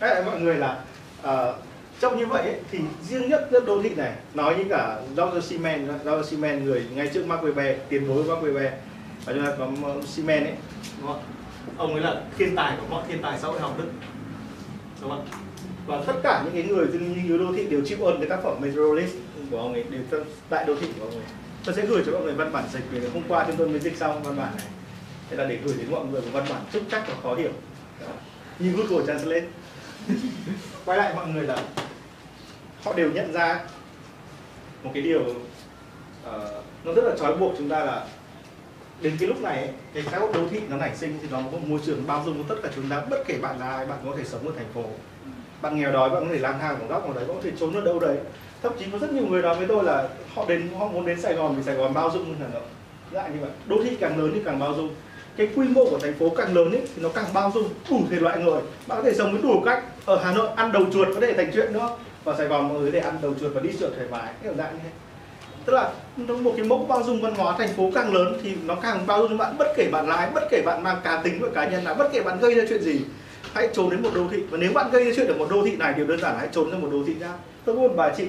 [0.00, 0.80] Đấy, mọi người là
[1.22, 1.64] ờ, uh,
[2.00, 5.40] trong như vậy ấy, thì riêng nhất đất đô thị này nói như cả George
[5.40, 8.70] Simen George Simen người ngay trước Mark Weber tiền bối của Mark Weber
[9.24, 10.54] và chúng ta có ờ, Simen ấy.
[11.00, 11.22] Đúng không?
[11.76, 13.88] ông ấy là thiên tài của mọi thiên tài xã hội học đức
[15.00, 15.43] đúng không?
[15.86, 18.28] Và tất cả những cái người dân nghiên cứu đô thị đều chịu ơn cái
[18.28, 19.10] tác phẩm Metropolis
[19.50, 21.26] của ông ấy đều tại đô thị của ông ấy.
[21.64, 23.80] Tôi sẽ gửi cho mọi người văn bản dịch về hôm qua chúng tôi mới
[23.80, 24.66] dịch xong văn bản này.
[25.30, 27.50] Thế là để gửi đến mọi người một văn bản chúc chắc và khó hiểu.
[28.58, 29.46] Như Google Translate.
[30.84, 31.56] Quay lại mọi người là
[32.84, 33.60] họ đều nhận ra
[34.82, 38.06] một cái điều uh, nó rất là trói buộc chúng ta là
[39.00, 41.36] đến cái lúc này ấy, cái xã hội đô thị nó nảy sinh thì nó
[41.36, 43.68] có một môi trường bao dung cho tất cả chúng ta bất kể bạn là
[43.68, 44.84] ai bạn có thể sống ở thành phố
[45.64, 47.50] bạn nghèo đói bạn có thể lang thang một góc nào đấy bạn có thể
[47.60, 48.16] trốn ở đâu đấy.
[48.62, 51.20] Thậm chí có rất nhiều người nói với tôi là họ đến họ muốn đến
[51.20, 52.62] Sài Gòn vì Sài Gòn bao dung hơn Hà Nội.
[53.10, 53.50] Lại như vậy.
[53.66, 54.94] Đô thị càng lớn thì càng bao dung.
[55.36, 58.00] Cái quy mô của thành phố càng lớn ấy, thì nó càng bao dung đủ
[58.10, 58.60] thể loại người.
[58.86, 61.32] Bạn có thể sống với đủ cách ở Hà Nội ăn đầu chuột có thể
[61.32, 61.88] thành chuyện nữa
[62.24, 64.52] và Sài Gòn mọi người để ăn đầu chuột và đi chuột thoải mái kiểu
[64.58, 64.90] dạng như thế.
[65.64, 68.54] Tức là nó một cái mẫu bao dung văn hóa thành phố càng lớn thì
[68.64, 71.38] nó càng bao dung bạn bất kể bạn lái bất kể bạn mang cá tính
[71.40, 73.00] và cá nhân nào bất kể bạn gây ra chuyện gì
[73.54, 74.42] hãy trốn đến một đô thị.
[74.50, 76.38] Và nếu bạn gây ra chuyện ở một đô thị này điều đơn giản là
[76.38, 77.32] hãy trốn ra một đô thị ra
[77.64, 78.24] tôi buôn bà chị,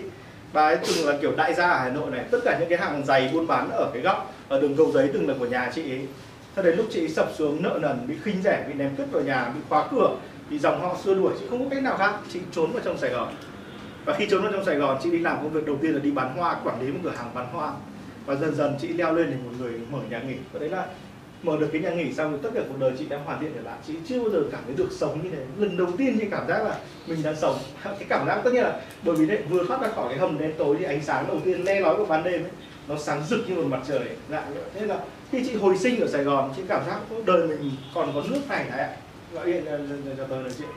[0.54, 2.26] bà ấy từng là kiểu đại gia ở Hà Nội này.
[2.32, 5.10] Tất cả những cái hàng giày buôn bán ở cái góc, ở đường cầu giấy
[5.14, 6.08] từng là của nhà chị ấy.
[6.56, 9.12] Cho đến lúc chị ấy sập xuống, nợ nần, bị khinh rẻ, bị ném cứt
[9.12, 10.10] vào nhà, bị khóa cửa,
[10.50, 12.14] bị dòng họ xua đuổi, chị không có cách nào khác.
[12.34, 13.34] Chị trốn vào trong Sài Gòn.
[14.06, 16.00] Và khi trốn vào trong Sài Gòn, chị đi làm công việc đầu tiên là
[16.00, 17.72] đi bán hoa, quản lý một cửa hàng bán hoa.
[18.26, 20.36] Và dần dần chị leo lên thành một người mở nhà nghỉ.
[20.54, 20.86] Và đấy là
[21.46, 23.52] mở được cái nhà nghỉ xong thì tất cả cuộc đời chị đã hoàn thiện
[23.56, 23.78] trở lại.
[23.88, 25.44] Chị chưa bao giờ cảm thấy được sống như thế.
[25.58, 27.58] Lần đầu tiên chị cảm giác là mình đang sống.
[27.84, 30.40] Cái cảm giác tất nhiên là bởi vì đấy, vừa thoát ra khỏi cái hầm
[30.40, 32.52] đen tối thì ánh sáng đầu tiên le lói của ban đêm ấy,
[32.88, 34.00] nó sáng rực như một mặt trời
[34.30, 35.00] dạng thế là
[35.32, 38.42] khi chị hồi sinh ở Sài Gòn, chị cảm giác đời mình còn có nước
[38.50, 38.96] này này ạ.
[39.34, 39.66] Gọi điện
[40.18, 40.70] cho tôi là chuyện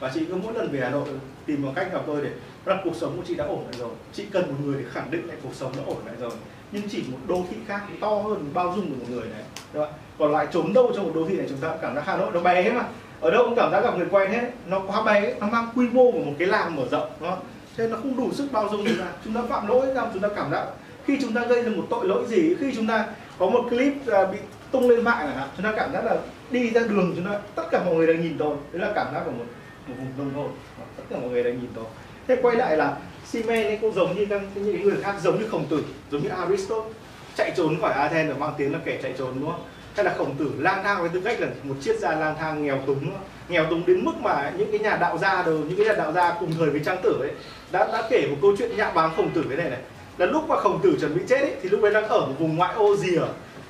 [0.00, 1.08] và chị cứ mỗi lần về Hà Nội
[1.46, 2.30] tìm một cách gặp tôi để
[2.64, 3.90] rằng cuộc sống của chị đã ổn lại rồi.
[4.12, 6.30] Chị cần một người để khẳng định lại cuộc sống đã ổn lại rồi.
[6.72, 9.42] Nhưng chỉ một đô thị khác to hơn bao dung của một người này.
[9.72, 9.92] Đúng không?
[10.18, 12.30] Còn lại trốn đâu trong một đô thị này chúng ta cảm giác Hà Nội
[12.34, 12.84] nó bé mà.
[13.20, 14.50] Ở đâu cũng cảm giác gặp người quen hết.
[14.66, 17.40] Nó quá bé, nó mang quy mô của một cái làng mở rộng, đúng không?
[17.76, 19.06] cho nên nó không đủ sức bao dung chúng ta.
[19.24, 20.64] Chúng ta phạm lỗi ra chúng ta cảm giác
[21.08, 23.06] khi chúng ta gây ra một tội lỗi gì, khi chúng ta
[23.38, 24.38] có một clip à, bị
[24.70, 26.16] tung lên mạng chẳng hạn, chúng ta cảm giác là
[26.50, 28.56] đi ra đường chúng ta, tất cả mọi người đang nhìn tôi.
[28.72, 29.44] Đấy là cảm giác của một
[29.86, 30.50] một vùng nông thôn.
[30.96, 31.84] Tất cả mọi người đang nhìn tôi.
[32.28, 32.96] Thế quay lại là
[33.26, 36.28] Simen ấy cũng giống như các những người khác giống như khổng tử, giống như
[36.28, 36.92] Aristotle.
[37.36, 39.60] Chạy trốn khỏi Athens và mang tiếng là kẻ chạy trốn, đúng không?
[39.98, 42.62] Hay là khổng tử lang thang với tư cách là một triết gia lang thang
[42.62, 43.10] nghèo túng
[43.48, 46.12] nghèo túng đến mức mà những cái nhà đạo gia đều những cái nhà đạo
[46.12, 47.30] gia cùng thời với trang tử ấy
[47.72, 49.78] đã đã kể một câu chuyện nhạ báng khổng tử cái này này.
[50.18, 52.34] Là lúc mà khổng tử chuẩn bị chết ấy, thì lúc ấy đang ở một
[52.38, 53.20] vùng ngoại ô rìa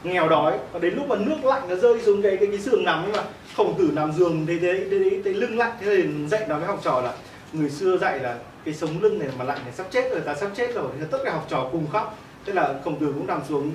[0.05, 0.59] nghèo đói.
[0.73, 3.13] Và đến lúc mà nước lạnh nó rơi xuống cái cái cái giường nằm ấy
[3.13, 3.23] mà
[3.57, 6.69] khổng tử nằm giường thế thế thế, thế lưng lạnh thế thì dậy nói với
[6.69, 7.13] học trò là
[7.53, 10.35] người xưa dạy là cái sống lưng này mà lạnh này sắp chết rồi ta
[10.35, 10.87] sắp chết rồi.
[11.01, 12.19] Thì tất cả học trò cùng khóc.
[12.47, 13.73] Thế là khổng tử cũng nằm xuống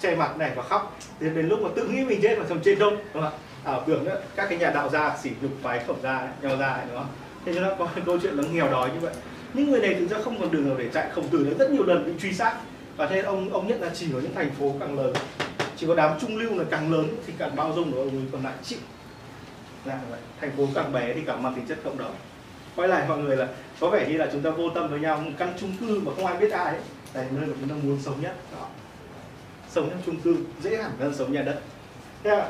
[0.00, 0.98] che mặt này và khóc.
[1.20, 3.30] Đến đến lúc mà tự nghĩ mình chết mà thầm trên đông đúng không ạ?
[3.64, 6.68] À, tưởng đó, các cái nhà đạo gia xỉ nhục phái khổng gia nhau ra
[6.68, 7.08] ấy, đúng không?
[7.44, 9.14] Thế cho nó có cái câu chuyện nó nghèo đói như vậy.
[9.54, 11.70] Những người này thực ra không còn đường nào để chạy khổng tử đã rất
[11.70, 12.56] nhiều lần bị truy sát.
[12.96, 15.12] Và thế ông ông nhận là chỉ ở những thành phố càng lớn.
[15.76, 18.26] Chỉ có đám trung lưu là càng lớn thì càng bao dung của ông ấy
[18.32, 18.78] còn lại chịu.
[19.84, 20.20] Là vậy.
[20.40, 22.14] Thành phố càng bé thì càng mang tính chất cộng đồng.
[22.76, 23.48] Quay lại mọi người là
[23.80, 25.20] có vẻ như là chúng ta vô tâm với nhau.
[25.24, 26.80] Một căn chung cư mà không ai biết ai ấy.
[27.14, 28.36] Là nơi mà chúng ta muốn sống nhất.
[28.52, 28.66] Đó
[29.78, 31.60] sống trong chung cư dễ hẳn hơn sống nhà đất.
[32.24, 32.48] Thế à,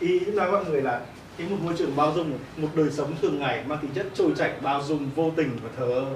[0.00, 1.00] ý nói mọi người là
[1.38, 4.32] cái một môi trường bao dung một đời sống thường ngày mang tính chất trôi
[4.36, 6.06] chảy bao dung vô tình và thờ ơ.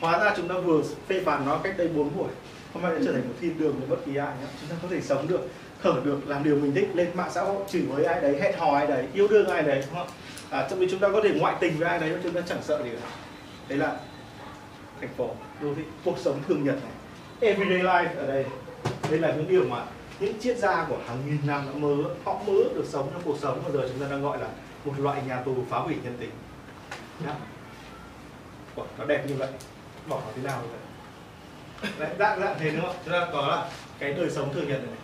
[0.00, 2.28] Hóa ra chúng ta vừa phê phán nó cách đây 4 buổi
[2.74, 4.46] hôm nay đã trở thành một thiên đường của bất kỳ ai nhá.
[4.60, 5.48] chúng ta có thể sống được
[5.82, 8.58] thở được làm điều mình thích lên mạng xã hội chửi với ai đấy hẹn
[8.58, 10.08] hò ai đấy yêu đương ai đấy đúng không
[10.50, 12.62] à, trong khi chúng ta có thể ngoại tình với ai đấy chúng ta chẳng
[12.62, 13.08] sợ gì cả.
[13.68, 13.96] Đấy là
[15.00, 15.30] thành phố
[15.62, 16.92] đô thị cuộc sống thường nhật này.
[17.40, 18.44] Everyday life ở đây
[19.10, 19.84] đây là những điều mà
[20.20, 23.38] những triết gia của hàng nghìn năm đã mơ họ mơ được sống trong cuộc
[23.40, 24.46] sống mà giờ chúng ta đang gọi là
[24.84, 26.30] một loại nhà tù phá hủy nhân tính.
[27.26, 27.34] Nhá.
[28.98, 29.48] nó đẹp như vậy.
[30.08, 30.80] Bỏ nó thế nào vậy?
[31.98, 33.68] Đấy, dạng dạng thế nữa chúng ta có là
[33.98, 34.96] cái đời sống thường nhật này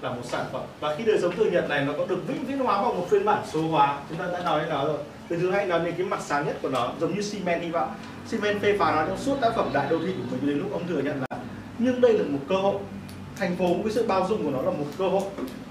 [0.00, 0.62] là một sản phẩm.
[0.80, 3.06] Và khi đời sống thường nhật này nó có được vĩnh viễn hóa bằng một
[3.10, 4.98] phiên bản số hóa chúng ta đã nói đến nó rồi.
[5.28, 7.70] Từ thứ hai nói đến cái mặt sáng nhất của nó giống như Siemens hy
[7.70, 7.94] vọng
[8.26, 10.72] Siemens phê phán nó trong suốt tác phẩm đại đô thị của mình đến lúc
[10.72, 11.38] ông thừa nhận là
[11.78, 12.78] nhưng đây là một cơ hội
[13.36, 15.22] thành phố với sự bao dung của nó là một cơ hội,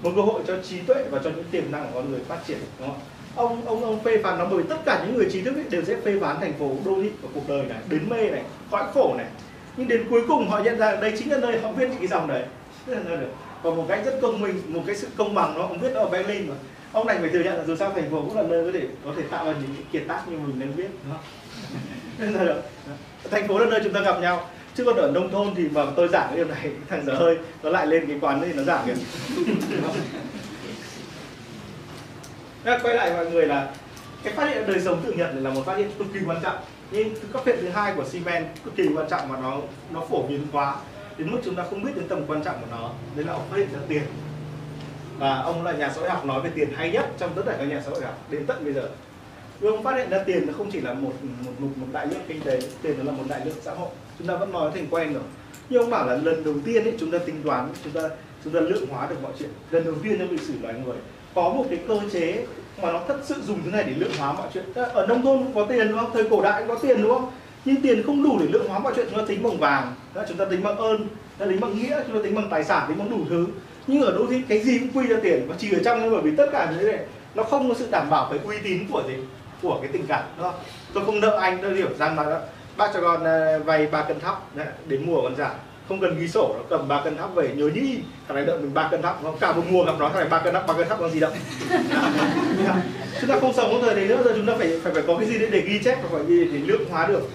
[0.02, 2.38] một cơ hội cho trí tuệ và cho những tiềm năng của con người phát
[2.46, 2.98] triển, đúng không
[3.36, 5.84] ông ông ông phê phán nó bởi tất cả những người trí thức ấy đều
[5.84, 8.84] sẽ phê phán thành phố đô thị của cuộc đời này, đến mê này, cõi
[8.94, 9.26] khổ này.
[9.76, 12.06] Nhưng đến cuối cùng họ nhận ra đây chính là nơi họ viết những cái
[12.06, 12.44] dòng đấy.
[12.86, 13.30] Tức là nơi được.
[13.62, 16.08] Và một cách rất công minh, một cái sự công bằng nó ông viết ở
[16.08, 16.54] Berlin mà.
[16.92, 18.86] Ông này phải thừa nhận là dù sao thành phố cũng là nơi có thể
[19.04, 21.24] có thể tạo ra những kiệt tác như mình đang viết, đúng không?
[22.18, 22.62] Nên là được.
[23.30, 25.82] thành phố là nơi chúng ta gặp nhau chứ còn ở nông thôn thì mà
[25.96, 28.62] tôi giảng cái điều này thằng dở hơi nó lại lên cái quán thì nó
[28.62, 28.94] giảm kìa
[32.82, 33.70] quay lại mọi người là
[34.24, 36.42] cái phát hiện đời sống tự nhận này là một phát hiện cực kỳ quan
[36.42, 36.56] trọng.
[36.90, 39.58] Nhưng cái phát hiện thứ hai của Siemens cực kỳ quan trọng mà nó
[39.90, 40.76] nó phổ biến quá
[41.18, 42.90] đến mức chúng ta không biết đến tầm quan trọng của nó.
[43.16, 44.02] Đấy là ông phát hiện ra tiền.
[45.18, 47.54] Và ông là nhà xã hội học nói về tiền hay nhất trong tất cả
[47.58, 48.88] các nhà xã hội học đến tận bây giờ.
[49.60, 52.06] Vì ông phát hiện ra tiền nó không chỉ là một một một, một đại
[52.06, 53.88] lượng kinh tế tiền nó là một đại lượng xã hội
[54.18, 55.22] chúng ta vẫn nói thành quen rồi.
[55.68, 58.08] Nhưng ông bảo là lần đầu tiên ấy, chúng ta tính toán, chúng ta
[58.44, 59.50] chúng ta lượng hóa được mọi chuyện.
[59.70, 60.96] Lần đầu tiên trong lịch sử loài người.
[61.34, 62.46] Có một cái cơ chế
[62.82, 64.64] mà nó thật sự dùng thứ này để lượng hóa mọi chuyện.
[64.74, 66.10] Ở nông thôn cũng có tiền, đúng không?
[66.14, 67.30] Thời cổ đại cũng có tiền, đúng không?
[67.64, 69.94] Nhưng tiền không đủ để lượng hóa mọi chuyện, chúng ta tính bằng vàng.
[70.28, 71.08] Chúng ta tính bằng ơn, chúng
[71.38, 73.46] ta tính bằng nghĩa, chúng ta tính bằng tài sản, tính bằng đủ thứ.
[73.86, 76.20] Nhưng ở đô thị cái gì cũng quy ra tiền và chỉ ở trong bởi
[76.22, 78.78] vì tất cả những cái này nó không có sự đảm bảo cái uy tín
[78.92, 79.14] của gì,
[79.62, 80.54] của cái tình cảm đó
[80.94, 82.40] tôi không nợ anh, tôi hiểu rằng là
[82.76, 84.50] bác cho con ờ, vay ba cân thóc
[84.86, 85.52] đến mùa con giảm.
[85.88, 87.98] Không cần ghi sổ nó cầm ba cân thóc về nhớ nhí
[88.28, 90.28] thằng này đợi mình ba cân thóc nó cả một mùa gặp nó thằng này
[90.28, 91.30] ba cân thóc ba cân thóc còn gì đâu
[93.20, 95.16] chúng ta không sống một thời đấy nữa giờ chúng ta phải phải phải có
[95.18, 97.30] cái gì để, để ghi chép và phải gì để lượng hóa được.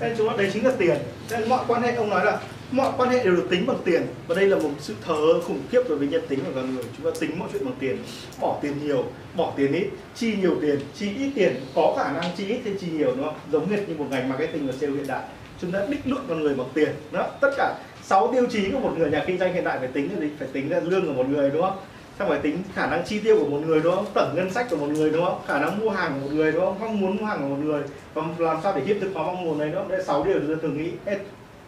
[0.00, 0.96] Nên chúng ta đấy chính là tiền.
[1.30, 2.38] Nên mọi quan hệ ông nói là
[2.70, 4.02] mọi quan hệ đều được tính bằng tiền.
[4.26, 6.84] Và đây là một sự thờ khủng khiếp đối với nhân tính của con người.
[6.96, 7.98] Chúng ta tính mọi chuyện bằng tiền.
[8.40, 9.04] Bỏ tiền nhiều,
[9.36, 11.56] bỏ tiền ít, chi nhiều tiền, chi ít tiền.
[11.74, 13.34] Có khả năng chi ít hay chi nhiều, đúng không?
[13.52, 15.22] Giống như một ngành marketing và sale hiện đại.
[15.60, 18.78] Chúng ta đích lượng con người bằng tiền đó tất cả 6 tiêu chí của
[18.78, 21.06] một người nhà kinh doanh hiện đại phải tính là gì phải tính là lương
[21.06, 21.76] của một người, đúng không?
[22.18, 24.06] Xong phải tính khả năng chi tiêu của một người, đúng không?
[24.14, 25.40] Tổng ngân sách của một người, đúng không?
[25.46, 26.80] Khả năng mua hàng của một người, đúng không?
[26.80, 27.82] Mong muốn mua hàng của một người.
[28.14, 29.88] Và làm sao để hiện thực hóa mong muốn này không?
[29.88, 30.90] Đây sáu điều chúng ta thường nghĩ.
[31.06, 31.18] Hết.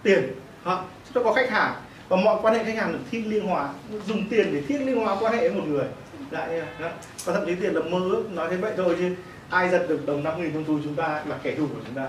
[0.03, 0.23] Tiền.
[0.65, 1.75] Vâng, chúng ta có khách hàng.
[2.09, 3.69] Và mọi quan hệ khách hàng được thiên liên hóa.
[4.07, 5.85] Dùng tiền để thiên liên hóa quan hệ với một người.
[6.31, 6.89] Lại à, đó.
[7.25, 9.15] và thậm chí tiền là mơ ước nói thế vậy thôi chứ
[9.51, 11.95] ai giật được đồng năm nghìn trong túi chúng ta là kẻ thù của chúng
[11.95, 12.03] ta.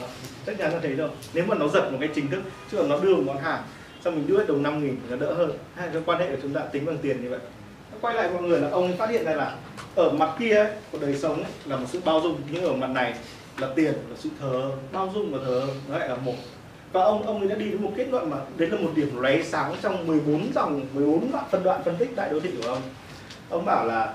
[0.00, 0.06] Đó.
[0.46, 1.08] chắc chắn là thấy đâu.
[1.34, 3.62] Nếu mà nó giật một cái chính thức chứ còn nó đưa một món hàng
[4.04, 5.52] xong mình đưa hết đồng năm nghìn thì nó đỡ hơn.
[5.74, 7.38] Hai cái quan hệ của chúng ta tính bằng tiền như vậy.
[8.00, 9.56] Quay lại mọi người là ông phát hiện ra là
[9.94, 12.40] ở mặt kia ấy, của đời sống ấy, là một sự bao dung.
[12.50, 13.14] Nhưng ở mặt này
[13.58, 16.34] là tiền là sự thờ bao dung và thờ nó lại là một
[16.92, 19.20] và ông ông ấy đã đi đến một kết luận mà đấy là một điểm
[19.20, 22.68] lóe sáng trong 14 dòng 14 đoạn phân đoạn phân tích đại đô thị của
[22.68, 22.82] ông.
[23.50, 24.14] Ông bảo là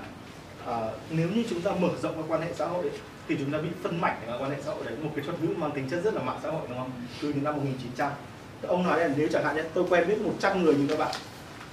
[0.66, 0.80] à,
[1.10, 2.98] nếu như chúng ta mở rộng các quan hệ xã hội ấy,
[3.28, 4.94] thì chúng ta bị phân mảnh các quan hệ xã hội đấy.
[5.02, 6.90] Một cái thuật ngữ mang tính chất rất là mạng xã hội đúng không?
[7.22, 8.10] Từ những năm 1900
[8.62, 11.14] ông nói là nếu chẳng hạn nhé tôi quen biết 100 người như các bạn.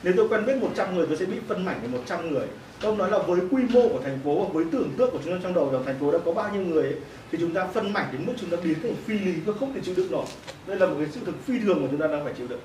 [0.04, 2.48] Nếu tôi quen biết 100 người tôi sẽ bị phân mảnh thành 100 người
[2.84, 5.34] ông nói là với quy mô của thành phố và với tưởng tượng của chúng
[5.34, 6.96] ta trong đầu là thành phố đã có bao nhiêu người ấy,
[7.32, 9.74] thì chúng ta phân mảnh đến mức chúng ta biến thành phi lý và không
[9.74, 10.26] thể chịu đựng nổi
[10.68, 12.60] đây là một cái sự thực phi thường mà chúng ta đang phải chịu đựng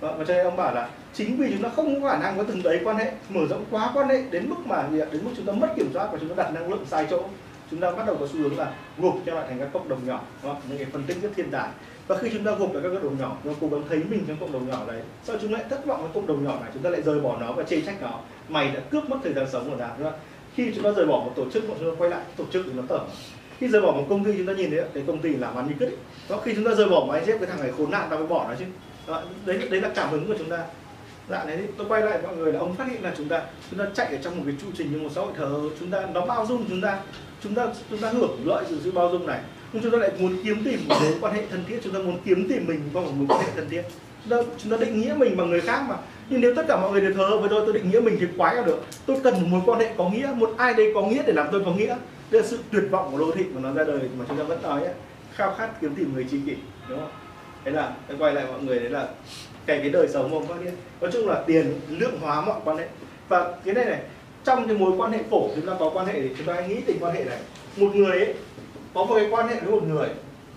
[0.00, 2.36] và, và cho nên ông bảo là chính vì chúng ta không có khả năng
[2.36, 5.06] có từng đấy quan hệ mở rộng quá quan hệ đến mức mà gì ạ?
[5.12, 7.22] đến mức chúng ta mất kiểm soát và chúng ta đặt năng lượng sai chỗ
[7.70, 10.06] chúng ta bắt đầu có xu hướng là gộp cho lại thành các cộng đồng
[10.06, 10.62] nhỏ đúng không?
[10.68, 11.68] những cái phân tích rất thiên tài
[12.06, 13.98] và khi chúng ta gộp ở các cộng đồng nhỏ chúng ta cố gắng thấy
[13.98, 16.58] mình trong cộng đồng nhỏ đấy sau chúng lại thất vọng với cộng đồng nhỏ
[16.60, 16.70] này?
[16.74, 18.20] Chúng ta lại rời bỏ nó và chê trách nó.
[18.48, 20.18] Mày đã cướp mất thời gian sống của ta đúng không?
[20.54, 22.64] khi chúng ta rời bỏ một tổ chức bọn chúng ta quay lại tổ chức
[22.66, 23.00] thì nó tởm.
[23.58, 25.66] Khi rời bỏ một công ty chúng ta nhìn thấy cái công ty làm ăn
[25.68, 25.98] như cứt
[26.28, 28.16] đó khi chúng ta rời bỏ một anh sếp cái thằng này khốn nạn ta
[28.16, 28.64] mới bỏ nó chứ.
[29.06, 30.64] Đó, đấy đấy là cảm hứng của chúng ta.
[31.28, 33.78] Dạ đấy tôi quay lại mọi người là ông phát hiện là chúng ta chúng
[33.78, 36.06] ta chạy ở trong một cái chu trình như một xã hội thờ chúng ta
[36.14, 36.98] nó bao dung chúng ta.
[37.42, 39.40] Chúng ta chúng ta hưởng lợi từ sự bao dung này
[39.74, 41.98] nhưng chúng ta lại muốn kiếm tìm một mối quan hệ thân thiết chúng ta
[41.98, 43.82] muốn kiếm tìm mình qua một mối quan hệ thân thiết.
[44.24, 45.96] Chúng ta, chúng ta định nghĩa mình bằng người khác mà.
[46.28, 48.26] Nhưng nếu tất cả mọi người đều thờ với tôi tôi định nghĩa mình thì
[48.36, 48.84] quái là được.
[49.06, 51.46] Tôi cần một mối quan hệ có nghĩa một ai đây có nghĩa để làm
[51.52, 51.96] tôi có nghĩa.
[52.30, 54.44] Đây là sự tuyệt vọng của đô thị mà nó ra đời mà chúng ta
[54.44, 54.94] vẫn nói ấy.
[55.34, 56.54] khao khát kiếm tìm người tri kỷ
[56.88, 57.10] đúng không?
[57.64, 59.08] Thế là tôi quay lại mọi người đấy là
[59.66, 60.70] cái cái đời sống không có nghĩa
[61.00, 62.86] nói chung là tiền lượng hóa mọi quan hệ.
[63.28, 64.00] Và cái này này
[64.44, 66.68] trong cái mối quan hệ phổ chúng ta có quan hệ thì chúng ta hãy
[66.68, 67.38] nghĩ tình quan hệ này.
[67.76, 68.34] Một người ấy
[68.94, 70.08] có một cái quan hệ với một người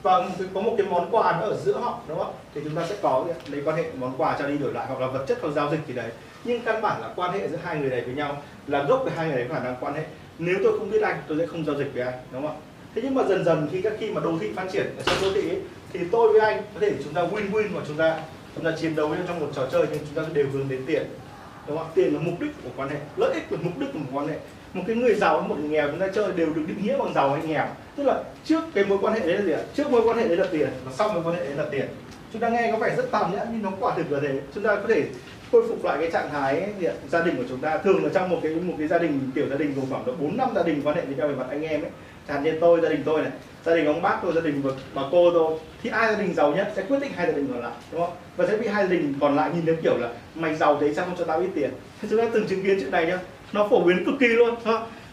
[0.03, 2.33] và có một cái món quà nó ở giữa họ đúng không?
[2.53, 4.99] Thì chúng ta sẽ có lấy quan hệ món quà cho đi đổi lại hoặc
[4.99, 6.09] là vật chất hoặc giao dịch gì đấy.
[6.43, 9.11] Nhưng căn bản là quan hệ giữa hai người này với nhau là gốc của
[9.15, 10.03] hai người đấy khả năng quan hệ.
[10.39, 12.55] Nếu tôi không biết anh tôi sẽ không giao dịch với anh đúng không
[12.95, 15.15] thế nhưng mà dần dần khi các khi mà đô thị phát triển ở trong
[15.21, 15.61] đô thị ấy,
[15.93, 18.19] thì tôi với anh có thể chúng ta win win và chúng ta
[18.55, 21.03] chúng ta chiến đấu trong một trò chơi nhưng chúng ta đều hướng đến tiền
[21.67, 23.99] đúng không tiền là mục đích của quan hệ lợi ích là mục đích của
[23.99, 24.35] một quan hệ
[24.73, 27.13] một cái người giàu một người nghèo chúng ta chơi đều được định nghĩa bằng
[27.13, 27.67] giàu hay nghèo.
[27.95, 29.61] Tức là trước cái mối quan hệ đấy là gì ạ?
[29.75, 31.85] Trước mối quan hệ đấy là tiền và sau mối quan hệ đấy là tiền.
[32.33, 34.39] Chúng ta nghe có vẻ rất tàn nhẫn nhưng nó quả thực là thế.
[34.55, 35.03] Chúng ta có thể
[35.51, 37.77] khôi phục lại cái trạng thái ấy, gia đình của chúng ta.
[37.77, 40.13] Thường là trong một cái một cái gia đình kiểu gia đình gồm khoảng độ
[40.19, 41.91] bốn năm gia đình quan hệ với nhau về mặt anh em ấy.
[42.27, 43.31] Chẳng như tôi gia đình tôi này.
[43.65, 44.63] Gia đình ông bác tôi gia đình
[44.93, 45.57] bà cô tôi.
[45.83, 48.01] Thì ai gia đình giàu nhất sẽ quyết định hai gia đình còn lại đúng
[48.01, 48.13] không?
[48.37, 50.93] Và sẽ bị hai gia đình còn lại nhìn theo kiểu là mày giàu thế
[50.93, 51.69] sao không cho tao ít tiền?
[52.09, 53.19] Chúng ta từng chứng kiến chuyện này nhá
[53.53, 54.55] nó phổ biến cực kỳ luôn.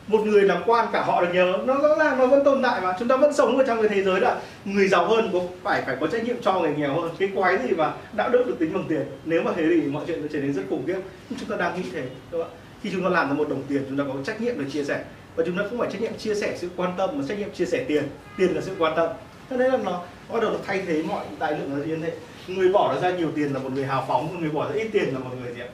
[0.06, 2.80] Một người làm quan cả họ được nhớ nó rõ ràng nó vẫn tồn tại
[2.80, 2.92] mà.
[2.98, 5.82] Chúng ta vẫn sống ở trong cái thế giới là người giàu hơn có phải
[5.86, 7.10] phải có trách nhiệm cho người nghèo hơn.
[7.18, 9.02] Cái quái gì mà đạo đức được tính bằng tiền?
[9.24, 11.00] Nếu mà thế thì mọi chuyện nó trở nên rất khủng khiếp.
[11.30, 12.56] Nhưng chúng ta đang nghĩ thế đúng không ạ?
[12.82, 14.84] Khi chúng ta làm ra một đồng tiền chúng ta có trách nhiệm để chia
[14.84, 15.04] sẻ.
[15.36, 17.52] Và chúng ta không phải trách nhiệm chia sẻ sự quan tâm mà trách nhiệm
[17.52, 18.04] chia sẻ tiền.
[18.38, 19.08] Tiền là sự quan tâm.
[19.50, 20.02] Cho nên là nó
[20.32, 22.12] bắt đầu nó thay thế mọi đại lượng là như thế
[22.48, 25.04] người bỏ ra nhiều tiền là một người hào phóng người bỏ ra ít tiền
[25.12, 25.68] là một người gì ạ?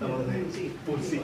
[0.00, 1.20] Là một người buồn xịn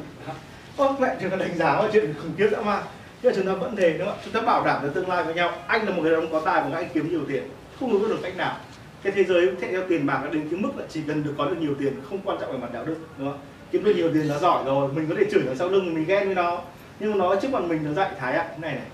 [0.76, 2.82] Ô, mẹ chúng ta đánh giá mọi chuyện khủng khiếp dã man.
[3.22, 5.24] Nhưng mà chúng ta vẫn thế đúng không chúng ta bảo đảm được tương lai
[5.24, 5.52] với nhau.
[5.66, 7.42] Anh là một người đàn ông có tài và anh kiếm nhiều tiền.
[7.80, 8.56] Không có được cách nào.
[9.02, 11.44] Cái thế giới theo tiền bạc đã đến cái mức là chỉ cần được có
[11.44, 13.38] được nhiều tiền không quan trọng về mặt đạo đức đúng không?
[13.72, 14.92] Kiếm được nhiều tiền là giỏi rồi.
[14.92, 16.60] Mình có thể chửi nó sau lưng mình ghen với nó.
[17.00, 18.48] Nhưng mà nó trước mặt mình nó dạy thái ạ.
[18.58, 18.86] Này này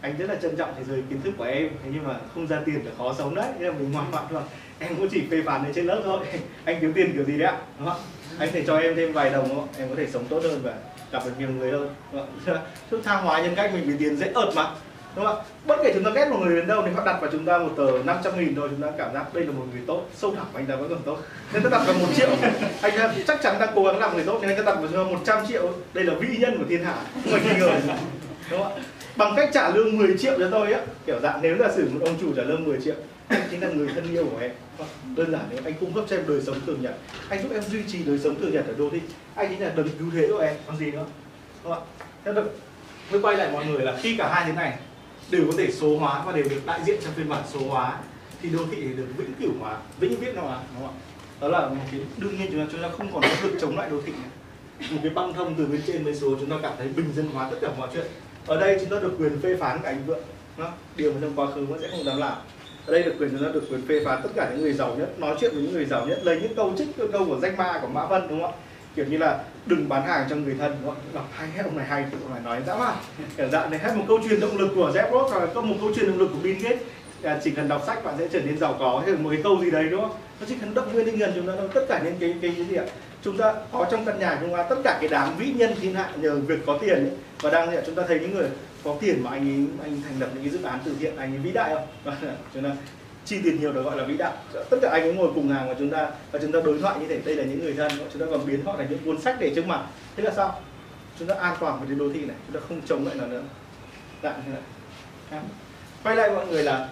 [0.00, 1.68] anh rất là trân trọng thế giới kiến thức của em.
[1.84, 3.46] Thế nhưng mà không ra tiền là khó sống đấy.
[3.58, 4.42] Nên là mình ngoan ngoãn thôi.
[4.78, 6.26] Em cũng chỉ phê phán ở trên lớp thôi.
[6.64, 7.56] Anh kiếm tiền kiểu gì đấy ạ?
[7.78, 7.98] Đúng không?
[8.38, 9.68] Anh thể cho em thêm vài đồng không?
[9.78, 10.74] em có thể sống tốt hơn và
[11.12, 11.94] gặp được nhiều người hơn.
[12.12, 12.26] Vâng.
[12.90, 14.70] Chúng tha hóa nhân cách mình vì tiền dễ ợt mà.
[15.16, 15.42] Đúng không ạ?
[15.66, 17.58] Bất kể chúng ta ghét một người đến đâu thì họ đặt vào chúng ta
[17.58, 20.02] một tờ 500 nghìn thôi, chúng ta cảm giác đây là một người tốt.
[20.16, 21.18] Sâu thẳm anh ta vẫn còn tốt.
[21.52, 22.28] Nên ta đặt vào một triệu.
[22.82, 24.88] Anh ta chắc chắn đang cố gắng làm người tốt, nên anh ta đặt vào
[24.92, 25.72] chúng ta 100 triệu.
[25.94, 27.72] Đây là vĩ nhân của thiên hạ, không phải nghi ngờ
[28.50, 28.82] đúng không ạ?
[29.20, 30.80] Bằng cách trả lương 10 triệu cho tôi á.
[31.06, 32.94] Kiểu dạng nếu là sử một ông chủ trả lương 10 triệu,
[33.28, 34.50] anh chính là người thân yêu của em.
[34.78, 36.94] Vâng, đơn giản nếu anh cung cấp cho em đời sống thường nhật.
[37.28, 39.00] Anh giúp em duy trì đời sống thường nhật ở đô thị.
[39.34, 41.04] Anh chính là đấng cứu thế của em, còn gì nữa.
[41.62, 41.78] Không ạ.
[42.24, 42.58] Thế được
[43.12, 44.78] mới quay lại mọi người là khi cả hai thế này
[45.30, 47.98] đều có thể số hóa và đều được đại diện trong phiên bản số hóa,
[48.42, 51.00] thì đô thị được vĩnh cửu hóa, vĩnh viễn hóa, đúng không ạ?
[51.40, 53.78] Đó là một cái đương nhiên chúng ta chúng ta không còn có lực chống
[53.78, 54.88] lại đô thị nữa.
[54.90, 57.28] Một cái băng thông từ bên trên bên xuống chúng ta cảm thấy bình dân
[57.32, 58.06] hóa tất cả mọi chuyện
[58.46, 60.22] ở đây chúng ta được quyền phê phán cả anh vượng
[60.58, 60.72] đó.
[60.96, 62.36] điều mà trong quá khứ nó sẽ không dám làm.
[62.86, 64.96] Ở đây được quyền chúng ta được quyền phê phán tất cả những người giàu
[64.98, 67.38] nhất nói chuyện với những người giàu nhất lấy những câu trích những câu của
[67.42, 68.56] danh ma của mã vân đúng không ạ?
[68.96, 71.02] Kiểu như là đừng bán hàng cho người thân đúng không?
[71.14, 72.94] đọc hay hết ông này hay thì ông này nói dã man.
[73.36, 75.60] Kiểu dạng này hết một câu chuyện động lực của Jeff Bezos hoặc là có
[75.60, 76.80] một câu chuyện động lực của Bill Gates.
[77.22, 79.60] À, chỉ cần đọc sách bạn sẽ trở nên giàu có hay một cái câu
[79.60, 80.14] gì đấy đúng không?
[80.40, 82.66] Nó chỉ cần động viên tinh thần chúng ta tất cả những cái cái, cái
[82.66, 82.84] gì ạ?
[83.22, 85.94] Chúng ta có trong căn nhà chúng ta tất cả cái đám vĩ nhân thiên
[85.94, 87.10] hạ nhờ việc có tiền ấy,
[87.40, 88.48] và đang chúng ta thấy những người
[88.84, 91.32] có tiền mà anh ấy anh thành lập những cái dự án từ thiện anh
[91.32, 91.86] ấy vĩ đại không?
[92.04, 92.70] Vâng chúng ta
[93.24, 94.32] chi tiền nhiều được gọi là vĩ đại.
[94.70, 96.96] Tất cả anh ấy ngồi cùng hàng và chúng ta và chúng ta đối thoại
[97.00, 97.20] như thế.
[97.24, 99.52] Đây là những người thân chúng ta còn biến họ thành những cuốn sách để
[99.54, 99.84] trước mặt
[100.16, 100.60] thế là sao?
[101.18, 103.26] Chúng ta an toàn với cái đô thị này chúng ta không chống lại nó
[103.26, 103.42] nữa.
[104.22, 105.42] Đạn như này
[106.02, 106.88] quay lại mọi người là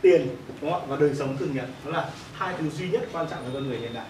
[0.00, 0.28] tiền
[0.60, 0.82] đúng không?
[0.88, 1.66] và đời sống thường nhật.
[1.84, 4.04] Đó là hai thứ duy nhất quan trọng với con người hiện đại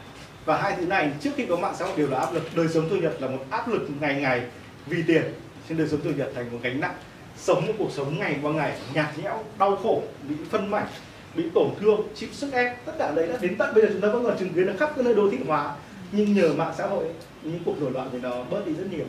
[0.47, 2.69] và hai thứ này, trước khi có mạng xã hội đều là áp lực, đời
[2.69, 4.43] sống thường nhật là một áp lực ngày ngày
[4.87, 5.23] vì tiền.
[5.69, 6.95] Trên đời sống thường nhật thành một gánh nặng.
[7.37, 10.87] Sống một cuộc sống ngày qua ngày, nhạt nhẽo, đau khổ, bị phân mảnh,
[11.35, 12.87] bị tổn thương, chịu sức ép.
[12.87, 14.73] Tất cả đấy đã đến tận bây giờ chúng ta vẫn còn chứng kiến là
[14.79, 15.75] khắp các nơi đô thị hóa.
[16.13, 17.05] Nhưng nhờ mạng xã hội,
[17.43, 19.07] những cuộc nổi loạn thì nó bớt đi rất nhiều.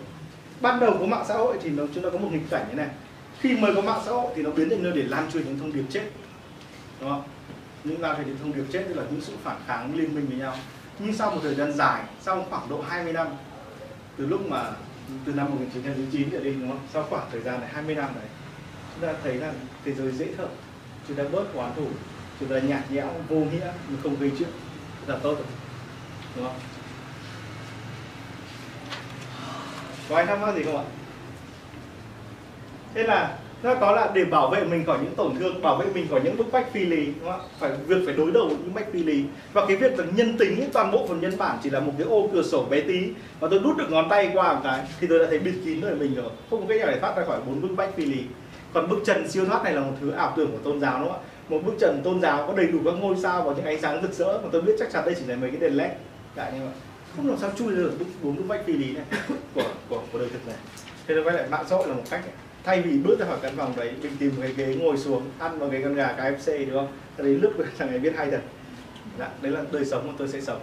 [0.62, 2.76] Ban đầu có mạng xã hội thì nó, chúng ta có một nghịch cảnh như
[2.76, 2.88] này.
[3.40, 5.60] Khi mới có mạng xã hội thì nó biến thành nơi để lan truyền những
[5.60, 6.04] thông điệp chết.
[7.02, 7.24] Đúng không?
[7.84, 10.26] Những lan truyền những thông điệp chết, tức là những sự phản kháng liên minh
[10.30, 10.54] với nhau
[11.00, 13.28] nhưng sau một thời gian dài, sau khoảng độ 20 năm,
[14.18, 14.72] từ lúc mà,
[15.26, 16.80] từ năm 1999 trở đi, đúng không?
[16.94, 18.30] Sau khoảng thời gian này 20 năm đấy,
[18.94, 19.54] chúng ta thấy là
[19.86, 20.48] thế giới dễ thở,
[21.08, 21.88] chúng ta bớt oán thù,
[22.40, 24.50] chúng ta nhạt nhẽo, vô nghĩa, nhưng không gây chuyện
[25.08, 25.48] rất là tốt rồi,
[26.36, 26.60] đúng không?
[30.10, 30.84] Có ai thắc mắc gì không ạ?
[32.94, 35.86] Thế là nó có là để bảo vệ mình khỏi những tổn thương bảo vệ
[35.94, 37.48] mình khỏi những bức bách phi lý đúng không ạ?
[37.60, 39.24] Phải việc phải đối đầu với những bách phi lý.
[39.54, 41.92] Và cái việc là nhân tính ấy, toàn bộ phần nhân bản chỉ là một
[41.98, 43.00] cái ô cửa sổ bé tí.
[43.40, 45.82] Và tôi đút được ngón tay qua một cái thì tôi đã thấy bịt kín
[45.82, 46.30] đời mình rồi.
[46.50, 48.24] Không có cái nào để thoát ra khỏi bốn bức bách phi lý.
[48.74, 51.10] Còn bức trần siêu thoát này là một thứ ảo tưởng của tôn giáo đúng
[51.10, 51.28] không ạ?
[51.50, 54.02] Một bức trần tôn giáo có đầy đủ các ngôi sao và những ánh sáng
[54.02, 55.92] rực rỡ mà tôi biết chắc chắn đây chỉ là mấy cái đèn led.
[56.36, 56.72] Cả nhưng mà
[57.16, 57.92] không làm sao chui được
[58.24, 59.04] bốn bức bách phi lý này
[59.56, 60.56] của của của đời thực này.
[61.08, 62.34] Thế nên quay lại mạng xã hội là một cách này
[62.68, 65.24] thay vì bước ra khỏi căn phòng đấy mình tìm một cái ghế ngồi xuống
[65.40, 66.88] ăn vào cái con gà KFC đúng không?
[67.18, 68.42] Sau đấy lúc thằng ấy biết hay thật.
[69.18, 70.62] Đó, đấy là đời sống mà tôi sẽ sống.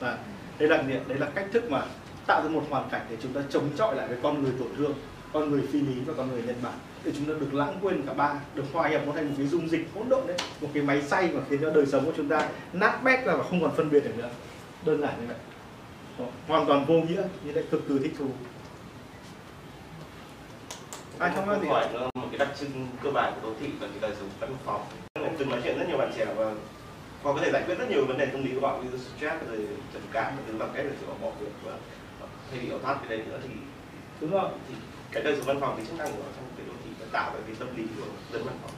[0.00, 0.18] Và
[0.58, 1.82] đây là đấy là cách thức mà
[2.26, 4.68] tạo ra một hoàn cảnh để chúng ta chống chọi lại với con người tổn
[4.76, 4.94] thương
[5.32, 6.74] con người phi lý và con người nhân bản.
[7.04, 9.46] Để chúng ta được lãng quên cả ba được hòa nhập nó thành một cái
[9.46, 12.12] dung dịch hỗn độn đấy một cái máy xay mà khiến cho đời sống của
[12.16, 14.30] chúng ta nát bét ra và không còn phân biệt được nữa.
[14.84, 15.36] Đơn giản như vậy.
[16.48, 18.26] Hoàn toàn vô nghĩa như lại cực kỳ thích thú
[21.18, 23.66] ai không nói gì hỏi nó một cái đặc trưng cơ bản của đô thị
[23.80, 24.82] và cái đời sống văn phòng.
[25.20, 26.44] Mình từng nói chuyện rất nhiều bạn trẻ và
[27.22, 29.36] họ có thể giải quyết rất nhiều vấn đề tâm lý của họ như stress
[29.48, 31.72] rồi trầm cảm và thứ bằng cách là chỉ họ bỏ việc và
[32.50, 33.48] thay vì họ thoát cái đấy nữa thì
[34.20, 34.50] đúng rồi.
[34.68, 34.74] thì
[35.12, 37.06] cái đời sống văn phòng cái chức năng của nó trong cái đô thị nó
[37.12, 38.70] tạo ra cái tâm lý của dân văn phòng.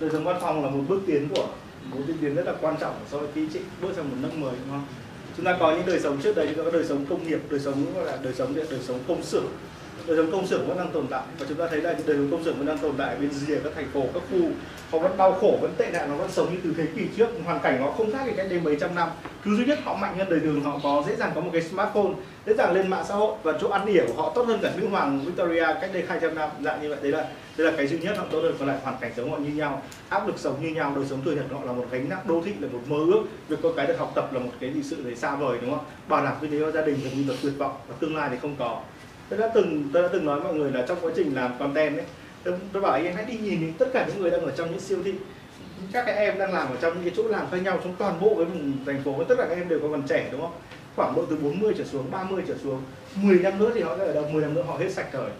[0.00, 1.48] Đời sống văn phòng là một bước tiến của
[1.84, 4.34] một bước tiến rất là quan trọng so với khi chị bước sang một nước
[4.34, 4.86] mới đúng không?
[5.36, 7.40] Chúng ta có những đời sống trước đây chúng ta có đời sống công nghiệp
[7.50, 9.46] đời sống gọi là đời sống đời sống công xưởng
[10.08, 12.28] đời sống công xưởng vẫn đang tồn tại, và chúng ta thấy là đời sống
[12.30, 14.38] công xưởng vẫn đang tồn tại bên rìa các thành phố, các khu.
[14.90, 17.28] Họ vẫn đau khổ, vẫn tệ nạn nó vẫn sống như từ thế kỷ trước.
[17.44, 19.08] Hoàn cảnh họ không khác gì cách đây mấy trăm năm.
[19.44, 21.62] Thứ duy nhất họ mạnh hơn đời thường, họ có, dễ dàng có một cái
[21.62, 22.12] smartphone,
[22.46, 24.72] dễ dàng lên mạng xã hội, và chỗ ăn ỉa của họ tốt hơn cả
[24.76, 26.50] nữ hoàng Victoria cách đây 200 năm.
[26.64, 28.54] Dạng như vậy, đấy là đây là cái duy nhất họ tốt hơn.
[28.58, 31.20] Còn lại hoàn cảnh sống họ như nhau, áp lực sống như nhau, đời sống
[31.24, 33.22] thừa nhận họ là một gánh nặng đô thị, là một mơ ước.
[33.48, 35.70] Việc có cái được học tập là một cái gì sự đấy xa vời, đúng
[35.70, 35.84] không?
[36.08, 38.28] Bảo đảm kinh tế cho gia đình gần như là tuyệt vọng, và tương lai
[38.32, 38.80] thì không có
[39.28, 41.96] tôi đã từng tôi đã từng nói mọi người là trong quá trình làm content
[41.96, 42.06] ấy
[42.44, 44.50] tôi, tôi bảo anh em hãy đi nhìn những tất cả những người đang ở
[44.56, 45.14] trong những siêu thị.
[45.92, 48.20] Các cái em đang làm ở trong những cái chỗ làm khác nhau trong toàn
[48.20, 50.52] bộ cái vùng thành phố tất cả các em đều còn trẻ đúng không?
[50.96, 52.82] Khoảng độ từ 40 trở xuống 30 trở xuống
[53.16, 54.28] 10 năm nữa thì họ sẽ ở đâu?
[54.32, 55.30] 10 năm nữa họ hết sạch rồi.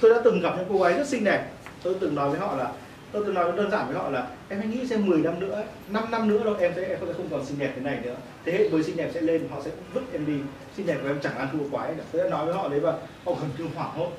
[0.00, 1.46] Tôi đã từng gặp những cô gái rất xinh đẹp.
[1.82, 2.72] Tôi từng nói với họ là
[3.12, 5.62] tôi tôi nói đơn giản với họ là, em hãy nghĩ xem 10 năm nữa
[5.88, 8.14] 5 năm nữa đâu em sẽ em sẽ không còn xinh đẹp thế này nữa.
[8.44, 10.38] Thế hệ mới xinh đẹp sẽ lên, họ sẽ vứt em đi.
[10.76, 12.02] Xinh đẹp của em chẳng ăn thua quái cả.
[12.12, 12.92] Tôi đã nói với họ đấy và
[13.24, 14.10] họ gần như hoảng hốt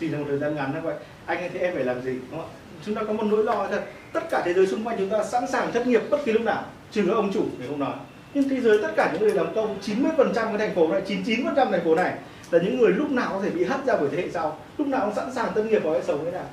[0.00, 0.94] chỉ trong một thời gian ngắn như vậy
[1.26, 2.12] anh ấy thì em phải làm gì?
[2.30, 2.48] Đúng không?
[2.86, 3.84] chúng ta có một nỗi lo thật.
[4.12, 6.42] Tất cả thế giới xung quanh chúng ta sẵn sàng thất nghiệp bất kỳ lúc
[6.42, 7.94] nào, trừ các ông chủ thì không nói.
[8.34, 11.54] Nhưng thế giới tất cả những người làm công 90% cái thành phố này 99%
[11.54, 12.14] thành phố này
[12.50, 14.58] là những người lúc nào có thể bị hất ra bởi thế hệ sau.
[14.78, 16.46] Lúc nào cũng sẵn sàng tân nghiệp và sẽ sống thế nào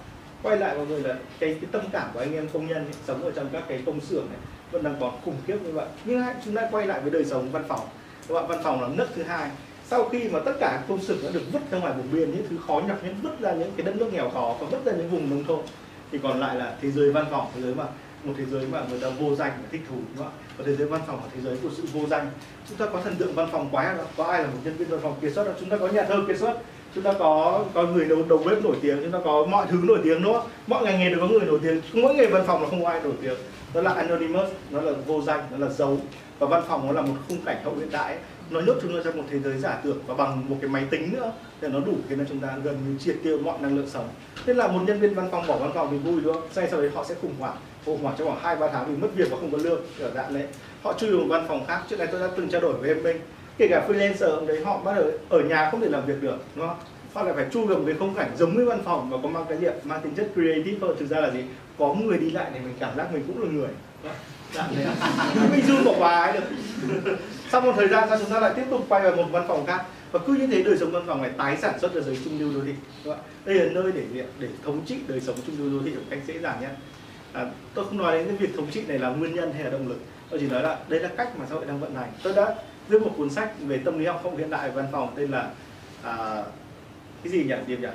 [0.44, 2.94] quay lại mọi người là cái, cái tâm cảm của anh em công nhân ấy,
[3.08, 4.40] sống ở trong các cái công xưởng này
[4.72, 5.88] vẫn đang còn khủng khiếp như vậy.
[6.06, 7.88] Nhưng chúng ta quay lại với đời sống văn phòng.
[8.28, 9.50] Các bạn văn phòng là nước thứ hai.
[9.88, 12.46] Sau khi mà tất cả công xưởng đã được vứt ra ngoài vùng biên những
[12.50, 14.92] thứ khó nhọc những vứt ra những cái đất nước nghèo khó và vứt ra
[14.92, 15.60] những vùng nông thôn
[16.12, 17.84] thì còn lại là thế giới văn phòng thế giới mà
[18.24, 20.44] một thế giới mà người ta vô danh và thích thú đúng không ạ?
[20.58, 22.32] Và thế giới văn phòng là thế giới của sự vô danh.
[22.70, 25.00] Chúng ta có thần tượng văn phòng quá có ai là một nhân viên văn
[25.04, 26.58] phòng kiệt xuất chúng ta có nhà thơ kiệt xuất
[26.96, 29.78] chúng ta có có người đầu đầu bếp nổi tiếng, chúng ta có mọi thứ
[29.84, 31.82] nổi tiếng nữa mọi ngành nghề đều có người nổi tiếng.
[31.94, 33.36] Mỗi nghề văn phòng là không có ai nổi tiếng.
[33.74, 35.98] Đó là anonymous, nó là vô danh, nó là dấu
[36.40, 38.18] và văn phòng nó là một khung cảnh hậu hiện đại
[38.50, 40.84] nó nhốt chúng ta trong một thế giới giả tưởng và bằng một cái máy
[40.90, 41.32] tính nữa,
[41.62, 44.08] để nó đủ khiến cho chúng ta gần như triệt tiêu mọi năng lượng sống.
[44.46, 46.44] Nên là một nhân viên văn phòng bỏ văn phòng thì vui, đúng không?
[46.56, 47.56] Ngay sau đấy họ sẽ khủng hoảng.
[47.86, 50.12] Khủng hoảng trong khoảng hai ba tháng vì mất việc và không có lương ở
[50.16, 50.44] dạng đấy.
[50.84, 51.82] Họ chui vào một văn phòng khác.
[51.90, 53.18] Trước đây tôi đã từng trao đổi với em minh
[53.58, 56.38] kể cả freelancer hôm đấy họ bắt đầu ở nhà không thể làm việc được
[56.56, 56.78] đúng không?
[57.14, 59.30] Họ lại phải chu vào một cái không cảnh giống như văn phòng và có
[59.30, 61.40] mang cái diện mang tính chất creative hơn thực ra là gì?
[61.80, 63.70] Có người đi lại thì mình cảm giác mình cũng là người.
[64.54, 64.68] Dạ,
[65.56, 66.40] bị run bỏ bà ấy
[66.88, 67.18] được.
[67.52, 69.66] Sau một thời gian ra chúng ta lại tiếp tục quay vào một văn phòng
[69.66, 69.86] khác.
[70.12, 72.40] Và cứ như thế đời sống văn phòng này tái sản xuất ra giới trung
[72.40, 72.74] lưu đô thị
[73.46, 76.20] đây là nơi để để thống trị đời sống trung lưu đô thị một cách
[76.28, 76.68] dễ dàng nhé.
[77.34, 79.70] À, tôi không nói đến cái việc thống trị này là nguyên nhân hay là
[79.70, 79.98] động lực.
[80.30, 82.12] Tôi chỉ nói là đây là cách mà xã hội đang vận hành.
[82.24, 82.56] Tôi đã
[82.90, 85.50] viết một cuốn sách về tâm lý học không hiện đại văn phòng tên là
[86.04, 86.44] à,
[87.24, 87.54] cái gì nhỉ?
[87.68, 87.88] Điệp nhỉ?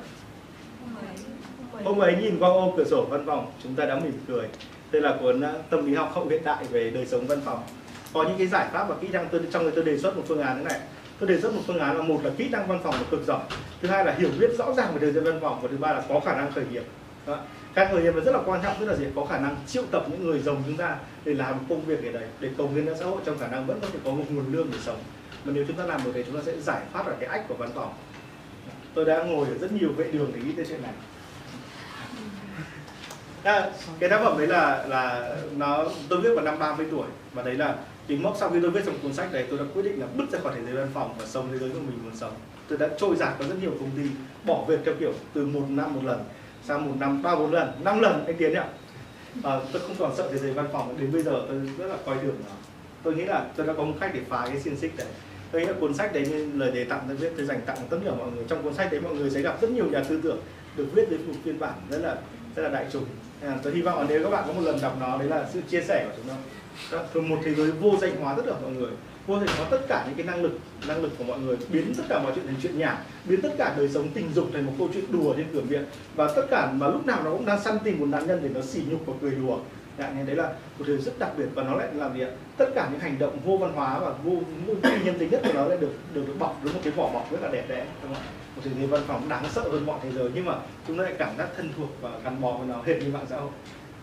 [1.84, 4.48] Hôm ấy nhìn qua ô cửa sổ văn phòng chúng ta đã mỉm cười.
[4.92, 7.62] Đây là cuốn à, tâm lý học hậu hiện đại về đời sống văn phòng.
[8.12, 10.22] Có những cái giải pháp và kỹ năng tôi trong này tôi đề xuất một
[10.28, 10.80] phương án thế này.
[11.18, 13.26] Tôi đề xuất một phương án là một là kỹ năng văn phòng là cực
[13.26, 13.40] giỏi
[13.82, 15.92] thứ hai là hiểu biết rõ ràng về đời sống văn phòng và thứ ba
[15.92, 16.84] là có khả năng khởi nghiệp.
[17.26, 17.38] Đó
[17.74, 19.04] cái thời điểm là rất là quan trọng tức là gì?
[19.16, 22.12] Có khả năng triệu tập những người giàu chúng ta để làm công việc gì
[22.12, 24.24] đấy để cống hiến cho xã hội trong khả năng vẫn có thể có một
[24.30, 24.98] nguồn lương để sống.
[25.44, 27.48] Mà nếu chúng ta làm được thì chúng ta sẽ giải thoát được cái ách
[27.48, 27.94] của văn phòng.
[28.94, 30.92] Tôi đã ngồi ở rất nhiều vệ đường để nghĩ tới chuyện này.
[33.42, 37.06] À, cái tác phẩm đấy là là nó tôi viết vào năm 30 tuổi.
[37.32, 37.76] Và đấy là
[38.06, 40.06] tính mốc sau khi tôi viết xong cuốn sách này tôi đã quyết định là
[40.16, 42.32] bứt ra khỏi thế giới văn phòng và sống thế giới của mình muốn sống.
[42.68, 44.02] Tôi đã trôi giạt có rất nhiều công ty
[44.44, 46.24] bỏ việc theo kiểu từ một năm một lần
[46.70, 48.68] sang một năm ba bốn lần năm lần anh tiến ạ.
[49.42, 51.96] À, tôi không còn sợ thế giới văn phòng đến bây giờ tôi rất là
[52.06, 52.52] coi thường nó.
[53.02, 55.06] Tôi nghĩ là tôi đã có một cách để phá cái xiên xích đấy.
[55.52, 57.76] Tôi nghĩ là cuốn sách đấy như lời đề tặng tôi viết tôi dành tặng
[57.90, 58.44] tất cả mọi người.
[58.48, 60.38] Trong cuốn sách đấy mọi người sẽ gặp rất nhiều nhà tư tưởng
[60.76, 62.16] được viết dưới một phiên bản rất là
[62.56, 63.04] rất là đại chúng.
[63.42, 65.46] À, tôi hy vọng là nếu các bạn có một lần đọc nó đấy là
[65.52, 66.26] sự chia sẻ của chúng
[66.90, 68.90] tôi từ một thế giới vô danh hóa tất cả mọi người
[69.28, 71.92] có thể có tất cả những cái năng lực năng lực của mọi người biến
[71.96, 74.66] tất cả mọi chuyện thành chuyện nhảm biến tất cả đời sống tình dục thành
[74.66, 75.84] một câu chuyện đùa trên cửa miệng.
[76.14, 78.48] Và tất cả mà lúc nào nó cũng đang săn tìm một nạn nhân để
[78.54, 79.58] nó xỉ nhục và cười đùa.
[79.98, 82.30] Dạng như đấy là một điều rất đặc biệt và nó lại làm gì ạ?
[82.56, 84.32] Tất cả những hành động vô văn hóa và vô
[84.66, 84.74] vô
[85.04, 87.32] nhân tính nhất của nó lại được được, được bọc với một cái vỏ bọc
[87.32, 88.22] rất là đẹp đẽ đúng không?
[88.56, 90.54] một thế giới văn phòng đáng sợ hơn mọi thế giới nhưng mà
[90.86, 93.26] chúng ta lại cảm giác thân thuộc và gắn bó với nó hệt như mạng
[93.30, 93.50] xã hội.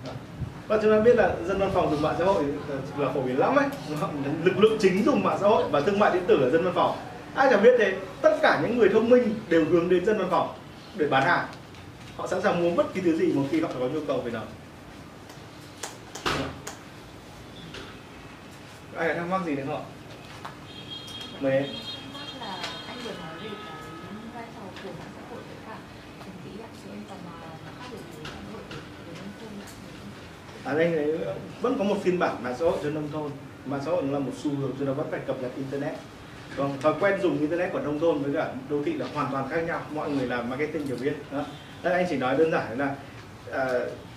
[0.06, 0.14] Dạ
[0.68, 3.22] và chúng ta biết là dân văn phòng dùng mạng xã hội ờ, là phổ
[3.22, 3.68] biến lắm ấy.
[4.44, 6.74] Lực lượng chính dùng mạng xã hội và thương mại điện tử là dân văn
[6.74, 6.98] phòng.
[7.36, 10.28] Ai chẳng biết thế, tất cả những người thông minh đều hướng đến dân văn
[10.32, 10.54] phòng
[10.96, 11.48] để bán hàng.
[12.18, 14.32] Họ sẵn sàng mua bất kỳ thứ gì một khi họ có nhu cầu về
[14.32, 14.42] nó.
[18.98, 19.80] Ai thắc mắc gì đến họ?
[21.40, 21.64] Mời em
[22.40, 22.58] là
[22.88, 25.76] anh vừa nói về cái vai trò của mạng xã hội với cả
[26.24, 29.16] chính trị ạ thì em tò mò là nó khác biệt với xã hội với
[29.18, 29.70] nông thôn ạ
[30.68, 31.18] ở đây
[31.62, 33.32] vẫn có một phiên bản mạng xã hội cho nông thôn.
[33.66, 35.94] Mạng xã hội là một xu hướng cho nó vẫn phải cập nhật internet.
[36.58, 39.50] Còn thói quen dùng internet của nông thôn với cả đô thị là hoàn toàn
[39.50, 39.82] khác nhau.
[39.94, 41.14] Mọi người làm marketing đều biết.
[41.32, 41.46] Đó.
[41.84, 42.96] Đây, anh chỉ nói đơn giản là
[43.52, 43.66] à,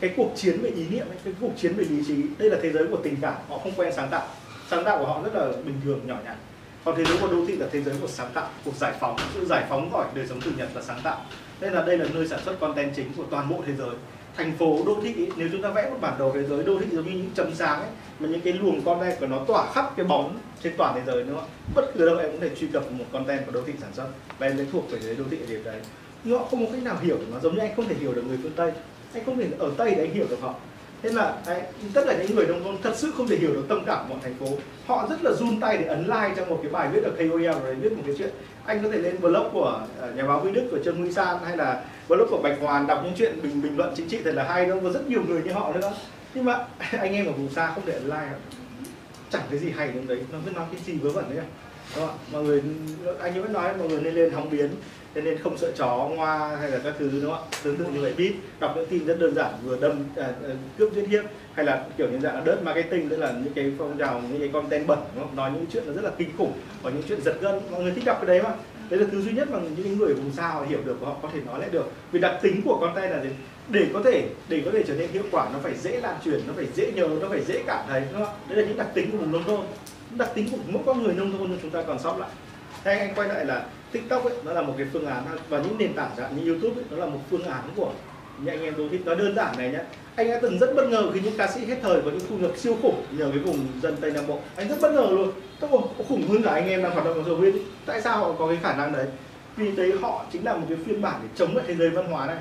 [0.00, 2.56] cái cuộc chiến về ý niệm ấy, cái cuộc chiến về lý trí đây là
[2.62, 4.26] thế giới của tình cảm họ không quen sáng tạo.
[4.70, 6.36] Sáng tạo của họ rất là bình thường nhỏ nhặt.
[6.84, 9.16] Còn thế giới của đô thị là thế giới của sáng tạo cuộc giải phóng.
[9.34, 11.24] Sự giải phóng khỏi đời sống thường nhật và sáng tạo.
[11.60, 13.90] Nên là đây là nơi sản xuất content chính của toàn bộ thế giới
[14.36, 16.78] thành phố đô thị ấy, nếu chúng ta vẽ một bản đồ thế giới đô
[16.78, 17.88] thị giống như những chấm sáng ấy
[18.18, 21.22] mà những cái luồng content của nó tỏa khắp cái bóng trên toàn thế giới
[21.22, 23.72] đúng không bất cứ đâu em cũng thể truy cập một content của đô thị
[23.80, 24.06] sản xuất
[24.38, 25.80] và em sẽ thuộc về thế giới đô thị ở điểm đấy.
[26.24, 28.12] Nhưng họ không có cách nào hiểu được nó giống như anh không thể hiểu
[28.12, 28.72] được người phương tây.
[29.14, 30.54] Anh không thể ở tây để anh hiểu được họ.
[31.02, 31.62] Thế là đấy,
[31.94, 34.14] tất cả những người nông thôn thật sự không thể hiểu được tâm cảm của
[34.14, 34.46] một thành phố.
[34.86, 37.44] Họ rất là run tay để ấn like trong một cái bài viết ở KOL
[37.64, 38.30] rồi viết một cái chuyện
[38.70, 41.36] anh có thể lên blog của ờ, nhà báo Huy Đức của Trương Huy San
[41.44, 44.34] hay là blog của Bạch Hoàn đọc những chuyện bình bình luận chính trị thật
[44.34, 45.92] là hay đâu có rất nhiều người như họ nữa.
[46.34, 46.58] Nhưng mà
[46.90, 48.32] anh em ở vùng xa không thể like
[49.30, 51.44] chẳng cái gì hay đến đấy nó cứ nói cái gì vớ vẩn đấy
[51.94, 52.14] các bạn ạ?
[52.32, 52.62] Mọi người
[53.20, 54.70] anh vẫn nói mọi người nên lên hóng biến
[55.14, 57.58] nên nên không sợ chó ngoa hay là các thứ đúng không ạ?
[57.62, 58.12] Tương tự như vậy.
[58.16, 61.24] Biết đọc những tin rất đơn giản vừa đâm à, à, cướp giết hiếp
[61.54, 64.40] hay là kiểu như dạng là đớt marketing tức là những cái phong trào những
[64.40, 65.36] cái content bẩn đúng không?
[65.36, 66.52] nói những chuyện nó rất là kinh khủng
[66.82, 68.54] và những chuyện giật gân mọi người thích đọc cái đấy mà.
[68.90, 71.16] Đấy là thứ duy nhất mà những người vùng xa họ hiểu được và họ
[71.22, 71.92] có thể nói lại được.
[72.12, 73.28] Vì đặc tính của content là gì?
[73.68, 76.40] Để có thể để có thể trở nên hiệu quả nó phải dễ lan truyền
[76.46, 78.34] nó phải dễ nhớ nó phải dễ cảm thấy đúng không?
[78.48, 79.60] Đấy là những đặc tính của vùng nông thôn.
[80.10, 82.30] Đặc tính của mỗi con người nông thôn chúng ta còn sót lại.
[82.84, 85.58] Thế anh, anh quay lại là TikTok ấy, nó là một cái phương án và
[85.58, 87.92] những nền tảng dạng như YouTube ấy, nó là một phương án của
[88.44, 89.80] những anh em đô thị nói đơn giản này nhé
[90.20, 92.38] anh đã từng rất bất ngờ khi những ca sĩ hết thời có những thu
[92.38, 94.38] nhập siêu khủng nhờ cái vùng dân tây nam bộ.
[94.56, 95.32] Anh rất bất ngờ luôn.
[95.60, 97.52] Tôi có khủng hơn cả anh em đang hoạt động ở showbiz
[97.86, 99.06] tại sao họ có cái khả năng đấy?
[99.56, 102.06] Vì đấy họ chính là một cái phiên bản để chống lại thế giới văn
[102.06, 102.36] hóa này.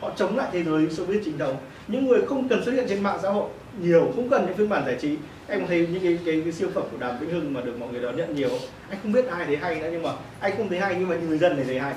[0.00, 1.56] Họ chống lại thế giới showbiz chính thống
[1.88, 3.48] những người không cần xuất hiện trên mạng xã hội
[3.80, 5.16] nhiều không cần những phiên bản giải trí.
[5.48, 7.88] Em thấy những cái, cái, cái siêu phẩm của đàm vĩnh hưng mà được mọi
[7.92, 8.50] người đón nhận nhiều
[8.90, 10.10] anh không biết ai thấy hay nữa nhưng mà
[10.40, 11.94] anh không thấy hay nhưng mà những người dân này thấy hay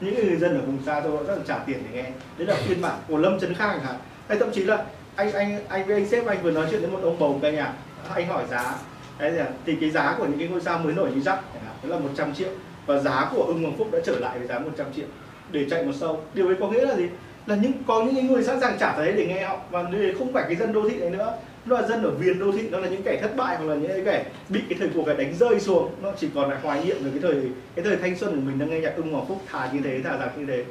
[0.00, 2.10] những người dân ở vùng xa thôi, họ rất là trả tiền để nghe.
[2.38, 3.94] Đấy là phiên bản của lâm trấn khang hả
[4.28, 4.84] hay thậm chí là
[5.16, 7.52] anh anh anh với anh sếp anh vừa nói chuyện với một ông bầu cái
[7.52, 7.72] nhà
[8.14, 8.74] anh hỏi giá,
[9.18, 11.40] đấy là thì cái giá của những cái ngôi sao mới nổi như rắc
[11.82, 12.48] đó là 100 triệu.
[12.86, 15.06] Và giá của ưng hoàng phúc đã trở lại với giá 100 triệu.
[15.50, 16.16] Để chạy một show.
[16.34, 17.08] Điều ấy có nghĩa là gì?
[17.46, 19.56] Là những, có những người sẵn sàng trả đấy để nghe họ.
[19.70, 21.32] Và đây không phải cái dân đô thị này nữa
[21.66, 23.74] nó là dân ở viền đô thị nó là những kẻ thất bại hoặc là
[23.74, 25.90] những cái kẻ bị cái thời cuộc này đánh rơi xuống.
[26.02, 27.42] Nó chỉ còn lại hoài niệm về cái thời
[27.74, 30.00] cái thời thanh xuân của mình đang nghe nhạc ưng hoàng phúc thà như thế
[30.02, 30.64] thà rằng như thế.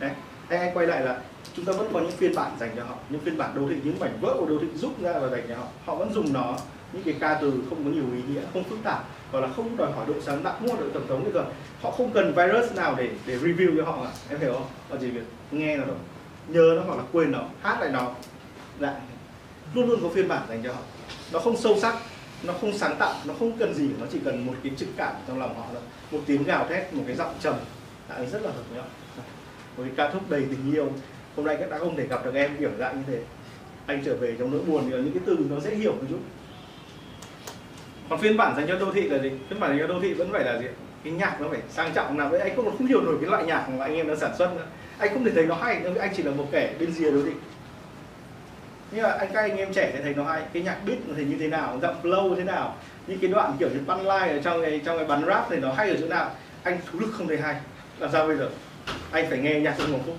[0.00, 0.10] Đấy.
[0.48, 1.18] Anh, anh quay lại là
[1.56, 3.76] chúng ta vẫn có những phiên bản dành cho họ những phiên bản đô thị
[3.84, 5.66] những mảnh vỡ của đô thị rút ra và dành cho họ.
[5.84, 6.56] Họ vẫn dùng nó
[6.92, 9.76] những cái ca từ không có nhiều ý nghĩa không phức tạp hoặc là không
[9.76, 11.44] đòi hỏi độ sáng tạo mua độ tổng thống nữa rồi.
[11.82, 14.66] họ không cần virus nào để để review cho họ à em hiểu không?
[14.90, 15.96] Họ chỉ việc nghe nó thôi
[16.48, 18.10] nhớ nó hoặc là quên nó hát lại nó.
[18.78, 18.94] Lại
[19.74, 20.80] luôn luôn có phiên bản dành cho họ.
[21.32, 21.94] Nó không sâu sắc,
[22.42, 25.14] nó không sáng tạo, nó không cần gì, nó chỉ cần một cái trực cảm
[25.28, 25.82] trong lòng họ thôi.
[26.10, 27.54] Một tiếng gào thét, một cái giọng trầm
[28.08, 28.86] đã rất là hợp với họ.
[29.76, 30.92] Một cái ca khúc đầy tình yêu.
[31.36, 33.22] Hôm nay các đã không thể gặp được em kiểu dạng như thế.
[33.86, 36.18] Anh trở về trong nỗi buồn thì những cái từ nó dễ hiểu một chút.
[38.10, 39.30] Còn phiên bản dành cho đô thị là gì?
[39.48, 40.66] Phiên bản dành cho đô thị vẫn phải là gì?
[41.04, 42.28] Cái nhạc nó phải sang trọng nào.
[42.28, 44.56] Với anh không không hiểu nổi cái loại nhạc mà anh em đã sản xuất
[44.56, 44.66] nữa.
[44.98, 47.32] Anh không thể thấy nó hay anh chỉ là một kẻ bên rìa đô thị
[48.94, 50.42] nhưng mà anh các anh em trẻ thì thấy nó hay.
[50.52, 53.56] Cái nhạc beat nó thấy như thế nào giọng flow thế nào những cái đoạn
[53.58, 56.06] kiểu như punchline ở trong cái trong cái bắn rap thì nó hay ở chỗ
[56.06, 56.30] nào?
[56.62, 57.56] Anh thú lực không thấy hay.
[57.98, 58.48] Làm sao bây giờ?
[59.10, 60.16] Anh phải nghe nhạc trong một phút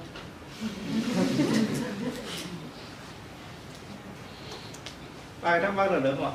[5.42, 6.32] ai thắc mắc nữa không ạ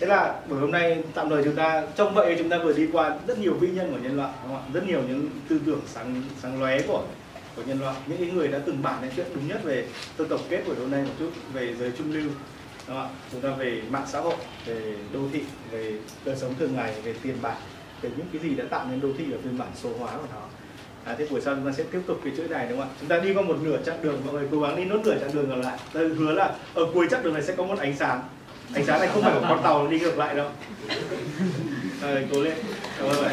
[0.00, 2.88] thế là buổi hôm nay tạm thời chúng ta trong vậy chúng ta vừa đi
[2.92, 4.70] qua rất nhiều vĩ nhân của nhân loại đúng không ạ?
[4.72, 7.04] Rất nhiều những tư tưởng sáng sáng lóe của
[7.56, 7.96] của nhân loại.
[8.06, 10.76] Những cái người đã từng bản lên chuyện đúng nhất về tôi tổng kết buổi
[10.76, 12.22] hôm nay một chút về giới trung lưu
[12.88, 13.08] đúng không ạ?
[13.32, 15.92] Chúng ta về mạng xã hội về đô thị về
[16.24, 17.56] đời sống thường ngày về tiền bạc
[18.02, 20.26] về những cái gì đã tạo nên đô thị ở phiên bản số hóa của
[20.34, 20.42] nó.
[21.04, 22.94] À, thế buổi sau chúng ta sẽ tiếp tục cái chuỗi này đúng không ạ?
[23.00, 25.18] Chúng ta đi qua một nửa chặng đường, mọi người cố gắng đi nốt nửa
[25.20, 25.78] chặng đường còn lại.
[25.92, 28.22] Tôi hứa là ở cuối chặng đường này sẽ có một ánh sáng
[28.74, 30.48] ánh sáng này không phải của con tàu đi ngược lại đâu.
[32.02, 32.54] Rồi cố lên.
[32.98, 33.32] Cảm ơn bạn